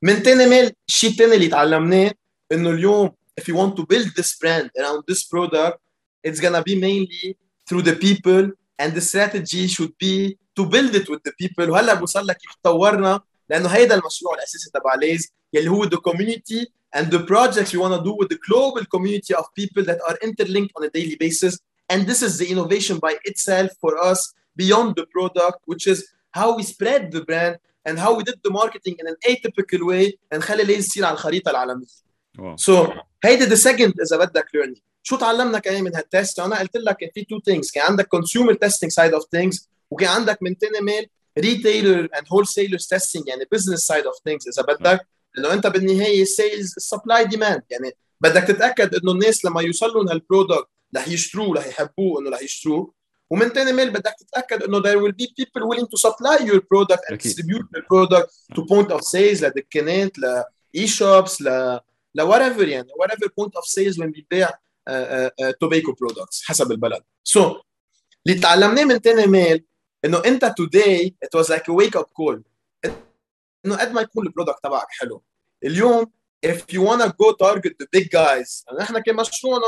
من 0.01 0.23
تاني 0.23 0.45
ميل 0.45 0.71
الشيء 0.88 1.10
الثاني 1.10 1.36
اللي 1.36 1.47
تعلمناه 1.47 2.11
إنه 2.51 2.69
اليوم 2.69 3.11
if 3.41 3.43
you 3.43 3.55
want 3.55 3.76
to 3.76 3.84
build 3.84 4.09
this 4.19 4.36
brand 4.41 4.69
around 4.80 5.03
this 5.11 5.24
product 5.24 5.78
it's 6.28 6.39
gonna 6.39 6.63
be 6.63 6.76
mainly 6.76 7.38
through 7.67 7.82
the 7.82 7.95
people 7.95 8.51
and 8.82 8.93
the 8.97 9.01
strategy 9.01 9.67
should 9.67 9.93
be 10.05 10.38
to 10.57 10.65
build 10.65 10.93
it 10.95 11.07
with 11.09 11.22
the 11.24 11.34
people. 11.41 11.69
وهلأ 11.69 11.93
بوصل 11.93 12.28
لك 12.28 12.38
كيف 12.38 12.55
تطورنا 12.63 13.22
لأنه 13.49 13.69
هيدا 13.69 13.95
المشروع 13.95 14.36
الأساسي 14.36 14.69
تبع 14.74 14.95
ليز 14.95 15.34
يلي 15.53 15.70
هو 15.70 15.86
the 15.86 16.01
community 16.09 16.66
and 16.97 17.11
the 17.11 17.22
projects 17.32 17.72
we 17.72 17.78
want 17.78 17.94
to 17.99 18.03
do 18.09 18.14
with 18.20 18.28
the 18.28 18.40
global 18.49 18.84
community 18.94 19.34
of 19.34 19.44
people 19.55 19.82
that 19.84 19.99
are 20.09 20.16
interlinked 20.28 20.72
on 20.76 20.82
a 20.84 20.90
daily 20.90 21.16
basis 21.24 21.59
and 21.90 22.07
this 22.07 22.20
is 22.22 22.38
the 22.38 22.49
innovation 22.55 22.99
by 22.99 23.14
itself 23.24 23.70
for 23.82 23.92
us 24.11 24.20
beyond 24.57 24.88
the 24.97 25.07
product 25.16 25.59
which 25.70 25.86
is 25.86 25.99
how 26.38 26.49
we 26.57 26.62
spread 26.62 27.03
the 27.16 27.22
brand 27.28 27.57
and 27.86 27.99
how 27.99 28.12
we 28.16 28.22
did 28.28 28.38
the 28.47 28.51
marketing 28.51 28.97
in 29.01 29.07
an 29.12 29.16
atypical 29.30 29.82
way 29.90 30.18
نخلي 30.32 30.64
ليز 30.64 30.86
يصير 30.86 31.05
على 31.05 31.14
الخريطه 31.14 31.51
العالميه 31.51 31.86
سو 32.57 32.86
so, 32.86 32.90
هيدي 33.24 33.47
the 33.47 33.59
second 33.59 33.92
اذا 34.03 34.16
بدك 34.16 34.47
learning 34.57 34.80
شو 35.03 35.16
تعلمنا 35.16 35.59
كمان 35.59 35.84
من 35.84 35.97
هالتست 35.97 36.40
انا 36.40 36.59
قلت 36.59 36.76
لك 36.76 37.11
في 37.14 37.24
تو 37.24 37.40
ثينجز 37.40 37.70
كان 37.70 37.84
عندك 37.88 38.09
consumer 38.16 38.55
testing 38.55 38.90
side 38.90 39.14
of 39.14 39.22
things 39.22 39.66
وكان 39.90 40.09
عندك 40.09 40.38
من 40.42 40.59
تاني 40.59 40.80
ميل 40.80 41.07
retailer 41.40 42.09
and 42.18 42.26
wholesalers 42.26 42.86
testing 42.86 43.24
يعني 43.26 43.44
business 43.55 43.80
side 43.86 44.07
of 44.07 44.16
things 44.28 44.49
اذا 44.49 44.62
بدك 44.62 45.07
انه 45.38 45.53
أنت 45.53 45.67
بالنهاية 45.67 46.23
sales 46.24 46.74
supply 46.78 47.26
demand 47.26 47.63
يعني 47.69 47.91
بدك 48.21 48.43
تتأكد 48.43 48.95
إنه 48.95 49.11
الناس 49.11 49.45
لما 49.45 49.61
يوصل 49.61 49.88
لهم 49.88 50.09
هال 50.09 50.22
product 50.22 50.67
رح 50.97 51.07
يشتروه 51.07 51.55
رح 51.55 51.67
يحبوه 51.67 52.21
إنه 52.21 52.29
رح 52.29 52.41
يشتروه. 52.41 52.93
ومن 53.29 53.49
ثاني 53.49 53.73
ميل 53.73 53.89
بدك 53.89 54.15
تتأكد 54.19 54.63
إنه 54.63 54.82
there 54.82 54.99
will 54.99 55.15
be 55.23 55.27
people 55.41 55.61
willing 55.61 55.88
to 55.88 55.97
supply 55.97 56.38
your 56.38 56.61
product 56.61 57.03
and 57.09 57.17
distribute 57.17 57.65
your 57.75 57.84
product 57.84 58.29
to 58.55 58.61
point 58.65 58.91
of 58.91 59.01
sales 59.01 59.43
لدكانات 59.43 60.19
ل 60.19 60.43
any 60.76 60.88
shops 60.88 61.41
ل 61.41 61.79
ل 62.15 62.21
whatever 62.21 62.67
يعني 62.67 62.88
whatever 63.03 63.27
point 63.27 63.51
of 63.61 63.65
sales 63.65 63.99
وين 63.99 64.11
بيبيع 64.11 64.49
tobacco 65.59 65.91
products 65.91 66.43
حسب 66.43 66.71
البلد. 66.71 67.01
so, 67.24 67.61
اللي 68.27 68.39
تعلمناه 68.39 68.84
من 68.84 68.97
ثاني 68.97 69.27
ميل 69.27 69.65
إنه 70.05 70.21
أنت 70.25 70.45
today 70.45 71.11
it 71.25 71.39
was 71.39 71.47
like 71.49 71.67
a 71.69 71.73
wake 71.73 71.95
up 72.01 72.07
call. 72.19 72.51
إنه 73.66 73.76
قد 73.76 73.91
ما 73.91 74.01
يكون 74.01 74.28
ال 74.28 74.31
product 74.31 74.57
تبعك 74.64 74.88
حلو. 74.89 75.24
اليوم 75.64 76.12
if 76.45 76.59
you 76.74 76.82
wanna 76.82 77.07
go 77.07 77.32
target 77.45 77.74
the 77.82 77.88
big 77.97 78.05
guys 78.05 78.64
يعني 78.68 78.82
إحنا 78.82 78.99
كان 78.99 79.16
مشروعنا 79.16 79.66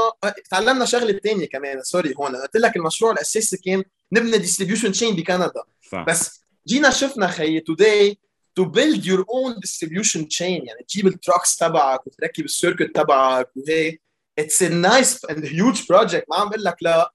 تعلمنا 0.51 0.85
شغلة 0.85 1.19
ثانية 1.23 1.45
كمان 1.49 1.83
sorry 1.83 2.13
هون 2.19 2.35
قلت 2.35 2.55
لك 2.57 2.75
المشروع 2.75 3.11
الأساسي 3.11 3.57
كان 3.57 3.83
نبني 4.11 4.37
ديستريبيوشن 4.37 4.91
تشين 4.91 5.15
بكندا. 5.15 5.63
صح. 5.91 6.05
بس 6.07 6.41
جينا 6.67 6.89
شفنا 6.89 7.27
خيي 7.27 7.63
today 7.71 8.15
to 8.59 8.65
build 8.65 9.05
your 9.05 9.19
own 9.19 9.59
distribution 9.65 10.21
chain 10.21 10.41
يعني 10.67 10.85
تجيب 10.87 11.07
التراكس 11.07 11.57
تبعك 11.57 12.07
وتركب 12.07 12.45
السيركت 12.45 12.95
تبعك 12.95 13.49
وهي 13.55 13.97
it's 14.41 14.61
a 14.61 14.69
nice 14.69 15.29
and 15.29 15.43
huge 15.45 15.85
project 15.87 16.23
ما 16.29 16.35
عم 16.37 16.49
بقول 16.49 16.63
لك 16.63 16.75
لا. 16.81 17.13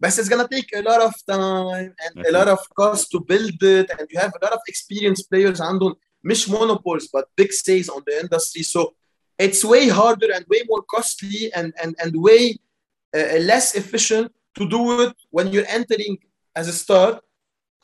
بس 0.00 0.20
it's 0.20 0.28
gonna 0.32 0.48
take 0.54 0.78
a 0.78 0.82
lot 0.82 1.02
of 1.08 1.12
time 1.12 1.92
and 2.04 2.26
a 2.26 2.32
lot 2.32 2.48
of 2.48 2.58
cost 2.80 3.04
to 3.04 3.18
build 3.20 3.62
it 3.62 3.90
and 3.90 4.06
you 4.12 4.20
have 4.20 4.32
a 4.42 4.46
lot 4.46 4.52
of 4.52 4.60
experienced 4.70 5.24
players 5.30 5.60
عندهم 5.60 5.96
مش 6.23 6.49
monopoles 6.49 7.05
but 7.15 7.25
big 7.41 7.51
stays 7.51 7.87
on 7.89 8.01
the 8.07 8.15
industry 8.23 8.63
so 8.63 8.81
it's 9.45 9.63
way 9.63 9.89
harder 9.89 10.29
and 10.35 10.45
way 10.53 10.61
more 10.69 10.83
costly 10.93 11.51
and 11.57 11.69
and 11.81 11.91
and 12.03 12.11
way 12.27 12.43
uh, 13.17 13.37
less 13.51 13.67
efficient 13.81 14.27
to 14.57 14.63
do 14.75 14.81
it 15.03 15.15
when 15.35 15.45
you're 15.51 15.71
entering 15.79 16.17
as 16.59 16.67
a 16.67 16.75
start 16.83 17.19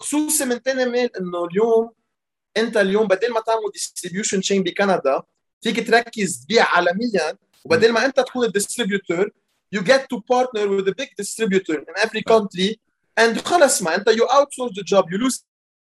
خصوصي 0.01 0.45
من 0.45 0.61
تاني 0.61 0.85
ميل 0.85 1.09
انه 1.19 1.45
اليوم 1.45 1.89
انت 2.57 2.77
اليوم 2.77 3.07
بدل 3.07 3.33
ما 3.33 3.39
تعمل 3.39 3.71
ديستريبيوشن 3.73 4.41
تشين 4.41 4.63
بكندا 4.63 5.23
فيك 5.61 5.87
تركز 5.87 6.45
تبيع 6.45 6.75
عالميا 6.75 7.37
وبدل 7.65 7.91
ما 7.91 8.05
انت 8.05 8.19
تكون 8.19 8.45
الديستريبيوتور 8.45 9.29
you 9.75 9.79
get 9.79 10.01
to 10.13 10.17
partner 10.33 10.67
with 10.67 10.87
a 10.87 10.95
big 11.01 11.09
distributor 11.21 11.77
in 11.79 11.95
every 12.05 12.21
country 12.21 12.79
and 13.19 13.39
خلص 13.45 13.81
ما 13.81 13.95
انت 13.95 14.09
you 14.09 14.27
outsource 14.27 14.73
the 14.73 14.83
job 14.83 15.03
you 15.11 15.17
lose 15.17 15.43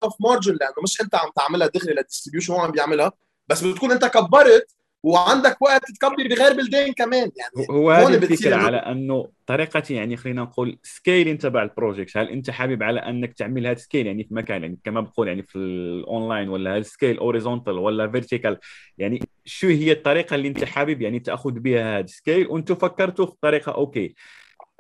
of 0.05 0.11
margin 0.11 0.57
لأنه 0.61 0.83
مش 0.83 1.01
أنت 1.01 1.15
عم 1.15 1.31
تعملها 1.37 1.67
دغري 1.67 1.95
لل 1.95 2.03
distribution 2.03 2.53
هو 2.53 2.61
عم 2.61 2.71
بيعملها. 2.71 3.13
بس 3.49 3.65
بتكون 3.65 3.93
أنت 3.93 4.05
كبرت 4.05 4.79
وعندك 5.03 5.63
وقت 5.63 5.83
تكبر 5.93 6.29
بغير 6.29 6.53
بلدان 6.53 6.93
كمان 6.93 7.31
يعني 7.37 7.67
هو 7.71 7.91
هذه 7.91 8.15
الفكرة 8.15 8.57
على 8.57 8.77
أنه 8.77 9.29
طريقه 9.47 9.83
يعني 9.91 10.17
خلينا 10.17 10.43
نقول 10.43 10.79
scaling 10.83 11.39
تبع 11.39 11.63
ال 11.63 11.69
project 11.69 12.17
هل 12.17 12.29
أنت 12.29 12.51
حابب 12.51 12.83
على 12.83 13.01
أنك 13.01 13.35
تعمل 13.35 13.67
هذا 13.67 13.79
scale 13.79 14.07
يعني 14.07 14.25
في 14.25 14.35
مكان 14.35 14.63
يعني 14.63 14.79
كما 14.85 15.01
بقول 15.01 15.29
يعني 15.29 15.43
في 15.43 15.59
الاونلاين 15.59 16.49
ولا 16.49 16.77
هل 16.77 16.85
scale 16.85 17.19
horizontal 17.19 17.79
ولا 17.79 18.11
vertical 18.11 18.59
يعني 18.99 19.29
شو 19.45 19.67
هي 19.67 19.93
الطريقة 19.93 20.35
اللي 20.35 20.49
أنت 20.49 20.65
حابب 20.65 21.03
يعني 21.03 21.21
تأخذ 21.21 21.53
بها 21.53 21.99
هذا 21.99 22.07
scale 22.07 22.47
وأنتم 22.47 22.75
فكرتوا 22.75 23.27
في 23.27 23.33
طريقة 23.43 23.73
okay 23.73 24.15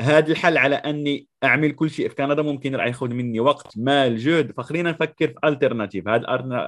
هذا 0.00 0.32
الحل 0.32 0.58
على 0.58 0.76
أني 0.76 1.26
أعمل 1.44 1.72
كل 1.72 1.90
شيء 1.90 2.08
في 2.08 2.14
كندا 2.14 2.42
ممكن 2.42 2.74
راح 2.74 2.86
ياخذ 2.86 3.08
مني 3.08 3.40
وقت 3.40 3.78
مال 3.78 4.16
جهد. 4.18 4.52
فخلينا 4.52 4.90
نفكر 4.90 5.28
في 5.28 5.38
alternative 5.44 6.08
هذا 6.08 6.22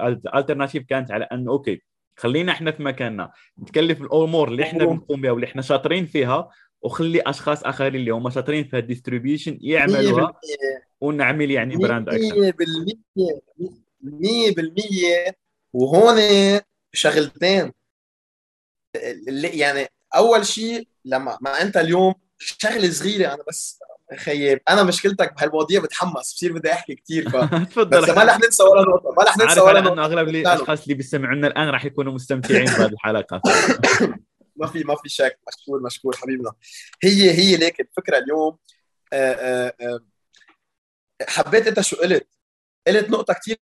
ال 0.07 0.13
alternative 0.13 0.83
كانت 0.83 1.11
على 1.11 1.25
انه 1.25 1.51
okay 1.51 1.81
خلينا 2.17 2.51
إحنا 2.51 2.71
في 2.71 2.83
مكاننا. 2.83 3.31
نتكلف 3.61 4.01
الأمور 4.01 4.47
اللي 4.47 4.63
إحنا 4.63 4.85
بنقوم 4.85 5.21
بها 5.21 5.31
واللي 5.31 5.47
إحنا 5.47 5.61
شاطرين 5.61 6.05
فيها 6.05 6.49
وخلي 6.81 7.21
أشخاص 7.21 7.63
آخرين 7.63 7.95
اللي 7.95 8.11
هم 8.11 8.29
شاطرين 8.29 8.63
في 8.63 8.77
ال 8.77 8.83
distribution 8.83 9.57
يعملوها 9.61 10.33
ونعمل 11.01 11.51
يعني 11.51 11.77
brand 11.77 12.09
أكثر. 12.09 12.53
100% 14.03 15.33
وهون 15.73 16.15
شغلتين. 16.93 17.71
يعني 19.37 19.87
أول 20.15 20.45
شيء 20.45 20.87
لما 21.05 21.37
ما 21.41 21.61
أنت 21.61 21.77
اليوم 21.77 22.13
شغلة 22.41 22.89
صغيرة 22.89 23.33
أنا 23.33 23.43
بس 23.47 23.79
خيب. 24.17 24.59
أنا 24.69 24.83
مشكلتك 24.83 25.33
بهالمواضيع 25.33 25.81
بتحمس 25.81 26.33
بصير 26.33 26.53
بدي 26.53 26.73
أحكي 26.73 26.95
كثير 26.95 27.29
ف 27.29 27.35
بس 27.79 28.09
ما 28.09 28.23
رح 28.23 28.39
ننسى 28.39 28.63
ولا 28.63 28.81
نقطة 28.81 29.13
ما 29.17 29.23
رح 29.23 29.37
ننسى 29.37 29.59
ولا 29.59 29.81
نقطه 29.81 29.93
إنه 29.93 30.05
أغلب 30.05 30.29
الأشخاص 30.29 30.83
اللي 30.83 30.93
بيسمعونا 30.93 31.47
الآن 31.47 31.69
رح 31.69 31.85
يكونوا 31.85 32.13
مستمتعين 32.13 32.65
بهذه 32.65 32.85
الحلقة. 32.93 33.41
ما 34.55 34.67
في 34.67 34.83
ما 34.83 34.95
في 34.95 35.09
شك. 35.09 35.39
مشكور 35.47 35.81
مشكور 35.81 36.17
حبيبنا. 36.17 36.51
هي 37.03 37.31
هي 37.31 37.57
ليك 37.57 37.81
الفكرة 37.81 38.17
اليوم. 38.17 38.57
آآ 39.13 39.33
آه، 39.33 39.73
آآ 39.81 39.87
آه، 39.87 39.99
آه، 41.21 41.25
حبيت 41.27 41.67
أنت 41.67 41.81
شو 41.81 41.95
قلت؟ 41.95 42.27
قلت 42.87 43.09
نقطة 43.09 43.33
كثير 43.33 43.57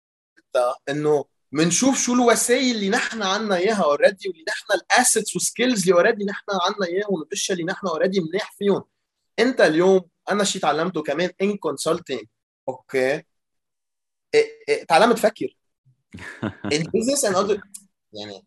إنه 0.90 1.26
بنشوف 1.52 2.00
شو 2.00 2.14
الوسائل 2.14 2.76
اللي 2.76 2.90
نحن 2.90 3.24
عنا 3.24 3.56
إياها 3.56 3.84
already 3.84 4.30
واللي 4.30 4.44
نحن 4.48 4.66
ال 4.74 4.83
assets 4.83 5.36
وال 5.36 5.47
skills 5.47 5.82
اللي 5.82 5.94
already 5.94 6.26
نحن 6.26 6.44
عنا 6.52 6.88
إياهم 6.88 7.14
والاشياء 7.14 7.60
اللي 7.60 7.72
نحن 7.72 7.88
already 7.88 8.20
منيح 8.20 8.52
فيهم. 8.58 8.84
أنت 9.40 9.62
اليوم 9.62 10.02
أنا 10.30 10.44
شيء 10.44 10.62
تعلمته 10.62 11.04
كمان 11.04 11.32
in 11.42 11.58
consulting 11.58 12.24
Okay. 12.70 13.24
تعلمت 14.88 15.16
تفكر. 15.16 15.58
in 16.44 16.84
business 16.94 17.26
and 17.26 17.62
يعني 18.14 18.46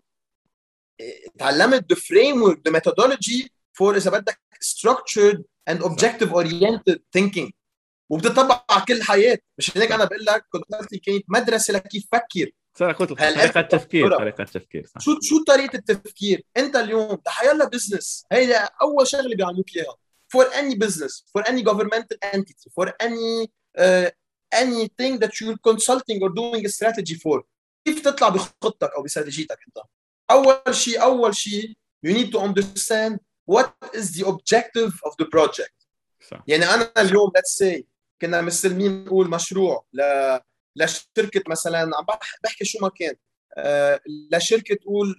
تعلمت 1.39 1.93
the 1.93 2.01
framework 2.01 2.61
the 2.65 2.73
methodology 2.73 3.53
for 3.73 3.97
إذا 3.97 4.11
بدك 4.11 4.41
structured 4.65 5.43
and 5.71 5.79
objective 5.79 6.31
oriented 6.33 6.99
thinking. 7.19 7.51
وبتطبق 8.11 8.73
على 8.73 8.85
كل 8.89 8.97
الحياة. 8.97 9.39
مش 9.59 9.77
هيك 9.77 9.93
أنا 9.93 10.05
بقول 10.05 10.25
لك 10.25 10.47
consulting 10.51 11.01
كانت 11.01 11.25
مدرسة 11.29 11.75
لكيف 11.75 12.07
فكر. 12.13 12.51
طريقة 12.79 13.61
التفكير 13.61 14.17
طريقة 14.17 14.43
التفكير 14.43 14.87
صح. 14.87 15.01
شو 15.01 15.19
شو 15.23 15.45
طريقة 15.45 15.77
التفكير؟ 15.77 16.45
أنت 16.57 16.77
اليوم 16.77 17.19
حيلا 17.27 17.69
business 17.69 18.27
هي 18.33 18.69
أول 18.83 19.07
شغلة 19.07 19.37
بيعلموك 19.37 19.77
اياها 19.77 19.97
for 20.37 20.47
any 20.47 20.75
business 20.85 21.25
for 21.33 21.43
any 21.51 21.63
governmental 21.63 22.17
entity 22.35 22.69
for 22.79 22.87
any 23.07 23.51
uh, 23.79 24.09
anything 24.65 25.13
that 25.23 25.33
you're 25.41 25.61
consulting 25.71 26.19
or 26.23 26.31
doing 26.31 26.65
a 26.67 26.69
strategy 26.69 27.15
for. 27.15 27.43
كيف 27.85 28.01
تطلع 28.01 28.29
بخطتك 28.29 28.91
أو 28.97 29.03
باستراتيجيتك 29.03 29.59
أنت؟ 29.69 29.85
أول 30.31 30.75
شيء 30.75 31.03
أول 31.03 31.37
شيء 31.37 31.75
you 32.07 32.11
need 32.11 32.33
to 32.33 32.39
understand 32.39 33.19
what 33.47 33.71
is 33.95 34.07
the 34.17 34.27
objective 34.27 34.93
of 35.07 35.13
the 35.23 35.27
project. 35.27 35.87
صح. 36.31 36.45
يعني 36.47 36.65
أنا 36.65 36.93
اليوم 36.99 37.31
let's 37.39 37.65
say 37.65 37.83
كنا 38.23 38.41
مستلمين 38.41 39.05
نقول 39.05 39.31
مشروع 39.31 39.85
ل 39.93 40.03
لشركه 40.77 41.43
مثلا 41.49 41.79
عم 41.81 42.07
بحكي 42.45 42.65
شو 42.65 42.79
ما 42.83 42.89
كان. 42.89 43.15
آه، 43.57 44.01
لشركه 44.33 44.75
تقول 44.75 45.17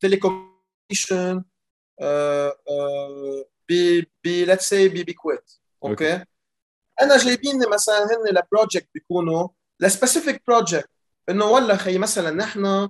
telecommunication 0.00 1.44
ب 3.68 3.72
ب 4.24 4.26
let's 4.26 4.68
say 4.68 4.88
بكويت 4.88 5.52
okay. 5.84 6.24
أنا 7.02 7.16
جايبين 7.16 7.68
مثلا 7.72 7.98
هن 7.98 8.36
ل 8.36 8.42
project 8.42 8.88
بيكونوا 8.94 9.48
ل 9.80 9.87
specific 9.87 10.42
project 10.46 10.90
إنه 11.28 11.44
والله 11.44 11.76
خي 11.76 11.98
مثلا 11.98 12.30
نحن 12.30 12.88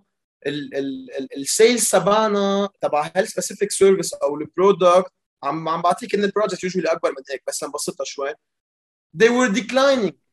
ال 1.37 1.46
sales 1.46 1.91
تبعنا 1.91 2.69
تبع 2.81 3.11
هال 3.17 3.29
specific 3.29 3.71
service 3.71 4.15
أو 4.15 4.37
ال 4.37 4.46
product 4.46 5.13
عم 5.43 5.69
عم 5.69 5.83
بعطيك 5.83 6.15
إن 6.15 6.25
ال 6.25 6.30
project 6.30 6.65
usually 6.65 6.93
اكبر 6.93 7.11
من 7.11 7.23
هيك 7.31 7.43
بس 7.49 7.65
نبسطها 7.65 8.05
شوي. 8.05 8.35
They 9.17 9.29
were 9.29 9.53
declining. 9.61 10.26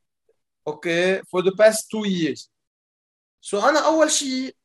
okay 0.68 1.22
for 1.22 1.42
the 1.42 1.52
past 1.52 1.88
two 1.90 2.08
years. 2.08 2.50
so 3.42 3.64
أنا 3.64 3.86
أول 3.86 4.12
شيء 4.12 4.56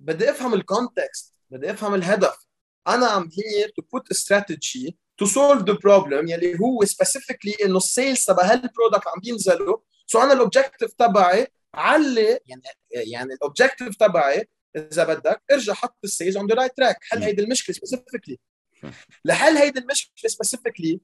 بدي 0.00 0.30
أفهم 0.30 0.54
ال 0.54 0.64
context 0.64 1.34
بدي 1.50 1.70
أفهم 1.70 1.94
الهدف 1.94 2.46
أنا 2.88 3.20
here 3.20 3.68
to 3.68 3.82
put 3.82 4.02
a 4.10 4.14
strategy 4.14 4.96
to 5.22 5.26
solve 5.26 5.64
the 5.66 5.74
problem 5.74 6.30
يلي 6.30 6.58
هو 6.60 6.84
specifically 6.84 7.64
إنه 7.64 7.76
ال 7.76 7.84
sales 7.84 8.24
تبع 8.24 8.44
هال 8.44 8.58
product 8.58 9.06
عم 9.06 9.20
بينزلوا 9.22 9.78
so 10.06 10.22
أنا 10.22 10.32
ال 10.32 10.38
objective 10.38 10.92
تبعي 10.92 11.46
علي 11.74 12.38
يعني 12.46 12.62
يعني 12.90 13.32
ال 13.34 13.40
objective 13.40 13.96
تبعي 13.96 14.48
إذا 14.76 15.04
بدك 15.04 15.42
ارجع 15.52 15.74
حط 15.74 15.98
ال 16.04 16.09
sales 16.09 16.36
on 16.36 16.46
the 16.46 16.54
right 16.54 16.76
track 16.76 16.96
حل 17.02 17.22
هيدي 17.22 17.42
المشكلة 17.42 17.76
specifically 17.76 18.38
لحل 19.24 19.56
هيدي 19.56 19.80
المشكلة 19.80 20.30
specifically 20.30 21.00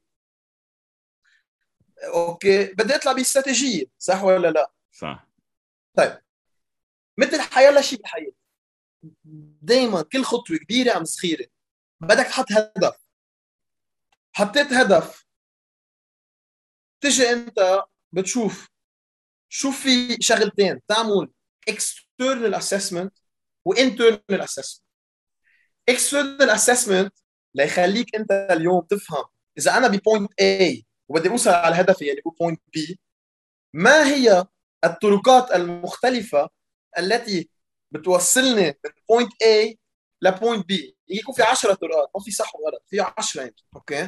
okay. 2.04 2.64
بدي 2.64 2.94
أطلع 2.94 3.12
باستراتيجية 3.12 3.84
صح 3.98 4.22
ولا 4.22 4.48
لا؟ 4.48 4.72
صح. 4.92 5.28
طيب. 5.96 6.18
مثل 7.18 7.40
حيلا 7.40 7.80
شيء 7.80 7.98
بالحياة 7.98 8.32
دائما 9.62 10.02
كل 10.02 10.24
خطوة 10.24 10.56
كبيرة 10.56 10.96
ام 10.96 11.04
صغيره 11.04 11.46
بدك 12.00 12.24
تحط 12.26 12.46
هدف. 12.52 12.96
حطيت 14.32 14.72
هدف. 14.72 15.26
تجي 17.00 17.30
أنت 17.32 17.82
بتشوف 18.12 18.68
شو 19.48 19.70
في 19.70 20.16
شغلتين 20.20 20.80
تعمل 20.88 21.28
external 21.70 22.54
assessment 22.60 23.10
و 23.64 23.74
internal 23.74 24.42
assessment. 24.42 24.82
external 25.90 26.50
assessment 26.56 27.10
ليخليك 27.54 28.16
أنت 28.16 28.30
اليوم 28.50 28.80
تفهم 28.80 29.24
إذا 29.58 29.76
أنا 29.76 29.88
ب 29.88 29.95
point 29.95 30.30
A 30.40 30.82
وبدي 31.12 31.28
اوصل 31.28 31.50
على 31.50 31.74
هدفي 31.74 32.10
اللي 32.10 32.22
هو 32.26 32.30
point 32.30 32.60
B. 32.76 32.96
ما 33.74 34.06
هي 34.06 34.46
الطرقات 34.84 35.50
المختلفة 35.50 36.50
التي 36.98 37.50
بتوصلني 37.90 38.66
من 38.66 38.90
point 39.08 39.32
A 39.32 39.76
ل 40.22 40.31
point 40.31 40.72
B 40.72 40.74
يكون 41.08 41.34
في 41.34 41.42
10 41.42 41.74
طرقات 41.74 42.10
ما 42.14 42.20
في 42.24 42.30
صح 42.30 42.54
وغلط 42.54 42.84
في 42.86 43.00
10 43.00 43.42
يمكن 43.42 43.62
okay؟ 43.76 44.06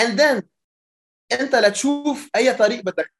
And 0.00 0.18
then 0.18 0.42
أنت 1.32 1.54
لتشوف 1.54 2.28
أي 2.36 2.54
طريق 2.54 2.80
بدك 2.80 3.14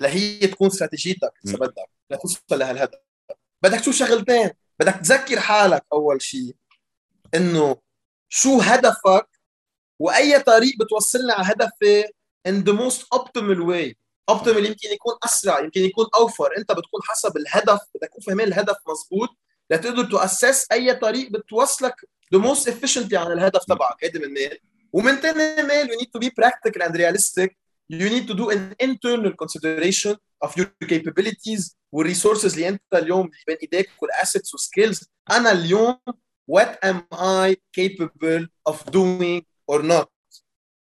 لهي 0.00 0.38
تكون 0.38 0.66
استراتيجيتك 0.66 1.32
إذا 1.46 1.58
بدك 1.58 1.90
لتوصل 2.10 2.42
لهالهدف 2.50 2.98
بدك 3.62 3.80
تشوف 3.80 3.94
شغلتين 3.94 4.50
بدك 4.80 4.94
تذكر 4.94 5.40
حالك 5.40 5.86
أول 5.92 6.22
شيء 6.22 6.56
إنه 7.34 7.76
شو 8.28 8.60
هدفك 8.60 9.31
وأي 10.02 10.38
طريق 10.38 10.74
بتوصلنا 10.80 11.34
على 11.34 11.46
هدفي 11.46 12.04
in 12.48 12.64
the 12.64 12.72
most 12.72 13.00
optimal 13.18 13.60
way. 13.70 13.94
Optimal 14.30 14.56
يمكن 14.66 14.88
يكون 14.92 15.14
أسرع 15.24 15.60
يمكن 15.60 15.80
يكون 15.80 16.06
أوفر. 16.14 16.56
أنت 16.58 16.72
بتكون 16.72 17.00
حسب 17.04 17.36
الهدف 17.36 17.80
بدك 17.94 18.08
تكون 18.08 18.20
فاهمين 18.20 18.46
الهدف 18.48 18.76
مزبوط 18.88 19.28
لتقدر 19.70 20.04
تؤسس 20.04 20.66
أي 20.72 20.94
طريق 20.94 21.30
بتوصلك 21.30 21.94
the 22.34 22.38
most 22.38 22.66
efficiently 22.68 23.14
على 23.14 23.32
الهدف 23.32 23.64
تبعك. 23.64 24.04
هيدي 24.04 24.18
من 24.18 24.28
ميل 24.34 24.58
ومن 24.92 25.16
ثاني 25.16 25.62
ميل 25.62 25.86
you 25.86 26.00
need 26.02 26.08
to 26.16 26.26
be 26.26 26.30
practical 26.30 26.82
and 26.82 26.94
realistic. 26.96 27.56
You 27.92 28.08
need 28.14 28.26
to 28.30 28.34
do 28.34 28.50
an 28.50 28.74
internal 28.80 29.32
consideration 29.42 30.16
of 30.44 30.50
your 30.56 30.66
capabilities 30.88 31.76
وال 31.92 32.03
resources 32.03 32.54
اللي 32.54 32.68
أنت 32.68 32.82
اليوم 32.94 33.30
بين 33.46 33.56
إيديك 33.62 33.90
وال 34.02 34.15
assets 34.15 34.54
وال 34.54 34.67
skills 34.67 35.04
أنا 35.30 35.52
اليوم 35.52 35.96
what 36.52 36.76
am 36.84 36.98
I 37.14 37.56
capable 37.80 38.46
of 38.70 38.76
doing 38.90 39.42
or 39.70 39.82
not. 39.82 40.06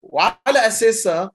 وعلى 0.02 0.68
أساسها 0.68 1.32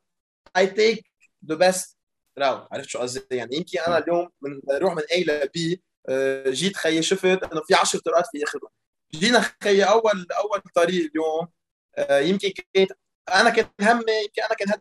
I 0.59 0.67
take 0.67 1.03
the 1.47 1.57
best 1.57 1.97
route. 2.39 2.69
عرفت 2.73 2.89
شو 2.89 2.99
قصدي؟ 2.99 3.37
يعني 3.37 3.57
يمكن 3.57 3.79
أنا 3.79 3.99
اليوم 3.99 4.29
من 4.43 4.61
أروح 4.71 4.95
من 4.95 5.03
A 5.03 5.29
ل 5.29 5.49
B 5.49 5.79
آه، 6.09 6.51
جيت 6.51 6.77
خيي 6.77 7.03
شفت 7.03 7.25
إنه 7.25 7.63
في 7.67 7.75
10 7.75 8.01
طرقات 8.01 8.25
في 8.33 8.45
اخذهم 8.45 8.71
جينا 9.15 9.51
خيي 9.63 9.85
أول 9.85 10.27
أول 10.33 10.61
طريق 10.75 11.11
اليوم 11.11 11.49
آه، 11.97 12.19
يمكن 12.19 12.51
كنت 12.77 12.93
أنا 13.29 13.51
كان 13.51 13.69
همي 13.81 14.13
يمكن 14.25 14.43
أنا 14.43 14.55
كان 14.55 14.81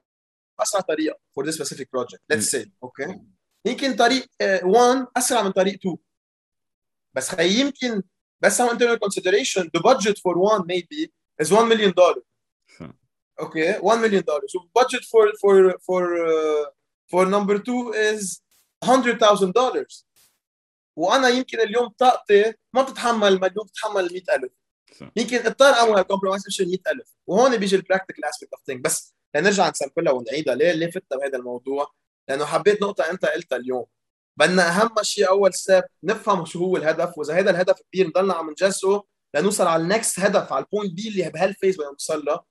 أسرع 0.59 0.81
طريقة 0.81 1.19
for 1.39 1.43
this 1.43 1.55
specific 1.55 1.85
project. 1.85 2.21
Let's 2.33 2.51
say. 2.51 2.67
أوكي. 2.83 3.05
okay. 3.05 3.19
يمكن 3.65 3.95
طريق 3.95 4.27
1 4.41 4.97
آه، 4.97 5.11
أسرع 5.17 5.41
من 5.41 5.51
طريق 5.51 5.73
2 5.73 5.97
بس 7.15 7.29
خي 7.29 7.59
يمكن 7.61 8.03
بس 8.41 8.61
some 8.61 8.65
internal 8.65 8.97
consideration 8.97 9.63
the 9.77 9.81
budget 9.81 10.17
for 10.17 10.35
one 10.37 10.63
maybe 10.67 11.09
is 11.41 11.51
1 11.51 11.67
million 11.69 11.91
dollar 11.91 12.21
okay 13.39 13.79
1 13.79 14.01
million 14.01 14.23
dollar 14.23 14.47
so 14.47 14.59
budget 14.73 15.03
for 15.11 15.25
for 15.41 15.55
for 15.87 16.01
uh, 16.27 16.65
for 17.11 17.25
number 17.25 17.57
2 17.59 17.93
is 17.93 18.41
100,000 18.81 19.51
dollars. 19.53 20.05
وأنا 20.95 21.27
يمكن 21.27 21.59
اليوم 21.59 21.87
طاقتي 21.87 22.53
ما 22.73 22.81
بتتحمل 22.81 23.39
مليون 23.41 23.65
بتتحمل 23.65 24.09
100,000 24.13 24.49
يمكن 25.15 25.37
اضطر 25.37 25.65
اعمل 25.65 26.01
compromise 26.01 26.47
اشيل 26.47 26.67
100000 26.69 27.07
وهون 27.27 27.57
بيجي 27.57 27.75
ال 27.75 27.80
practical 27.80 28.25
aspect 28.25 28.53
of 28.53 28.63
thing 28.65 28.81
بس 28.81 29.15
لنرجع 29.35 29.69
ن 29.69 29.75
sample 29.75 30.08
ها 30.08 30.13
ونعيدها. 30.13 30.55
ليه؟ 30.55 30.71
ليه 30.71 30.91
فتنا 30.91 31.17
بهذا 31.17 31.37
الموضوع؟ 31.37 31.91
لأنه 32.29 32.45
حبيت 32.45 32.81
نقطة 32.81 33.11
أنت 33.11 33.25
قلتها 33.25 33.55
اليوم. 33.55 33.85
بدنا 34.37 34.69
أهم 34.69 34.89
شيء 35.01 35.29
أول 35.29 35.53
step 35.53 35.83
نفهم 36.03 36.45
شو 36.45 36.59
هو 36.59 36.77
الهدف. 36.77 37.17
وإذا 37.17 37.33
هذا 37.33 37.51
الهدف 37.51 37.81
كبير 37.81 38.07
نضلنا 38.07 38.33
عم 38.33 38.49
نجزئه 38.49 39.03
لنوصل 39.35 39.67
على 39.67 39.83
ال 39.83 39.91
next 39.91 40.19
هدف 40.19 40.53
على 40.53 40.65
ال 40.65 40.70
point 40.70 40.93
B 40.93 41.07
اللي 41.07 41.29
بهال 41.29 41.47
phase 41.47 41.75
بدنا 41.75 41.91
نوصل 41.91 42.25
لها 42.25 42.45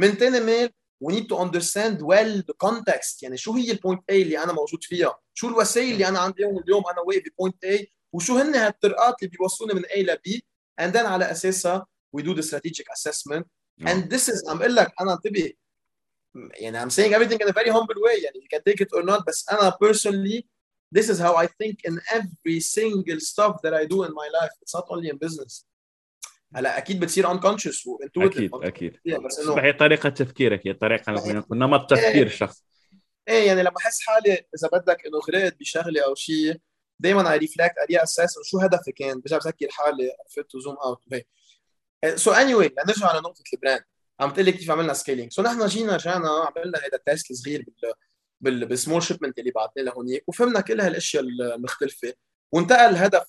من 0.00 0.10
ثاني 0.10 0.40
ميل 0.40 0.70
we 1.04 1.12
need 1.12 1.28
to 1.28 1.36
understand 1.36 2.02
well 2.02 2.42
the 2.50 2.56
context 2.66 3.22
يعني 3.22 3.36
شو 3.36 3.52
هي 3.52 3.70
ال 3.70 3.75
point 3.75 4.00
A 4.00 4.14
اللي 4.14 4.42
أنا 4.42 4.52
موجود 4.52 4.84
فيها 4.84 5.18
شو 5.34 5.48
الوسائل 5.48 5.92
اللي 5.92 6.08
أنا 6.08 6.18
عندي 6.18 6.44
اليوم 6.44 6.82
أنا 6.88 7.00
واقف 7.00 7.22
ب 7.32 7.38
point 7.38 7.66
A 7.66 7.86
وشو 8.12 8.38
هن 8.38 8.54
هالطرقات 8.54 9.14
اللي 9.22 9.36
بيوصلوني 9.38 9.74
من 9.74 9.82
A 9.82 9.98
ل 9.98 10.16
B 10.16 10.40
and 10.80 10.92
then 10.92 11.06
على 11.06 11.30
اساسها 11.30 11.86
we 12.16 12.22
do 12.22 12.34
the 12.34 12.42
strategic 12.42 12.86
assessment 12.96 13.44
and 13.82 14.10
this 14.10 14.28
is 14.28 14.48
عم 14.48 14.58
بقول 14.58 14.74
لك 14.74 14.92
أنا 15.00 15.12
انتبه 15.12 15.52
يعني 16.34 16.80
I'm 16.80 16.90
saying 16.90 17.14
everything 17.14 17.40
in 17.44 17.48
a 17.48 17.52
very 17.52 17.70
humble 17.70 18.00
way 18.06 18.24
يعني 18.24 18.40
you 18.40 18.48
can 18.56 18.62
take 18.68 18.80
it 18.80 19.00
or 19.00 19.02
not 19.02 19.24
بس 19.26 19.48
أنا 19.48 19.70
personally 19.84 20.44
this 20.98 21.08
is 21.08 21.18
how 21.18 21.34
I 21.36 21.46
think 21.46 21.76
in 21.88 22.00
every 22.18 22.60
single 22.60 23.20
stuff 23.20 23.54
that 23.64 23.74
I 23.74 23.84
do 23.86 24.04
in 24.04 24.12
my 24.22 24.28
life 24.38 24.52
it's 24.62 24.74
not 24.74 24.86
only 24.90 25.08
in 25.08 25.18
business 25.26 25.69
هلا 26.54 26.78
أكيد 26.78 27.00
بتصير 27.00 27.34
unconscious 27.34 27.82
أكيد 28.16 28.50
أكيد. 28.54 28.96
بس 29.26 29.38
إنه 29.38 29.60
هي 29.60 29.72
طريقة 29.72 30.08
تفكيرك 30.08 30.66
هي 30.66 30.72
طريقة 30.72 31.12
نمط 31.52 31.90
تفكير 31.90 32.14
إيه. 32.14 32.22
الشخص 32.22 32.64
إيه 33.28 33.46
يعني 33.46 33.62
لما 33.62 33.76
أحس 33.76 34.00
حالي 34.00 34.32
إذا 34.32 34.68
بدك 34.72 35.06
إنه 35.06 35.18
غرقت 35.18 35.56
بشغلة 35.60 36.04
أو 36.04 36.14
شيء 36.14 36.56
دائما 36.98 37.32
I 37.32 37.38
reflect 37.38 37.74
اري 37.78 38.02
أساس 38.02 38.34
شو 38.44 38.58
هدفي 38.58 38.92
كان 38.92 39.20
برجع 39.20 39.38
بذكر 39.38 39.68
حالي 39.70 40.12
عرفت 40.20 40.56
zoom 40.56 40.76
out 40.76 41.02
وهيك 41.10 41.28
so 42.14 42.30
anyway 42.30 42.74
لنرجع 42.84 43.12
لنقطة 43.12 43.42
ال 43.52 43.57
brand 43.57 43.82
عم 44.20 44.30
تقول 44.30 44.44
لي 44.44 44.52
كيف 44.52 44.70
عملنا 44.70 44.92
scaling 44.92 45.32
so 45.32 45.42
نحن 45.42 45.66
جينا 45.66 45.96
رجعنا 45.96 46.28
عملنا 46.28 46.78
هذا 46.78 46.94
ال 46.94 47.01
test 47.01 47.30
الصغير 47.30 47.64
بال 47.66 47.92
بال 48.40 48.66
بال 48.66 48.76
small 48.76 49.02
shipment 49.02 49.38
اللي 49.38 49.50
بعثنا 49.50 49.82
لهونيك 49.82 50.24
وفهمنا 50.26 50.60
كل 50.60 50.80
هالأشياء 50.80 51.22
المختلفة. 51.22 52.14
وانتقل 52.52 52.90
الهدف 52.90 53.26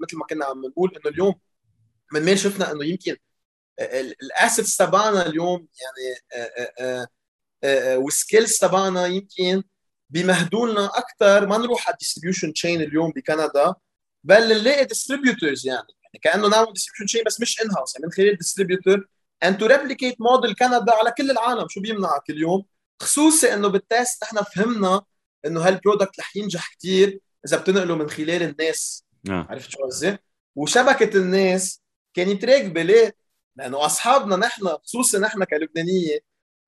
مثل 0.00 0.16
ما 0.16 0.26
كنا 0.30 0.44
عم 0.44 0.66
نقول 0.66 0.96
إنه 0.96 1.10
اليوم 1.14 1.34
من 2.12 2.22
مين 2.22 2.36
شفنا 2.36 2.72
إنه 2.72 2.84
يمكن 2.84 3.16
ال 4.22 4.30
assets 4.30 4.76
تبعنا 4.76 5.26
اليوم 5.26 5.68
يعني 5.80 7.06
وال 7.96 8.12
skills 8.12 8.58
تبعنا 8.58 9.06
يمكن 9.06 9.62
بيمهدوا 10.10 10.68
لنا 10.68 10.86
أكثر 10.86 11.46
ما 11.46 11.58
نروح 11.58 11.86
على 11.86 11.94
ال 11.94 11.99
distribution 11.99 12.52
chain 12.52 12.80
اليوم 12.82 13.10
بكندا 13.10 13.74
بل 14.24 14.48
نلاقي 14.48 14.84
distributors 14.84 15.66
يعني. 15.66 15.88
يعني 16.02 16.18
كأنه 16.22 16.48
نعمل 16.48 16.72
distribution 16.72 17.06
chain 17.06 17.22
بس 17.26 17.40
مش 17.40 17.62
in-house 17.62 17.94
يعني 17.94 18.06
من 18.06 18.12
خلال 18.12 18.36
distributor 18.36 19.08
and 19.42 19.58
to 19.58 19.66
replicate 19.66 20.20
model 20.20 20.54
كندا 20.54 20.94
على 20.94 21.10
كل 21.18 21.30
العالم. 21.30 21.68
شو 21.68 21.80
بيمنعك 21.80 22.30
اليوم؟ 22.30 22.64
خصوصي 23.02 23.54
إنه 23.54 23.68
بال 23.68 23.87
test 23.87 24.24
نحن 24.24 24.42
فهمنا 24.42 25.02
إنه 25.46 25.60
هال 25.60 25.73
product 25.73 26.20
رح 26.20 26.36
ينجح 26.36 26.74
كثير 26.74 27.20
إذا 27.46 27.56
بتنقله 27.56 27.96
من 27.96 28.10
خلال 28.10 28.42
الناس. 28.42 29.04
آه. 29.30 29.46
عرفت 29.50 29.70
شو 29.70 29.78
قصدي؟ 29.78 30.18
وشبكة 30.56 31.16
الناس 31.18 31.82
كانت 32.14 32.44
راكبه 32.44 32.82
ليه؟ 32.82 33.14
لأنه 33.56 33.86
أصحابنا 33.86 34.36
نحن 34.36 34.66
خصوصا 34.66 35.18
نحن 35.18 35.44
كلبنانية 35.44 36.18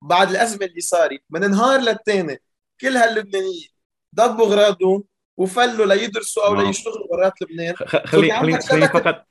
بعد 0.01 0.29
الأزمة 0.29 0.65
اللي 0.65 0.81
صارت 0.81 1.21
من 1.29 1.41
نهار 1.51 1.79
للثاني 1.79 2.37
كل 2.81 2.97
هاللبنانية 2.97 3.67
ضبوا 4.15 4.45
أغراضهم 4.45 5.03
وفلوا 5.37 5.85
ليدرسوا 5.85 6.47
أو 6.47 6.55
ليشتغلوا 6.55 7.07
برات 7.11 7.41
لبنان. 7.41 7.75
خليني 7.75 8.61
خليني 8.61 8.87
فقط 8.87 9.25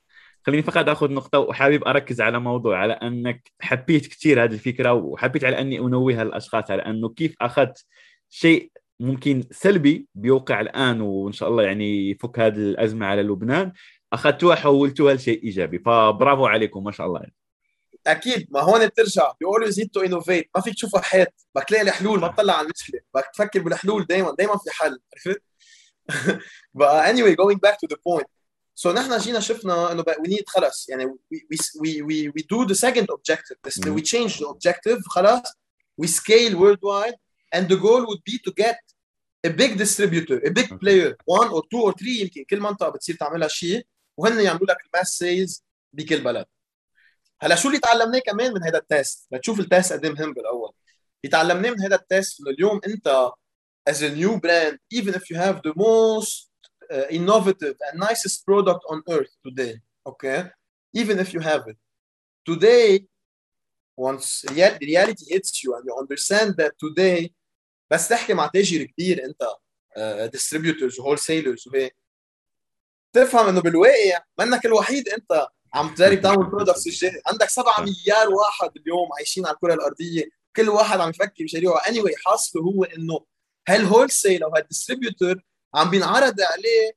خليني 0.47 0.63
فقط 0.63 0.89
آخذ 0.89 1.11
نقطة 1.11 1.39
وحابب 1.39 1.83
أركز 1.87 2.21
على 2.21 2.39
موضوع 2.39 2.77
على 2.77 2.93
أنك 2.93 3.51
حبيت 3.61 4.07
كثير 4.07 4.43
هذه 4.43 4.53
الفكرة 4.53 4.93
وحبيت 4.93 5.43
على 5.43 5.61
أني 5.61 5.79
أنوه 5.79 6.21
الاشخاص 6.21 6.71
على 6.71 6.81
أنه 6.81 7.09
كيف 7.09 7.35
أخذت 7.41 7.85
شيء 8.29 8.71
ممكن 8.99 9.43
سلبي 9.51 10.07
بيوقع 10.15 10.61
الآن 10.61 11.01
وإن 11.01 11.31
شاء 11.31 11.49
الله 11.49 11.63
يعني 11.63 12.09
يفك 12.09 12.39
هذه 12.39 12.55
الأزمة 12.55 13.05
على 13.05 13.21
لبنان. 13.21 13.71
أخذتوها 14.13 14.55
حولتوها 14.55 15.13
لشيء 15.13 15.43
إيجابي. 15.43 15.79
فبرافو 15.79 16.45
عليكم 16.45 16.83
ما 16.83 16.91
شاء 16.91 17.07
الله. 17.07 17.19
يعني. 17.19 17.33
أكيد. 18.07 18.47
ما 18.51 18.61
هون 18.61 18.87
بترجع. 18.87 19.33
you 19.41 19.49
always 19.49 19.79
need 19.79 19.89
to 19.89 20.01
innovate 20.01 20.49
ما 20.55 20.61
فيك 20.61 20.73
تشوفها 20.73 21.01
حيط. 21.01 21.27
بدك 21.55 21.67
تلاقي 21.67 21.83
الحلول 21.83 22.19
ما 22.19 22.27
تطلع 22.27 22.53
على 22.53 22.65
المشكلة. 22.65 22.99
بدك 23.13 23.29
تفكر 23.33 23.61
بالحلول 23.61 24.05
دائما 24.05 24.35
دائما 24.37 24.57
في 24.57 24.71
حل. 24.71 24.99
عرفت 25.13 25.41
بقى 26.73 27.13
anyway 27.13 27.35
going 27.35 27.57
back 27.57 27.75
to 27.75 27.87
the 27.87 27.97
point. 27.97 28.27
So 28.75 28.87
نحن 28.87 29.17
جينا 29.17 29.39
شفنا 29.39 29.91
إنه 29.91 30.03
we 30.03 30.27
need 30.27 30.43
خلص. 30.47 30.89
يعني 30.89 31.05
we, 31.05 31.57
we, 31.81 32.29
we 32.29 32.41
do 32.41 32.65
the 32.65 32.75
second 32.75 33.07
objective. 33.11 33.57
This, 33.63 33.79
mm. 33.79 33.93
we 33.95 34.01
change 34.01 34.39
the 34.39 34.47
objective. 34.47 34.99
خلاص 35.09 35.41
we 36.01 36.07
scale 36.07 36.55
worldwide. 36.55 37.15
And 37.55 37.67
the 37.69 37.75
goal 37.75 38.05
would 38.09 38.23
be 38.25 38.37
to 38.45 38.51
get 38.63 38.79
a 39.43 39.49
big 39.49 39.77
distributor 39.77 40.37
a 40.49 40.51
big 40.59 40.69
player. 40.81 41.11
One 41.25 41.49
or 41.49 41.61
two 41.71 41.81
or 41.81 41.93
three 41.93 42.21
يمكن. 42.21 42.43
كل 42.49 42.59
منطقة 42.59 42.89
بتصير 42.89 43.15
تعملها 43.15 43.47
شيء. 43.47 43.85
وهن 44.21 44.39
يعملوا 44.41 44.65
لك 44.67 44.77
ال 44.85 44.89
mass 44.89 45.07
sales 45.07 45.63
بكل 45.93 46.21
بلد 46.21 46.45
هلا 47.41 47.55
شو 47.55 47.67
اللي 47.67 47.79
تعلمناه 47.79 48.19
كمان 48.19 48.53
من 48.53 48.63
هذا 48.63 48.77
ال 48.77 48.87
test 48.87 49.27
لتشوف 49.31 49.59
ال 49.59 49.66
test 49.66 49.93
قد 49.93 50.05
إيه 50.05 50.11
مهم 50.11 50.33
بالأول. 50.33 50.73
يتعلمناه 51.23 51.69
من 51.69 51.81
هذا 51.81 51.95
ال 51.95 52.04
test 52.04 52.39
إنه 52.39 52.49
اليوم 52.49 52.81
أنت 52.87 53.29
as 53.89 53.93
a 53.93 54.09
new 54.15 54.39
brand 54.39 54.77
even 54.93 55.13
if 55.13 55.23
you 55.31 55.37
have 55.37 55.57
the 55.67 55.73
most 55.75 56.49
uh, 56.93 57.07
innovative 57.09 57.75
and 57.87 57.99
nicest 57.99 58.45
product 58.45 58.81
on 58.91 59.01
earth 59.09 59.33
today 59.47 59.73
okay? 60.09 60.39
Even 61.01 61.17
if 61.23 61.33
you 61.33 61.39
have 61.51 61.63
it. 61.71 61.77
Today 62.49 62.87
once 64.09 64.45
reality 64.91 65.25
hits 65.33 65.63
you 65.63 65.69
and 65.75 65.83
you 65.87 65.93
understand 66.03 66.49
that 66.59 66.73
today 66.85 67.31
بس 67.91 68.07
تحكي 68.07 68.33
مع 68.33 68.47
تاجر 68.47 68.83
كبير 68.83 69.25
أنت 69.25 69.43
distributors 70.31 70.99
وهول 70.99 71.17
وهيك 71.67 71.95
تفهم 73.13 73.47
إنه 73.47 73.61
بالواقع 73.61 74.23
منك 74.39 74.65
الوحيد 74.65 75.09
أنت 75.09 75.47
عم 75.73 75.93
تجرب 75.95 76.21
تعمل 76.21 76.45
products 76.49 76.87
الجاهز 76.87 77.21
عندك 77.27 77.49
7 77.49 77.81
مليار 77.81 78.29
واحد 78.29 78.71
اليوم 78.77 79.09
عايشين 79.17 79.45
على 79.45 79.53
الكرة 79.55 79.73
الأرضية. 79.73 80.29
كل 80.55 80.69
واحد 80.69 80.99
عم 80.99 81.09
يفكر 81.09 81.31
بمشاريعه 81.39 81.77
anyway 81.77 82.13
حاصله 82.25 82.63
هو 82.63 82.83
إنه 82.83 83.25
هال 83.69 84.11
wholesale 84.11 84.43
أو 84.43 84.55
هال 84.55 84.68
distributor 84.68 85.41
عم 85.75 85.89
بينعرض 85.89 86.41
عليه 86.41 86.91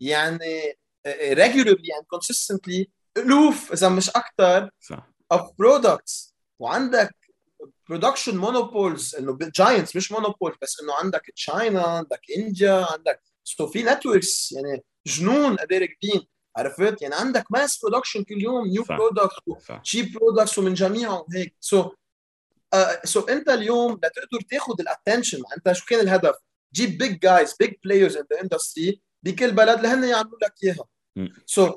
يعني 0.00 0.78
regularly 1.16 1.96
and 1.96 2.04
consistently 2.06 2.90
ألوف 3.16 3.72
إذا 3.72 3.88
مش 3.88 4.10
أكثر 4.10 4.70
صح. 4.80 5.10
of 5.32 5.50
products 5.58 6.34
وعندك 6.58 7.16
production 7.88 8.36
monopols 8.36 9.14
إنه 9.14 9.38
giants 9.40 9.96
مش 9.96 10.12
monopol 10.12 10.56
بس 10.62 10.80
إنه 10.82 10.94
عندك 10.94 11.22
China 11.36 11.82
عندك 11.82 12.20
India 12.36 12.86
عندك 12.90 13.22
so 13.44 13.66
في 13.66 13.82
networks 13.82 14.52
يعني 14.52 14.84
جنون 15.06 15.56
راكبين 15.56 16.26
عرفت؟ 16.56 17.02
يعني 17.02 17.14
عندك 17.14 17.44
mass 17.50 17.78
production 17.78 18.24
كل 18.24 18.42
يوم 18.42 18.66
new 18.68 18.82
product 18.82 19.34
cheap 19.82 20.12
products 20.12 20.58
ومن 20.58 20.74
جميعهم 20.74 21.24
هيك. 21.34 21.54
so 21.60 21.90
so 23.04 23.20
أنت 23.20 23.48
اليوم 23.48 23.92
لتقدر 23.92 24.40
تاخذ 24.50 24.74
ال 24.80 24.86
attention 24.86 25.42
أنت 25.56 25.72
شو 25.72 25.86
كان 25.86 26.00
الهدف؟ 26.00 26.34
جيب 26.74 26.98
big 26.98 27.18
guys 27.18 27.54
big 27.60 27.72
players 27.84 28.16
in 28.16 28.24
the 28.32 28.40
industry 28.42 29.00
بكل 29.22 29.52
بلد 29.52 29.80
لهن 29.80 30.04
يعملوا 30.04 30.38
لك 30.42 30.54
اياها 30.64 30.84
so 31.46 31.70
so, 31.70 31.74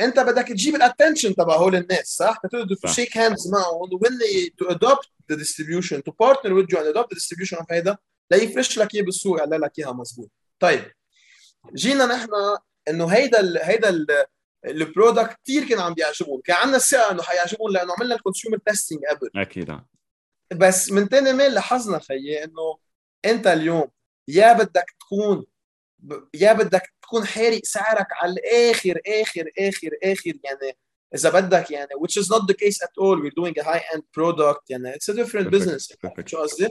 أنت 0.00 0.20
بدك 0.20 0.48
تجيب 0.48 0.74
ال 0.74 0.80
attention 0.80 1.34
تبع 1.34 1.56
هول 1.56 1.76
الناس 1.76 2.06
صح؟ 2.06 2.40
تقدر 2.42 2.74
to 2.74 2.88
shake 2.88 3.16
hands 3.16 3.48
معهم 3.52 3.90
وين 3.92 4.50
to 4.58 4.64
adopt 4.64 5.08
the 5.30 5.36
distribution 5.36 6.02
to 6.02 6.12
partner 6.12 6.52
with 6.52 6.66
you 6.72 6.78
and 6.78 6.86
adopt 6.86 7.12
the 7.12 7.14
distribution 7.14 7.56
of 7.56 7.72
هيدا 7.72 7.96
ليفرش 8.30 8.78
لك 8.78 8.94
إياه 8.94 9.02
بالسوق 9.02 9.38
يعمل 9.38 9.60
لك 9.60 9.78
إياها 9.78 9.92
مضبوط 9.92 10.30
طيب 10.60 10.92
جينا 11.74 12.06
نحن 12.06 12.30
إنه 12.88 13.06
هيدا 13.06 13.40
ال 13.40 13.58
هيدا 13.62 14.06
ال 14.66 14.75
product 14.75 15.36
كثير 15.44 15.68
كان 15.68 15.80
عم 15.80 15.94
بيعجبهم 15.94 16.40
كان 16.44 16.56
عندنا 16.56 16.76
الثقة 16.76 17.10
إنه 17.10 17.22
حيعجبهم 17.22 17.72
لأنه 17.72 17.94
عملنا 17.98 18.14
ال 18.14 18.19
consumer 18.19 18.58
testing 18.58 19.00
قبل 19.04 19.30
أكيد 19.36 19.76
بس 20.52 20.92
من 20.92 21.08
تاني 21.08 21.32
ميل 21.32 21.54
لاحظنا 21.54 21.98
خيي 21.98 22.44
إنه 22.44 22.78
أنت 23.24 23.46
اليوم 23.46 23.90
يا 24.28 24.52
بدك 24.52 24.84
تكون 25.00 25.46
يا 26.34 26.52
بدك 26.52 26.92
تكون 27.02 27.26
حارق 27.26 27.60
سعرك 27.64 28.06
على 28.12 28.32
الآخر 28.32 29.00
آخر 29.06 29.50
آخر 29.58 29.90
آخر 30.04 30.32
يعني 30.44 30.76
إذا 31.14 31.30
بدك 31.30 31.70
يعني 31.70 31.88
which 31.94 32.22
is 32.22 32.26
not 32.26 32.42
the 32.46 32.54
case 32.54 32.78
at 32.82 32.92
all 33.02 33.16
we're 33.16 33.42
doing 33.42 33.54
a 33.60 33.64
high 33.64 33.84
end 33.94 34.02
product 34.18 34.70
يعني 34.70 34.92
it's 34.92 35.08
a 35.08 35.16
different 35.16 35.46
perfect. 35.46 35.54
business 35.54 35.96
perfect. 36.06 36.26
شو 36.28 36.38
قصدي؟ 36.38 36.68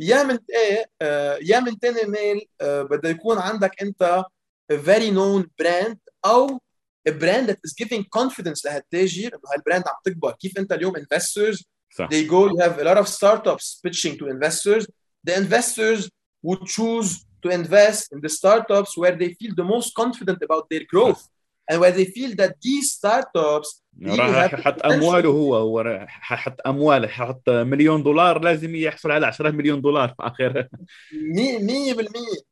يا 0.00 0.22
من 0.22 0.38
إيه 0.50 0.90
آه 1.02 1.38
يا 1.42 1.60
من 1.60 1.78
تاني 1.78 2.02
ميل 2.10 2.48
آه 2.60 2.82
بده 2.82 3.08
يكون 3.08 3.38
عندك 3.38 3.82
أنت 3.82 4.24
a 4.72 4.76
very 4.76 5.10
known 5.10 5.44
brand 5.62 5.96
أو 6.24 6.60
a 7.08 7.12
brand 7.12 7.48
that 7.48 7.58
is 7.64 7.72
giving 7.72 8.04
confidence 8.18 8.64
لهالتاجر 8.64 9.28
انه 9.28 9.52
هالبراند 9.54 9.84
عم 9.88 9.94
تكبر 10.04 10.32
كيف 10.32 10.58
انت 10.58 10.72
اليوم 10.72 10.96
investors 10.96 11.64
صح. 11.90 12.08
they 12.08 12.24
go 12.24 12.48
you 12.48 12.58
have 12.58 12.78
a 12.78 12.84
lot 12.84 12.98
of 12.98 13.08
startups 13.08 13.80
pitching 13.86 14.16
to 14.18 14.26
investors 14.26 14.86
the 15.28 15.34
investors 15.36 16.10
would 16.42 16.64
choose 16.66 17.24
to 17.42 17.48
invest 17.50 18.12
in 18.12 18.20
the 18.20 18.28
startups 18.28 18.96
where 18.96 19.16
they 19.20 19.30
feel 19.40 19.52
the 19.60 19.68
most 19.74 19.94
confident 19.94 20.38
about 20.42 20.64
their 20.70 20.84
growth 20.92 21.22
and 21.68 21.80
where 21.80 21.92
they 21.98 22.06
feel 22.16 22.34
that 22.40 22.52
these 22.66 22.92
startups 22.98 23.82
راح 24.06 24.54
يحط 24.54 24.86
امواله 24.86 25.28
هو 25.28 25.56
هو 25.56 25.80
يحط 25.80 26.56
امواله 26.66 27.08
حط 27.08 27.48
مليون 27.48 28.02
دولار 28.02 28.38
لازم 28.38 28.74
يحصل 28.74 29.10
على 29.10 29.26
10 29.26 29.50
مليون 29.50 29.80
دولار 29.80 30.08
في 30.08 30.14
اخر 30.20 30.62
100% 30.62 30.68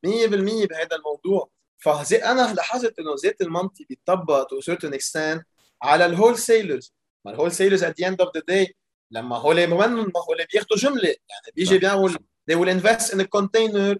100% 0.06 0.66
بهذا 0.66 0.96
الموضوع 0.96 1.50
فزي 1.86 2.16
أنا 2.16 2.54
لاحظت 2.54 2.98
إنه 2.98 3.14
ذات 3.24 3.40
المنطق 3.40 3.84
بيطبق 3.88 4.42
to 4.42 4.60
certain 4.60 4.94
extent 4.94 5.46
على 5.82 6.06
ال 6.06 6.38
wholesalers 6.38 6.94
ما 7.24 7.32
ال 7.32 7.52
wholesalers 7.52 7.84
at 7.84 8.00
the 8.00 8.08
end 8.08 8.20
of 8.20 8.36
the 8.36 8.42
day 8.48 8.76
لما 9.10 9.36
هول 9.36 9.66
ما 9.66 9.86
هول 9.86 10.46
بياخذوا 10.52 10.78
جملة. 10.78 11.08
يعني 11.08 11.52
بيجي 11.54 11.78
بيعمل 11.78 12.18
they 12.50 12.54
will 12.54 12.80
invest 12.80 13.12
in 13.12 13.20
a 13.20 13.26
container 13.38 13.98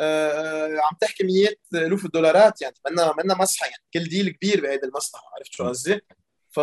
آه 0.00 0.68
عم 0.68 0.96
تحكي 1.00 1.24
مئات 1.24 1.60
الوف 1.74 2.04
الدولارات 2.04 2.62
يعني 2.62 2.74
منا 2.90 3.14
منا 3.18 3.34
مسحه 3.34 3.66
يعني 3.66 3.82
كل 3.94 4.04
deal 4.04 4.30
كبير 4.30 4.60
بهيدي 4.60 4.86
المصلحه 4.86 5.24
عرفت 5.36 5.52
شو 5.52 5.68
قصدي؟ 5.68 6.00
ف 6.50 6.60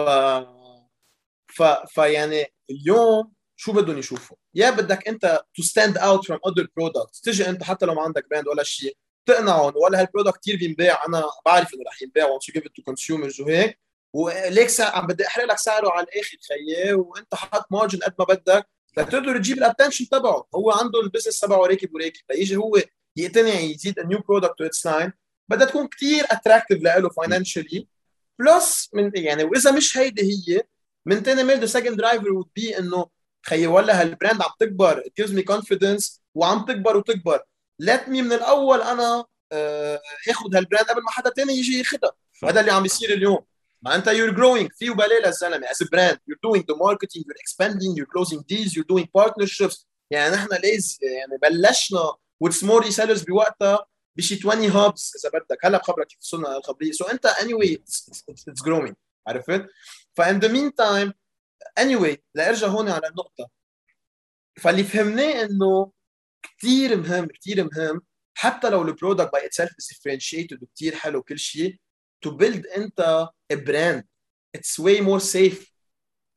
ف 1.47 1.63
فيعني 1.87 2.45
اليوم 2.69 3.33
شو 3.55 3.71
بدهم 3.71 3.97
يشوفوا؟ 3.97 4.37
يا 4.55 4.69
بدك 4.69 5.07
أنت 5.07 5.41
to 5.55 5.63
stand 5.63 5.97
out 5.97 6.25
from 6.25 6.39
other 6.47 6.67
products 6.77 7.21
تجي 7.21 7.49
أنت 7.49 7.63
حتى 7.63 7.85
لو 7.85 7.93
ما 7.93 8.01
عندك 8.01 8.29
brand 8.29 8.47
ولا 8.47 8.63
شيء 8.63 8.97
تقنعهم 9.29 9.73
ولا 9.75 10.01
هال 10.01 10.09
product 10.09 10.37
كثير 10.37 10.55
بينباع. 10.55 11.05
أنا 11.07 11.23
بعرف 11.45 11.73
إنه 11.73 11.83
رح 11.87 12.01
ينباع 12.01 12.25
once 12.25 12.49
you 12.49 12.53
give 12.53 12.63
to 12.67 12.81
consumers 12.81 13.41
وهيك. 13.41 13.79
وليك. 14.13 14.69
عم 14.79 15.07
بدي 15.07 15.27
أحرق 15.27 15.45
لك 15.45 15.57
سعره 15.57 15.91
على 15.91 16.07
الآخر 16.07 16.37
خيي 16.47 16.93
وأنت 16.93 17.35
حاط 17.35 17.65
margin 17.71 17.99
قد 17.99 18.13
ما 18.19 18.25
بدك 18.25 18.67
لتقدر 18.97 19.37
تجيب 19.37 19.57
ال 19.57 19.62
attention 19.62 20.09
تبعه. 20.09 20.47
هو 20.55 20.71
عنده 20.71 21.01
ال 21.01 21.05
business 21.05 21.39
تبعه 21.39 21.65
راكب 21.65 21.93
وراكب. 21.93 22.21
ليجي 22.31 22.55
هو 22.55 22.81
يقتنع 23.15 23.59
يزيد 23.59 23.99
new 23.99 24.19
product 24.19 24.53
to 24.57 24.65
its 24.65 24.85
line 24.85 25.13
بدها 25.49 25.67
تكون 25.67 25.87
كثير 25.87 26.25
اتراكتيف 26.29 26.83
له 26.83 27.09
فاينانشالي 27.09 27.87
بلس 28.39 28.89
من 28.93 29.11
يعني 29.15 29.43
وإذا 29.43 29.71
مش 29.71 29.97
هيدي 29.97 30.21
هي 30.21 30.63
من 31.05 31.23
تاني 31.23 31.43
ميل 31.43 31.59
ذا 31.59 31.65
سكند 31.65 31.97
درايفر 31.97 32.31
وود 32.31 32.49
بي 32.55 32.77
إنه 32.77 33.09
خيي 33.45 33.67
ولا 33.67 34.01
هالبراند 34.01 34.41
عم 34.41 34.51
تكبر. 34.59 35.03
Gives 35.21 35.29
me 35.29 35.43
confidence 35.55 36.19
وعم 36.35 36.65
تكبر 36.65 36.97
وتكبر. 36.97 37.43
Me 37.81 38.09
من 38.09 38.33
الأول 38.33 38.81
أنا 38.81 39.25
آه، 39.51 40.01
اخذ 40.29 40.55
هالبراند 40.55 40.85
قبل 40.85 41.01
ما 41.01 41.11
حدا 41.11 41.29
تاني 41.29 41.53
يجي 41.53 41.77
ياخذها 41.77 42.11
وهذا 42.43 42.59
اللي 42.59 42.71
عم 42.71 42.83
بيصير 42.83 43.09
اليوم. 43.13 43.45
ما 43.81 43.95
أنت 43.95 44.09
you're 44.09 44.35
growing. 44.35 44.77
في 44.77 44.89
وبلاء 44.89 45.25
للزلمة. 45.25 45.67
As 45.67 45.85
a 45.85 45.87
brand 45.89 46.17
you're 46.27 46.49
doing 46.49 46.61
the 46.61 46.75
marketing 46.75 47.23
you're 47.25 47.39
expanding 47.39 47.95
you're 47.95 48.11
closing 48.17 48.39
deals 48.39 48.75
you're 48.75 48.95
doing 48.95 49.07
partnerships. 49.17 49.85
يعني 50.11 50.35
نحن 50.35 50.47
ليز 50.63 50.99
يعني 51.01 51.37
بلشنا 51.41 52.13
with 52.43 52.53
small 52.53 52.83
resellers 52.83 53.25
بوقتها 53.25 53.85
بشي 54.15 54.35
20 54.35 54.69
hubs 54.69 55.13
إذا 55.15 55.39
بدك. 55.39 55.65
هلا 55.65 55.77
بخبرك 55.77 56.07
كيف 56.07 56.19
وصلنا 56.19 56.47
للخبريه 56.47 56.91
so 56.91 57.09
أنت 57.11 57.27
anyway 57.27 57.77
it's, 57.77 58.09
it's, 58.09 58.43
it's 58.49 58.63
growing. 58.69 58.93
عرفت؟ 59.27 59.65
فا 60.13 60.39
in 60.39 60.47
the 60.47 60.73
meantime 60.73 61.13
anyway 61.79 62.17
لأرجع 62.35 62.67
هون 62.67 62.89
على 62.89 63.07
النقطة. 63.07 63.49
فاللي 64.57 64.83
فهمناه 64.83 65.43
إنه 65.43 65.91
كثير 66.43 66.97
مهم 66.97 67.25
كثير 67.25 67.63
مهم. 67.63 68.01
حتى 68.33 68.69
لو 68.69 68.81
ال 68.81 68.87
product 68.88 69.31
by 69.31 69.45
itself 69.45 69.71
is 69.79 69.87
differentiated 69.87 70.63
وكثير 70.63 70.95
حلو 70.95 71.19
وكل 71.19 71.39
شيء 71.39 71.79
to 72.25 72.29
build 72.29 72.77
a 72.77 73.27
brand. 73.53 74.03
It's 74.57 74.79
way 74.79 75.01
more 75.01 75.19
safe 75.19 75.59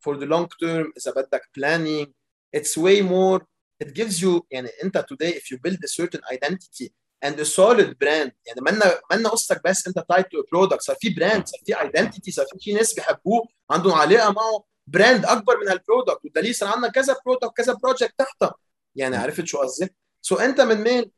for 0.04 0.16
the 0.16 0.26
long 0.26 0.46
term 0.62 0.92
إذا 0.96 1.12
بدك 1.16 1.42
planning. 1.58 2.12
It's 2.56 2.76
way 2.76 3.02
more 3.02 3.40
it 3.84 3.94
gives 3.94 4.22
you 4.22 4.42
يعني 4.50 4.68
انت 4.84 4.98
today 4.98 5.34
if 5.34 5.50
you 5.50 5.58
build 5.66 5.78
a 5.84 5.88
certain 5.88 6.20
identity 6.32 6.92
and 7.24 7.34
a 7.40 7.44
solid 7.44 7.98
brand. 7.98 8.32
يعني 8.46 8.60
منا 8.60 9.00
منا 9.12 9.28
قصتك 9.28 9.60
بس 9.64 9.86
انت 9.86 9.98
to 9.98 10.02
a 10.02 10.44
product. 10.54 10.80
صار 10.80 10.96
في 11.00 11.10
brand 11.10 11.46
صار 11.46 11.60
في 11.66 11.74
identity 11.74 12.30
صار 12.30 12.46
في 12.60 12.72
ناس 12.72 12.94
بيحبوه 12.94 13.48
عندهم 13.70 13.92
علاقه 13.92 14.32
معه. 14.32 14.64
brand 14.86 15.24
أكبر 15.24 15.60
من 15.60 15.68
هال 15.68 15.81
product 15.81 16.24
والدليل 16.24 16.54
صار 16.54 16.68
عندنا 16.68 16.88
كذا 16.88 17.16
product 17.26 17.56
كذا 17.56 17.72
project 17.72 18.14
تحتها. 18.18 18.54
يعني 18.96 19.16
عرفت 19.16 19.44
شو 19.44 19.58
قصدي؟ 19.58 19.90
so 20.22 20.40
انت 20.40 20.60
من 20.60 20.76
مين 20.76 21.10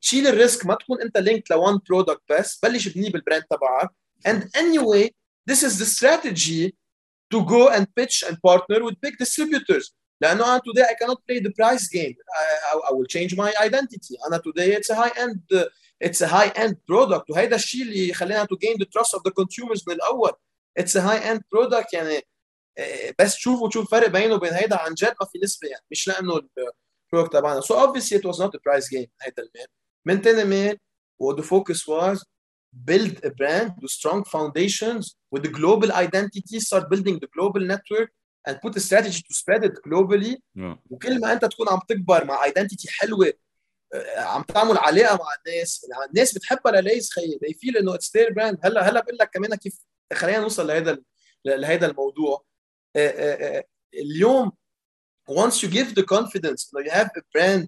تشيل 0.00 0.26
ال 0.26 0.34
risk 0.34 0.66
ما 0.66 0.74
تكون 0.74 1.02
انت 1.02 1.18
linked 1.18 1.50
ل 1.50 1.57
one 1.57 1.78
product 1.88 2.22
بس 2.30 2.58
بلش 2.62 2.86
ابنيه 2.86 3.10
بال 3.10 3.19
brand 3.19 3.42
تبعك 3.42 3.90
and 4.28 4.42
anyway 4.56 5.10
this 5.50 5.62
is 5.62 5.78
the 5.78 5.86
strategy 5.86 6.74
to 7.34 7.38
go 7.44 7.68
and 7.68 7.86
pitch 7.98 8.24
and 8.28 8.36
partner 8.42 8.84
with 8.84 9.00
big 9.00 9.16
distributors 9.18 9.94
لأنه 10.20 10.44
أنا 10.44 10.58
today 10.58 10.84
I 10.84 10.94
cannot 10.94 11.18
play 11.28 11.40
the 11.40 11.52
price 11.60 11.88
game 11.88 12.16
I, 12.72 12.90
I 12.90 12.92
will 12.92 13.06
change 13.06 13.36
my 13.36 13.52
identity 13.66 14.16
أنا 14.26 14.38
today 14.38 14.76
it's 14.78 14.90
a 14.90 14.94
high 14.94 15.12
end 15.24 15.68
it's 16.04 16.20
a 16.20 16.28
high 16.28 16.52
end 16.64 16.74
product 16.90 17.30
وهيدا 17.30 17.56
الشيء 17.56 17.82
اللي 17.82 18.08
يخلينا 18.08 18.44
to 18.44 18.56
gain 18.56 18.76
the 18.78 18.86
trust 18.86 19.14
of 19.14 19.22
the 19.22 19.32
consumers 19.40 19.82
من 19.88 19.94
الأول 19.94 20.32
it's 20.80 20.94
a 20.94 21.00
high 21.00 21.22
end 21.32 21.40
product 21.54 21.88
يعني 21.92 22.22
بس 23.18 23.34
تشوفوا 23.34 23.68
تشوف 23.68 23.90
فرق 23.90 24.08
بينه 24.08 24.34
وبين 24.34 24.52
هيدا 24.52 24.76
عن 24.76 24.94
جد 24.94 25.14
ما 25.20 25.26
في 25.32 25.38
نسبه 25.42 25.68
يعني 25.68 25.84
مش 25.90 26.08
لأنه 26.08 26.40
البرودكت 27.14 27.32
تبعنا 27.32 27.60
so 27.60 27.74
obviously 27.74 28.16
it 28.16 28.24
was 28.24 28.38
not 28.38 28.50
a 28.54 28.58
price 28.58 28.88
game 28.88 29.08
هيدا 29.22 29.42
المين 29.42 29.66
من 30.06 30.22
تاني 30.22 30.80
what 31.22 31.36
the 31.36 31.42
focus 31.42 31.86
was 31.86 32.24
build 32.90 33.14
a 33.24 33.30
brand 33.30 33.72
with 33.82 33.90
strong 33.90 34.24
foundations 34.24 35.16
with 35.32 35.42
the 35.42 35.52
global 35.60 35.92
identity 35.92 36.58
start 36.58 36.88
building 36.92 37.18
the 37.24 37.30
global 37.36 37.60
network 37.60 38.10
and 38.46 38.60
put 38.60 38.76
a 38.76 38.80
strategy 38.80 39.22
to 39.28 39.34
spread 39.34 39.64
it 39.64 39.74
globally. 39.88 40.36
وكل 40.90 41.20
ما 41.20 41.32
أنت 41.32 41.44
تكون 41.44 41.68
عم 41.68 41.80
تكبر 41.88 42.24
مع 42.24 42.44
identity 42.44 42.88
حلوة 42.90 43.32
آه، 43.94 44.20
عم 44.20 44.42
تعمل 44.42 44.78
علاقه 44.78 45.16
مع 45.16 45.28
الناس. 45.46 45.86
يعني 45.90 46.04
الناس 46.04 46.34
بتحبها 46.34 46.80
لليز 46.80 47.10
خيي 47.10 47.38
they 47.44 47.52
feel 47.52 47.80
إنه 47.80 47.94
it's 47.94 48.16
their 48.16 48.32
brand 48.32 48.58
هلا 48.64 48.88
هلا 48.88 49.00
بقول 49.00 49.16
لك 49.20 49.30
كمان 49.30 49.54
كيف 49.54 49.78
خلينا 50.12 50.38
نوصل 50.38 50.66
لهذا 50.66 50.98
لهذا 51.44 51.86
الموضوع. 51.86 52.44
آه، 52.96 53.08
آه، 53.08 53.64
اليوم 53.94 54.52
once 55.29 55.61
you 55.63 55.67
give 55.67 55.95
the 55.95 56.03
confidence 56.03 56.71
انه 56.73 56.83
you 56.85 56.91
have 56.91 57.09
a 57.17 57.21
brand 57.35 57.67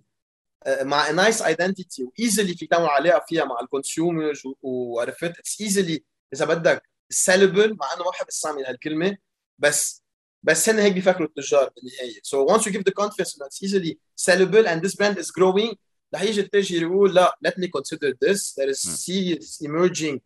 آه، 0.66 0.84
مع 0.84 1.08
a 1.08 1.12
nice 1.12 1.42
identity 1.42 2.02
وايزلي 2.02 2.54
فيك 2.56 2.70
تعمل 2.70 2.86
علاقه 2.86 3.26
فيها 3.28 3.46
مع 3.46 3.60
الكونسيومرز 3.62 4.42
وعرفت 4.62 5.40
اتس 5.40 5.62
ايزلي 5.62 6.04
اذا 6.34 6.46
بدك 6.46 6.84
sellable 7.14 7.78
مع 7.80 7.94
انه 7.94 8.04
ما 8.04 8.10
بحب 8.12 8.28
استعمل 8.28 8.66
هالكلمه 8.66 9.18
بس 9.60 10.04
بس 10.44 10.70
هن 10.70 10.80
هيك 10.80 10.94
بيفكروا 10.94 11.28
التجار 11.28 11.70
بالنهايه 11.76 12.20
so 12.26 12.54
once 12.54 12.62
you 12.66 12.72
give 12.72 12.84
the 12.84 12.94
confidence 13.02 13.34
that 13.34 13.48
it's 13.48 13.64
easily 13.64 14.00
sellable 14.28 14.66
and 14.68 14.82
this 14.82 14.96
brand 14.96 15.18
is 15.18 15.32
growing 15.32 15.76
رح 16.16 16.22
يجي 16.22 16.42
التاجر 16.42 16.82
يقول 16.82 17.16
لا 17.16 17.38
let 17.48 17.52
me 17.52 17.68
consider 17.68 18.14
this 18.26 18.54
there 18.54 18.70
is 18.70 18.82
serious 19.06 19.62
emerging 19.62 20.20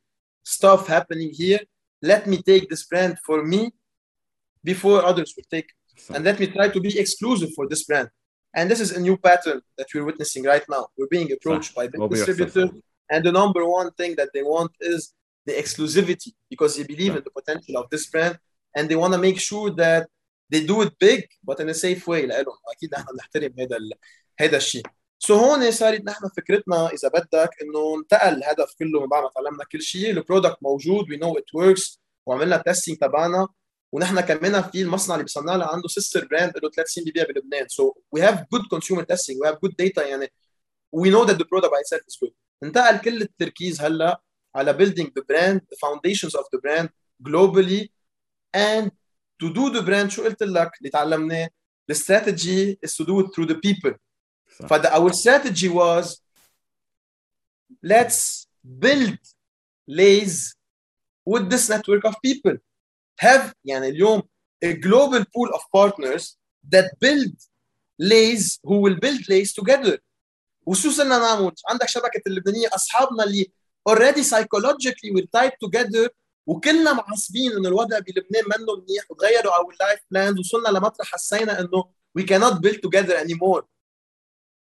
stuff 0.43 0.87
happening 0.87 1.31
here 1.41 1.59
let 2.05 2.27
me 2.27 2.37
take 2.37 2.67
this 2.69 2.83
brand 2.91 3.15
for 3.27 3.43
me 3.43 3.71
before 4.63 4.99
others 5.05 5.33
will 5.35 5.49
take 5.55 5.69
it 5.69 5.75
صح. 5.75 5.76
and 6.13 6.23
let 6.23 6.39
me 6.39 6.47
try 6.47 6.67
to 6.75 6.79
be 6.79 6.99
exclusive 6.99 7.49
for 7.55 7.67
this 7.67 7.83
brand 7.83 8.09
and 8.55 8.69
this 8.71 8.79
is 8.79 8.91
a 8.91 9.01
new 9.07 9.17
pattern 9.17 9.59
that 9.77 9.87
we're 9.93 10.07
witnessing 10.11 10.43
right 10.43 10.65
now 10.69 10.83
we're 10.97 11.13
being 11.17 11.29
approached 11.31 11.73
by 11.75 11.87
big 11.87 12.01
هو 12.01 12.07
بيحصل. 12.07 12.25
distributors 12.25 12.69
and 13.11 13.23
the 13.23 13.31
number 13.31 13.65
one 13.65 13.89
thing 13.99 14.15
that 14.15 14.29
they 14.33 14.43
want 14.43 14.71
is 14.81 15.13
the 15.45 15.53
exclusivity 15.53 16.31
because 16.49 16.75
they 16.77 16.83
believe 16.83 17.15
in 17.15 17.23
the 17.27 17.31
potential 17.39 17.77
of 17.81 17.89
this 17.89 18.05
brand 18.09 18.37
and 18.75 18.89
they 18.89 18.95
want 18.95 19.13
to 19.13 19.19
make 19.19 19.39
sure 19.39 19.69
that 19.71 20.07
they 20.49 20.65
do 20.65 20.81
it 20.81 20.91
big 20.99 21.21
but 21.43 21.59
in 21.59 21.69
a 21.69 21.73
safe 21.73 22.07
way 22.07 22.25
لهم 22.25 22.45
واكيد 22.67 22.93
نحن 22.93 23.05
بنحترم 23.13 23.53
هذا 23.59 23.77
ال... 23.77 23.91
هذا 24.39 24.57
الشيء 24.57 24.83
سو 25.19 25.37
so 25.37 25.41
هون 25.41 25.71
صارت 25.71 26.05
نحن 26.05 26.29
فكرتنا 26.37 26.87
اذا 26.87 27.07
بدك 27.07 27.49
انه 27.61 27.95
انتقل 27.95 28.33
الهدف 28.33 28.73
كله 28.79 29.01
من 29.01 29.07
بعد 29.07 29.23
ما 29.23 29.29
تعلمنا 29.35 29.63
كل 29.63 29.81
شيء 29.81 30.11
البرودكت 30.11 30.57
موجود 30.61 31.09
وي 31.09 31.17
نو 31.17 31.37
ات 31.37 31.55
وركس 31.55 32.01
وعملنا 32.25 32.57
تيستينج 32.57 32.97
تبعنا 32.97 33.47
ونحن 33.92 34.20
كمان 34.20 34.62
في 34.62 34.82
المصنع 34.82 35.14
اللي 35.14 35.24
بيصنع 35.24 35.54
لنا 35.56 35.64
عنده 35.64 35.88
sister 35.88 36.26
brand 36.30 36.52
له 36.62 36.70
ثلاث 36.70 36.88
سنين 36.88 37.04
بيبيع 37.04 37.24
بلبنان 37.24 37.68
so 37.68 37.94
we 38.12 38.22
have 38.22 38.44
good 38.52 38.62
consumer 38.70 39.02
testing 39.02 39.40
we 39.40 39.48
have 39.48 39.58
good 39.62 39.76
data 39.76 40.06
يعني 40.06 40.32
we 40.96 41.10
know 41.10 41.24
that 41.24 41.38
the 41.38 41.44
product 41.44 41.72
by 41.72 41.80
itself 41.80 42.02
is 42.08 42.16
good 42.22 42.32
انتقل 42.62 42.98
كل 42.98 43.22
التركيز 43.22 43.80
هلا 43.80 44.22
على 44.54 44.74
building 44.74 45.06
the 45.06 45.22
brand 45.22 45.60
the 45.60 45.78
foundations 45.86 46.34
of 46.34 46.44
the 46.54 46.60
brand 46.60 46.88
globally 47.28 47.88
and 48.56 48.90
to 49.42 49.52
do 49.52 49.70
the 49.70 49.82
brand 49.82 50.08
شو 50.08 50.24
قلت 50.24 50.42
لك 50.42 50.70
اللي 50.78 50.90
تعلمناه 50.90 51.48
the 51.92 51.94
strategy 51.94 52.76
is 52.86 52.94
to 52.94 53.04
do 53.06 53.20
it 53.20 53.26
through 53.34 53.48
the 53.48 53.58
people 53.66 53.94
صح. 54.60 54.66
ف 54.66 54.72
our 54.72 55.12
strategy 55.12 55.68
was 55.68 56.20
let's 57.82 58.46
build 58.64 59.18
lays 59.86 60.54
with 61.26 61.50
this 61.50 61.68
network 61.68 62.04
of 62.04 62.14
people 62.26 62.56
have 63.22 63.52
يعني 63.64 63.88
اليوم 63.88 64.22
a 64.64 64.72
global 64.72 65.24
pool 65.24 65.48
of 65.54 65.62
partners 65.76 66.36
that 66.74 66.90
build 67.00 67.34
lays 67.98 68.58
who 68.62 68.76
will 68.80 68.96
build 68.96 69.28
lays 69.28 69.52
together 69.52 69.98
وشو 70.66 70.90
صرنا 70.90 71.18
نعمل؟ 71.18 71.52
عندك 71.68 71.88
شبكه 71.88 72.22
اللبنانيه 72.26 72.68
اصحابنا 72.74 73.24
اللي 73.24 73.52
already 73.88 74.22
psychologically 74.22 75.10
we're 75.14 75.40
tied 75.40 75.52
together 75.66 76.08
وكلنا 76.46 76.92
معصبين 76.92 77.52
انه 77.52 77.68
الوضع 77.68 77.98
بلبنان 77.98 78.44
منه 78.44 78.76
منيح 78.76 79.10
وتغيروا 79.10 79.52
our 79.52 79.74
life 79.74 80.00
plans 80.00 80.38
وصلنا 80.38 80.78
لمطرح 80.78 81.06
حسينا 81.12 81.60
انه 81.60 81.84
we 82.18 82.22
cannot 82.22 82.60
build 82.62 82.80
together 82.82 83.16
anymore. 83.16 83.62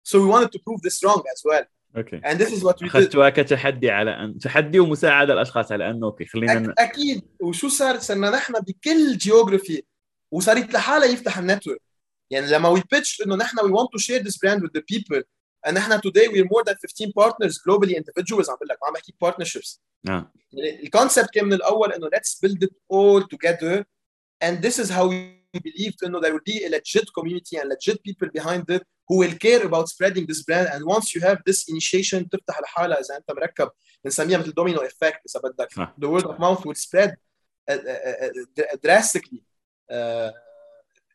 So 0.04 0.22
we 0.22 0.28
wanted 0.28 0.52
to 0.52 0.60
prove 0.60 0.82
this 0.82 1.04
wrong 1.04 1.24
as 1.34 1.42
well. 1.46 1.66
Okay. 1.98 2.16
And 2.16 2.42
this 2.42 2.54
is 2.54 2.64
what 2.64 2.82
we 2.82 2.88
اخذتها 2.88 3.30
كتحدي 3.30 3.90
على 3.90 4.12
ان 4.12 4.38
تحدي 4.40 4.80
ومساعدة 4.80 5.34
الأشخاص 5.34 5.72
على 5.72 5.90
انه 5.90 6.08
okay 6.08 6.26
خلينا 6.26 6.72
أك... 6.72 6.80
أكيد. 6.80 7.22
وشو 7.40 7.70
صار؟ 7.70 8.00
صرنا 8.00 8.30
نحن 8.30 8.54
بكل 8.54 9.18
geography 9.18 9.84
وصارت 10.32 10.74
لحالها 10.74 11.08
يفتح 11.08 11.38
ال 11.38 11.43
network. 11.43 11.82
يعني 12.30 12.48
لما 12.48 12.70
we 12.70 12.84
pitch 12.92 13.22
إنه 13.22 13.36
نحن 13.36 13.60
we 13.60 13.72
want 13.72 13.92
to 13.92 13.98
share 13.98 14.22
this 14.22 14.38
brand 14.38 14.64
with 14.64 14.70
the 14.76 14.84
people 14.90 15.24
ان 15.68 15.74
نحن 15.74 16.02
today 16.02 16.28
we 16.28 16.44
more 16.44 16.64
than 16.66 16.76
15 16.76 17.12
partners 17.16 17.62
globally 17.66 17.98
individuals 17.98 18.50
عم 18.50 18.56
بقول 18.56 18.68
لك 18.68 18.78
ما 18.82 18.88
عم 18.88 18.94
بحكي 18.94 19.14
partnerships 19.22 19.82
نعم 20.04 20.32
ال 20.84 20.90
concept 20.90 21.30
كان 21.30 21.46
من 21.46 21.54
الأول 21.54 21.94
إنه 21.94 22.10
let's 22.14 22.40
build 22.42 22.64
it 22.64 22.70
all 22.92 23.28
together 23.28 23.84
and 24.44 24.60
this 24.66 24.80
is 24.80 24.92
how 24.92 25.10
we 25.10 25.48
believe 25.64 25.96
إنه 26.04 26.20
there 26.20 26.34
will 26.34 26.42
be 26.46 26.68
a 26.68 26.80
legit 26.80 27.12
community 27.12 27.64
and 27.64 27.74
legit 27.74 27.98
people 28.06 28.30
behind 28.30 28.72
it 28.72 28.88
who 29.08 29.16
will 29.18 29.36
care 29.46 29.66
about 29.66 29.88
spreading 29.90 30.26
this 30.28 30.42
brand. 30.44 30.68
And 30.74 30.86
once 30.86 31.16
you 31.16 31.22
have 31.22 31.40
this 31.46 31.70
initiation 31.70 32.30
تفتح 32.30 32.62
لحالها 32.62 33.00
إذا 33.00 33.18
أنت 33.18 33.32
مركب 33.32 33.70
بنسميها 34.04 34.38
مثل 34.38 34.54
domino 34.54 34.80
effect 34.80 35.22
إذا 35.30 35.50
بدك. 35.50 35.74
صح 35.74 35.96
the 36.00 36.10
word 36.10 36.26
of 36.26 36.40
mouth 36.40 36.66
will 36.66 36.76
spread 36.76 37.16
uh, 37.72 37.74
uh, 37.74 38.30
uh, 38.62 38.78
drastically. 38.86 39.44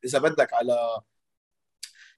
إذا 0.05 0.19
بدك 0.19 0.53
على 0.53 1.01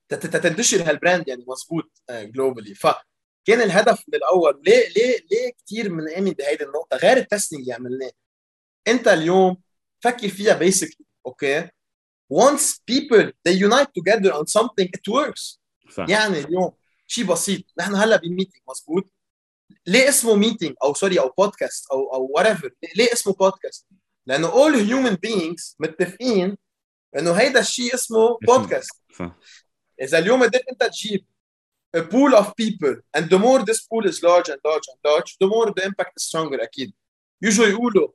تنتشر 0.09 0.91
هال 0.91 1.02
brand 1.02 1.29
يعني 1.29 1.45
مضبوط 1.49 2.03
globally 2.11 2.75
فكان 2.75 3.61
الهدف 3.61 4.05
من 4.09 4.15
الأول 4.15 4.63
ليه 4.67 4.89
ليه 4.89 5.19
ليه 5.31 5.53
كثير 5.65 5.89
بنآمن 5.89 6.31
بهيدي 6.31 6.65
النقطة؟ 6.65 6.97
غير 6.97 7.17
ال 7.17 7.22
testing 7.22 7.61
اللي 7.61 7.73
عملناه. 7.73 8.11
أنت 8.89 9.09
اليوم 9.09 9.57
فكر 10.01 10.29
فيها 10.29 10.55
basically 10.55 11.07
okay 11.27 11.69
once 12.33 12.81
people 12.91 13.31
they 13.49 13.53
unite 13.53 13.93
together 13.99 14.33
on 14.33 14.47
something 14.47 14.89
it 14.97 15.09
works. 15.09 15.59
صح. 15.97 16.07
يعني 16.09 16.41
اليوم 16.41 16.73
شيء 17.07 17.25
بسيط. 17.25 17.65
نحن 17.79 17.95
هلا 17.95 18.17
ب 18.17 18.23
meeting 18.23 18.63
مزبوط 18.69 19.11
ليه 19.87 20.09
اسمه 20.09 20.35
meeting 20.35 20.75
أو 20.83 20.95
sorry 20.95 21.21
أو 21.21 21.29
بودكاست 21.39 21.91
أو 21.93 22.15
أو 22.15 22.31
whatever 22.35 22.71
ليه 22.97 23.13
اسمه 23.13 23.33
بودكاست 23.33 23.87
لأنه 24.27 24.51
all 24.51 24.75
human 24.75 25.17
beings 25.27 25.75
متفقين 25.79 26.59
إنه 27.19 27.33
هيدا 27.33 27.61
الشيء 27.61 27.95
اسمه 27.95 28.39
بودكاست 28.47 28.91
صح. 29.19 29.37
إذا 30.03 30.19
اليوم 30.19 30.43
قدرت 30.43 30.65
أنت 30.73 30.83
تجيب 30.85 31.27
a 31.97 32.01
pool 32.01 32.35
of 32.41 32.47
people 32.47 32.95
and 33.17 33.25
the 33.25 33.39
more 33.39 33.61
this 33.65 33.81
pool 33.87 34.05
is 34.11 34.23
large 34.23 34.49
and 34.49 34.61
large 34.65 34.87
and 34.91 34.99
large 35.05 35.37
the 35.43 35.47
more 35.47 35.73
the 35.77 35.85
impact 35.85 36.13
is 36.17 36.25
stronger 36.25 36.63
أكيد. 36.63 36.93
Usually 37.45 37.69
يقولوا 37.69 38.09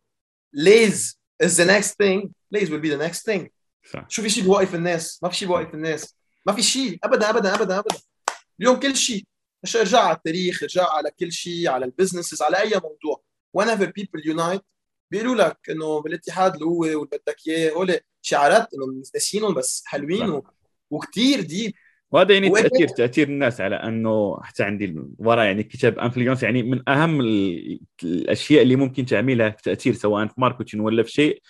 Lays 0.56 1.16
is 1.44 1.58
the 1.58 1.66
next 1.66 1.96
thing. 2.02 2.34
Lays 2.52 2.70
will 2.70 2.80
be 2.80 2.90
the 2.90 2.98
next 2.98 3.24
thing. 3.24 3.50
صح. 3.94 4.06
شو 4.10 4.22
في 4.22 4.30
شيء 4.30 4.44
بوقف 4.44 4.76
الناس. 4.76 5.24
ما 5.24 5.30
في 5.30 5.36
شيء 5.36 5.48
بوقف 5.48 5.74
الناس. 5.74 6.16
ما 6.50 6.56
في 6.56 6.62
شيء. 6.64 7.00
ابدا 7.04 7.30
ابدا 7.30 7.56
ابدا 7.56 7.80
ابدا. 7.80 7.96
اليوم 8.60 8.76
كل 8.80 8.96
شيء. 8.96 9.24
مش 9.64 9.76
ارجع 9.76 10.00
على 10.00 10.16
التاريخ 10.18 10.64
ارجع 10.64 10.88
على 10.90 11.12
كل 11.20 11.32
شيء 11.32 11.68
على 11.70 11.86
ال 11.86 11.91
businesses 11.91 12.42
على 12.42 12.58
أي 12.60 12.72
موضوع. 12.74 13.22
Whenever 13.58 13.86
people 13.88 14.34
unite 14.36 14.62
بيقولوا 15.12 15.36
لك 15.36 15.58
إنه 15.70 16.02
بالاتحاد 16.02 16.56
القوه 16.56 16.96
واللي 16.96 17.18
بدك 17.28 17.38
إياه. 17.48 17.72
هول 17.72 18.00
شعارات 18.22 18.68
إنه 18.74 19.04
ناسيينهم 19.14 19.54
بس 19.54 19.84
حلوين. 19.86 20.30
و... 20.30 20.44
وكثير 20.92 21.42
deep 21.42 21.74
وهذا 22.12 22.34
يعني 22.34 22.50
تاثير 22.50 22.88
تأثير 22.88 23.28
الناس 23.28 23.62
على 23.62 23.76
إنه 23.76 24.40
حتى 24.44 24.64
عندي 24.64 24.96
ورا 25.18 25.44
يعني 25.44 25.64
كتاب 25.64 26.00
Influence 26.00 26.44
يعني 26.44 26.64
من 26.64 26.90
أهم 26.90 27.22
ال- 27.22 27.80
الأشياء 28.04 28.62
اللي 28.64 28.76
ممكن 28.76 29.06
تعملها 29.06 29.50
في 29.50 29.64
تأثير 29.64 29.94
سواء 29.94 30.28
في 30.28 30.34
marketing 30.38 30.84
ولا 30.84 31.04
في 31.04 31.12
شيء 31.12 31.42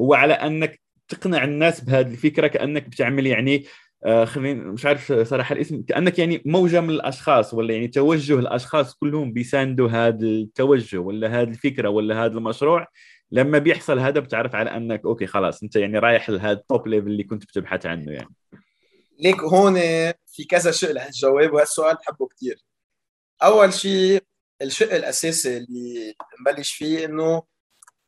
هو 0.00 0.14
على 0.14 0.32
إنك 0.34 0.80
تقنع 1.08 1.44
الناس 1.44 1.80
بهذه 1.80 2.10
الفكرة 2.10 2.46
كأنك 2.46 2.88
بتعمل 2.88 3.26
يعني 3.26 3.64
آه 4.04 4.24
خلينا 4.24 4.72
مش 4.72 4.86
عارف 4.86 5.12
صراحة 5.12 5.54
الاسم. 5.54 5.82
كأنك 5.82 6.18
يعني 6.18 6.42
موجة 6.44 6.80
من 6.80 6.90
الأشخاص 6.90 7.54
ولا 7.54 7.74
يعني 7.74 7.88
توجه 7.88 8.38
الأشخاص 8.38 8.94
كلهم 8.94 9.32
بيساندوا 9.32 9.88
هذا 9.88 10.26
التوجه 10.26 10.98
ولا 10.98 11.40
هذه 11.40 11.48
الفكرة 11.48 11.88
ولا 11.88 12.24
هذا 12.24 12.32
المشروع؟ 12.32 12.86
لما 13.30 13.58
بيحصل 13.58 13.98
هذا 13.98 14.20
بتعرف 14.20 14.54
على 14.54 14.76
أنك 14.76 15.04
okay 15.04 15.26
خلاص 15.26 15.62
أنت 15.62 15.76
يعني 15.76 15.98
رايح 15.98 16.30
لهذا 16.30 16.52
ال 16.52 16.61
top 16.61 16.88
level 16.88 17.06
اللي 17.06 17.24
كنت 17.24 17.44
بتبحث 17.44 17.86
عنه 17.86 18.12
يعني. 18.12 18.34
ليك 19.20 19.40
هون 19.40 19.74
في 20.26 20.44
كذا 20.48 20.70
شق 20.70 20.90
لهالجواب 20.90 21.52
وهالسؤال 21.52 21.96
بحبه 21.96 22.26
كثير 22.26 22.58
أول 23.42 23.72
شيء 23.72 24.22
الشق 24.62 24.94
الأساسي 24.94 25.56
اللي 25.56 26.14
نبلش 26.40 26.72
فيه 26.72 27.04
إنه 27.04 27.42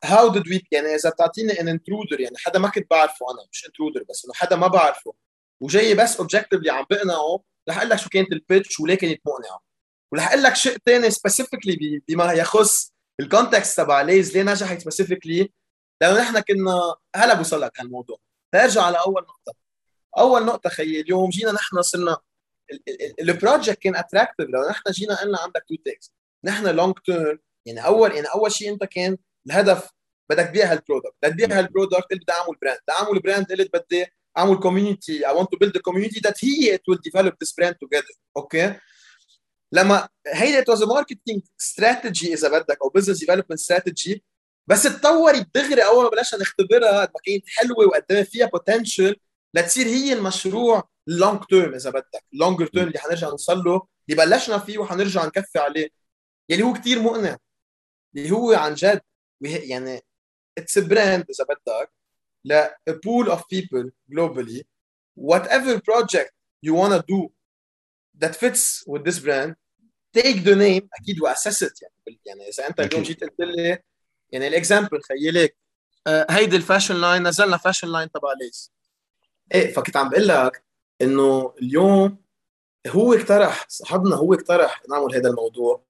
how 0.03 0.29
did 0.29 0.47
we 0.47 0.61
يعني 0.71 0.87
إذا 0.87 1.09
بتعطيني 1.09 1.61
an 1.61 1.67
intruder 1.67 2.19
يعني 2.19 2.35
حدا 2.37 2.59
ما 2.59 2.69
كنت 2.69 2.89
بعرفه 2.91 3.25
أنا 3.31 3.47
مش 3.51 3.65
intruder 3.65 4.03
بس 4.09 4.25
إنه 4.25 4.33
حدا 4.33 4.55
ما 4.55 4.67
بعرفه. 4.67 5.13
وجاي 5.61 5.95
بس 5.95 6.17
objectively 6.17 6.71
عم 6.71 6.85
بقنعه 6.89 7.43
رح 7.69 7.77
أقول 7.77 7.89
لك 7.89 7.97
شو 7.97 8.09
كانت 8.09 8.31
ال 8.31 8.39
pitch 8.39 8.79
وليه 8.79 8.95
كانت 8.95 9.21
مقنعة. 9.25 9.61
ورح 10.11 10.27
أقول 10.31 10.43
لك 10.43 10.55
شق 10.55 10.77
ثاني 10.85 11.11
specifically 11.11 12.01
بما 12.07 12.33
يخص 12.33 12.93
ال 13.19 13.26
context 13.26 13.77
تبع 13.77 14.01
ليز 14.01 14.37
ليه 14.37 14.43
نجحت 14.43 14.81
specifically 14.81 15.53
لأنه 16.01 16.21
نحن 16.21 16.39
كنا 16.39 16.95
هلا 17.15 17.33
بوصل 17.33 17.61
لك 17.61 17.79
هالموضوع. 17.79 18.17
نرجع 18.55 18.81
على 18.81 18.97
أول 18.97 19.21
نقطة. 19.23 19.53
أول 20.17 20.45
نقطة 20.45 20.69
خيي 20.69 21.01
اليوم 21.01 21.29
جينا 21.29 21.51
نحن 21.51 21.81
صرنا 21.81 22.17
ال 23.21 23.28
project 23.28 23.79
كان 23.79 23.95
attractive 23.95 24.49
لو 24.49 24.69
نحن 24.69 24.91
جينا 24.91 25.21
قلنا 25.21 25.39
عندك 25.39 25.65
two 25.69 25.75
takes 25.75 26.13
نحن 26.43 26.67
long 26.67 26.93
term 27.05 27.39
يعني 27.65 27.85
اول 27.85 28.11
يعني 28.11 28.27
أول 28.27 28.51
شيء 28.51 28.73
أنت 28.73 28.83
كان 28.83 29.17
الهدف 29.47 29.89
بدك 30.29 30.47
تبيع 30.47 30.71
هال 30.71 30.81
product 30.81 31.15
بدك 31.23 31.33
تبيع 31.33 31.57
هال 31.59 31.69
product 31.69 32.03
قلت 32.11 32.21
بدي 32.21 32.31
أعمل 32.31 32.55
brand 32.61 32.79
بدي 32.87 32.91
أعمل 32.91 33.19
brand 33.19 33.51
قلت 33.51 33.69
بدي 33.73 34.05
اعمل 34.37 34.59
community 34.59 35.21
want 35.21 35.47
to 35.53 35.57
build 35.63 35.71
a 35.71 35.91
community 35.91 36.19
that 36.19 36.37
he 36.37 36.69
it 36.69 36.81
will 36.89 36.99
develop 37.09 37.33
this 37.33 37.53
brand 37.53 37.73
together 37.73 38.17
okay 38.37 38.79
لما 39.71 40.09
هي 40.27 40.63
it 40.63 40.65
was 40.65 40.79
a 40.79 40.85
marketing 40.85 41.41
إذا 42.23 42.59
بدك 42.59 42.77
أو 42.81 42.93
business 42.97 43.17
development 43.17 43.59
strategy 43.59 44.19
بس 44.67 44.85
اتطورت 44.85 45.47
دغري 45.55 45.85
أول 45.85 46.03
ما 46.03 46.09
بلشنا 46.09 46.39
نختبرها 46.39 47.01
قد 47.01 47.09
ما 47.09 47.19
كانت 47.25 47.43
حلوة 47.47 47.87
وقد 47.87 48.23
فيها 48.23 48.47
potential 48.47 49.15
لتصير 49.53 49.85
هي 49.85 50.13
المشروع 50.13 50.89
long 51.07 51.43
term 51.49 51.73
إذا 51.73 51.89
بدك 51.89 52.25
longer 52.33 52.67
term 52.67 52.87
اللي 52.87 52.99
حنرجع 52.99 53.29
نوصل 53.29 53.57
له 53.57 53.87
اللي 54.09 54.25
بلشنا 54.25 54.57
فيه 54.57 54.77
وحنرجع 54.77 55.25
نكفي 55.25 55.59
عليه. 55.59 55.89
يلي 56.49 56.63
هو 56.63 56.73
كثير 56.73 57.01
مقنع. 57.01 57.37
اللي 58.15 58.31
هو 58.31 58.53
عن 58.53 58.73
جد 58.73 59.01
يعني 59.41 60.01
it's 60.57 60.79
brand 60.79 61.25
إذا 61.29 61.43
بدك. 61.43 61.91
ل 62.45 62.63
a 62.89 62.93
pool 62.93 63.31
of 63.31 63.39
people 63.49 63.89
globally. 64.13 64.61
Whatever 65.15 65.79
project 65.79 66.31
you 66.61 66.73
want 66.73 66.93
to 66.93 67.03
do 67.07 67.31
that 68.21 68.35
fits 68.35 68.83
with 68.87 69.03
this 69.03 69.19
brand 69.19 69.55
take 70.13 70.43
the 70.43 70.55
name 70.55 70.87
أكيد 71.01 71.21
واسس 71.21 71.63
it. 71.63 71.81
يعني 71.81 72.19
يعني 72.25 72.49
إذا 72.49 72.67
أنت 72.67 72.79
اليوم 72.79 73.03
جيت 73.03 73.23
قلت 73.23 73.39
لي 73.39 73.77
يعني 74.31 74.47
ال 74.47 74.54
example 74.54 75.01
خيي 75.01 75.49
آه، 76.07 76.27
هيدي 76.29 76.55
ال 76.55 76.60
fashion 76.60 76.95
line 76.95 77.27
نزلنا 77.27 77.57
fashion 77.57 77.87
line 77.87 78.11
تبع 78.11 78.33
Laze 78.41 78.71
إيه 79.53 79.73
فكنت 79.73 79.97
عم 79.97 80.09
بقول 80.09 80.27
لك 80.27 80.63
إنه 81.01 81.53
اليوم 81.61 82.17
هو 82.87 83.13
اقترح 83.13 83.65
صاحبنا 83.69 84.15
هو 84.15 84.33
اقترح 84.33 84.81
نعمل 84.89 85.15
هذا 85.15 85.29
الموضوع. 85.29 85.83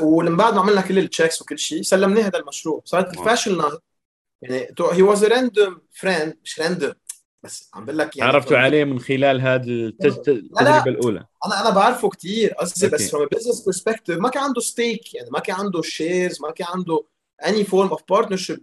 ولما 0.00 0.36
بعد 0.36 0.54
ما 0.54 0.60
عملنا 0.60 0.80
كل 0.80 0.98
ال 0.98 1.04
checks 1.04 1.42
وكل 1.42 1.58
شيء 1.58 1.82
سلمناه 1.82 2.22
هذا 2.22 2.38
المشروع. 2.38 2.82
صارت 2.84 3.18
ال 3.18 3.23
fashion 3.23 3.58
line 3.58 3.78
يعني 4.44 4.74
هي 4.92 5.02
was 5.02 5.24
random 5.24 5.80
friend 5.92 6.36
مش 6.44 6.60
random 6.60 6.92
بس 7.42 7.70
عم 7.74 7.84
بقول 7.84 7.98
لك 7.98 8.16
يعني 8.16 8.32
عرفتوا 8.32 8.56
عليه 8.56 8.84
من 8.84 9.00
خلال 9.00 9.40
هذه 9.40 9.86
التجربة 9.86 10.84
الأولى. 10.86 11.26
أنا 11.46 11.60
أنا 11.60 11.70
بعرفه 11.70 12.08
كثير 12.08 12.52
قصدي 12.52 12.88
بس 12.88 13.14
a 13.14 13.18
business 13.18 13.58
perspective 13.64 14.18
ما 14.18 14.28
كان 14.28 14.42
عنده 14.42 14.60
stake 14.60 15.14
يعني 15.14 15.30
ما 15.30 15.38
كان 15.38 15.56
عنده 15.56 15.82
shares 15.82 16.40
ما 16.40 16.50
كان 16.50 16.66
عنده 16.70 17.04
any 17.42 17.64
form 17.64 17.90
of 17.96 17.98
partnership 17.98 18.60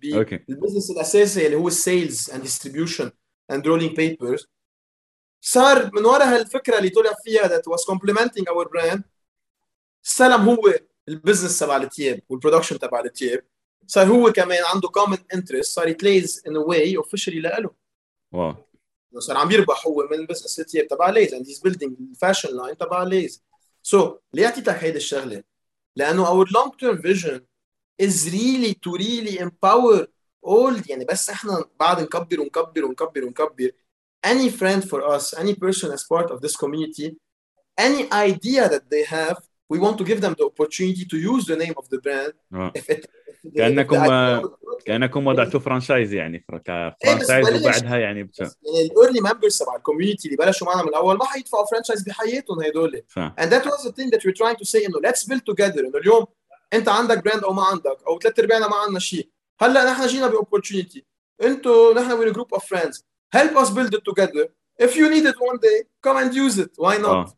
بال 0.48 0.57
business 0.57 0.92
الأساسي 0.92 1.46
اللي 1.46 1.58
هو 1.58 1.68
ال 1.68 1.78
sales 1.78 2.30
and 2.32 2.42
distribution 2.42 3.12
and 3.52 3.68
rolling 3.68 3.96
papers 3.96 4.48
صار 5.42 5.92
من 5.94 6.06
ورا 6.06 6.24
هالفكرة 6.24 6.78
اللي 6.78 6.90
طلع 6.90 7.12
فيها 7.24 7.48
that 7.48 7.62
was 7.62 7.82
complementing 7.94 8.44
our 8.44 8.66
brand 8.66 9.02
استلم 10.06 10.42
هو 10.50 10.74
ال 11.10 11.15
business 11.15 11.60
تبع 11.60 11.78
التياب 11.78 12.22
وال 12.30 12.38
production 12.38 12.80
تبع 12.80 13.00
التياب. 13.00 13.44
صار 13.88 14.08
هو 14.08 14.32
كمان 14.32 14.64
عنده 14.74 14.88
common 14.90 15.18
interest 15.34 15.76
صار 15.76 15.88
يتليز 15.88 16.44
in 16.48 16.58
a 16.58 16.98
way 16.98 17.08
officially 17.08 17.40
لإله. 17.40 17.70
wow. 18.34 18.56
صار 19.18 19.38
عم 19.38 19.52
يربح 19.52 19.88
هو 19.88 20.08
من 20.12 20.26
business 20.26 20.60
التياب 20.60 20.88
تبع 20.88 21.10
Laze 21.10 21.34
and 21.34 21.48
he's 21.48 21.60
building 21.60 21.96
ال 22.12 22.18
fashion 22.18 22.58
line 22.58 22.78
تبع 22.78 23.04
Laze 23.04 24.10
so, 24.10 24.14
ليه 24.34 24.46
أعطيتك 24.46 24.70
هيدي 24.76 24.98
الشغلة؟ 24.98 25.44
لأنه 25.96 26.28
our 26.28 26.50
long 26.52 26.72
term 26.80 27.02
vision 27.02 27.46
is 28.02 28.30
really 28.32 28.74
to 28.74 28.92
really 28.98 29.38
empower 29.40 30.08
all 30.46 30.90
يعني 30.90 31.06
بس 31.06 31.30
إحنا 31.30 31.66
بعد 31.80 32.02
نكبر 32.02 32.42
ونكبر 32.42 32.86
ونكبر 32.86 33.24
ونكبر. 33.26 33.72
Any 34.28 34.50
friend 34.50 34.84
for 34.90 35.02
us 35.02 35.34
any 35.34 35.56
person 35.56 35.92
as 35.92 36.04
part 36.04 36.30
of 36.32 36.42
this 36.42 36.56
community 36.56 37.18
any 37.88 38.04
idea 38.12 38.70
that 38.70 38.84
they 38.90 39.04
have 39.04 39.38
we 39.72 39.78
want 39.80 39.98
to 39.98 40.04
give 40.04 40.20
them 40.26 40.34
the 40.40 40.46
opportunity 40.52 41.06
to 41.12 41.18
use 41.32 41.44
the 41.52 41.58
name 41.64 41.76
of 41.82 41.86
the 41.92 42.00
brand. 42.06 42.34
if 42.80 42.90
it, 42.90 43.06
if 43.44 43.56
كأنكم 43.56 44.06
كأنكم 44.86 45.28
وضعتوا 45.28 45.60
franchise 45.60 46.14
يعني. 46.14 46.46
ك 46.50 46.60
franchise 46.60 47.48
إيه 47.48 47.62
وبعدها 47.62 47.98
يعني 47.98 48.24
بت... 48.24 48.40
يعني 48.40 48.52
ال 48.92 48.97
early 48.97 49.22
members 49.22 49.58
تبع 49.58 49.76
ال 49.76 49.81
community 49.81 50.28
اللي 50.28 50.38
بلشوا 50.38 50.68
معنا 50.68 50.82
من 50.82 50.90
الأول 50.90 51.18
ما 51.18 51.26
حيدفعوا 51.26 51.66
franchise 51.66 52.04
بحياتهم 52.04 52.64
هدول 52.64 53.02
and 53.18 53.50
that 53.52 53.66
was 53.66 53.84
the 53.84 53.92
thing 53.92 54.10
that 54.10 54.24
we're 54.26 54.38
trying 54.42 54.56
to 54.56 54.66
say 54.66 54.86
إنه 54.86 55.00
let's 55.10 55.24
build 55.24 55.42
together. 55.52 55.80
إنه 55.80 55.98
اليوم 55.98 56.26
أنت 56.74 56.90
عندك 56.90 57.24
براند 57.24 57.44
أو 57.44 57.54
ما 57.54 57.64
عندك 57.64 57.98
أو 58.08 58.20
ثلاث 58.20 58.40
ارباعنا 58.40 58.68
ما 58.68 58.76
عندنا 58.76 59.00
شيء. 59.00 59.30
هلأ 59.62 59.92
نحن 59.92 60.08
جينا 60.08 60.28
باوبورتونيتي 60.28 61.06
أنتوا 61.44 61.94
نحن 61.94 62.12
وين 62.12 62.32
جروب 62.32 62.54
اوف 62.54 62.66
فريندز 62.66 63.06
help 63.36 63.58
us 63.58 63.70
build 63.70 63.94
it 63.94 64.04
together. 64.12 64.46
If 64.86 64.96
you 64.96 65.10
need 65.14 65.26
it 65.32 65.38
one 65.50 65.58
day 65.58 65.78
come 66.06 66.18
and 66.18 66.34
use 66.34 66.58
it. 66.58 66.72
Why 66.78 66.98
not? 66.98 67.08
آه. 67.08 67.36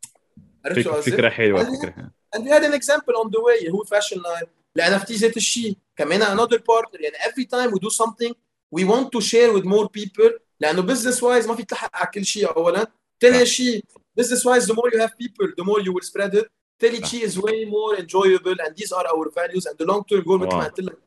فكرة 1.01 1.29
حلوة 1.29 1.63
فكرة 1.63 1.91
حلوة. 1.91 2.22
and 2.34 2.44
we 2.44 2.50
had 2.50 2.64
an 2.64 2.74
example 2.74 3.14
on 3.22 3.30
the 3.30 3.40
way 3.40 3.70
هو 3.70 3.84
فاشن 3.84 4.20
لاين 4.20 4.46
لان 4.74 4.92
اف 4.92 5.04
تي 5.04 5.14
ذات 5.14 5.36
الشيء 5.36 5.76
كمان 5.96 6.22
another 6.22 6.58
partner 6.58 7.00
يعني 7.00 7.16
every 7.16 7.44
time 7.44 7.72
we 7.72 7.78
do 7.78 7.90
something 7.90 8.32
we 8.76 8.84
want 8.84 9.08
to 9.12 9.20
share 9.20 9.52
with 9.52 9.64
more 9.64 9.88
people 9.88 10.32
لانه 10.60 10.82
business 10.94 11.16
wise 11.16 11.46
ما 11.48 11.54
في 11.54 11.64
تلحق 11.64 11.96
على 11.96 12.10
كل 12.14 12.24
شيء 12.24 12.56
اولا 12.56 12.86
ثاني 13.20 13.46
شيء 13.46 13.84
business 14.20 14.44
wise 14.44 14.66
the 14.66 14.74
more 14.74 14.90
you 14.94 15.00
have 15.00 15.14
people 15.22 15.48
the 15.60 15.64
more 15.64 15.80
you 15.80 15.92
will 15.92 16.08
spread 16.10 16.34
it 16.34 16.46
ثالث 16.80 17.06
شيء 17.06 17.28
is 17.28 17.32
way 17.32 17.64
more 17.64 17.98
enjoyable 17.98 18.56
and 18.64 18.74
these 18.76 18.92
are 18.92 19.06
our 19.06 19.30
values 19.30 19.66
and 19.66 19.78
the 19.78 19.86
long 19.86 20.04
term 20.04 20.22
goal 20.24 20.38
مثل 20.38 20.56
ما 20.56 20.64
قلت 20.64 20.80
لك 20.80 20.98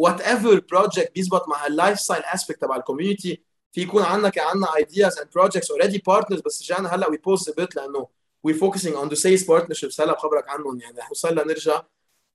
whatever 0.00 0.60
project 0.60 1.12
بيزبط 1.14 1.48
مع 1.48 1.66
اللايف 1.66 2.00
ستايل 2.00 2.22
اسبكت 2.22 2.60
تبع 2.60 2.76
الكوميونتي 2.76 3.42
في 3.72 3.80
يكون 3.80 4.02
عندنا 4.02 4.32
عندنا 4.36 4.66
ideas 4.66 5.14
and 5.14 5.26
projects 5.26 5.68
already 5.70 5.98
partners 5.98 6.42
بس 6.46 6.62
رجعنا 6.62 6.94
هلا 6.94 7.06
we 7.06 7.16
pause 7.16 7.44
a 7.44 7.52
bit 7.52 7.76
لانه 7.76 8.08
we 8.47 8.53
focusing 8.53 8.95
on 8.95 9.09
the 9.09 9.15
sales 9.15 9.43
partnerships 9.43 9.99
هلا 9.99 10.13
بخبرك 10.13 10.49
عنهم 10.49 10.81
يعني. 10.81 10.97
رح 10.99 11.07
نوصل 11.07 11.33
لنرجع 11.33 11.83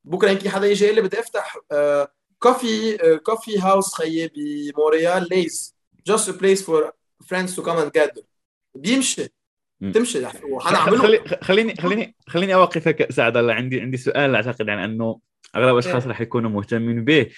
بكرة 0.04 0.30
يمكن 0.30 0.50
حدا 0.50 0.66
يجي 0.66 0.84
يقول 0.84 0.96
لي 0.96 1.02
بدي 1.02 1.20
افتح 1.20 1.58
كوفي 2.38 2.98
كوفي 3.22 3.58
هاوس 3.58 3.94
خيي 3.94 4.30
بمونريال 4.36 5.28
ليز. 5.30 5.76
Just 6.10 6.28
a 6.28 6.32
place 6.32 6.62
for 6.62 6.92
friends 7.24 7.56
to 7.56 7.62
come 7.62 7.78
and 7.78 7.92
gather. 7.92 8.22
بيمشي. 8.74 9.28
تمشي 9.94 10.26
وحنعمله. 10.44 10.98
خلي 10.98 11.24
خليني 11.42 11.74
خليني 11.74 12.16
خليني 12.28 12.54
أوقفك 12.54 13.12
سعد 13.12 13.36
الله. 13.36 13.54
عندي 13.54 13.80
عندي 13.80 13.96
سؤال 13.96 14.34
أعتقد 14.34 14.68
يعني 14.68 14.84
إنه 14.84 15.20
أغلب 15.56 15.72
الأشخاص 15.72 16.02
إيه. 16.02 16.10
رح 16.10 16.20
يكونوا 16.20 16.50
مهتمين 16.50 17.04
به. 17.04 17.30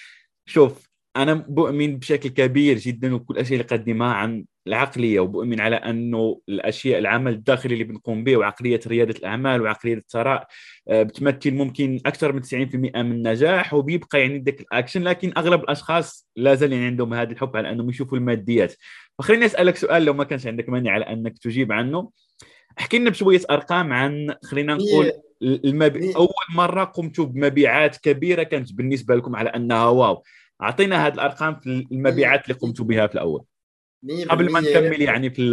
شوف 0.46 0.90
أنا 1.16 1.34
بؤمن 1.34 1.98
بشكل 1.98 2.28
كبير 2.28 2.78
جدا 2.78 3.14
وكل 3.14 3.34
الاشياء 3.34 3.60
اللي 3.60 3.76
قدمها 3.76 4.14
عن 4.14 4.44
العقلية 4.70 5.20
وبؤمن 5.20 5.60
على 5.60 5.76
أنه 5.76 6.40
الأشياء 6.48 6.98
العمل 6.98 7.32
الداخلي 7.32 7.72
اللي 7.72 7.84
بنقوم 7.84 8.24
به 8.24 8.36
وعقلية 8.36 8.80
ريادة 8.86 9.18
الأعمال 9.18 9.62
وعقلية 9.62 9.94
الثراء 9.94 10.46
آه، 10.88 11.02
بتمثل 11.02 11.54
ممكن 11.54 12.00
أكثر 12.06 12.32
من 12.32 12.42
90% 12.42 12.54
من 12.76 13.12
النجاح 13.12 13.74
وبيبقى 13.74 14.20
يعني 14.20 14.38
ذاك 14.38 14.60
الاكشن 14.60 15.02
لكن 15.02 15.32
أغلب 15.36 15.62
الأشخاص 15.62 16.28
لا 16.36 16.54
زال 16.54 16.72
يعني 16.72 16.86
عندهم 16.86 17.14
هذا 17.14 17.32
الحب 17.32 17.56
على 17.56 17.70
أنهم 17.70 17.88
يشوفوا 17.90 18.18
الماديات. 18.18 18.74
فخليني 19.18 19.46
أسألك 19.46 19.76
سؤال 19.76 20.04
لو 20.04 20.12
ما 20.12 20.24
كانش 20.24 20.46
عندك 20.46 20.68
مانع 20.68 20.90
على 20.92 21.04
أنك 21.04 21.38
تجيب 21.38 21.72
عنه. 21.72 22.10
احكي 22.78 22.98
لنا 22.98 23.10
بشوية 23.10 23.40
أرقام 23.50 23.92
عن 23.92 24.34
خلينا 24.44 24.74
نقول 24.74 25.12
المبي... 25.42 26.16
أول 26.16 26.28
مرة 26.54 26.84
قمتوا 26.84 27.24
بمبيعات 27.24 27.96
كبيرة 27.96 28.42
كانت 28.42 28.72
بالنسبة 28.72 29.14
لكم 29.14 29.36
على 29.36 29.50
أنها 29.50 29.86
wow. 29.86 30.22
أعطينا 30.62 31.06
هذه 31.06 31.14
الأرقام 31.14 31.60
في 31.60 31.86
المبيعات 31.92 32.44
اللي 32.44 32.54
قمتوا 32.54 32.84
بها 32.84 33.06
في 33.06 33.14
الأول. 33.14 33.44
قبل 34.28 34.50
ما 34.50 34.60
نكمل 34.60 35.02
يعني 35.02 35.30
في 35.30 35.50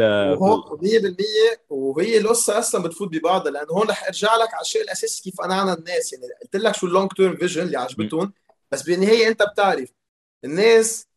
100% 1.57 1.59
وهي 1.69 2.17
القصة 2.17 2.59
أصلا 2.59 2.83
بتفوت 2.83 3.09
ببعضها 3.09 3.51
لأنه 3.51 3.71
هون 3.71 3.87
رح 3.87 4.03
أرجع 4.03 4.35
لك 4.35 4.53
على 4.53 4.61
الشيء 4.61 4.81
الأساسي 4.81 5.23
كيف 5.23 5.41
قنعنا 5.41 5.73
الناس. 5.73 6.13
يعني 6.13 6.25
قلت 6.41 6.55
لك 6.55 6.75
شو 6.75 6.87
ال 6.87 6.92
long 6.92 7.11
term 7.11 7.35
vision 7.35 7.61
اللي 7.61 7.77
عجبتهم. 7.77 8.33
بس 8.71 8.83
بالنهاية 8.83 9.27
أنت 9.27 9.43
بتعرف 9.43 9.89
الناس 10.45 11.07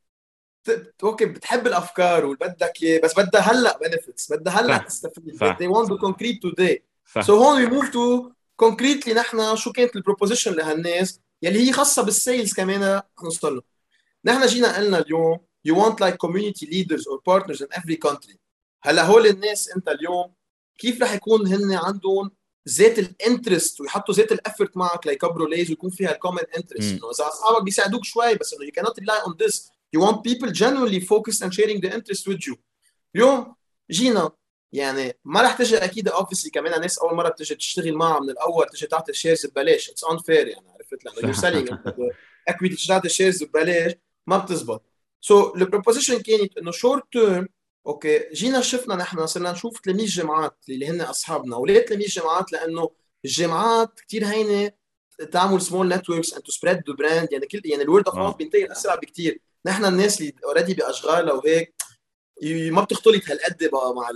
okay 1.02 1.24
بتحب 1.24 1.66
الأفكار 1.66 2.24
واللي 2.24 2.48
بدك 2.48 2.82
اياه 2.82 3.00
بس 3.00 3.18
بدها 3.18 3.40
هلأ 3.40 3.78
benefits 3.78 4.32
بدها 4.32 4.60
هلأ 4.60 4.78
تستفيد. 4.78 5.34
they 5.44 5.68
want 5.68 5.88
the 5.88 5.98
concrete 6.06 6.40
today. 6.50 6.78
so 7.20 7.30
هون 7.30 7.62
we 7.62 7.66
move 7.66 7.88
to 7.88 8.30
concretely 8.56 9.14
نحن 9.14 9.56
شو 9.56 9.72
كانت 9.72 9.96
ال 9.96 10.01
proposition 10.01 10.52
لهالناس 10.52 11.20
يلي 11.42 11.68
هي 11.68 11.72
خاصة 11.72 12.02
بال 12.02 12.17
sales 12.17 12.54
كمان 12.54 13.02
نوصل 13.24 13.54
له. 13.54 13.62
نحن 14.24 14.46
جينا 14.46 14.76
قلنا 14.76 14.98
اليوم 14.98 15.40
you 15.68 15.74
want 15.74 16.00
like 16.00 16.16
community 16.26 16.66
leaders 16.66 17.04
or 17.06 17.18
partners 17.30 17.60
in 17.60 17.68
every 17.72 17.96
country. 17.96 18.36
هلا 18.82 19.02
هول 19.02 19.26
الناس 19.26 19.68
انت 19.76 19.88
اليوم 19.88 20.34
كيف 20.78 21.02
رح 21.02 21.12
يكون 21.12 21.46
هن 21.46 21.72
عندهم 21.72 22.30
ذات 22.68 22.98
ال 22.98 23.07
interest 23.07 23.80
ويحطوا 23.80 24.14
ذات 24.14 24.32
ال 24.32 24.39
effort 24.39 24.76
معك 24.76 25.06
ليكبروا 25.06 25.48
Laze 25.48 25.70
ويكون 25.70 25.90
فيها 25.90 26.12
ال 26.12 26.17
common 26.17 26.42
interest 26.56 26.92
انه 26.92 27.10
إذا 27.10 27.28
أصحابك 27.28 27.62
بيساعدوك 27.62 28.04
شوي 28.04 28.34
بس 28.34 28.54
إنه 28.54 28.66
you 28.66 28.72
cannot 28.72 28.94
rely 28.94 29.20
on 29.28 29.34
this. 29.36 29.70
You 29.96 30.00
want 30.00 30.16
people 30.22 30.50
genuinely 30.50 31.00
focused 31.00 31.42
and 31.42 31.54
sharing 31.54 31.80
the 31.80 31.90
interest 31.94 32.26
with 32.28 32.46
you. 32.46 32.56
اليوم 33.14 33.54
جينا 33.90 34.30
يعني 34.72 35.18
ما 35.24 35.42
رح 35.42 35.58
تجي 35.58 35.76
أكيد 35.76 36.08
obviously 36.08 36.50
كمان 36.50 36.80
ناس 36.80 36.98
أول 36.98 37.14
مرة 37.14 37.28
بتجي 37.28 37.54
تشتغل 37.54 37.94
معها 37.94 38.20
من 38.20 38.30
الأول 38.30 38.66
تجي 38.66 38.86
تعطي 38.86 39.12
ال 39.12 39.17
shares 39.17 39.46
ببلاش. 39.46 39.90
it's 39.90 40.04
unfair 40.04 40.48
يعني 40.48 40.70
عرفت؟ 40.70 41.04
لأنه 41.04 41.28
you 41.28 41.34
selling 41.34 41.70
equity 42.48 42.76
تجي 42.76 42.88
تعطي 42.88 43.06
ال 43.06 43.11
shares 43.11 43.42
ببلاش 43.42 43.92
ما 44.26 44.38
بتزبط. 44.38 44.89
so 45.20 45.54
ال 45.54 45.60
proposition 45.60 46.18
كانت 46.18 46.58
إنه 46.58 46.70
short 46.70 47.02
term 47.12 47.48
okay 47.86 48.20
جينا 48.32 48.60
شفنا 48.60 48.94
نحن 48.96 49.26
صرنا 49.26 49.52
نشوف 49.52 49.80
تلاميذ 49.80 50.06
جامعات 50.06 50.56
اللي 50.68 50.88
هن 50.88 51.00
أصحابنا 51.00 51.56
وليه 51.56 51.80
تلاميذ 51.80 52.06
جامعات؟ 52.06 52.52
لأنه 52.52 52.90
الجامعات 53.24 54.00
كثير 54.08 54.26
هينة 54.26 54.72
تعمل 55.32 55.60
small 55.60 55.88
networks 55.94 56.34
and 56.34 56.42
to 56.42 56.52
spread 56.52 56.76
the 56.76 56.94
brand 56.94 57.32
يعني 57.32 57.46
كل 57.46 57.60
يعني 57.64 57.82
ال 57.82 57.87
word 57.87 58.06
of 58.08 58.16
mouth 58.16 58.36
بينتقل 58.36 58.72
أسرع 58.72 58.94
بكثير 58.94 59.40
نحن 59.66 59.84
الناس 59.84 60.20
اللي 60.20 60.34
already 60.44 60.74
باشغالها 60.74 61.32
وهيك 61.32 61.74
ما 62.70 62.82
بتختلط 62.82 63.30
هالقد 63.30 63.64
بقى 63.72 63.94
مع 63.94 64.10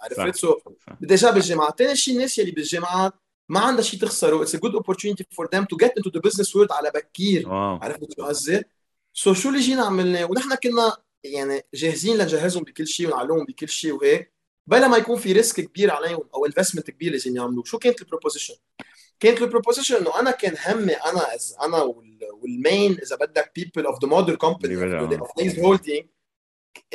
عرفت 0.00 0.36
so 0.36 0.54
déjà 1.00 1.30
بالجامعات. 1.30 1.78
ثاني 1.78 1.96
شيء 1.96 2.14
الناس 2.14 2.38
يلي 2.38 2.50
بالجامعات 2.50 3.12
ما 3.48 3.60
عندها 3.60 3.82
شيء 3.82 4.00
تخسره 4.00 4.42
it's 4.42 4.54
a 4.54 4.58
good 4.58 4.74
opportunity 4.74 5.26
for 5.30 5.48
them 5.54 5.64
to 5.64 5.76
get 5.76 5.92
into 5.96 6.10
the 6.10 6.20
business 6.20 6.56
world 6.56 6.72
على 6.72 6.90
بكير. 6.94 7.48
عرفت 7.52 8.16
شو 8.16 8.24
قصدي؟ 8.24 8.62
so 9.16 9.34
شو 9.34 9.48
اللي 9.48 9.60
جينا 9.60 9.84
عملناه 9.84 10.24
ونحن 10.24 10.54
كنا 10.54 10.96
يعني 11.24 11.62
جاهزين 11.74 12.16
لنجهزهم 12.16 12.62
بكل 12.62 12.86
شيء 12.86 13.06
ونعلمهم 13.06 13.44
بكل 13.44 13.68
شيء 13.68 13.92
وهيك. 13.92 14.34
بلا 14.66 14.88
ما 14.88 14.96
يكون 14.96 15.18
في 15.18 15.32
risk 15.32 15.60
كبير 15.60 15.90
عليهم 15.90 16.28
أو 16.34 16.46
investment 16.46 16.90
كبير 16.90 17.12
لازم 17.12 17.36
يعملوه. 17.36 17.64
شو 17.64 17.78
كانت 17.78 18.00
ال 18.00 18.05
proposition 18.05 18.54
كانت 19.20 19.42
ال 19.42 19.47
proposition 19.47 19.96
إنه 19.96 20.20
أنا 20.20 20.30
كان 20.30 20.56
همي 20.66 20.92
أنا 20.92 21.26
أنا 21.62 21.94
وال 22.42 22.61
main 22.61 22.98
إذا 23.02 23.16
بدك 23.16 23.52
people 23.54 23.86
of 23.86 24.02
the 24.02 24.08
mother 24.08 24.34
company 24.34 25.18
of 25.18 25.58
holding 25.58 26.06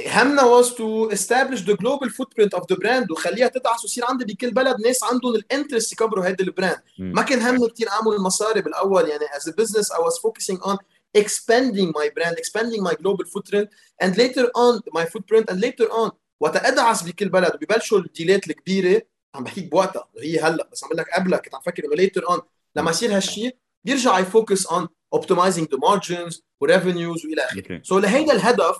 همنا 0.07 0.41
was 0.41 0.65
to 0.65 1.15
establish 1.15 1.61
the 1.61 1.76
global 1.76 2.09
footprint 2.09 2.59
of 2.59 2.63
the 2.72 2.76
brand 2.76 3.11
وخليها 3.11 3.47
تدعس 3.47 3.84
ويصير 3.84 4.05
عندي 4.05 4.26
بكل 4.26 4.51
بلد 4.51 4.80
ناس 4.86 5.03
عندهم 5.03 5.36
ال 5.36 5.42
interest 5.42 5.91
يكبروا 5.91 6.26
هيدا 6.26 6.43
ال 6.43 6.49
brand. 6.49 6.82
ما 6.99 7.22
كان 7.22 7.39
همي 7.41 7.70
كثير 7.70 7.89
أعمل 7.89 8.17
مصاري 8.20 8.61
بالأول 8.61 9.09
يعني 9.09 9.26
a 9.26 9.51
business 9.51 9.86
I 9.91 9.99
was 9.99 10.17
focusing 10.17 10.59
on 10.70 10.78
expanding 11.18 11.89
my 11.99 12.10
brand 12.16 12.36
expanding 12.38 12.82
my 12.84 12.93
global 13.01 13.26
footprint 13.34 13.70
and 14.03 14.18
later 14.18 14.45
on 14.55 14.74
my 14.93 15.05
footprint 15.05 15.45
and 15.49 15.60
later 15.60 15.88
on 15.91 16.12
وقت 16.39 16.55
ادعس 16.55 17.03
بكل 17.03 17.30
بلد 17.30 17.55
وببلشوا 17.55 17.99
الديلات 17.99 18.47
الكبيره 18.47 19.01
عم 19.36 19.43
بحكيك 19.43 19.72
بوقتها 19.72 20.10
هي 20.22 20.39
هلا 20.39 20.70
بس 20.72 20.84
عم 20.84 20.89
لك 20.93 21.10
قبلها 21.10 21.39
كنت 21.39 21.55
عم 21.55 21.62
فكر 21.62 21.86
انه 21.86 22.07
later 22.07 22.36
on 22.36 22.41
لما 22.76 22.91
يصير 22.91 23.18
هالشيء 23.18 23.57
بيرجع 23.84 24.20
يفوكس 24.20 24.68
on 24.68 24.88
optimizing 25.16 25.66
the 25.66 25.78
margins 25.78 26.36
revenues 26.66 27.26
والى 27.26 27.41
اخره 27.41 27.82
سو 27.84 27.99
so 27.99 28.03
لهيدا 28.03 28.34
الهدف 28.34 28.78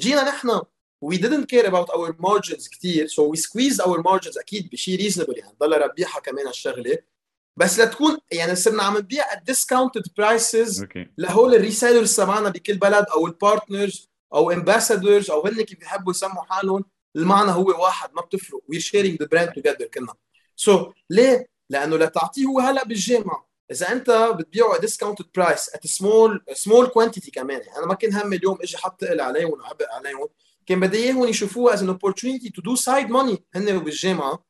جينا 0.00 0.22
نحن 0.22 0.60
we 1.04 1.16
didn't 1.16 1.46
care 1.46 1.66
about 1.66 1.88
our 1.96 2.12
margins 2.18 2.68
كثير 2.68 3.08
so 3.08 3.22
we 3.32 3.36
squeezed 3.36 3.80
our 3.80 4.02
margins 4.02 4.38
أكيد 4.38 4.70
بشيء 4.70 5.10
reasonable 5.10 5.38
يعني 5.38 5.56
ضل 5.60 5.80
ربيحه 5.80 6.20
كمان 6.20 6.48
الشغله 6.48 6.98
بس 7.56 7.78
لتكون 7.78 8.18
يعني 8.32 8.54
صرنا 8.56 8.82
عم 8.82 8.98
نبيع 8.98 9.24
prices 10.20 10.82
okay. 10.82 11.08
لهول 11.18 11.54
ال 11.54 11.60
resellers 11.60 12.16
تبعنا 12.16 12.48
بكل 12.48 12.76
بلد 12.76 13.06
أو 13.14 13.26
ال 13.26 13.35
partners 13.35 14.10
أو 14.34 14.50
ambassadors 14.50 15.30
أو 15.30 15.46
هن 15.46 15.62
كيف 15.62 15.78
بيحبوا 15.78 16.12
يسموا 16.12 16.42
حالهم 16.42 16.84
المعنى 17.16 17.50
هو 17.50 17.82
واحد 17.82 18.10
ما 18.14 18.22
بتفرق. 18.22 18.60
we 18.68 18.80
sharing 18.80 19.18
the 19.22 19.26
brand 19.26 19.52
together 19.52 19.86
كنا 19.94 20.14
so, 20.56 20.92
ليه؟ 21.10 21.50
لأنه 21.70 21.96
لتعطيه 21.96 22.44
هو 22.44 22.60
هلأ 22.60 22.84
بالجامعة. 22.84 23.50
إذا 23.70 23.92
أنت 23.92 24.10
بتبيعه 24.10 24.78
discounted 24.78 25.24
price 25.36 25.74
at 25.74 25.86
small 25.86 26.44
small 26.52 26.86
quantity 26.86 27.30
كمان. 27.30 27.60
يعني 27.60 27.78
أنا 27.78 27.86
ما 27.86 27.94
كان 27.94 28.14
همي 28.14 28.36
اليوم 28.36 28.58
إجي 28.62 28.76
حط 28.76 29.00
تقل 29.00 29.20
عليهم 29.20 29.52
وعبق 29.52 29.92
عليهم. 29.92 30.28
كان 30.66 30.80
بدي 30.80 31.04
إياهم 31.04 31.28
يشوفوها 31.28 31.76
as 31.76 31.80
an 31.80 31.90
opportunity 31.90 32.50
to 32.50 32.62
do 32.62 32.76
side 32.76 33.08
money 33.08 33.38
هن 33.54 33.78
بالجامعة. 33.78 34.44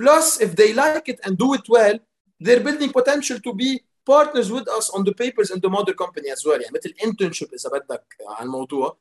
Plus 0.00 0.40
if 0.40 0.56
they 0.56 0.72
like 0.72 1.08
it 1.08 1.20
and 1.26 1.36
do 1.38 1.54
it 1.54 1.68
well 1.68 1.98
they're 2.44 2.64
building 2.66 2.90
potential 3.00 3.38
to 3.46 3.52
be 3.62 3.70
partners 4.12 4.48
with 4.50 4.68
us 4.78 4.86
on 4.96 5.00
the 5.08 5.14
papers 5.22 5.48
in 5.54 5.60
the 5.64 5.70
mother 5.76 5.94
company 6.02 6.28
as 6.30 6.44
well. 6.46 6.60
يعني 6.60 6.74
مثل 6.74 6.94
internship 7.02 7.52
إذا 7.54 7.70
بدك 7.70 8.16
على 8.26 8.46
الموضوع. 8.46 8.98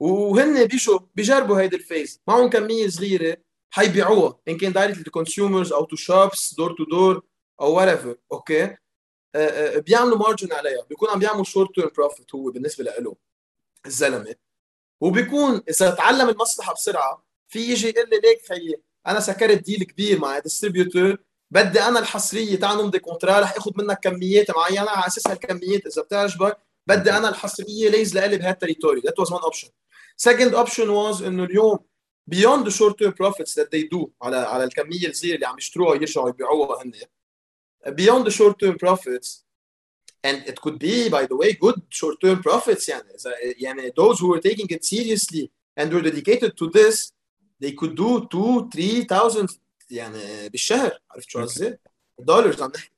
وهن 0.00 0.66
بيشو 0.66 0.98
بيجربوا 1.14 1.60
هيدي 1.60 1.76
الفيز. 1.76 2.20
معهم 2.28 2.50
كمية 2.50 2.88
صغيرة 2.88 3.36
حيبيعوها. 3.70 4.40
إن 4.48 4.58
كان 4.58 4.72
direct 4.72 4.98
لل 4.98 5.11
consumers 5.11 5.72
أو 5.72 5.84
to 5.84 5.96
shops 5.96 6.54
door 6.54 6.72
to 6.72 6.84
door 6.84 7.22
أو 7.60 7.74
whatever 7.74 8.16
okay 8.32 8.76
بيعملوا 9.80 10.18
margin 10.18 10.52
عليها. 10.52 10.82
بيكون 10.88 11.08
عم 11.08 11.18
بيعملوا 11.18 11.44
short 11.44 11.74
term 11.74 11.90
profit 11.96 12.34
هو 12.34 12.50
بالنسبة 12.50 12.84
له 12.84 13.16
الزلمة. 13.86 14.34
وبيكون 15.00 15.62
إذا 15.68 15.90
تعلم 15.90 16.28
المصلحة 16.28 16.74
بسرعة 16.74 17.24
في 17.48 17.58
يجي 17.58 17.88
يقول 17.88 18.10
لي 18.10 18.20
ليك 18.20 18.48
خيي 18.48 18.82
أنا 19.06 19.20
سكرت 19.20 19.64
deal 19.64 19.84
كبير 19.84 20.20
مع 20.20 20.38
distributor 20.38 21.16
بدي 21.52 21.80
أنا 21.80 21.98
الحصرية 21.98 22.56
تعال 22.56 22.78
نمضي 22.78 22.98
contrat 22.98 23.40
رح 23.40 23.56
آخذ 23.56 23.70
منك 23.76 23.98
كميات 24.02 24.50
معينة 24.50 24.90
على 24.90 25.06
أساس 25.06 25.28
هالكميات 25.28 25.86
إذا 25.86 26.02
بتعجبك 26.02 26.56
بدي 26.86 27.10
أنا 27.10 27.28
الحصرية 27.28 27.88
Laze 27.88 28.16
لقلب 28.16 28.40
بهال 28.40 28.55
territory 28.55 29.00
that 29.00 29.18
was 29.18 29.32
one 29.32 29.42
option 29.42 29.68
second 30.22 30.54
option 30.54 30.88
was 30.88 31.22
إنه 31.22 31.44
اليوم 31.44 31.78
the 32.64 32.70
short 32.70 32.98
term 32.98 33.12
profits 33.12 33.54
that 33.54 33.70
they 33.70 33.82
do 33.94 34.08
على 34.22 34.36
على 34.36 34.64
الكمية 34.64 35.08
الصغيره 35.08 35.34
اللي 35.34 35.46
عم 35.46 35.58
يشتروها 35.58 35.94
يرجعوا 35.94 36.28
يبيعوها 36.28 36.82
هن 36.82 36.92
beyond 37.86 38.24
the 38.26 38.34
short 38.34 38.54
term 38.58 38.76
profits 38.78 39.44
and 40.26 40.36
it 40.46 40.60
could 40.60 40.78
be 40.78 41.08
by 41.10 41.26
the 41.26 41.36
way 41.36 41.52
good 41.52 41.80
short 41.90 42.16
term 42.24 42.42
profits 42.42 42.88
يعني 42.88 43.04
يعني 43.42 43.92
those 44.00 44.18
who 44.20 44.28
were 44.28 44.40
taking 44.40 44.66
it 44.70 44.84
seriously 44.84 45.50
and 45.80 45.92
were 45.92 46.02
dedicated 46.10 46.52
to 46.56 46.70
this 46.70 47.12
they 47.60 47.72
could 47.72 47.94
do 47.94 48.26
2 48.30 48.70
3000 48.70 49.61
يعني 49.92 50.48
بالشهر 50.48 50.98
عرفت 51.10 51.30
شو 51.30 51.40
قصدي؟ 51.40 51.78
dollars 52.18 52.62
عم 52.62 52.72
نحكي. 52.74 52.92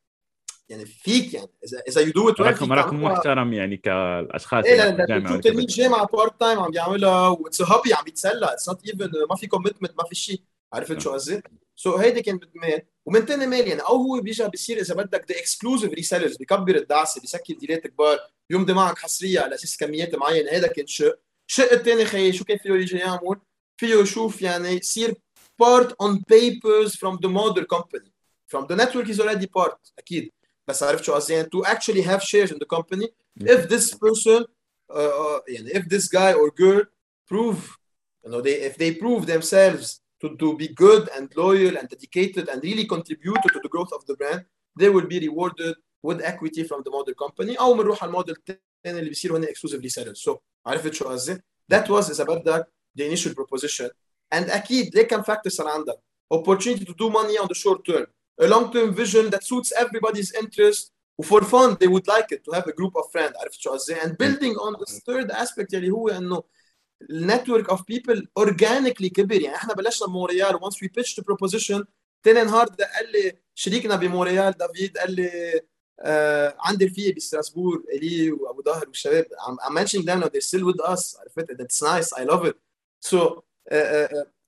يعني 0.68 0.86
فيك 0.86 1.34
يعني 1.34 1.48
اذا 1.64 1.82
إذا 1.88 2.00
you 2.00 2.12
do 2.12 2.28
it 2.28 2.40
رقم 2.40 2.72
رقم 2.72 3.02
محترم 3.02 3.52
يعني 3.52 3.76
كالاشخاص 3.76 4.64
إيه 4.64 4.90
لا 4.90 5.40
تلميذ 5.40 5.66
جامعة 5.66 6.06
part 6.06 6.40
time 6.40 6.58
عم 6.58 6.70
بيعملها 6.70 7.28
what's 7.28 7.62
hobby 7.62 7.94
عم 7.94 8.04
بيتسلى 8.04 8.52
it's 8.52 8.68
not 8.68 8.86
even 8.86 9.10
ما 9.30 9.36
في 9.36 9.46
commitment 9.46 9.92
ما 9.98 10.04
في 10.04 10.14
شيء. 10.14 10.40
عرفت 10.72 11.00
شو 11.00 11.12
قصدي؟ 11.12 11.42
so 11.76 11.96
so 11.96 12.00
هيدي 12.00 12.22
كانت 12.22 12.44
مال 12.54 12.82
ومن 13.06 13.26
تاني 13.26 13.46
مال 13.46 13.68
يعني 13.68 13.80
أو 13.80 13.96
هو 13.96 14.20
بيجي 14.20 14.48
بيصير 14.48 14.80
إذا 14.80 14.94
بدك 14.94 15.24
the 15.32 15.38
exclusive 15.38 15.92
resellers 15.92 16.36
بكبر 16.36 16.76
الدعسة 16.76 17.20
بيسكر 17.20 17.54
deal 17.54 17.80
ات 17.80 17.86
كبار 17.86 18.18
بيمضي 18.50 18.72
معك 18.72 18.98
حصرية 18.98 19.40
على 19.40 19.54
أساس 19.54 19.76
كميات 19.76 20.14
معينة 20.14 20.50
هذا 20.50 20.66
كان 20.66 20.86
شق. 20.86 21.18
الشق 21.48 21.72
الثاني 21.72 22.04
خيي 22.04 22.32
شو 22.32 22.44
كان 22.44 22.58
فيه 22.58 22.70
يجي 22.70 22.96
يعمل؟ 22.96 23.36
فيه 23.76 23.94
يشوف 23.94 24.42
يعني 24.42 24.68
يصير 24.68 25.14
part 25.57 25.93
on 25.99 26.23
papers 26.23 26.95
from 26.95 27.17
the 27.23 27.29
mother 27.29 27.65
company 27.65 28.11
from 28.47 28.65
the 28.67 28.75
network 28.75 29.07
is 29.09 29.19
already 29.19 29.47
part 29.47 29.93
اكيد 29.99 30.31
بس 30.67 30.83
عرفت 30.83 31.03
شو 31.03 31.13
قصدي 31.13 31.33
يعني 31.33 31.49
to 31.55 31.65
actually 31.65 32.01
have 32.01 32.21
shares 32.21 32.51
in 32.51 32.57
the 32.57 32.77
company 32.77 33.07
if 33.39 33.69
this 33.69 33.93
person 33.93 34.45
uh, 34.91 34.95
uh, 34.95 35.41
يعني 35.47 35.69
if 35.69 35.83
this 35.89 36.07
guy 36.07 36.33
or 36.33 36.51
girl 36.51 36.83
prove 37.31 37.77
you 38.23 38.31
know 38.31 38.41
they 38.41 38.55
if 38.69 38.77
they 38.77 38.91
prove 39.03 39.25
themselves 39.25 40.01
to, 40.21 40.27
to 40.41 40.57
be 40.57 40.67
good 40.67 41.03
and 41.15 41.25
loyal 41.35 41.73
and 41.79 41.87
dedicated 41.89 42.45
and 42.51 42.57
really 42.63 42.85
contribute 42.95 43.41
to 43.53 43.59
the 43.63 43.69
growth 43.73 43.91
of 43.97 44.01
the 44.09 44.15
brand 44.19 44.41
they 44.79 44.89
will 44.89 45.07
be 45.13 45.19
rewarded 45.27 45.75
with 46.07 46.17
equity 46.31 46.63
from 46.69 46.79
the 46.85 46.91
model 46.91 47.15
company 47.23 47.55
او 47.59 47.73
بنروح 47.73 48.03
على 48.03 48.09
الموديل 48.09 48.35
الثاني 48.49 48.99
اللي 48.99 49.09
بيصيروا 49.09 49.37
هن 49.37 49.45
exclusively 49.45 49.89
sellers 49.89 50.21
so 50.29 50.37
عرفت 50.65 50.93
شو 50.93 51.05
قصدي 51.05 51.41
that 51.73 51.85
was 51.87 52.09
اذا 52.09 52.23
بدك 52.23 52.65
the 52.99 53.03
initial 53.03 53.33
proposition 53.33 53.89
and 54.35 54.51
اكيد 54.51 54.95
ليه 54.95 55.03
كم 55.03 55.21
فاكتور 55.21 55.51
صار 55.51 55.67
عندك 55.67 55.99
opportunity 56.33 56.85
to 56.85 56.93
do 56.93 57.09
money 57.09 57.37
on 57.43 57.47
the 57.47 57.55
short 57.55 57.83
term 57.85 58.05
a 58.41 58.47
long-term 58.47 58.93
vision 58.93 59.29
that 59.29 59.43
suits 59.43 59.71
everybody's 59.71 60.31
interest 60.41 60.91
وفور 61.19 61.43
fun 61.43 61.77
they 61.79 61.87
would 61.87 62.07
like 62.07 62.31
it 62.31 62.43
to 62.45 62.51
have 62.51 62.67
a 62.67 62.73
group 62.73 62.95
of 62.95 63.11
friends 63.11 63.33
عرفت 63.41 63.59
شو 63.59 63.69
قصدي 63.71 63.95
and 63.95 64.09
building 64.17 64.55
on 64.55 64.75
this 64.79 64.99
third 64.99 65.31
aspect 65.31 65.73
اللي 65.73 65.91
هو 65.91 66.09
انه 66.09 66.43
النتورك 67.01 67.69
اوف 67.69 67.83
بيبل 67.87 68.27
اورجانيكلي 68.37 69.09
كبر 69.09 69.41
يعني 69.41 69.55
احنا 69.55 69.73
بلشنا 69.73 70.07
بمونريال 70.07 70.55
once 70.55 70.75
we 70.75 70.87
pitched 70.87 71.15
the 71.15 71.23
proposition 71.23 71.85
تاني 72.23 72.43
نهار 72.43 72.65
قال 72.65 73.11
لي 73.11 73.33
شريكنا 73.55 73.95
بمونريال 73.95 74.53
دافيد 74.53 74.97
قال 74.97 75.15
لي 75.15 75.61
آه 75.99 76.55
عندي 76.59 76.85
رفيقي 76.85 77.11
بستراسبور 77.11 77.83
الي 77.93 78.31
وابو 78.31 78.61
ظاهر 78.61 78.87
والشباب 78.87 79.25
I'm 79.25 79.73
mentioning 79.73 80.05
them 80.05 80.19
now 80.19 80.27
they're 80.27 80.41
still 80.41 80.65
with 80.73 80.81
us 80.91 81.19
عرفت 81.19 81.51
that's 81.51 81.81
nice 81.81 82.13
I 82.13 82.23
love 82.23 82.45
it 82.45 82.55
so 83.01 83.17
uh, 83.17 83.19
uh, 83.19 83.52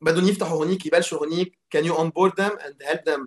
بدهم 0.01 0.29
يفتحوا 0.29 0.59
هونيك 0.59 0.87
يبلشوا 0.87 1.19
هونيك. 1.19 1.59
Can 1.77 1.85
you 1.85 1.95
onboard 1.95 2.33
them 2.37 2.59
and 2.59 2.75
help 2.83 3.05
them 3.05 3.27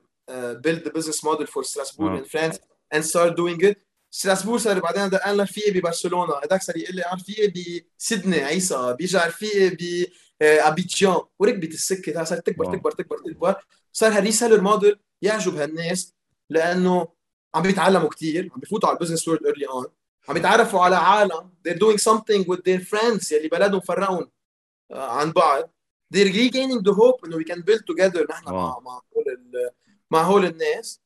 build 0.64 0.84
the 0.84 0.92
business 0.98 1.24
model 1.24 1.46
for 1.46 1.64
Strasbourg 1.64 2.20
in 2.20 2.26
France 2.26 2.60
and 2.94 3.06
start 3.06 3.36
doing 3.36 3.62
it 3.62 3.78
ستراسبور 4.12 4.58
صار 4.58 4.80
بعدين 4.80 5.06
لنا 5.06 5.44
رفيقي 5.44 5.72
ببرشلونة. 5.72 6.34
هذاك 6.44 6.64
صار 6.64 6.78
يقول 6.78 6.96
لي 6.96 7.04
رفيقي 7.14 7.84
بسيدني 8.00 8.44
عيسى 8.44 8.96
بيجي 9.00 9.18
رفيقي 9.18 10.08
بابيدجان 10.40 11.22
وركبت 11.40 11.74
السكة 11.74 12.24
صارت 12.24 12.48
تكبر 12.48 12.66
تكبر 12.66 12.92
تكبر 12.92 13.18
تكبر. 13.18 13.56
صار 13.94 14.12
هال 14.12 14.22
reseller 14.22 14.62
model 14.62 15.00
يعجب 15.22 15.56
هالناس 15.56 16.14
لأنه 16.50 17.08
عم 17.56 17.62
بيتعلموا 17.62 18.10
كثير 18.10 18.50
عم 18.54 18.60
بيفوتوا 18.60 18.90
على 18.90 18.98
ال 18.98 19.01
business 19.01 19.28
world 19.28 19.46
early 19.46 19.68
on 19.68 19.86
عم 20.30 20.34
بيتعرفوا 20.34 20.82
على 20.82 20.96
عالم. 20.96 21.54
They're 21.68 21.80
doing 21.80 21.98
something 21.98 22.44
with 22.44 22.60
their 22.60 22.82
friends 22.92 23.32
يلي 23.32 23.48
بلدهم 23.48 23.80
فرقهم 23.80 24.32
عن 24.92 25.32
بعض 25.32 25.74
they're 26.14 26.34
regaining 26.34 26.82
the 26.82 26.94
hope 26.94 27.26
إنه 27.26 27.38
we 27.38 27.44
can 27.44 27.60
build 27.60 27.84
together 27.92 28.30
نحن 28.30 28.46
مع 28.46 28.80
مع 28.80 29.02
هول 29.16 29.72
مع 30.12 30.22
هول 30.22 30.46
الناس. 30.46 31.02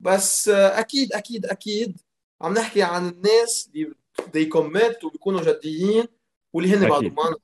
بس 0.00 0.48
أكيد 0.48 1.12
أكيد 1.12 1.46
أكيد 1.46 2.00
عم 2.40 2.54
نحكي 2.54 2.82
عن 2.82 3.08
الناس 3.08 3.70
اللي 3.74 3.94
they 4.20 4.48
commit 4.58 5.04
وبيكونوا 5.04 5.40
جديين 5.40 6.04
واللي 6.52 6.76
هن 6.76 6.88
بعضهم 6.88 7.14
معنا 7.14 7.36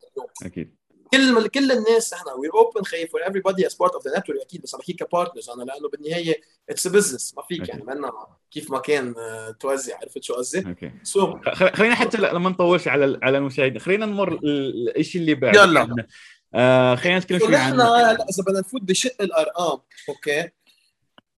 أكيد. 0.42 0.80
كل 1.12 1.48
كل 1.48 1.72
الناس 1.72 2.12
إحنا 2.12 2.32
we 2.32 2.48
open 2.54 2.82
خي 2.82 3.06
for 3.06 3.20
everybody 3.24 3.66
as 3.66 3.74
part 3.74 3.92
of 3.92 4.08
the 4.08 4.18
network 4.18 4.40
أكيد 4.40 4.62
بس 4.62 4.74
عم 4.74 4.80
بحكي 4.80 4.92
ك 4.92 4.99
partners 4.99 5.50
أنا 5.50 5.62
لأنه 5.62 5.88
بالنهاية 5.88 6.40
it's 6.70 6.86
business 6.86 7.34
ما 7.36 7.42
فيك 7.42 7.68
يعني 7.68 7.84
منا 7.84 8.12
كيف 8.50 8.70
ما 8.70 8.78
كان 8.78 9.14
توزع 9.60 9.96
عرفت 9.96 10.22
شو 10.22 10.34
قصدي؟ 10.34 10.68
أوكي. 10.68 10.92
سو 11.02 11.38
خلينا 11.54 11.94
حتى 11.94 12.18
لما 12.18 12.50
نطولش 12.50 12.88
على 12.88 13.20
على 13.22 13.38
المشاهدين 13.38 13.78
خلينا 13.80 14.06
نمر 14.06 14.40
الشيء 14.96 15.20
اللي 15.20 15.34
بعد 15.34 15.54
يلا. 15.54 16.06
آه 16.54 16.94
خلينا 16.94 17.18
نتكلم 17.18 17.38
شوي 17.38 17.56
عن 17.56 17.70
نحن 17.70 17.80
هلا 17.80 18.12
إذا 18.12 18.42
بدنا 18.46 18.60
نفوت 18.60 18.82
بشق 18.82 19.22
الأرقام 19.22 19.78
okay? 20.08 20.50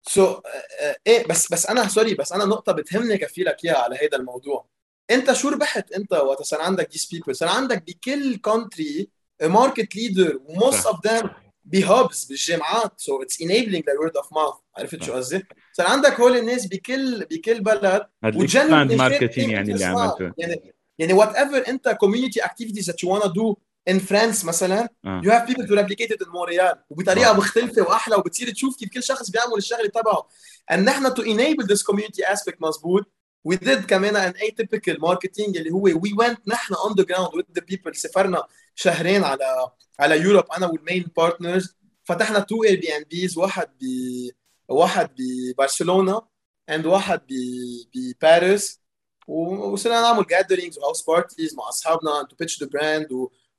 So 0.04 0.34
so, 0.34 0.38
uh, 0.38 0.96
إيه 1.08 1.28
بس 1.28 1.54
بس 1.54 1.66
أنا 1.66 1.88
sorry 1.88 2.14
بس 2.14 2.34
أنا 2.34 2.46
نقطة 2.46 2.72
بتهمني 2.72 3.18
كفي 3.18 3.42
لك 3.42 3.66
إياها 3.66 3.78
على 3.78 3.96
هذا 3.96 4.18
الموضوع. 4.18 4.66
أنت 5.12 5.34
شو 5.34 5.50
ربحت 5.50 5.92
أنت 5.92 6.14
وقت 6.14 6.42
صار 6.42 6.62
عندك 6.62 6.90
these 6.92 7.06
people 7.06 7.36
صار 7.36 7.50
عندك 7.50 7.84
بكل 7.88 8.36
country 8.36 9.10
market 9.42 9.96
leader 9.96 10.40
و 10.46 10.54
most 10.54 10.86
of 10.86 11.08
them 11.08 11.30
ب 11.66 11.78
hubs 11.78 12.26
بالجامعات. 12.26 12.94
so 12.98 13.22
it's 13.22 13.42
enabling 13.42 13.86
the 13.86 13.94
word 14.00 14.18
of 14.18 14.34
mouth 14.34 14.56
عرفت 14.78 15.04
شو 15.04 15.14
قصدي؟ 15.14 15.44
صار 15.74 15.88
عندك 15.88 16.20
هول 16.20 16.38
الناس 16.38 16.68
بكل 16.68 17.26
بكل 17.26 17.62
بلد 17.62 18.08
و 18.36 18.43
general 18.43 18.98
marketing 18.98 19.52
يعني 19.52 19.72
اللي 19.74 19.86
عملته. 19.86 20.34
يعني 20.38 20.74
يعني 21.00 21.14
whatever 21.14 21.68
أنت 21.68 21.90
community 21.90 22.46
activities 22.46 22.88
that 22.88 23.04
you 23.04 23.20
wanna 23.20 23.28
do 23.28 23.58
in 23.88 24.00
France 24.00 24.46
مثلا 24.46 24.90
you 25.06 25.32
have 25.32 25.48
people 25.48 25.68
to 25.68 25.74
replicate 25.74 26.22
in 26.22 26.30
Montreal 26.30 26.84
وبطريقة. 26.90 27.34
مختلفة 27.34 27.82
وأحلى 27.82 28.16
وبتصير 28.16 28.52
تشوف 28.52 28.78
كيف 28.78 28.90
كل 28.90 29.04
شخص 29.04 29.30
بيعمل 29.30 29.54
الشغلة 29.58 29.88
تبعه. 29.88 30.28
ان 30.72 30.84
نحن 30.84 31.14
to 31.14 31.22
enable 31.22 31.64
this 31.64 31.84
community 31.84 32.34
aspect 32.34 32.62
مزبوط. 32.62 33.12
We 33.50 33.56
did 33.56 33.86
كمان 33.88 34.16
ان 34.16 34.34
atypical 34.34 34.96
marketing 34.96 35.58
اللي 35.58 35.72
هو 35.72 35.90
we 35.90 36.12
went 36.24 36.38
نحن 36.48 36.74
on 36.74 36.94
the 36.94 37.06
ground 37.06 37.32
with 37.38 37.60
the 37.60 37.62
people 37.62 37.92
سافرنا 37.94 38.44
شهرين 38.76 39.24
على 39.24 39.72
على 40.00 40.22
Europe 40.22 40.46
أنا 40.58 40.68
وال 40.68 40.80
main 40.80 41.06
partners 41.18 41.76
فتحنا 42.04 42.40
two 42.40 42.64
Airbnbs 42.64 43.38
واحد 43.38 43.68
ب 43.82 43.86
واحد 44.70 45.10
ببرشلونة 45.18 46.22
and 46.70 46.86
واحد 46.86 47.22
بباريس. 47.96 48.82
وصرنا 49.28 50.02
نعمل 50.02 50.26
gatherings 50.28 50.78
و 50.78 50.82
house 50.82 51.02
parties 51.02 51.56
مع 51.56 51.70
أصحابنا 51.70 52.28
to 52.30 52.36
pitch 52.36 52.64
the 52.64 52.70
brand 52.70 53.08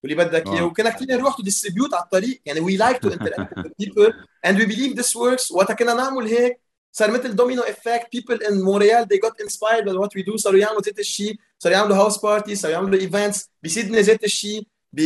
واللي 0.02 0.24
بدك 0.24 0.46
إياه. 0.46 0.64
وكنا 0.64 0.90
كثير 0.90 1.08
نروح 1.08 1.36
to 1.36 1.42
distribute 1.42 1.94
على 1.94 2.02
الطريق. 2.02 2.42
يعني 2.46 2.60
we 2.60 2.76
like 2.76 2.98
to 2.98 3.08
interact 3.08 3.54
with 3.58 3.84
people. 3.84 4.12
And 4.46 4.58
we 4.58 4.66
believe 4.66 5.02
this 5.02 5.14
works. 5.14 5.52
وقت 5.52 5.72
كنا 5.72 5.94
نعمل 5.94 6.26
هيك. 6.26 6.60
صار 6.92 7.10
مثل 7.10 7.36
domino 7.36 7.62
effect 7.62 8.08
people 8.12 8.42
in 8.42 8.60
Montreal 8.62 9.06
they 9.12 9.28
got 9.28 9.44
inspired 9.44 9.84
by 9.84 9.92
what 9.92 10.10
we 10.18 10.32
do. 10.32 10.36
صاروا 10.36 10.58
يعملوا 10.58 10.80
ذات 10.80 10.98
الشيء 10.98 11.36
صاروا 11.58 11.76
يعملوا 11.76 11.96
house 11.96 12.18
party 12.18 12.56
صاروا 12.56 12.74
يعملوا 12.74 13.00
events 13.00 13.50
بسيدني 13.62 14.00
ذات 14.00 14.24
الشيء 14.24 14.66
ب 14.92 15.00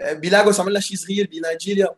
بلاغوس 0.00 0.60
عملنا 0.60 0.80
شيء 0.80 0.96
صغير. 0.96 1.26
بنيجيريا. 1.26 1.94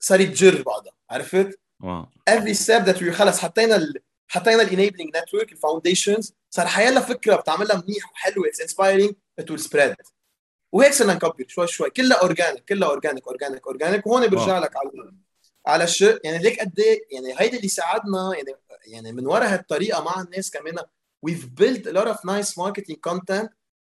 صار 0.00 0.20
يتجر 0.20 0.62
بعدها 0.62 0.92
عرفت؟ 1.10 1.60
wow 1.82 2.06
every 2.30 2.54
step 2.54 2.86
that 2.86 2.98
we 3.00 3.10
خلص 3.10 3.38
حطينا 3.38 3.76
ال... 3.76 3.94
حطينا 4.28 4.62
ال 4.62 4.68
enabling 4.68 5.16
network 5.16 5.52
ال 5.52 5.59
foundations 5.59 6.34
صار 6.50 6.66
حيلا 6.66 7.00
فكرة 7.00 7.36
بتعملها 7.36 7.84
منيح 7.86 8.12
وحلوة. 8.12 8.48
it's 8.48 8.60
inspiring 8.60 9.12
it 9.38 9.50
will 9.50 9.60
spread 9.60 9.94
وهيك 10.72 10.92
صرنا 10.92 11.14
نكبر 11.14 11.44
شوي 11.48 11.66
شوي. 11.66 11.90
كلها 11.90 12.18
organic 12.18 12.64
كلها 12.64 12.88
organic 12.88 13.26
organic 13.26 13.66
organic 13.66 14.06
وهون 14.06 14.26
برجع 14.26 14.58
لك 14.58 14.76
على 14.76 15.12
على 15.66 15.84
الشيء. 15.84 16.20
يعني 16.24 16.38
ليك 16.38 16.60
قد 16.60 16.80
إيه؟ 16.80 17.06
يعني 17.12 17.34
هيدا 17.38 17.56
اللي 17.56 17.68
ساعدنا 17.68 18.32
يعني 18.34 18.58
يعني 18.86 19.12
من 19.12 19.26
ورا 19.26 19.46
هالطريقة 19.46 20.04
مع 20.04 20.20
الناس 20.20 20.50
كمان. 20.50 20.76
We've 21.26 21.46
built 21.60 21.86
a 21.86 21.92
lot 21.92 22.08
of 22.08 22.18
nice 22.24 22.50
marketing 22.54 22.96
content. 23.08 23.48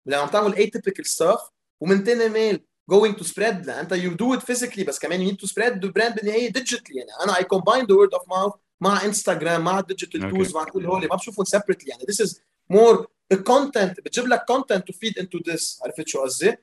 لما 0.06 0.18
عم 0.18 0.28
تعمل 0.28 0.54
atypical 0.56 1.06
stuff 1.06 1.52
ومن 1.82 2.04
تاني 2.04 2.30
ميل 2.30 2.66
going 2.92 3.14
to 3.14 3.24
spread. 3.24 3.66
لا 3.66 3.80
أنت 3.80 3.94
you 3.94 4.12
do 4.24 4.40
it 4.40 4.44
physically 4.44 4.86
بس 4.86 5.00
كمان 5.00 5.28
you 5.28 5.32
need 5.32 5.38
to 5.38 5.48
spread 5.52 5.74
the 5.74 5.92
brand 5.92 6.16
بالنهاية 6.16 6.54
digitally. 6.54 6.96
يعني 6.96 7.10
أنا 7.24 7.34
I 7.34 7.42
combine 7.42 7.86
the 7.86 7.96
word 7.96 8.20
of 8.20 8.24
mouth 8.24 8.58
مع 8.82 9.06
انستغرام 9.06 9.64
مع 9.64 9.80
ال 9.80 9.85
digital 9.85 10.22
tools 10.32 10.56
مع 10.56 10.64
كل 10.64 10.86
هول. 10.86 11.08
ما 11.08 11.16
بشوفهم 11.16 11.46
separately. 11.46 11.88
يعني 11.88 12.04
this 12.12 12.26
is 12.26 12.40
more 12.74 13.06
a 13.34 13.38
content 13.38 14.02
بتجيب 14.06 14.28
لك 14.28 14.42
content 14.52 14.82
to 14.82 14.94
feed 14.96 15.24
into 15.24 15.40
this 15.52 15.82
عرفت 15.84 16.08
شو 16.08 16.22
قصدي؟ 16.22 16.56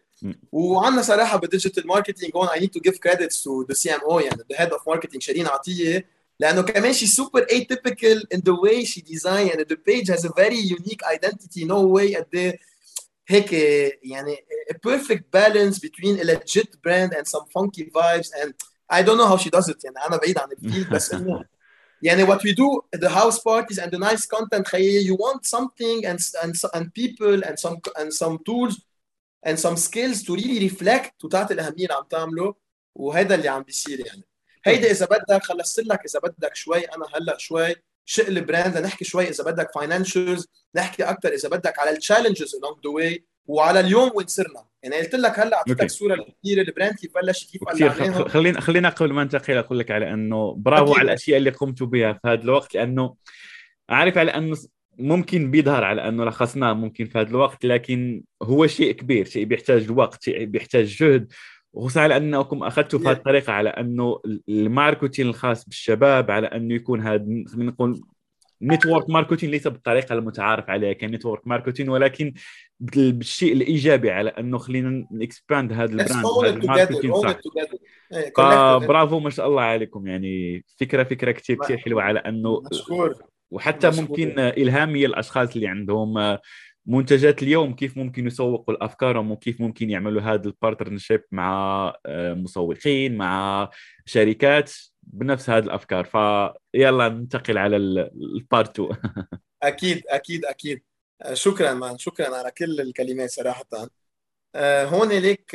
وعندنا 0.53 1.03
صراحة 1.03 1.39
بالديجيتال 1.39 1.87
ماركتينج 1.87 2.33
هون 2.37 2.49
I 2.49 2.59
need 2.59 2.73
to 2.73 2.81
give 2.81 2.95
credits 3.01 3.43
to 3.43 3.67
the 3.69 3.75
CMO 3.75 4.21
يعني 4.23 4.43
the 4.53 4.57
head 4.57 4.71
of 4.73 4.81
marketing 4.95 5.19
شيرين 5.19 5.47
عطيه 5.47 6.07
لأنه 6.41 6.63
كمان 6.63 6.93
she 6.95 7.07
super 7.07 7.41
atypical 7.41 8.21
in 8.35 8.41
the 8.41 8.55
way 8.55 8.85
she 8.85 9.01
design 9.03 9.49
and 9.51 9.61
the 9.61 9.77
page 9.77 10.09
has 10.09 10.25
a 10.25 10.33
very 10.37 10.59
unique 10.59 11.03
identity 11.15 11.65
no 11.65 11.81
way 11.97 12.17
قد 12.17 12.27
إيه 12.35 12.59
هيك 13.29 13.53
يعني 14.03 14.37
a 14.71 14.75
perfect 14.75 15.23
balance 15.37 15.79
between 15.79 16.19
a 16.21 16.25
legit 16.25 16.71
brand 16.83 17.13
and 17.13 17.27
some 17.27 17.45
funky 17.57 17.91
vibes 17.91 18.29
and 18.43 18.53
I 18.91 19.03
don't 19.03 19.19
know 19.19 19.29
how 19.33 19.37
she 19.37 19.51
does 19.51 19.69
it 19.69 19.85
يعني 19.85 19.97
أنا 20.09 20.17
بعيد 20.17 20.39
عن 20.39 20.49
الفيلد 20.53 20.91
بس 20.91 21.15
انه 21.15 21.45
يعني 22.05 22.27
what 22.27 22.39
we 22.39 22.53
do 22.53 22.99
the 22.99 23.09
house 23.09 23.39
parties 23.39 23.79
and 23.79 23.91
the 23.91 23.99
nice 23.99 24.27
content 24.27 24.67
خيي 24.67 25.09
you 25.09 25.17
want 25.17 25.45
something 25.47 26.07
and 26.07 26.19
and 26.43 26.53
and 26.75 26.95
people 26.95 27.43
and 27.45 27.59
some 27.59 27.77
and 27.99 28.13
some 28.13 28.39
tools 28.49 28.75
and 29.47 29.59
some 29.59 29.77
skills 29.77 30.23
to 30.23 30.35
really 30.35 30.69
reflect 30.69 31.25
وتعطي 31.25 31.55
الأهمية 31.55 31.85
اللي 31.85 31.95
عم 31.95 32.05
تعمله. 32.11 32.55
وهذا 32.95 33.35
اللي 33.35 33.49
عم 33.49 33.63
بيصير 33.63 34.07
يعني. 34.07 34.25
هيدا 34.65 34.91
إذا 34.91 35.07
بدك 35.07 35.43
خلصت 35.43 35.81
لك 35.81 36.01
إذا 36.07 36.21
بدك 36.21 36.55
شوي 36.55 36.81
أنا 36.81 37.07
هلأ 37.15 37.39
شوي 37.39 37.75
شق 38.05 38.27
ال 38.27 38.35
brand 38.35 38.77
لنحكي 38.77 39.05
شوي 39.05 39.29
إذا 39.29 39.45
بدك 39.45 39.71
financials 39.75 40.47
نحكي 40.75 41.03
أكثر 41.03 41.29
إذا 41.33 41.49
بدك 41.49 41.79
على 41.79 41.91
ال 41.91 41.97
challenges 41.97 42.57
along 42.57 42.77
the 42.77 42.91
way. 42.91 43.34
وعلى 43.47 43.81
اليوم 43.81 44.11
وين 44.15 44.27
صرنا 44.27 44.65
يعني 44.83 44.97
قلت 44.97 45.15
لك 45.15 45.39
هلا 45.39 45.57
اعطيتك 45.57 45.91
صورة 45.91 46.27
كثيره 46.43 46.63
ال 46.63 46.68
brand 46.68 46.95
كيف 46.95 47.15
بلش 47.15 47.45
كيف 47.45 47.65
كثير 47.65 47.91
خلينا 48.29 48.61
خلينا 48.61 48.89
قبل 48.89 49.13
ما 49.13 49.23
ننتقل 49.23 49.57
أقول 49.57 49.79
لك 49.79 49.91
على 49.91 50.13
إنه 50.13 50.55
برافو 50.55 50.85
أكيد. 50.85 50.99
على 50.99 51.07
الأشياء 51.07 51.39
اللي 51.39 51.51
قمتوا 51.51 51.87
بها 51.87 52.13
في 52.13 52.21
هذا 52.29 52.43
الوقت 52.43 52.75
لأنه 52.75 53.15
عارف 53.89 54.19
على 54.19 54.31
إنه 54.31 54.57
ممكن 54.99 55.51
بيظهر 55.51 55.85
على 55.85 56.09
إنه 56.09 56.25
لخصناه 56.25 56.73
ممكن 56.73 57.05
في 57.05 57.19
هذا 57.19 57.29
الوقت 57.29 57.67
لكن 57.67 58.23
هو 58.43 58.67
شيء 58.67 58.93
كبير 58.93 59.25
شيء 59.25 59.45
بيحتاج 59.45 59.91
وقت 59.91 60.23
شيء 60.23 60.45
بيحتاج 60.45 60.85
جهد. 60.85 61.33
وخصوصا 61.73 62.01
على 62.01 62.17
إنكم 62.17 62.63
أخذتوا 62.63 62.99
في 62.99 63.09
هذه 63.09 63.13
الطريقة 63.13 63.53
على 63.53 63.69
إنه 63.69 64.21
ال 64.49 64.57
marketing 64.57 65.27
الخاص 65.27 65.65
بالشباب 65.65 66.31
على 66.31 66.47
إنه 66.47 66.75
يكون 66.75 67.01
هذا 67.01 67.25
خلينا 67.47 67.71
نقول 67.71 68.01
network 68.65 69.11
marketing 69.11 69.51
ليس 69.51 69.69
بالطريقة 69.69 70.13
المتعارف 70.13 70.71
عليها 70.71 70.93
ك 70.93 71.00
network 71.00 71.47
marketing 71.47 71.89
ولكن 71.89 72.33
بالشيء 72.81 73.53
الإيجابي 73.53 74.11
على 74.11 74.31
أنه 74.31 74.59
خلينا 74.59 75.07
ن 75.13 75.21
expand 75.21 75.73
هذا 75.73 75.93
ال 75.93 75.99
brand 75.99 76.27
هذا 76.45 76.51
ال 76.51 76.57
marketing 76.57 77.15
صح. 77.15 77.37
إيه، 78.13 78.77
برافو 78.77 79.19
ما 79.21 79.31
شاء 79.31 79.49
الله 79.49 79.63
عليكم. 79.63 80.07
يعني 80.07 80.65
فكرة 80.81 81.03
فكرة 81.03 81.33
كثير 81.33 81.57
كثير 81.57 81.79
حلوة 81.79 82.03
على 82.03 82.19
أنه 82.19 82.63
مشكور. 82.73 83.15
وحتى 83.51 83.89
مشكور. 83.89 84.05
ممكن 84.09 84.39
إلهامية 84.39 85.07
للاشخاص 85.07 85.55
اللي 85.55 85.67
عندهم 85.67 86.39
منتجات 86.87 87.43
اليوم 87.43 87.75
كيف 87.75 87.97
ممكن 87.97 88.27
يسوقوا 88.27 88.75
الأفكارهم 88.75 89.31
وكيف 89.31 89.61
ممكن 89.61 89.91
يعملوا 89.91 90.23
هذا 90.23 90.47
ال 90.47 90.53
partnership 90.53 91.23
مع 91.33 91.95
آه، 92.07 92.35
مسوقين 92.35 93.17
مع 93.17 93.69
شركات. 94.07 94.73
بنفس 95.07 95.51
هذه 95.51 95.65
الأفكار 95.65 96.05
فيلا 96.05 97.09
ننتقل 97.09 97.59
على 97.59 97.77
ال 97.77 97.98
part 97.98 98.81
2 98.81 98.89
أكيد 99.63 100.03
أكيد 100.09 100.45
أكيد. 100.45 100.83
آه، 101.23 101.35
شكرا 101.35 101.75
man 101.75 101.99
شكرا 101.99 102.37
على 102.37 102.51
كل 102.51 102.81
الكلمات 102.81 103.31
صراحة. 103.31 103.65
آه، 104.55 104.85
هون 104.85 105.09
ليك 105.09 105.55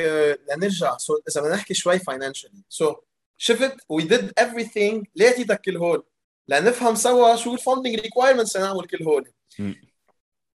لنرجع. 0.52 0.98
so 0.98 1.20
إذا 1.30 1.42
بدنا 1.42 1.56
نحكي 1.56 1.74
شوي 1.74 2.00
financially 2.00 2.64
so 2.70 2.96
شفت؟ 3.38 3.76
we 3.90 4.04
did 4.04 4.32
everything. 4.40 5.04
ليه 5.16 5.28
اعطيتك 5.28 5.62
كل 5.62 5.78
هول؟ 5.78 6.06
لنفهم 6.48 6.96
سوا 6.96 7.36
شو 7.36 7.54
ال 7.54 7.59
funding 7.60 8.00
requirements 8.00 8.58
لنعمل 8.58 8.86
كل 8.88 9.04
هول. 9.04 9.32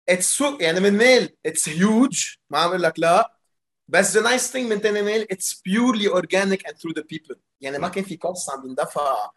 it's 0.09 0.41
يعني 0.61 0.79
من 0.79 0.97
ميل 0.97 1.35
it's 1.45 1.69
huge 1.69 2.35
ما 2.49 2.59
عم 2.59 2.69
أقول 2.69 2.83
لك 2.83 2.99
لا. 2.99 3.40
بس 3.91 4.17
the 4.17 4.21
nice 4.21 4.51
thing 4.51 4.73
من 4.73 4.81
تاني 4.81 5.01
ميل 5.01 5.27
it's 5.31 5.61
purely 5.65 6.07
organic 6.07 6.67
and 6.67 6.77
through 6.77 6.91
the 6.91 7.01
people 7.01 7.35
يعني 7.61 7.77
ما 7.77 7.87
كان 7.87 8.03
في 8.03 8.17
كوست 8.17 8.49
عم 8.49 8.61
بيندفع 8.61 9.29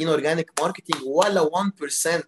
inorganic 0.00 0.50
marketing 0.60 1.02
ولا 1.04 1.50
1% 2.20 2.22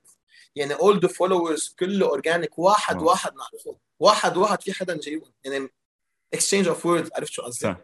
يعني 0.56 0.74
all 0.74 1.00
the 1.00 1.08
followers 1.08 1.74
كله 1.78 2.06
organic 2.06 2.58
واحد 2.58 3.02
واحد 3.02 3.32
نعرفه. 3.34 3.78
واحد 4.00 4.36
واحد 4.36 4.62
في 4.62 4.72
حدا 4.72 5.00
جايبهم. 5.00 5.32
يعني 5.44 5.68
exchange 6.34 6.68
of 6.68 6.86
word 6.86 7.10
عرفت 7.16 7.32
شو 7.32 7.42
قصدي؟ 7.42 7.74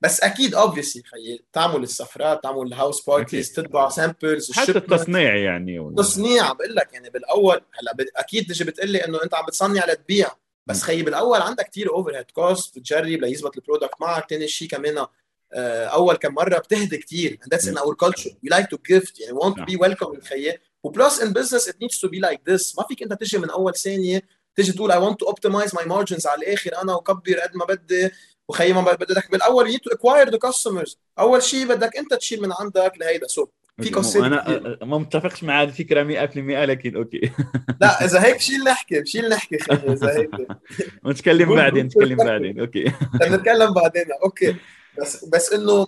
بس 0.00 0.20
أكيد 0.20 0.54
obviously 0.54 1.02
خيي 1.02 1.44
تعمل 1.52 1.82
السفرات 1.82 2.42
تعمل 2.42 2.66
ال 2.66 2.73
house 2.73 3.06
parties 3.06 3.52
تطبع 3.52 3.88
samples 3.88 4.52
حتى 4.52 4.70
التصنيع 4.70 5.36
يعني. 5.36 5.94
تصنيع 5.96 6.52
بقول 6.52 6.74
لك 6.74 6.92
يعني 6.92 7.10
بالأول 7.10 7.60
هلا 7.72 8.06
أكيد 8.16 8.46
تجي 8.46 8.64
بتقول 8.64 8.90
لي 8.90 9.04
إنه 9.04 9.22
أنت 9.24 9.34
عم 9.34 9.46
بتصنع 9.46 9.86
لتبيع. 9.86 10.28
بس 10.66 10.82
خيي 10.82 11.02
بالاول 11.02 11.40
عندك 11.40 11.68
كثير 11.70 11.90
overhead 11.90 12.30
cost 12.30 12.78
بتجرب 12.78 13.06
ليزبط 13.06 13.56
ال 13.56 13.61
product 13.61 13.94
معك 14.00 14.30
ثاني 14.30 14.48
شيء 14.48 14.68
كمان 14.68 15.06
آه، 15.52 15.86
أول 15.86 16.16
كم 16.16 16.34
مرة 16.34 16.58
بتهدي 16.58 16.96
كثير 16.96 17.38
and 17.42 17.48
that's 17.56 17.66
in 17.66 17.76
our 17.76 17.94
culture. 17.94 18.30
We 18.30 18.56
like 18.56 18.66
to 18.66 18.78
gift. 18.92 19.20
يعني 19.20 19.38
want 19.38 19.54
to 19.56 19.64
be 19.64 19.76
welcome 19.76 20.24
خيي 20.24 20.58
و 20.82 20.90
plus 20.90 21.20
in 21.20 21.26
business 21.26 21.68
it 21.68 21.74
needs 21.84 21.98
to 21.98 22.08
be 22.08 22.20
like 22.20 22.40
this. 22.50 22.78
ما 22.78 22.84
فيك 22.88 23.02
أنت 23.02 23.12
تجي 23.12 23.38
من 23.38 23.50
أول 23.50 23.74
ثانية 23.74 24.22
تيجي 24.56 24.72
تقول 24.72 24.92
I 24.92 24.96
want 24.96 25.16
to 25.16 25.32
optimize 25.32 25.70
my 25.70 25.84
margins 25.84 26.26
على 26.26 26.42
الآخر. 26.42 26.82
أنا 26.82 26.94
وكبر 26.94 27.40
قد 27.40 27.56
ما 27.56 27.64
بدي. 27.64 28.10
وخي 28.48 28.72
ما 28.72 28.92
بدك. 28.92 29.30
بالأول 29.30 29.70
you 29.70 29.78
to 29.78 29.90
acquire 29.90 30.30
the 30.30 30.38
customers 30.38 30.98
أول 31.18 31.42
شيء 31.42 31.66
بدك 31.66 31.96
أنت 31.96 32.14
تشيل 32.14 32.42
من 32.42 32.52
عندك 32.52 32.92
لهيدا. 32.96 33.26
so 33.26 33.46
في 33.80 33.90
concept 33.90 34.24
أنا 34.24 34.78
ما 34.82 34.98
متفقش 34.98 35.44
مع 35.44 35.62
الفكرة 35.62 36.26
100% 36.26 36.36
لكن 36.36 36.96
okay. 36.96 37.32
لا 37.80 38.04
إذا 38.04 38.24
هيك 38.24 38.40
شيل 38.40 38.64
نحكي 38.64 39.06
شيل 39.06 39.28
نحكي 39.28 39.56
إذا 39.72 40.18
هيك. 40.18 40.30
نتكلم 41.06 41.54
بعدين 41.54 41.86
نتكلم 41.86 42.16
بعدين 42.16 42.60
okay. 42.60 42.92
نتكلم 43.22 43.74
بعدين 43.74 44.04
okay. 44.24 44.56
بس 44.98 45.24
بس 45.24 45.52
إنه 45.52 45.86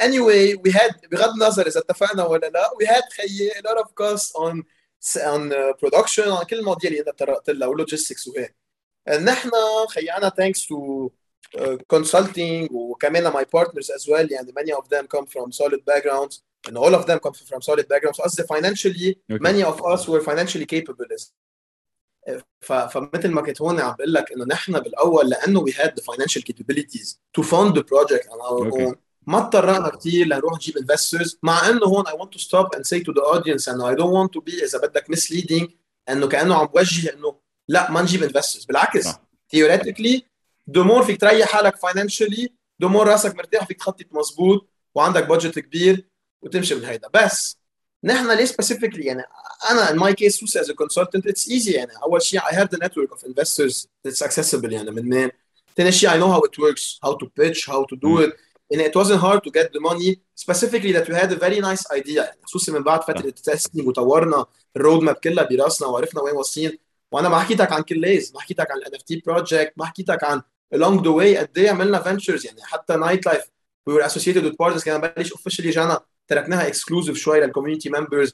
anyway 0.00 0.56
we 0.66 0.72
had 0.72 1.08
بغض 1.10 1.28
النظر 1.32 1.66
إذا 1.66 1.80
اتفقنا 1.80 2.24
ولا 2.24 2.46
لا 2.46 2.70
we 2.82 2.86
had 2.86 3.02
خيي 3.16 3.50
a 3.50 3.62
lot 3.62 3.82
of 3.82 3.88
costs 3.94 4.32
on 4.36 4.62
on 5.16 5.52
production 5.82 6.40
on 6.40 6.44
كل 6.44 6.58
المواضيع 6.58 6.90
اللي 6.90 7.00
أنت 7.00 7.08
تطرقت 7.08 7.50
لها 7.50 7.68
ولوجيستكس 7.68 8.28
وهيك. 8.28 8.56
نحن 9.08 9.50
خيانا 9.88 10.32
thanks 10.40 10.58
to 10.60 11.10
uh, 11.58 11.76
consulting 11.94 12.72
وكمان 12.72 13.32
my 13.32 13.44
partners 13.44 13.90
as 13.90 14.06
well 14.08 14.32
يعني 14.32 14.52
many 14.52 14.72
of 14.72 14.88
them 14.88 15.06
come 15.06 15.26
from 15.26 15.52
solid 15.52 15.80
backgrounds. 15.84 16.42
And 16.68 16.76
all 16.76 16.94
of 16.94 17.06
them 17.06 17.18
come 17.18 17.32
from 17.32 17.60
solid 17.60 17.86
backgrounds 17.88 18.20
قصدي 18.20 18.42
financially 18.42 19.16
okay. 19.32 19.38
many 19.38 19.62
of 19.62 19.80
us 19.92 20.08
were 20.08 20.20
financially 20.20 20.66
capable 20.66 21.06
فمثل 22.60 23.30
ما 23.30 23.42
كنت 23.42 23.62
هون 23.62 23.80
عم 23.80 23.94
بقول 23.98 24.12
لك 24.12 24.32
انه 24.32 24.44
نحن 24.44 24.80
بالاول 24.80 25.30
لأنه 25.30 25.64
we 25.66 25.72
had 25.72 25.90
the 25.90 26.02
financial 26.02 26.42
capabilities 26.42 27.18
to 27.38 27.42
fund 27.42 27.74
the 27.74 27.82
project 27.82 28.26
on 28.28 28.40
our 28.40 28.66
okay. 28.66 28.86
own 28.86 28.96
ما 29.26 29.38
اضطرنا 29.38 29.88
كثير 29.88 30.26
لنروح 30.26 30.54
نجيب 30.54 30.74
investors 30.78 31.36
مع 31.42 31.68
انه 31.68 31.86
هون 31.86 32.04
I 32.06 32.10
want 32.10 32.30
to 32.30 32.38
stop 32.38 32.76
and 32.76 32.82
say 32.82 33.00
to 33.00 33.12
the 33.12 33.22
audience 33.34 33.68
انه 33.68 33.94
I 33.94 33.98
don't 33.98 34.12
want 34.12 34.32
to 34.32 34.40
be 34.40 34.64
اذا 34.64 34.78
بدك 34.78 35.04
misleading 35.16 35.70
انه 36.08 36.28
كانه 36.28 36.54
عم 36.54 36.66
بوجه 36.66 37.14
انه 37.14 37.36
لا 37.68 37.90
ما 37.90 38.02
نجيب 38.02 38.28
investors 38.28 38.66
بالعكس 38.66 39.08
theoretically 39.56 40.20
the 40.70 40.84
more 40.84 41.02
فيك 41.02 41.20
تريح 41.20 41.48
حالك 41.48 41.74
financially 41.76 42.48
the 42.84 42.88
more 42.88 43.06
راسك 43.06 43.36
مرتاح 43.36 43.66
فيك 43.66 43.78
تخطط 43.78 44.06
مزبوط 44.12 44.68
وعندك 44.94 45.26
budget 45.26 45.58
كبير 45.58 46.11
وتمشي 46.42 46.74
من 46.74 46.84
هيدا. 46.84 47.08
بس 47.14 47.58
نحن 48.04 48.36
ليه 48.36 48.44
specifically 48.44 49.04
يعني 49.04 49.22
أنا 49.70 49.86
in 49.86 50.06
my 50.06 50.14
case 50.14 50.36
Susa 50.36 50.60
as 50.60 50.68
a 50.68 50.74
consultant 50.74 51.24
it's 51.26 51.48
easy 51.48 51.74
يعني. 51.74 51.92
أول 52.02 52.22
شيء 52.22 52.40
I 52.40 52.52
have 52.52 52.68
the 52.68 52.78
network 52.78 53.12
of 53.12 53.24
investors 53.24 53.86
that's 54.06 54.22
accessible 54.22 54.72
يعني 54.72 54.90
من 54.90 55.08
مين 55.08 55.30
ثاني 55.76 55.92
شيء 55.92 56.10
I 56.10 56.14
know 56.14 56.32
how 56.32 56.40
it 56.40 56.58
works 56.58 56.98
how 57.04 57.12
to 57.12 57.26
pitch 57.40 57.66
how 57.66 57.84
to 57.84 57.96
do 57.96 58.20
it. 58.26 58.32
And 58.74 58.80
it 58.80 58.94
wasn't 59.00 59.20
hard 59.26 59.40
to 59.46 59.50
get 59.58 59.66
the 59.76 59.80
money 59.90 60.10
specifically 60.44 60.92
that 60.96 61.06
we 61.08 61.14
had 61.14 61.30
a 61.32 61.36
very 61.36 61.60
nice 61.60 61.84
idea 61.92 62.24
يعني. 62.24 62.40
خصوصا 62.44 62.72
من 62.72 62.82
بعد 62.82 63.02
فترة 63.02 63.30
testing 63.30 63.86
وطورنا 63.86 64.46
ال 64.76 65.02
roadmap 65.02 65.14
كلها 65.14 65.44
براسنا 65.44 65.88
وعرفنا 65.88 66.22
وين 66.22 66.34
واصلين. 66.34 66.78
وأنا 67.12 67.28
ما 67.28 67.38
حكيتك 67.38 67.72
عن 67.72 67.82
كليز 67.82 68.32
ما 68.34 68.40
حكيتك 68.40 68.70
عن 68.70 68.78
ال 68.78 68.94
NFT 68.94 69.22
project 69.26 69.72
ما 69.76 69.84
حكيتك 69.86 70.24
عن 70.24 70.42
along 70.74 71.00
the 71.00 71.12
way 71.18 71.38
قد 71.38 71.58
إيه 71.58 71.70
عملنا 71.70 71.98
ventures 71.98 72.46
يعني. 72.46 72.62
حتى 72.62 72.96
nightlife 72.96 73.42
we 73.90 73.92
were 73.92 74.04
associated 74.04 74.42
with 74.44 74.56
partners 74.62 74.84
كان 74.84 75.00
بلش 75.00 75.32
officially 75.32 75.70
جانا 75.70 76.00
تركناها 76.34 76.66
exclusive 76.66 77.16
شوي 77.16 77.40
لل 77.40 77.49
community 77.49 77.90
members 77.90 78.32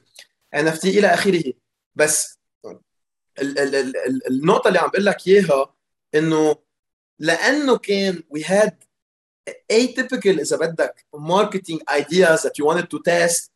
NFT 0.53 0.99
إلى 0.99 1.07
آخره. 1.07 1.53
بس 1.95 2.39
ال 3.39 3.59
ال 3.59 3.75
ال 3.75 4.27
النقطة 4.27 4.67
اللي 4.67 4.79
عم 4.79 4.89
بقول 4.89 5.05
لك 5.05 5.27
إياها 5.27 5.75
إنه 6.15 6.55
لأنه 7.19 7.77
كان 7.77 8.23
we 8.37 8.41
had 8.41 8.73
atypical 9.49 10.39
إذا 10.39 10.57
بدك 10.57 11.05
marketing 11.15 11.79
ideas 11.89 12.41
that 12.41 12.53
you 12.59 12.65
wanted 12.65 12.87
to 12.89 12.99
test 12.99 13.51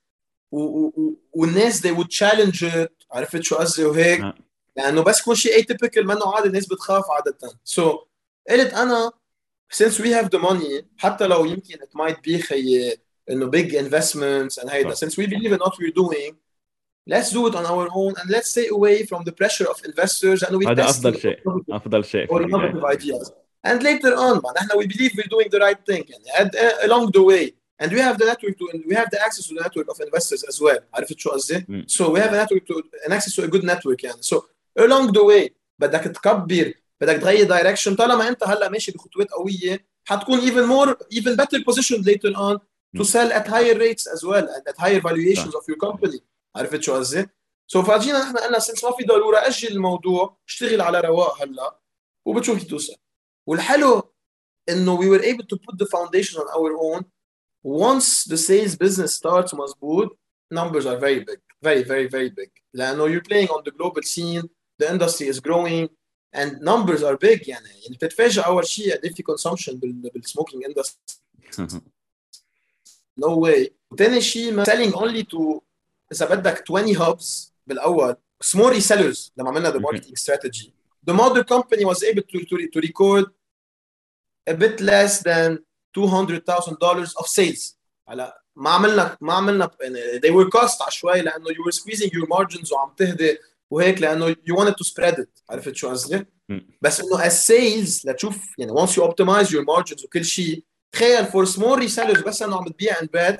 والناس 1.34 1.88
they 1.88 1.92
would 1.92 2.10
challenge 2.10 2.64
it. 2.64 3.06
عرفت 3.12 3.42
شو 3.42 3.56
قصدي 3.56 3.86
وهيك؟ 3.86 4.34
لأنه 4.78 5.04
بس 5.04 5.20
يكون 5.20 5.36
شيء 5.36 5.64
atypical 5.64 6.06
منه 6.06 6.36
عادي 6.36 6.48
الناس 6.48 6.68
بتخاف 6.68 7.04
عادة. 7.10 7.38
سو 7.64 7.92
so, 7.92 8.08
قلت 8.50 8.74
أنا 8.74 9.12
since 9.74 10.00
we 10.00 10.08
have 10.08 10.30
the 10.30 10.40
money 10.44 10.84
حتى 10.98 11.28
لو 11.28 11.46
يمكن 11.46 11.76
it 11.76 12.00
might 12.00 12.18
be 12.28 12.42
خي 12.42 12.98
انه 13.31 13.51
big 13.51 13.73
investments 13.73 14.63
and 14.63 14.71
هيدا 14.71 14.95
since 14.95 15.17
we 15.17 15.27
believe 15.27 15.53
in 15.53 15.59
what 15.59 15.75
we're 15.79 15.95
doing 16.05 16.35
let's 17.09 17.31
do 17.31 17.47
it 17.49 17.55
on 17.55 17.65
our 17.67 17.89
own 17.95 18.13
and 18.21 18.31
let's 18.31 18.51
stay 18.51 18.69
away 18.69 19.05
from 19.05 19.25
the 19.25 19.33
pressure 19.33 19.69
of 19.73 19.77
investors 19.85 20.43
and 20.43 20.57
we 20.57 20.67
هذا 20.67 20.85
افضل 20.85 21.19
شيء 21.21 21.39
افضل 21.71 22.05
شيء 22.05 22.27
or 22.27 22.43
innovative 22.43 22.85
ideas 22.85 23.31
and 23.67 23.83
later 23.83 24.15
on 24.15 24.41
نحن 24.57 24.69
we 24.79 24.87
believe 24.87 25.13
we're 25.17 25.29
doing 25.29 25.49
the 25.51 25.59
right 25.59 25.81
thing 25.91 26.05
يعني 26.09 26.39
and 26.39 26.51
uh, 26.51 26.87
along 26.87 27.11
the 27.11 27.23
way 27.23 27.55
and 27.81 27.93
we 27.93 28.01
have 28.01 28.19
the 28.19 28.27
network 28.27 28.57
to 28.59 28.65
we 28.87 28.95
have 28.95 29.11
the 29.11 29.21
access 29.27 29.47
to 29.47 29.55
the 29.55 29.63
network 29.63 29.89
of 29.91 30.01
investors 30.01 30.43
as 30.51 30.61
well 30.61 30.81
عرفت 30.95 31.19
شو 31.19 31.31
قصدي؟ 31.31 31.85
so 31.87 32.11
we 32.11 32.21
have 32.21 32.33
a 32.33 32.37
network 32.37 32.67
to 32.67 32.83
an 33.07 33.13
access 33.13 33.35
to 33.35 33.43
a 33.45 33.49
good 33.49 33.65
network 33.65 34.05
يعني 34.05 34.23
so 34.23 34.37
along 34.79 35.13
the 35.13 35.25
way 35.25 35.51
بدك 35.79 36.05
تكبر 36.05 36.73
بدك 37.01 37.17
تغير 37.17 37.47
دايركشن 37.47 37.97
طالما 37.97 38.29
انت 38.29 38.45
هلا 38.45 38.69
ماشي 38.69 38.93
بخطوات 38.93 39.31
قويه 39.31 39.87
حتكون 40.05 40.41
even 40.41 40.67
more 40.67 40.97
even 41.19 41.37
better 41.37 41.59
positioned 41.71 42.05
later 42.07 42.33
on 42.37 42.59
to 42.97 43.05
sell 43.05 43.33
at 43.33 43.47
higher 43.47 43.77
rates 43.79 44.07
as 44.15 44.21
well 44.25 44.47
and 44.55 44.63
at 44.71 44.77
higher 44.79 45.01
valuations 45.01 45.55
of 45.55 45.65
your 45.69 45.79
company 45.87 46.21
عرفت 46.57 46.83
شو 46.83 46.95
قصدي؟ 46.95 47.29
سو 47.67 47.83
فاجينا 47.83 48.19
نحن 48.19 48.37
قلنا 48.37 48.59
سنس 48.59 48.85
ما 48.85 48.91
في 48.91 49.05
ضروره 49.05 49.39
اجل 49.39 49.69
الموضوع 49.69 50.37
اشتغل 50.49 50.81
على 50.81 51.01
رواق 51.01 51.43
هلا 51.43 51.81
وبتشوف 52.27 52.59
كيف 52.59 52.71
توصل 52.71 52.97
والحلو 53.49 54.03
انه 54.69 55.01
we 55.01 55.19
were 55.19 55.23
able 55.23 55.45
to 55.45 55.57
put 55.57 55.79
the 55.79 55.87
foundation 55.87 56.41
on 56.41 56.49
our 56.59 56.73
own 56.77 57.05
once 57.65 58.25
the 58.25 58.37
sales 58.37 58.77
business 58.77 59.15
starts 59.15 59.55
مزبوط 59.55 60.19
numbers 60.55 60.87
are 60.87 60.99
very 60.99 61.21
big 61.21 61.41
very 61.65 61.83
very 61.83 62.09
very 62.09 62.31
big 62.31 62.51
لانه 62.75 63.09
you're 63.09 63.25
playing 63.25 63.49
on 63.49 63.63
the 63.63 63.73
global 63.73 64.03
scene 64.03 64.49
the 64.83 64.89
industry 64.89 65.27
is 65.27 65.41
growing 65.41 65.89
and 66.37 66.61
numbers 66.61 67.03
are 67.03 67.17
big 67.17 67.49
يعني 67.49 67.69
يعني 67.69 67.97
بتتفاجئ 67.97 68.47
اول 68.47 68.67
شيء 68.67 68.97
قد 68.97 69.13
في 69.13 69.23
consumption 69.23 69.75
بالسموكينج 70.15 70.65
industry 70.65 71.81
no 73.21 73.37
way 73.37 73.71
وثاني 73.91 74.21
شيء 74.21 74.65
selling 74.65 74.95
only 74.95 75.23
to 75.23 75.61
اذا 76.13 76.27
بدك 76.27 76.65
20 76.71 76.95
hubs 76.95 77.51
بالاول 77.67 78.17
small 78.45 78.73
resellers 78.75 79.31
لما 79.37 79.49
عملنا 79.49 79.73
the 79.73 79.81
marketing 79.81 80.17
strategy 80.17 80.73
the 81.11 81.15
mother 81.15 81.45
company 81.45 81.85
was 81.85 82.03
able 82.03 82.23
to, 82.23 82.39
to, 82.45 82.69
to 82.69 82.81
record 82.81 83.25
a 84.49 84.55
bit 84.55 84.81
less 84.81 85.23
than 85.23 85.59
$200,000 85.99 87.15
of 87.17 87.27
sales 87.27 87.77
هلا 88.09 88.43
ما 88.57 88.71
عملنا 88.71 89.17
ما 89.21 89.33
عملنا 89.33 89.71
they 90.25 90.31
were 90.31 90.49
cost 90.51 90.83
عشوائي 90.83 91.23
لانه 91.23 91.47
you 91.47 91.65
were 91.65 91.73
squeezing 91.73 92.11
your 92.11 92.27
margins 92.27 92.73
وعم 92.73 92.95
تهدي 92.97 93.39
وهيك 93.71 94.01
لانه 94.01 94.33
you 94.33 94.55
wanted 94.55 94.75
to 94.75 94.85
spread 94.85 95.15
it 95.15 95.43
عرفت 95.51 95.77
شو 95.77 95.89
قصدي؟ 95.89 96.27
بس 96.83 97.01
انه 97.01 97.29
as 97.29 97.33
sales 97.33 98.07
لتشوف 98.07 98.59
يعني 98.59 98.73
once 98.73 98.91
you 98.91 99.03
optimize 99.03 99.49
your 99.49 99.65
margins 99.65 100.05
وكل 100.05 100.25
شيء 100.25 100.65
تخيل 100.94 101.26
فور 101.26 101.46
سمول 101.46 101.80
ريسيلرز 101.80 102.22
بس 102.22 102.42
انه 102.42 102.58
عم 102.58 102.64
بتبيع 102.64 103.02
ان 103.02 103.06
باد 103.06 103.38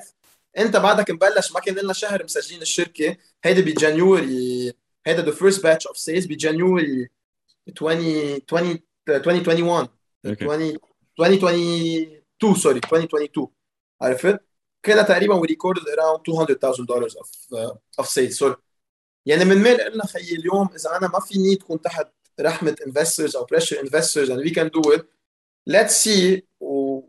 أنت 0.58 0.76
بعدك 0.76 1.10
مبلش 1.10 1.52
ما 1.52 1.60
كان 1.60 1.74
لنا 1.74 1.92
شهر 1.92 2.24
مسجلين 2.24 2.62
الشركة. 2.62 3.16
هيدي 3.44 3.62
ب 3.62 3.76
January 3.76 4.72
هيدا 5.06 5.22
the 5.22 5.30
first 5.30 5.62
batch 5.62 5.86
of 5.86 5.98
sales 5.98 6.26
ب 6.26 6.36
January 6.36 7.08
20 7.76 8.40
20 8.52 8.78
2021 9.08 9.88
20 10.26 10.78
2022 11.20 12.54
sorry 12.54 12.80
2022 12.84 13.48
عرفت؟ 14.02 14.40
كنا 14.84 15.02
تقريبا 15.02 15.40
we 15.40 15.46
recorded 15.46 15.82
around 15.82 16.20
$200,000 16.20 17.16
of 17.16 17.28
uh, 17.56 18.02
of 18.02 18.06
sales 18.06 18.38
so 18.38 18.56
يعني 19.26 19.44
من 19.44 19.58
مال 19.62 19.80
قلنا 19.80 20.06
خيي 20.06 20.34
اليوم 20.34 20.68
إذا 20.74 20.96
أنا 20.96 21.08
ما 21.08 21.20
فيني 21.20 21.56
تكون 21.56 21.80
تحت 21.80 22.08
رحمة 22.40 22.76
investors 22.88 23.36
أو 23.36 23.46
pressure 23.46 23.78
investors 23.78 24.28
and 24.28 24.40
we 24.44 24.50
can 24.50 24.68
do 24.68 24.92
it. 24.94 25.04
Let's 25.66 25.96
see 26.04 26.42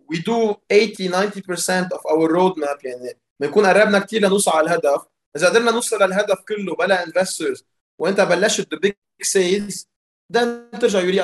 we 0.09 0.23
do 0.23 0.57
80 0.71 1.09
90% 1.09 1.93
of 1.93 2.01
our 2.11 2.29
road 2.29 2.55
map 2.59 2.85
يعني 2.85 3.17
بنكون 3.41 3.67
قربنا 3.67 3.99
كثير 3.99 4.23
لنوصل 4.23 4.51
على 4.51 4.67
الهدف 4.67 5.03
اذا 5.37 5.49
قدرنا 5.49 5.71
نوصل 5.71 6.03
للهدف 6.03 6.39
كله 6.49 6.75
بلا 6.75 7.05
investors 7.05 7.63
وانت 7.99 8.21
بلشت 8.21 8.75
the 8.75 8.79
big 8.79 8.95
sales 9.23 9.87
then 10.33 10.79
ترجع 10.81 11.01
يوري 11.01 11.23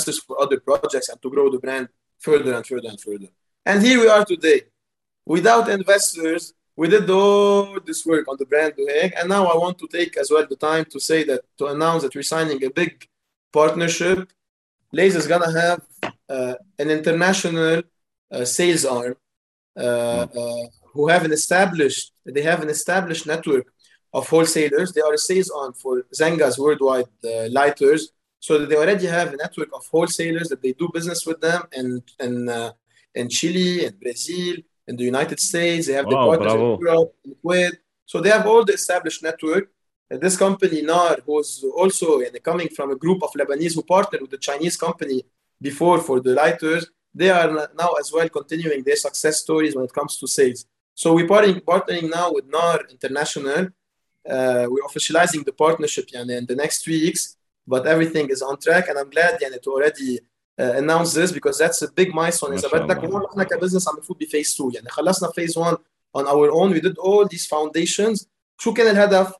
for 0.00 0.40
other 0.40 0.60
projects 0.60 1.08
and 1.08 1.20
to 1.22 1.30
grow 1.30 1.50
the 1.50 1.58
brand 1.58 1.88
further 2.18 2.54
and 2.54 2.66
further 2.66 2.88
and 2.88 3.00
further 3.00 3.30
and 3.66 3.82
here 3.82 4.00
we 4.00 4.08
are 4.08 4.24
today 4.24 4.60
without 5.26 5.68
investors 5.68 6.54
we 6.76 6.88
did 6.88 7.08
all 7.10 7.78
this 7.88 8.00
work 8.06 8.26
on 8.28 8.36
the 8.38 8.46
brand 8.46 8.72
and 9.18 9.28
now 9.28 9.44
I 9.52 9.56
want 9.64 9.76
to 9.82 9.86
take 9.98 10.12
as 10.22 10.30
well 10.32 10.46
the 10.54 10.60
time 10.70 10.84
to 10.94 10.98
say 11.08 11.20
that 11.24 11.40
to 11.58 11.66
announce 11.74 12.02
that 12.02 12.14
we're 12.14 12.32
signing 12.36 12.58
a 12.64 12.70
big 12.70 12.92
partnership 13.52 14.18
Lays 14.92 15.16
is 15.16 15.26
gonna 15.26 15.52
have 15.62 15.80
uh, 16.28 16.54
an 16.78 16.90
international 16.90 17.78
uh, 17.78 17.82
uh, 18.29 18.43
sales 18.43 18.83
arm 18.83 19.15
uh, 19.77 20.25
hmm. 20.27 20.37
uh, 20.37 20.65
who 20.93 21.07
have 21.07 21.23
an 21.23 21.31
established 21.31 22.11
they 22.25 22.41
have 22.41 22.61
an 22.61 22.69
established 22.69 23.25
network 23.25 23.67
of 24.13 24.27
wholesalers. 24.27 24.91
They 24.91 25.01
are 25.01 25.13
a 25.13 25.17
sales 25.17 25.49
arm 25.49 25.73
for 25.73 26.03
Zenga's 26.13 26.57
worldwide 26.59 27.05
uh, 27.23 27.47
lighters. 27.51 28.11
So 28.39 28.65
they 28.65 28.75
already 28.75 29.07
have 29.07 29.33
a 29.33 29.37
network 29.37 29.69
of 29.73 29.85
wholesalers 29.91 30.49
that 30.49 30.61
they 30.61 30.73
do 30.73 30.89
business 30.93 31.25
with 31.25 31.39
them 31.39 31.61
in 31.71 32.03
in, 32.19 32.33
in 33.15 33.29
Chile, 33.29 33.85
and 33.85 33.99
Brazil, 33.99 34.55
and 34.87 34.97
the 34.97 35.03
United 35.13 35.39
States. 35.39 35.87
They 35.87 35.93
have 35.93 36.07
wow, 36.07 36.11
the 36.11 36.37
partners 36.37 36.53
in 36.53 36.79
Europe, 36.85 37.15
in 37.25 37.35
Kuwait. 37.41 37.73
So 38.05 38.19
they 38.19 38.29
have 38.29 38.45
all 38.45 38.63
the 38.65 38.73
established 38.73 39.23
network. 39.23 39.69
And 40.09 40.21
this 40.21 40.37
company, 40.37 40.81
NAR, 40.81 41.17
who's 41.25 41.63
also 41.75 42.19
know, 42.19 42.39
coming 42.43 42.69
from 42.69 42.91
a 42.91 42.95
group 42.95 43.21
of 43.23 43.31
Lebanese 43.39 43.75
who 43.75 43.83
partnered 43.83 44.21
with 44.21 44.31
the 44.31 44.37
Chinese 44.37 44.77
company 44.77 45.23
before 45.61 45.99
for 45.99 46.19
the 46.21 46.33
lighters, 46.33 46.87
they 47.16 47.30
are 47.30 47.68
now 47.82 47.92
as 48.00 48.12
well 48.12 48.28
continuing 48.28 48.82
their 48.82 48.96
success 48.96 49.40
stories 49.40 49.74
when 49.76 49.84
it 49.84 49.92
comes 49.92 50.16
to 50.18 50.26
sales. 50.26 50.64
So 50.94 51.14
we're 51.14 51.26
partnering, 51.26 51.60
partnering 51.60 52.10
now 52.10 52.32
with 52.32 52.46
NAR 52.48 52.80
International. 52.90 53.68
Uh, 54.28 54.66
we're 54.70 54.86
officializing 54.90 55.44
the 55.44 55.52
partnership 55.52 56.06
yani, 56.14 56.38
in 56.38 56.46
the 56.46 56.54
next 56.54 56.86
weeks, 56.86 57.36
but 57.66 57.86
everything 57.86 58.30
is 58.30 58.40
on 58.42 58.58
track. 58.58 58.88
And 58.88 58.98
I'm 58.98 59.10
glad 59.10 59.40
yani, 59.40 59.60
to 59.62 59.70
already 59.70 60.20
uh, 60.60 60.72
announce 60.82 61.12
this 61.14 61.32
because 61.32 61.58
that's 61.58 61.82
a 61.82 61.90
big 61.90 62.14
milestone 62.14 62.52
اذا 62.52 62.68
بدك 62.68 63.02
وهون 63.02 63.24
احنا 63.24 63.44
كبزنس 63.44 63.88
عم 63.88 63.98
نفوت 63.98 64.20
بفيز 64.20 64.54
2 64.54 64.70
يعني 64.74 64.88
خلصنا 64.88 65.30
فيز 65.30 65.58
1 65.58 65.76
on 66.18 66.22
our 66.26 66.50
own 66.50 66.72
we 66.74 66.80
did 66.80 66.96
all 66.98 67.26
these 67.26 67.46
foundations 67.46 68.26
شو 68.58 68.72
كان 68.72 68.90
الهدف؟ 68.90 69.32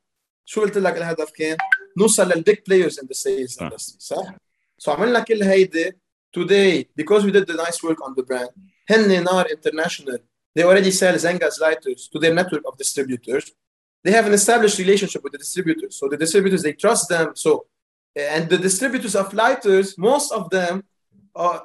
شو 0.45 0.61
قلت 0.61 0.79
لك 0.79 0.97
الهدف 0.97 1.31
كان؟ 1.31 1.57
نوصل 1.99 2.29
للبيج 2.29 2.59
بلايرز 2.67 2.99
ان 2.99 3.07
ذا 3.07 3.13
سيلز 3.13 3.63
اندستري 3.63 3.97
صح؟ 4.01 4.37
سو 4.79 4.91
عملنا 4.91 5.21
كل 5.21 5.43
هيدي 5.43 5.93
today 6.37 6.89
because 6.97 7.25
we 7.25 7.31
did 7.31 7.47
the 7.47 7.55
nice 7.55 7.83
work 7.83 8.01
on 8.07 8.15
the 8.17 8.23
brand 8.23 8.51
هن 8.91 9.25
نار 9.25 9.47
international 9.51 10.19
they 10.55 10.65
already 10.65 10.91
sell 10.91 11.15
Zenga's 11.15 11.59
lighters 11.61 12.09
to 12.13 12.19
their 12.19 12.35
network 12.35 12.63
of 12.67 12.77
distributors 12.77 13.53
they 14.05 14.13
have 14.13 14.27
an 14.27 14.35
established 14.35 14.79
relationship 14.79 15.23
with 15.25 15.33
the 15.33 15.39
distributors 15.39 15.97
so 15.99 16.09
the 16.09 16.17
distributors 16.17 16.63
they 16.63 16.73
trust 16.73 17.09
them 17.09 17.33
so 17.35 17.67
and 18.17 18.49
the 18.49 18.59
distributors 18.59 19.15
of 19.15 19.33
lighters 19.33 19.97
most 19.97 20.33
of 20.33 20.51
them 20.51 20.85
are, 21.35 21.63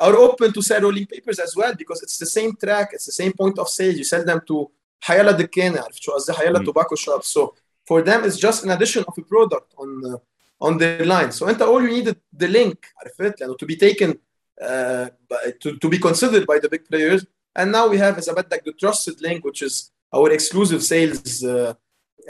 are 0.00 0.16
open 0.16 0.52
to 0.52 0.62
sell 0.62 0.80
rolling 0.80 1.06
papers 1.06 1.38
as 1.38 1.54
well 1.56 1.74
because 1.74 2.02
it's 2.02 2.18
the 2.18 2.30
same 2.38 2.52
track 2.56 2.88
it's 2.92 3.06
the 3.06 3.18
same 3.22 3.32
point 3.32 3.58
of 3.58 3.68
sale 3.68 3.94
you 3.94 4.04
sell 4.04 4.24
them 4.24 4.40
to 4.46 4.70
حيلا 5.02 5.32
دكانه 5.32 5.80
عرفت 5.80 6.02
شو 6.02 6.12
قصدي 6.12 6.32
حيلا 6.32 6.64
tobacco 6.64 6.96
shop 6.96 7.22
so 7.22 7.54
for 7.88 8.02
them 8.02 8.24
it's 8.24 8.36
just 8.36 8.64
an 8.64 8.70
addition 8.70 9.04
of 9.08 9.14
a 9.18 9.22
product 9.22 9.74
on 9.78 9.88
uh, 10.06 10.18
on 10.64 10.78
their 10.78 11.04
line 11.04 11.32
so 11.32 11.48
انت 11.48 11.62
all 11.62 11.82
you 11.82 12.02
needed 12.02 12.16
the 12.42 12.48
link 12.48 12.78
عرفت 12.96 13.40
لانه 13.40 13.56
to 13.62 13.66
be 13.66 13.76
taken 13.76 14.14
uh, 14.62 15.08
to, 15.60 15.78
to 15.78 15.88
be 15.88 15.98
considered 15.98 16.46
by 16.46 16.58
the 16.58 16.68
big 16.68 16.84
players 16.90 17.24
and 17.58 17.72
now 17.72 17.88
we 17.88 17.98
have 17.98 18.18
اذا 18.18 18.32
بدك 18.32 18.62
the 18.68 18.72
trusted 18.72 19.20
link 19.20 19.44
which 19.44 19.62
is 19.62 19.90
our 20.16 20.30
exclusive 20.30 20.82
sales 20.82 21.44
uh, 21.44 21.74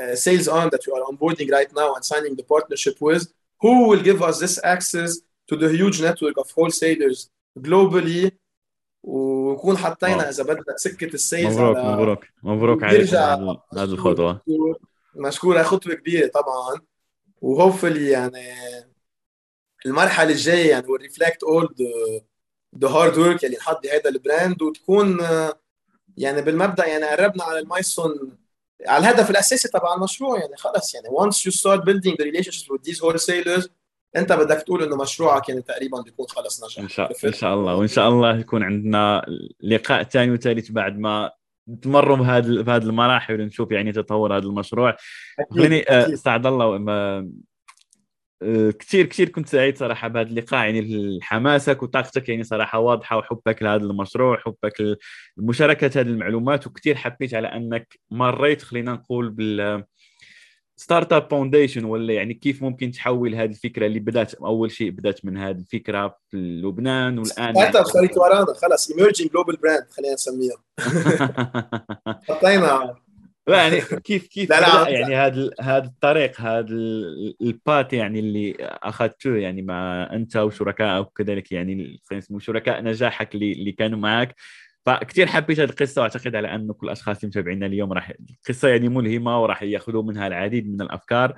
uh, 0.00 0.14
sales 0.14 0.48
arm 0.48 0.68
that 0.70 0.82
we 0.86 0.92
are 0.96 1.04
onboarding 1.10 1.48
right 1.58 1.72
now 1.80 1.88
and 1.94 2.04
signing 2.04 2.34
the 2.40 2.46
partnership 2.54 2.96
with 3.00 3.24
who 3.62 3.88
will 3.88 4.02
give 4.08 4.20
us 4.28 4.36
this 4.44 4.56
access 4.74 5.10
to 5.48 5.54
the 5.62 5.68
huge 5.78 5.98
network 6.06 6.36
of 6.42 6.46
wholesalers 6.56 7.18
globally 7.66 8.30
ونكون 9.02 9.76
حطينا 9.76 10.28
اذا 10.28 10.44
بدك 10.44 10.64
سكه 10.76 11.06
السيلز 11.06 11.58
مبروك 11.58 11.76
على 11.76 11.92
مبروك 11.96 12.24
مبروك 12.42 12.84
عليك 12.84 13.14
هذه 13.14 13.58
الخطوه 13.74 14.40
مشكوره 15.14 15.62
خطوه 15.62 15.94
كبيره 15.94 16.26
طبعا 16.26 16.80
و 17.41 17.48
hopefully 17.48 18.09
يعني 18.09 18.53
المرحلة 19.85 20.31
الجاية 20.31 20.69
يعني 20.69 20.85
reflect 21.01 21.43
all 21.43 21.75
the 22.77 22.87
hard 22.87 23.17
work 23.17 23.45
اللي 23.45 23.57
نحط 23.57 23.83
بهذا 23.83 24.09
ال 24.09 24.18
brand 24.18 24.61
وتكون 24.61 25.19
يعني 26.17 26.41
بالمبدأ 26.41 26.87
يعني 26.87 27.05
قربنا 27.05 27.43
على 27.43 27.59
ال 27.59 27.67
milestone 27.67 28.37
على 28.87 29.09
الهدف 29.09 29.29
الأساسي 29.29 29.67
تبع 29.67 29.93
المشروع 29.95 30.39
يعني 30.39 30.57
خلص 30.57 30.95
يعني. 30.95 31.07
Once 31.07 31.35
you 31.35 31.51
start 31.51 31.81
building 31.85 32.15
the 32.19 32.25
relationships 32.25 32.69
with 32.69 32.83
these 32.83 32.99
wholesalers 32.99 33.69
انت 34.15 34.33
بدك 34.33 34.61
تقول 34.61 34.83
إنه 34.83 34.95
مشروعك 34.95 35.49
يعني 35.49 35.61
تقريبا 35.61 36.01
بيكون 36.01 36.25
خلص 36.27 36.63
نجح 36.63 36.79
إن 36.79 36.89
شاء, 36.89 37.11
إن 37.25 37.33
شاء 37.33 37.53
الله. 37.53 37.75
وإن 37.75 37.87
شاء 37.87 38.09
الله 38.09 38.39
يكون 38.39 38.63
عندنا 38.63 39.25
لقاء 39.61 40.03
ثاني 40.03 40.31
وثالث 40.31 40.71
بعد 40.71 40.97
ما 40.97 41.31
تمروا 41.81 42.17
بهذه 42.17 42.61
بهذه 42.61 42.83
المراحل 42.83 43.41
ونشوف 43.41 43.71
يعني 43.71 43.91
تطور 43.91 44.37
هذا 44.37 44.45
المشروع. 44.45 44.95
خليني 45.51 45.85
سعد 46.15 46.45
الله 46.45 46.77
كثير 48.79 49.05
كثير 49.05 49.29
كنت 49.29 49.47
سعيد 49.47 49.77
صراحة 49.77 50.07
بهذا 50.07 50.29
اللقاء 50.29 50.65
يعني 50.65 51.19
حماسك 51.21 51.83
وطاقتك 51.83 52.29
يعني 52.29 52.43
صراحة 52.43 52.79
واضحة 52.79 53.17
وحبك 53.17 53.63
لهذا 53.63 53.83
المشروع 53.83 54.37
حبك 54.37 54.97
لمشاركة 55.37 55.87
هذه 55.87 56.07
المعلومات 56.07 56.67
وكثير 56.67 56.95
حبيت 56.95 57.33
على 57.33 57.47
أنك 57.47 57.99
مريت 58.11 58.61
خلينا 58.61 58.93
نقول 58.93 59.29
بال 59.29 59.83
startup 60.79 61.27
foundation 61.31 61.85
ولا 61.85 62.13
يعني 62.13 62.33
كيف 62.33 62.63
ممكن 62.63 62.91
تحول 62.91 63.35
هذه 63.35 63.49
الفكرة 63.49 63.85
اللي 63.85 63.99
بدأت 63.99 64.33
أول 64.33 64.71
شيء 64.71 64.91
بدأت 64.91 65.25
من 65.25 65.37
هذه 65.37 65.57
الفكرة 65.57 66.17
في 66.29 66.37
لبنان 66.37 67.19
والآن 67.19 67.53
startup 67.53 67.85
صارت 67.85 68.17
ورانا. 68.17 68.53
خلص 68.53 68.91
emerging 68.91 69.29
global 69.29 69.55
brand 69.55 69.85
خلينا 69.89 70.13
نسميها. 70.13 70.55
حطينا. 72.29 72.95
يعني 73.47 73.81
كيف 73.81 74.27
كيف 74.27 74.49
لا 74.49 74.59
لا 74.59 74.89
يعني 74.89 75.15
هذا 75.15 75.49
هذا 75.61 75.85
الطريق 75.85 76.41
هذا 76.41 76.67
ال 77.41 77.52
path 77.52 77.93
يعني 77.93 78.19
اللي 78.19 78.55
أخذته 78.61 79.35
يعني 79.35 79.61
مع 79.61 80.09
أنت 80.13 80.35
وشركائك 80.35 81.07
وكذلك 81.07 81.51
يعني 81.51 82.01
خلينا 82.09 82.23
نسميه 82.23 82.39
شركاء 82.39 82.81
نجاحك 82.81 83.35
اللي 83.35 83.51
اللي 83.51 83.71
كانوا 83.71 83.99
معك. 83.99 84.35
فكثير 84.87 85.27
حبيت 85.27 85.59
هذه 85.59 85.69
القصة 85.69 86.01
وأعتقد 86.01 86.35
على 86.35 86.55
أنه 86.55 86.73
كل 86.73 86.87
الأشخاص 86.87 87.17
اللي 87.17 87.27
متابعينا 87.27 87.65
اليوم 87.65 87.93
راح 87.93 88.13
القصة 88.39 88.67
يعني 88.67 88.89
ملهمه 88.89 89.41
وراح 89.41 89.63
يأخذوا 89.63 90.03
منها 90.03 90.27
العديد 90.27 90.69
من 90.73 90.81
الأفكار. 90.81 91.35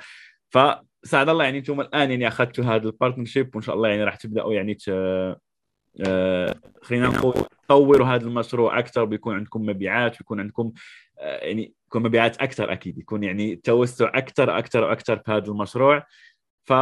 فسعد 0.49 1.29
الله 1.29 1.43
يعني 1.43 1.57
أنتم 1.57 1.81
الآن 1.81 2.11
يعني 2.11 2.27
أخذتوا 2.27 2.63
هذا 2.63 2.87
ال 2.87 2.93
partnership 2.93 3.55
وإن 3.55 3.63
شاء 3.63 3.75
الله 3.75 3.89
يعني 3.89 4.03
راح 4.03 4.15
تبدأوا 4.15 4.53
يعني 4.53 4.73
ت... 4.73 4.89
آه 6.07 6.55
خلينا 6.81 7.07
نقول 7.07 7.33
تطوروا 7.65 8.07
هذا 8.07 8.27
المشروع 8.27 8.79
أكثر 8.79 9.05
بيكون 9.05 9.35
عندكم 9.35 9.61
مبيعات 9.61 10.17
بيكون 10.17 10.39
عندكم 10.39 10.71
آه 11.19 11.37
يعني 11.45 11.73
يكون 11.87 12.03
مبيعات 12.03 12.37
أكثر 12.37 12.71
أكيد 12.71 12.97
يكون 12.97 13.23
يعني 13.23 13.55
توسع 13.55 14.11
أكثر 14.15 14.57
أكثر 14.57 14.83
وأكثر 14.83 15.17
في 15.17 15.31
هذا 15.31 15.47
المشروع. 15.47 16.05
ف 16.65 16.73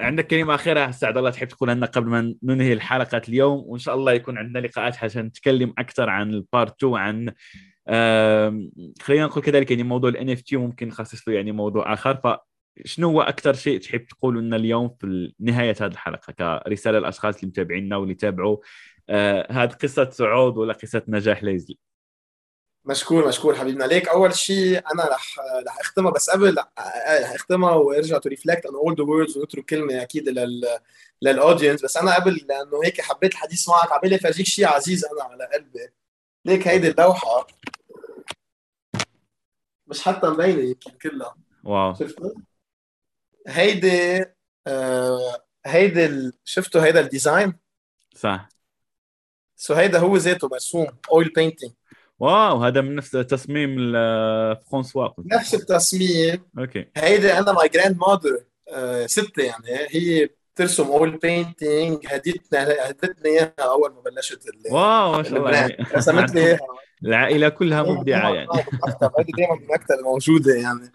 عندك 0.00 0.26
كلمة 0.26 0.54
أخيرة؟ 0.54 0.90
سعد 0.90 1.16
الله 1.16 1.30
تحب 1.30 1.48
تقول 1.48 1.68
لنا 1.68 1.86
قبل 1.86 2.08
ما 2.08 2.34
ننهي 2.42 2.72
الحلقة 2.72 3.22
اليوم 3.28 3.62
وإن 3.66 3.78
شاء 3.78 3.94
الله 3.94 4.12
يكون 4.12 4.38
عندنا 4.38 4.66
لقاءات 4.66 5.04
عشان 5.04 5.26
نتكلم 5.26 5.74
أكثر 5.78 6.10
عن 6.10 6.30
ال 6.30 6.41
part 6.41 6.84
2 6.84 6.94
عن 6.94 7.32
خلينا 9.02 9.26
نقول 9.26 9.42
كذلك 9.42 9.70
يعني 9.70 9.82
موضوع 9.82 10.10
ال 10.10 10.36
NFT 10.36 10.52
وممكن 10.54 10.88
نخصص 10.88 11.28
له 11.28 11.34
يعني 11.34 11.52
موضوع 11.52 11.92
آخر. 11.92 12.38
فشنو 12.84 13.10
هو 13.10 13.22
أكثر 13.22 13.52
شيء 13.52 13.80
تحب 13.80 14.06
تقوله 14.06 14.40
لنا 14.40 14.56
اليوم 14.56 14.96
في 15.00 15.32
نهاية 15.40 15.74
هذه 15.80 15.92
الحلقة 15.92 16.32
كرسالة 16.32 16.98
للأشخاص 16.98 17.34
اللي 17.36 17.48
متابعينا 17.48 17.96
واللي 17.96 18.14
تابعوا 18.14 18.56
آه، 19.08 19.52
هذه 19.52 19.70
قصة 19.70 20.10
صعود 20.10 20.56
ولا 20.56 20.72
قصة 20.72 21.02
نجاح 21.08 21.44
ليزلي؟ 21.44 21.78
مشكور 22.84 23.28
مشكور 23.28 23.54
حبيبنا 23.54 23.84
ليك 23.84 24.08
أول 24.08 24.34
شيء 24.34 24.78
أنا 24.92 25.08
رح 25.08 25.38
رح 25.66 25.80
أختمها 25.80 26.12
بس 26.12 26.30
قبل 26.30 26.56
رح 26.58 27.32
أختمها 27.34 27.72
وأرجع 27.72 28.18
to 28.18 28.28
reflect 28.28 28.66
on 28.66 28.74
all 28.74 28.96
the 28.96 29.02
words 29.02 29.36
ونترك 29.36 29.64
كلمة 29.64 30.02
أكيد 30.02 30.28
لل 30.28 30.78
لل 31.22 31.34
audience 31.34 31.84
بس 31.84 31.96
أنا 31.96 32.14
قبل 32.14 32.46
لأنه 32.48 32.80
هيك 32.84 33.00
حبيت 33.00 33.32
الحديث 33.32 33.68
معك 33.68 33.92
عبالي 33.92 34.16
افرجيك 34.16 34.46
شيء 34.46 34.66
عزيز 34.66 35.04
أنا 35.04 35.22
على 35.22 35.48
قلبي. 35.54 35.88
ليك 36.44 36.68
هيدي 36.68 36.88
اللوحة. 36.88 37.46
مش 39.86 40.02
حتى 40.02 40.26
مبينة 40.26 40.62
يمكن 40.62 40.90
كلها. 40.90 41.36
wow. 41.64 41.94
شفتوا؟ 41.94 42.30
هيدي 43.48 44.24
آه 44.66 45.44
هيدي 45.66 46.06
ال... 46.06 46.32
شفتوا 46.44 46.84
هيدا 46.84 47.00
ال 47.00 47.08
design 47.08 47.58
صح. 48.16 48.48
so 49.56 49.74
هيدا 49.74 49.98
هو 49.98 50.16
ذاته 50.16 50.48
مرسوم 50.48 50.86
oil 51.10 51.28
painting 51.28 51.72
wow 52.18 52.64
هذا 52.64 52.80
من 52.80 52.94
نفس 52.94 53.10
تصميم 53.10 53.92
فرانسوا 54.70 55.08
نفس 55.18 55.54
التصميم. 55.54 56.42
okay. 56.58 56.86
هيدي 56.96 57.32
أنا 57.38 57.52
my 57.52 57.68
grandmother 57.68 58.44
ستة 59.06 59.42
يعني 59.42 59.86
هي 59.90 60.28
بترسم 60.54 60.84
oil 60.86 61.16
painting 61.18 62.06
هديتنا 62.06 62.76
هدتني 62.90 63.30
إياها 63.30 63.54
أول 63.58 63.90
ما 63.94 64.00
بلشت 64.00 64.40
واو 64.70 65.12
ما 65.12 65.22
شاء 65.22 65.36
الله 65.38 65.50
يعني. 65.50 65.76
رسمت 65.94 66.34
لي 66.34 66.40
إياها. 66.46 66.58
العائلة 67.04 67.48
كلها 67.48 67.82
مبدعة 67.82 68.34
يعني. 68.34 68.48
هيدي 69.18 69.32
دائما 69.36 69.54
بالمكتب 69.54 69.94
موجودة 70.04 70.54
يعني. 70.54 70.92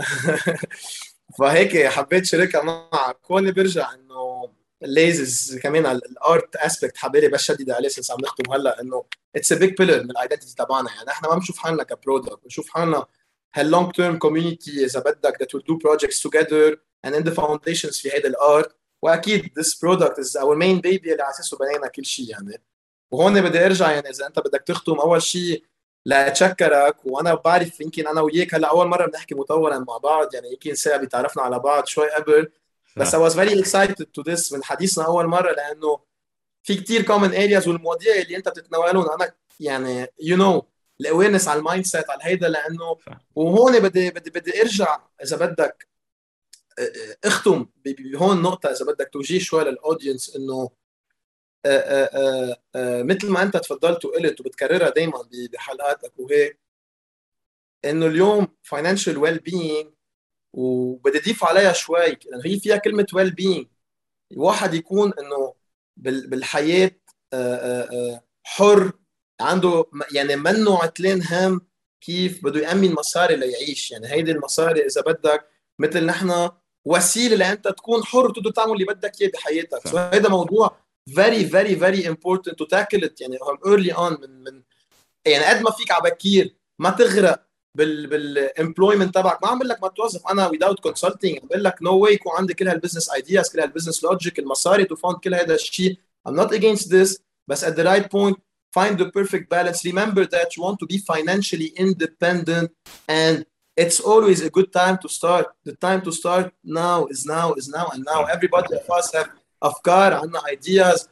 فهيك 1.38 1.86
حبيت 1.86 2.24
شاركها 2.24 2.62
معك 2.62 3.16
كوني 3.22 3.52
برجع 3.52 3.94
إنه 3.94 4.50
ال 4.82 4.97
Laze 4.97 5.58
كمان 5.58 5.86
ال 5.86 6.03
art 6.03 6.56
aspect 6.56 6.96
حبالي 6.96 7.28
بس 7.28 7.42
شدد 7.42 7.70
عليه 7.70 7.88
since 7.88 8.10
عم 8.10 8.18
نختم 8.20 8.52
هلا 8.52 8.80
انه 8.80 9.04
it's 9.36 9.52
a 9.52 9.56
big 9.56 9.76
pillar 9.76 10.02
من 10.02 10.10
ال 10.10 10.15
identity 10.15 10.54
تبعنا. 10.54 10.90
يعني 10.96 11.10
إحنا 11.10 11.28
ما 11.28 11.34
بنشوف 11.34 11.58
حالنا 11.58 11.82
ك 11.82 11.89
product 11.89 12.38
بنشوف 12.44 12.70
حالنا 12.70 13.06
هال 13.54 13.67
long 13.67 13.92
term 13.92 14.18
community 14.18 14.84
إذا 14.84 15.00
بدك 15.00 15.36
that 15.42 15.46
will 15.46 15.62
do 15.62 15.78
projects 15.78 16.20
together 16.20 16.76
and 17.06 17.14
in 17.14 17.24
the 17.30 17.34
foundations 17.34 18.02
في 18.02 18.12
هيدا 18.12 18.28
ال 18.28 18.38
art. 18.38 18.76
وأكيد 19.02 19.44
this 19.60 19.74
product 19.74 20.18
is 20.18 20.40
our 20.42 20.56
main 20.56 20.80
baby 20.80 21.10
اللي 21.10 21.22
على 21.22 21.30
اساسه 21.30 21.58
بنينا 21.58 21.88
كل 21.88 22.04
شيء 22.04 22.30
يعني. 22.30 22.62
وهون 23.10 23.40
بدي 23.40 23.66
أرجع 23.66 23.90
يعني 23.90 24.10
إذا 24.10 24.26
أنت 24.26 24.38
بدك 24.38 24.62
تختم 24.66 24.92
أول 24.92 25.22
شيء 25.22 25.64
لأتشكرك 26.06 26.96
وأنا 27.06 27.34
بعرف 27.34 27.80
يمكن 27.80 28.06
أنا 28.06 28.20
وياك 28.20 28.54
هلأ 28.54 28.68
أول 28.68 28.86
مرة 28.86 29.06
بنحكي 29.06 29.34
مطولا 29.34 29.78
مع 29.78 29.96
بعض 29.96 30.34
يعني 30.34 30.52
يمكن 30.52 30.74
ساعة 30.74 30.96
بتعرفنا 30.96 31.42
على 31.42 31.58
بعض 31.58 31.86
شوي 31.86 32.10
قبل. 32.10 32.52
بس 32.96 33.14
I 33.14 33.18
was 33.18 33.34
very 33.34 33.60
excited 33.62 34.06
to 34.18 34.22
this 34.22 34.52
من 34.52 34.64
حديثنا 34.64 35.06
أول 35.06 35.26
مرة 35.26 35.52
لأنه 35.52 36.00
في 36.62 36.74
كتير 36.76 37.02
common 37.02 37.32
areas 37.32 37.68
والمواضيع 37.68 38.14
اللي 38.14 38.36
أنت 38.36 38.48
بتتناولهم 38.48 39.10
أنا 39.10 39.32
يعني 39.60 40.06
you 40.20 40.36
you 40.36 40.40
know 40.40 40.64
ال 41.00 41.05
awareness 41.05 41.48
على 41.48 41.58
ال 41.58 41.84
mindset 41.84 42.10
على 42.10 42.20
هيدا 42.22 42.48
لأنه 42.48 42.96
وهون 43.34 43.80
بدي 43.80 44.10
بدي 44.10 44.30
بدي 44.30 44.62
أرجع 44.62 45.00
إذا 45.22 45.36
بدك 45.36 45.88
اختم 47.24 47.66
بهون 47.84 48.42
نقطة 48.42 48.70
إذا 48.70 48.84
بدك 48.86 49.10
توجيه 49.12 49.38
شوي 49.38 49.64
لل 49.64 49.78
audience 49.78 50.36
إنه 50.36 50.70
مثل 53.04 53.28
ما 53.30 53.42
أنت 53.42 53.56
تفضلت 53.56 54.04
وقلت 54.04 54.40
وبتكررها 54.40 54.90
دائما 54.90 55.28
بحلقاتك 55.52 56.12
وهيك 56.18 56.60
إنه 57.84 58.06
اليوم 58.06 58.48
financial 58.74 59.16
well 59.16 59.38
being 59.50 59.86
وبدي 60.52 61.18
اضيف 61.18 61.44
عليها 61.44 61.72
شوي 61.72 62.18
لأنه 62.26 62.42
هي 62.44 62.60
فيها 62.60 62.76
كلمة 62.76 63.06
well 63.14 63.30
being 63.30 63.66
واحد 64.36 64.74
يكون 64.74 65.12
إنه 65.18 65.54
بالحياة 65.96 67.00
حر 68.44 68.92
عنده 69.40 69.84
يعني 70.14 70.36
منه 70.36 70.82
عتلان 70.82 71.22
هم 71.22 71.60
كيف 72.00 72.44
بده 72.44 72.60
يأمن 72.60 72.92
مصاري 72.92 73.36
ليعيش. 73.36 73.90
يعني 73.90 74.08
هيدي 74.08 74.32
المصاري 74.32 74.86
إذا 74.86 75.00
بدك 75.00 75.46
مثل 75.78 76.06
نحن 76.06 76.50
وسيلة 76.84 77.36
لانت 77.36 77.68
تكون 77.68 78.04
حر 78.04 78.30
تقدر 78.30 78.50
تعمل 78.50 78.72
اللي 78.72 78.84
بدك 78.84 79.20
إياه 79.20 79.30
بحياتك. 79.30 79.88
so 79.88 79.98
هذا 79.98 80.28
موضوع 80.28 80.76
very 81.10 81.44
very 81.74 82.04
important 82.04 82.54
to 82.54 82.66
tackle 82.66 83.04
it. 83.04 83.20
يعني 83.20 83.38
early 83.66 83.96
on 83.96 84.20
من 84.20 84.44
من 84.44 84.62
يعني 85.24 85.44
قد 85.44 85.62
ما 85.62 85.70
فيك 85.70 85.90
على 85.90 86.10
بكير 86.10 86.56
ما 86.78 86.90
تغرق. 86.90 87.49
بال 87.75 88.07
بالامبلويمنت 88.07 89.15
تبعك 89.15 89.43
ما 89.43 89.49
عم 89.49 89.57
بقول 89.57 89.69
لك 89.69 89.83
ما 89.83 89.87
توظف 89.87 90.27
انا 90.27 90.49
without 90.49 90.89
consulting 90.89 91.41
عم 91.41 91.47
بقول 91.47 91.63
لك 91.63 91.81
نو 91.81 91.91
no 91.91 91.93
واي 91.93 92.13
يكون 92.13 92.31
عندي 92.37 92.53
كل 92.53 92.67
هالبزنس 92.67 93.09
ايدياز 93.09 93.49
كل 93.49 93.59
هالبزنس 93.59 94.03
لوجيك 94.03 94.39
المصاري 94.39 94.85
تو 94.85 94.95
فاند 94.95 95.15
كل 95.15 95.35
هذا 95.35 95.55
الشيء 95.55 95.97
I'm 96.29 96.33
not 96.33 96.51
against 96.51 96.89
this 96.89 97.19
بس 97.47 97.65
at 97.65 97.75
the 97.75 97.83
right 97.83 98.09
point 98.11 98.37
find 98.77 98.97
the 98.99 99.09
perfect 99.17 99.49
balance 99.49 99.85
remember 99.85 100.25
that 100.25 100.47
you 100.55 100.63
want 100.63 100.77
to 100.79 100.87
be 100.93 100.97
financially 100.97 101.69
independent 101.85 102.69
and 103.09 103.45
it's 103.77 103.99
always 103.99 104.39
a 104.41 104.49
good 104.49 104.71
time 104.81 104.97
to 105.03 105.09
start 105.17 105.45
the 105.67 105.75
time 105.87 106.01
to 106.07 106.11
start 106.11 106.45
now 106.83 107.05
is 107.13 107.21
now 107.25 107.47
is 107.59 107.67
now 107.77 107.85
and 107.93 108.01
now 108.13 108.19
everybody 108.35 108.71
of 108.79 108.89
us 108.97 109.13
have 109.13 109.29
افكار 109.63 110.13
عندنا 110.13 110.39
ideas 110.39 111.07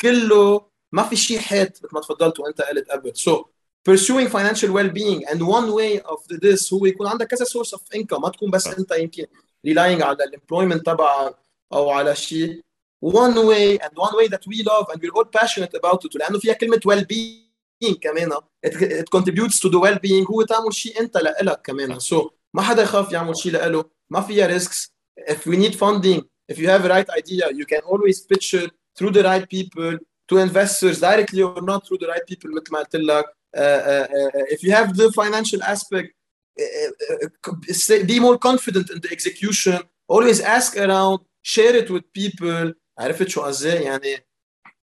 كله 0.00 0.66
ما 0.92 1.02
في 1.02 1.16
شيء 1.16 1.38
حيط 1.38 1.84
مثل 1.84 1.94
ما 1.94 2.00
تفضلت 2.00 2.40
وانت 2.40 2.62
قلت 2.62 2.90
قبل 2.90 3.12
so 3.16 3.44
pursuing 3.88 4.28
financial 4.28 4.70
well-being 4.72 5.24
and 5.30 5.38
one 5.42 5.72
way 5.72 6.00
of 6.00 6.20
this 6.28 6.72
هو 6.72 6.86
يكون 6.86 7.06
عندك 7.06 7.26
كذا 7.26 7.44
source 7.44 7.70
of 7.70 7.80
income 7.96 8.20
ما 8.20 8.28
تكون 8.28 8.50
بس 8.50 8.66
انت 8.66 8.92
يمكن 8.92 9.26
relying 9.66 10.02
على 10.02 10.16
الemployment 10.24 10.82
تبعك 10.82 11.36
او 11.72 11.90
على 11.90 12.16
شيء 12.16 12.60
one 13.04 13.34
way 13.34 13.78
and 13.78 13.92
one 13.96 14.16
way 14.16 14.26
that 14.28 14.44
we 14.46 14.62
love 14.62 14.86
and 14.92 15.02
we're 15.02 15.16
all 15.18 15.28
passionate 15.40 15.74
about 15.74 16.04
it 16.04 16.16
لانه 16.16 16.38
فيها 16.38 16.54
كلمه 16.54 16.80
well-being 16.88 17.98
كمان 18.00 18.32
it, 18.66 18.72
it 18.72 19.10
contributes 19.10 19.60
to 19.60 19.68
the 19.68 19.78
well-being 19.78 20.30
هو 20.30 20.42
تعمل 20.42 20.74
شيء 20.74 21.00
انت 21.00 21.16
لإلك 21.16 21.62
كمان 21.62 22.00
so 22.00 22.30
ما 22.54 22.62
حدا 22.62 22.82
يخاف 22.82 23.12
يعمل 23.12 23.36
شيء 23.36 23.52
لإله 23.52 23.84
ما 24.10 24.20
فيها 24.20 24.58
risks 24.58 24.88
if 25.30 25.46
we 25.46 25.56
need 25.56 25.74
funding 25.74 26.22
if 26.52 26.58
you 26.58 26.68
have 26.68 26.84
a 26.84 26.88
right 26.88 27.10
idea 27.10 27.44
you 27.52 27.66
can 27.66 27.80
always 27.80 28.20
pitch 28.20 28.54
it 28.54 28.70
through 28.96 29.12
the 29.12 29.22
right 29.22 29.48
people 29.48 29.98
to 30.28 30.38
investors 30.38 31.00
directly 31.00 31.42
or 31.42 31.62
not 31.62 31.80
through 31.86 31.98
the 31.98 32.08
right 32.12 32.26
people 32.26 32.50
مثل 32.50 32.72
ما 32.72 32.78
قلت 32.78 32.96
لك 32.96 33.24
uh, 33.24 33.28
uh, 33.28 33.30
uh, 33.30 33.37
if 34.54 34.62
you 34.62 34.72
have 34.72 34.96
the 34.96 35.08
financial 35.12 35.62
aspect 35.62 36.08
be 38.12 38.18
more 38.20 38.38
confident 38.38 38.90
in 38.90 38.98
the 39.00 39.10
execution 39.16 39.78
always 40.08 40.40
ask 40.40 40.76
around 40.76 41.18
share 41.42 41.74
it 41.76 41.90
with 41.90 42.04
people 42.12 42.72
عرفت 42.98 43.28
شو 43.28 43.42
قصدي 43.42 43.68
يعني 43.68 44.18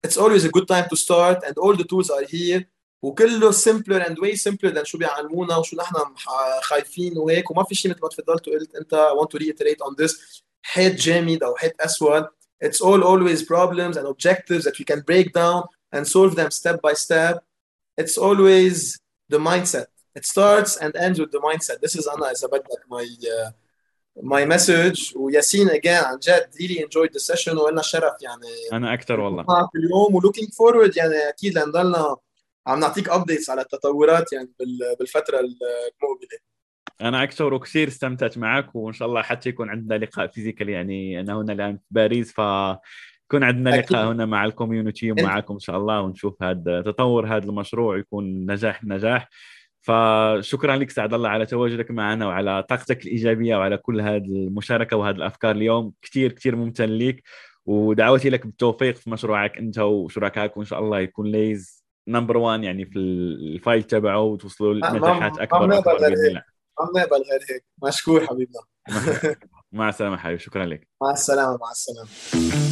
it's 0.06 0.16
always 0.16 0.44
a 0.44 0.51
good 0.51 0.68
time 0.68 0.86
to 0.92 0.96
start 0.96 1.38
and 1.46 1.55
all 1.59 1.74
the 1.74 1.84
tools 1.84 2.10
are 2.10 2.24
here 2.24 2.64
وكله 3.02 3.52
simpler 3.52 4.01
and 4.01 4.18
way 4.18 4.34
simpler 4.34 4.70
than 4.70 4.84
شو 4.84 4.98
بيعلمونا 4.98 5.56
وشو 5.56 5.76
نحن 5.76 5.94
خايفين 6.62 7.18
وهيك 7.18 7.51
وما 7.51 7.64
في 7.64 7.74
شيء 7.74 7.90
مثل 7.90 8.01
ما 8.02 8.09
تفضلت 8.09 8.48
وقلت 8.48 8.74
انت 8.74 8.94
want 8.94 9.28
to 9.30 9.38
reiterate 9.44 9.80
on 9.88 9.94
this 9.94 10.42
حيط 10.62 10.94
جامد 10.94 11.42
او 11.42 11.56
حيط 11.56 11.72
اسود 11.80 12.26
it's 12.64 12.80
all 12.80 13.02
always 13.02 13.42
problems 13.42 13.96
and 13.96 14.06
objectives 14.06 14.64
that 14.64 14.78
we 14.78 14.84
can 14.84 15.01
break 15.01 15.32
down 15.32 15.62
and 15.94 16.06
solve 16.06 16.34
them 16.36 16.51
step 16.51 16.80
by 16.82 16.94
step 16.94 17.44
it's 18.01 18.17
always 18.17 18.99
the 19.34 19.38
mindset. 19.38 19.88
It 20.15 20.26
starts 20.26 20.71
and 20.84 20.91
ends 20.95 21.17
with 21.19 21.31
the 21.31 21.41
mindset. 21.49 21.77
This 21.81 21.95
is 21.95 22.07
اذا 22.07 22.47
بدك 22.47 22.81
my 22.89 23.05
uh, 23.27 23.51
my 24.23 24.45
message. 24.45 25.15
وياسين 25.15 25.69
again 25.69 26.03
عن 26.03 26.19
جد 26.19 26.49
really 26.55 26.80
enjoyed 26.80 27.13
the 27.13 27.19
session. 27.19 27.57
ولنا 27.57 27.81
شرف 27.81 28.13
يعني. 28.21 28.47
أنا 28.73 28.93
أكثر 28.93 29.19
والله. 29.19 29.45
اليوم 29.76 30.15
و 30.15 30.20
looking 30.20 30.53
forward 30.53 30.97
يعني 30.97 31.30
أكيد 31.30 31.57
لنضلنا 31.57 32.15
عم 32.67 32.80
نعطيك 32.80 33.09
updates 33.09 33.49
على 33.49 33.61
التطورات 33.61 34.34
يعني 34.34 34.51
بالفترة 34.99 35.39
المقبلة. 35.39 36.39
أنا 37.01 37.23
أكثر 37.23 37.53
وكثير 37.53 37.88
استمتعت 37.88 38.38
معك 38.38 38.76
وإن 38.76 38.93
شاء 38.93 39.07
الله 39.07 39.21
حتى 39.21 39.49
يكون 39.49 39.69
عندنا 39.69 40.05
لقاء 40.05 40.27
physical 40.27 40.69
يعني 40.69 41.19
أنا 41.19 41.38
هنا 41.38 41.53
الآن 41.53 41.77
في 41.77 41.84
باريس 41.91 42.31
ف 42.31 42.41
يكون 43.30 43.43
عندنا. 43.43 43.69
لقاء 43.69 44.11
هنا 44.11 44.26
مع 44.26 44.45
ال 44.45 44.52
community 44.52 45.11
ومعكم 45.11 45.53
إن 45.53 45.60
شاء 45.60 45.77
الله 45.77 46.01
ونشوف 46.01 46.43
هذا 46.43 46.81
تطور 46.81 47.27
هذا 47.27 47.45
المشروع 47.45 47.97
يكون 47.97 48.51
نجاح 48.51 48.84
نجاح. 48.84 49.30
فشكرا 49.81 50.76
لك 50.76 50.89
سعد 50.89 51.14
الله 51.14 51.30
على 51.30 51.45
تواجدك 51.45 51.91
معنا 51.91 52.27
وعلى 52.27 52.64
طاقتك 52.64 53.06
الإيجابية 53.06 53.56
وعلى 53.56 53.77
كل 53.77 54.01
هذه 54.01 54.26
المشاركة 54.26 54.97
وهذه 54.97 55.15
الأفكار 55.15 55.56
اليوم. 55.56 55.93
كثير 56.01 56.31
كثير 56.31 56.56
ممتن 56.56 56.89
لك 56.89 57.23
ودعوتي 57.65 58.30
لك 58.30 58.45
بالتوفيق 58.45 58.95
في 58.95 59.10
مشروعك 59.10 59.57
أنت 59.57 59.80
وشركائك 59.80 60.57
وإن 60.57 60.65
شاء 60.65 60.80
الله 60.80 60.99
يكون 60.99 61.27
Laze 61.27 61.85
number 62.07 62.38
1 62.38 62.64
يعني 62.64 62.85
في 62.85 62.99
ال 62.99 63.13
field 63.13 63.84
تبعه 63.84 64.22
وتوصلوا 64.22 64.73
لنجاحات 64.73 65.39
أكبر 65.39 65.77
اكبر 65.77 65.97
بإذن 65.97 66.26
الله. 66.27 66.43
ما 66.80 66.85
بنقبل 66.93 67.23
غير 67.31 67.45
هيك. 67.49 67.65
مشكور 67.84 68.27
حبيبنا. 68.27 68.60
مع 69.72 69.89
السلامة 69.89 70.18
حبيبي. 70.18 70.39
شكرا 70.39 70.65
لك. 70.65 70.88
مع 71.01 71.11
السلامة 71.11 71.57
مع 71.61 71.72
السلامة. 71.72 72.68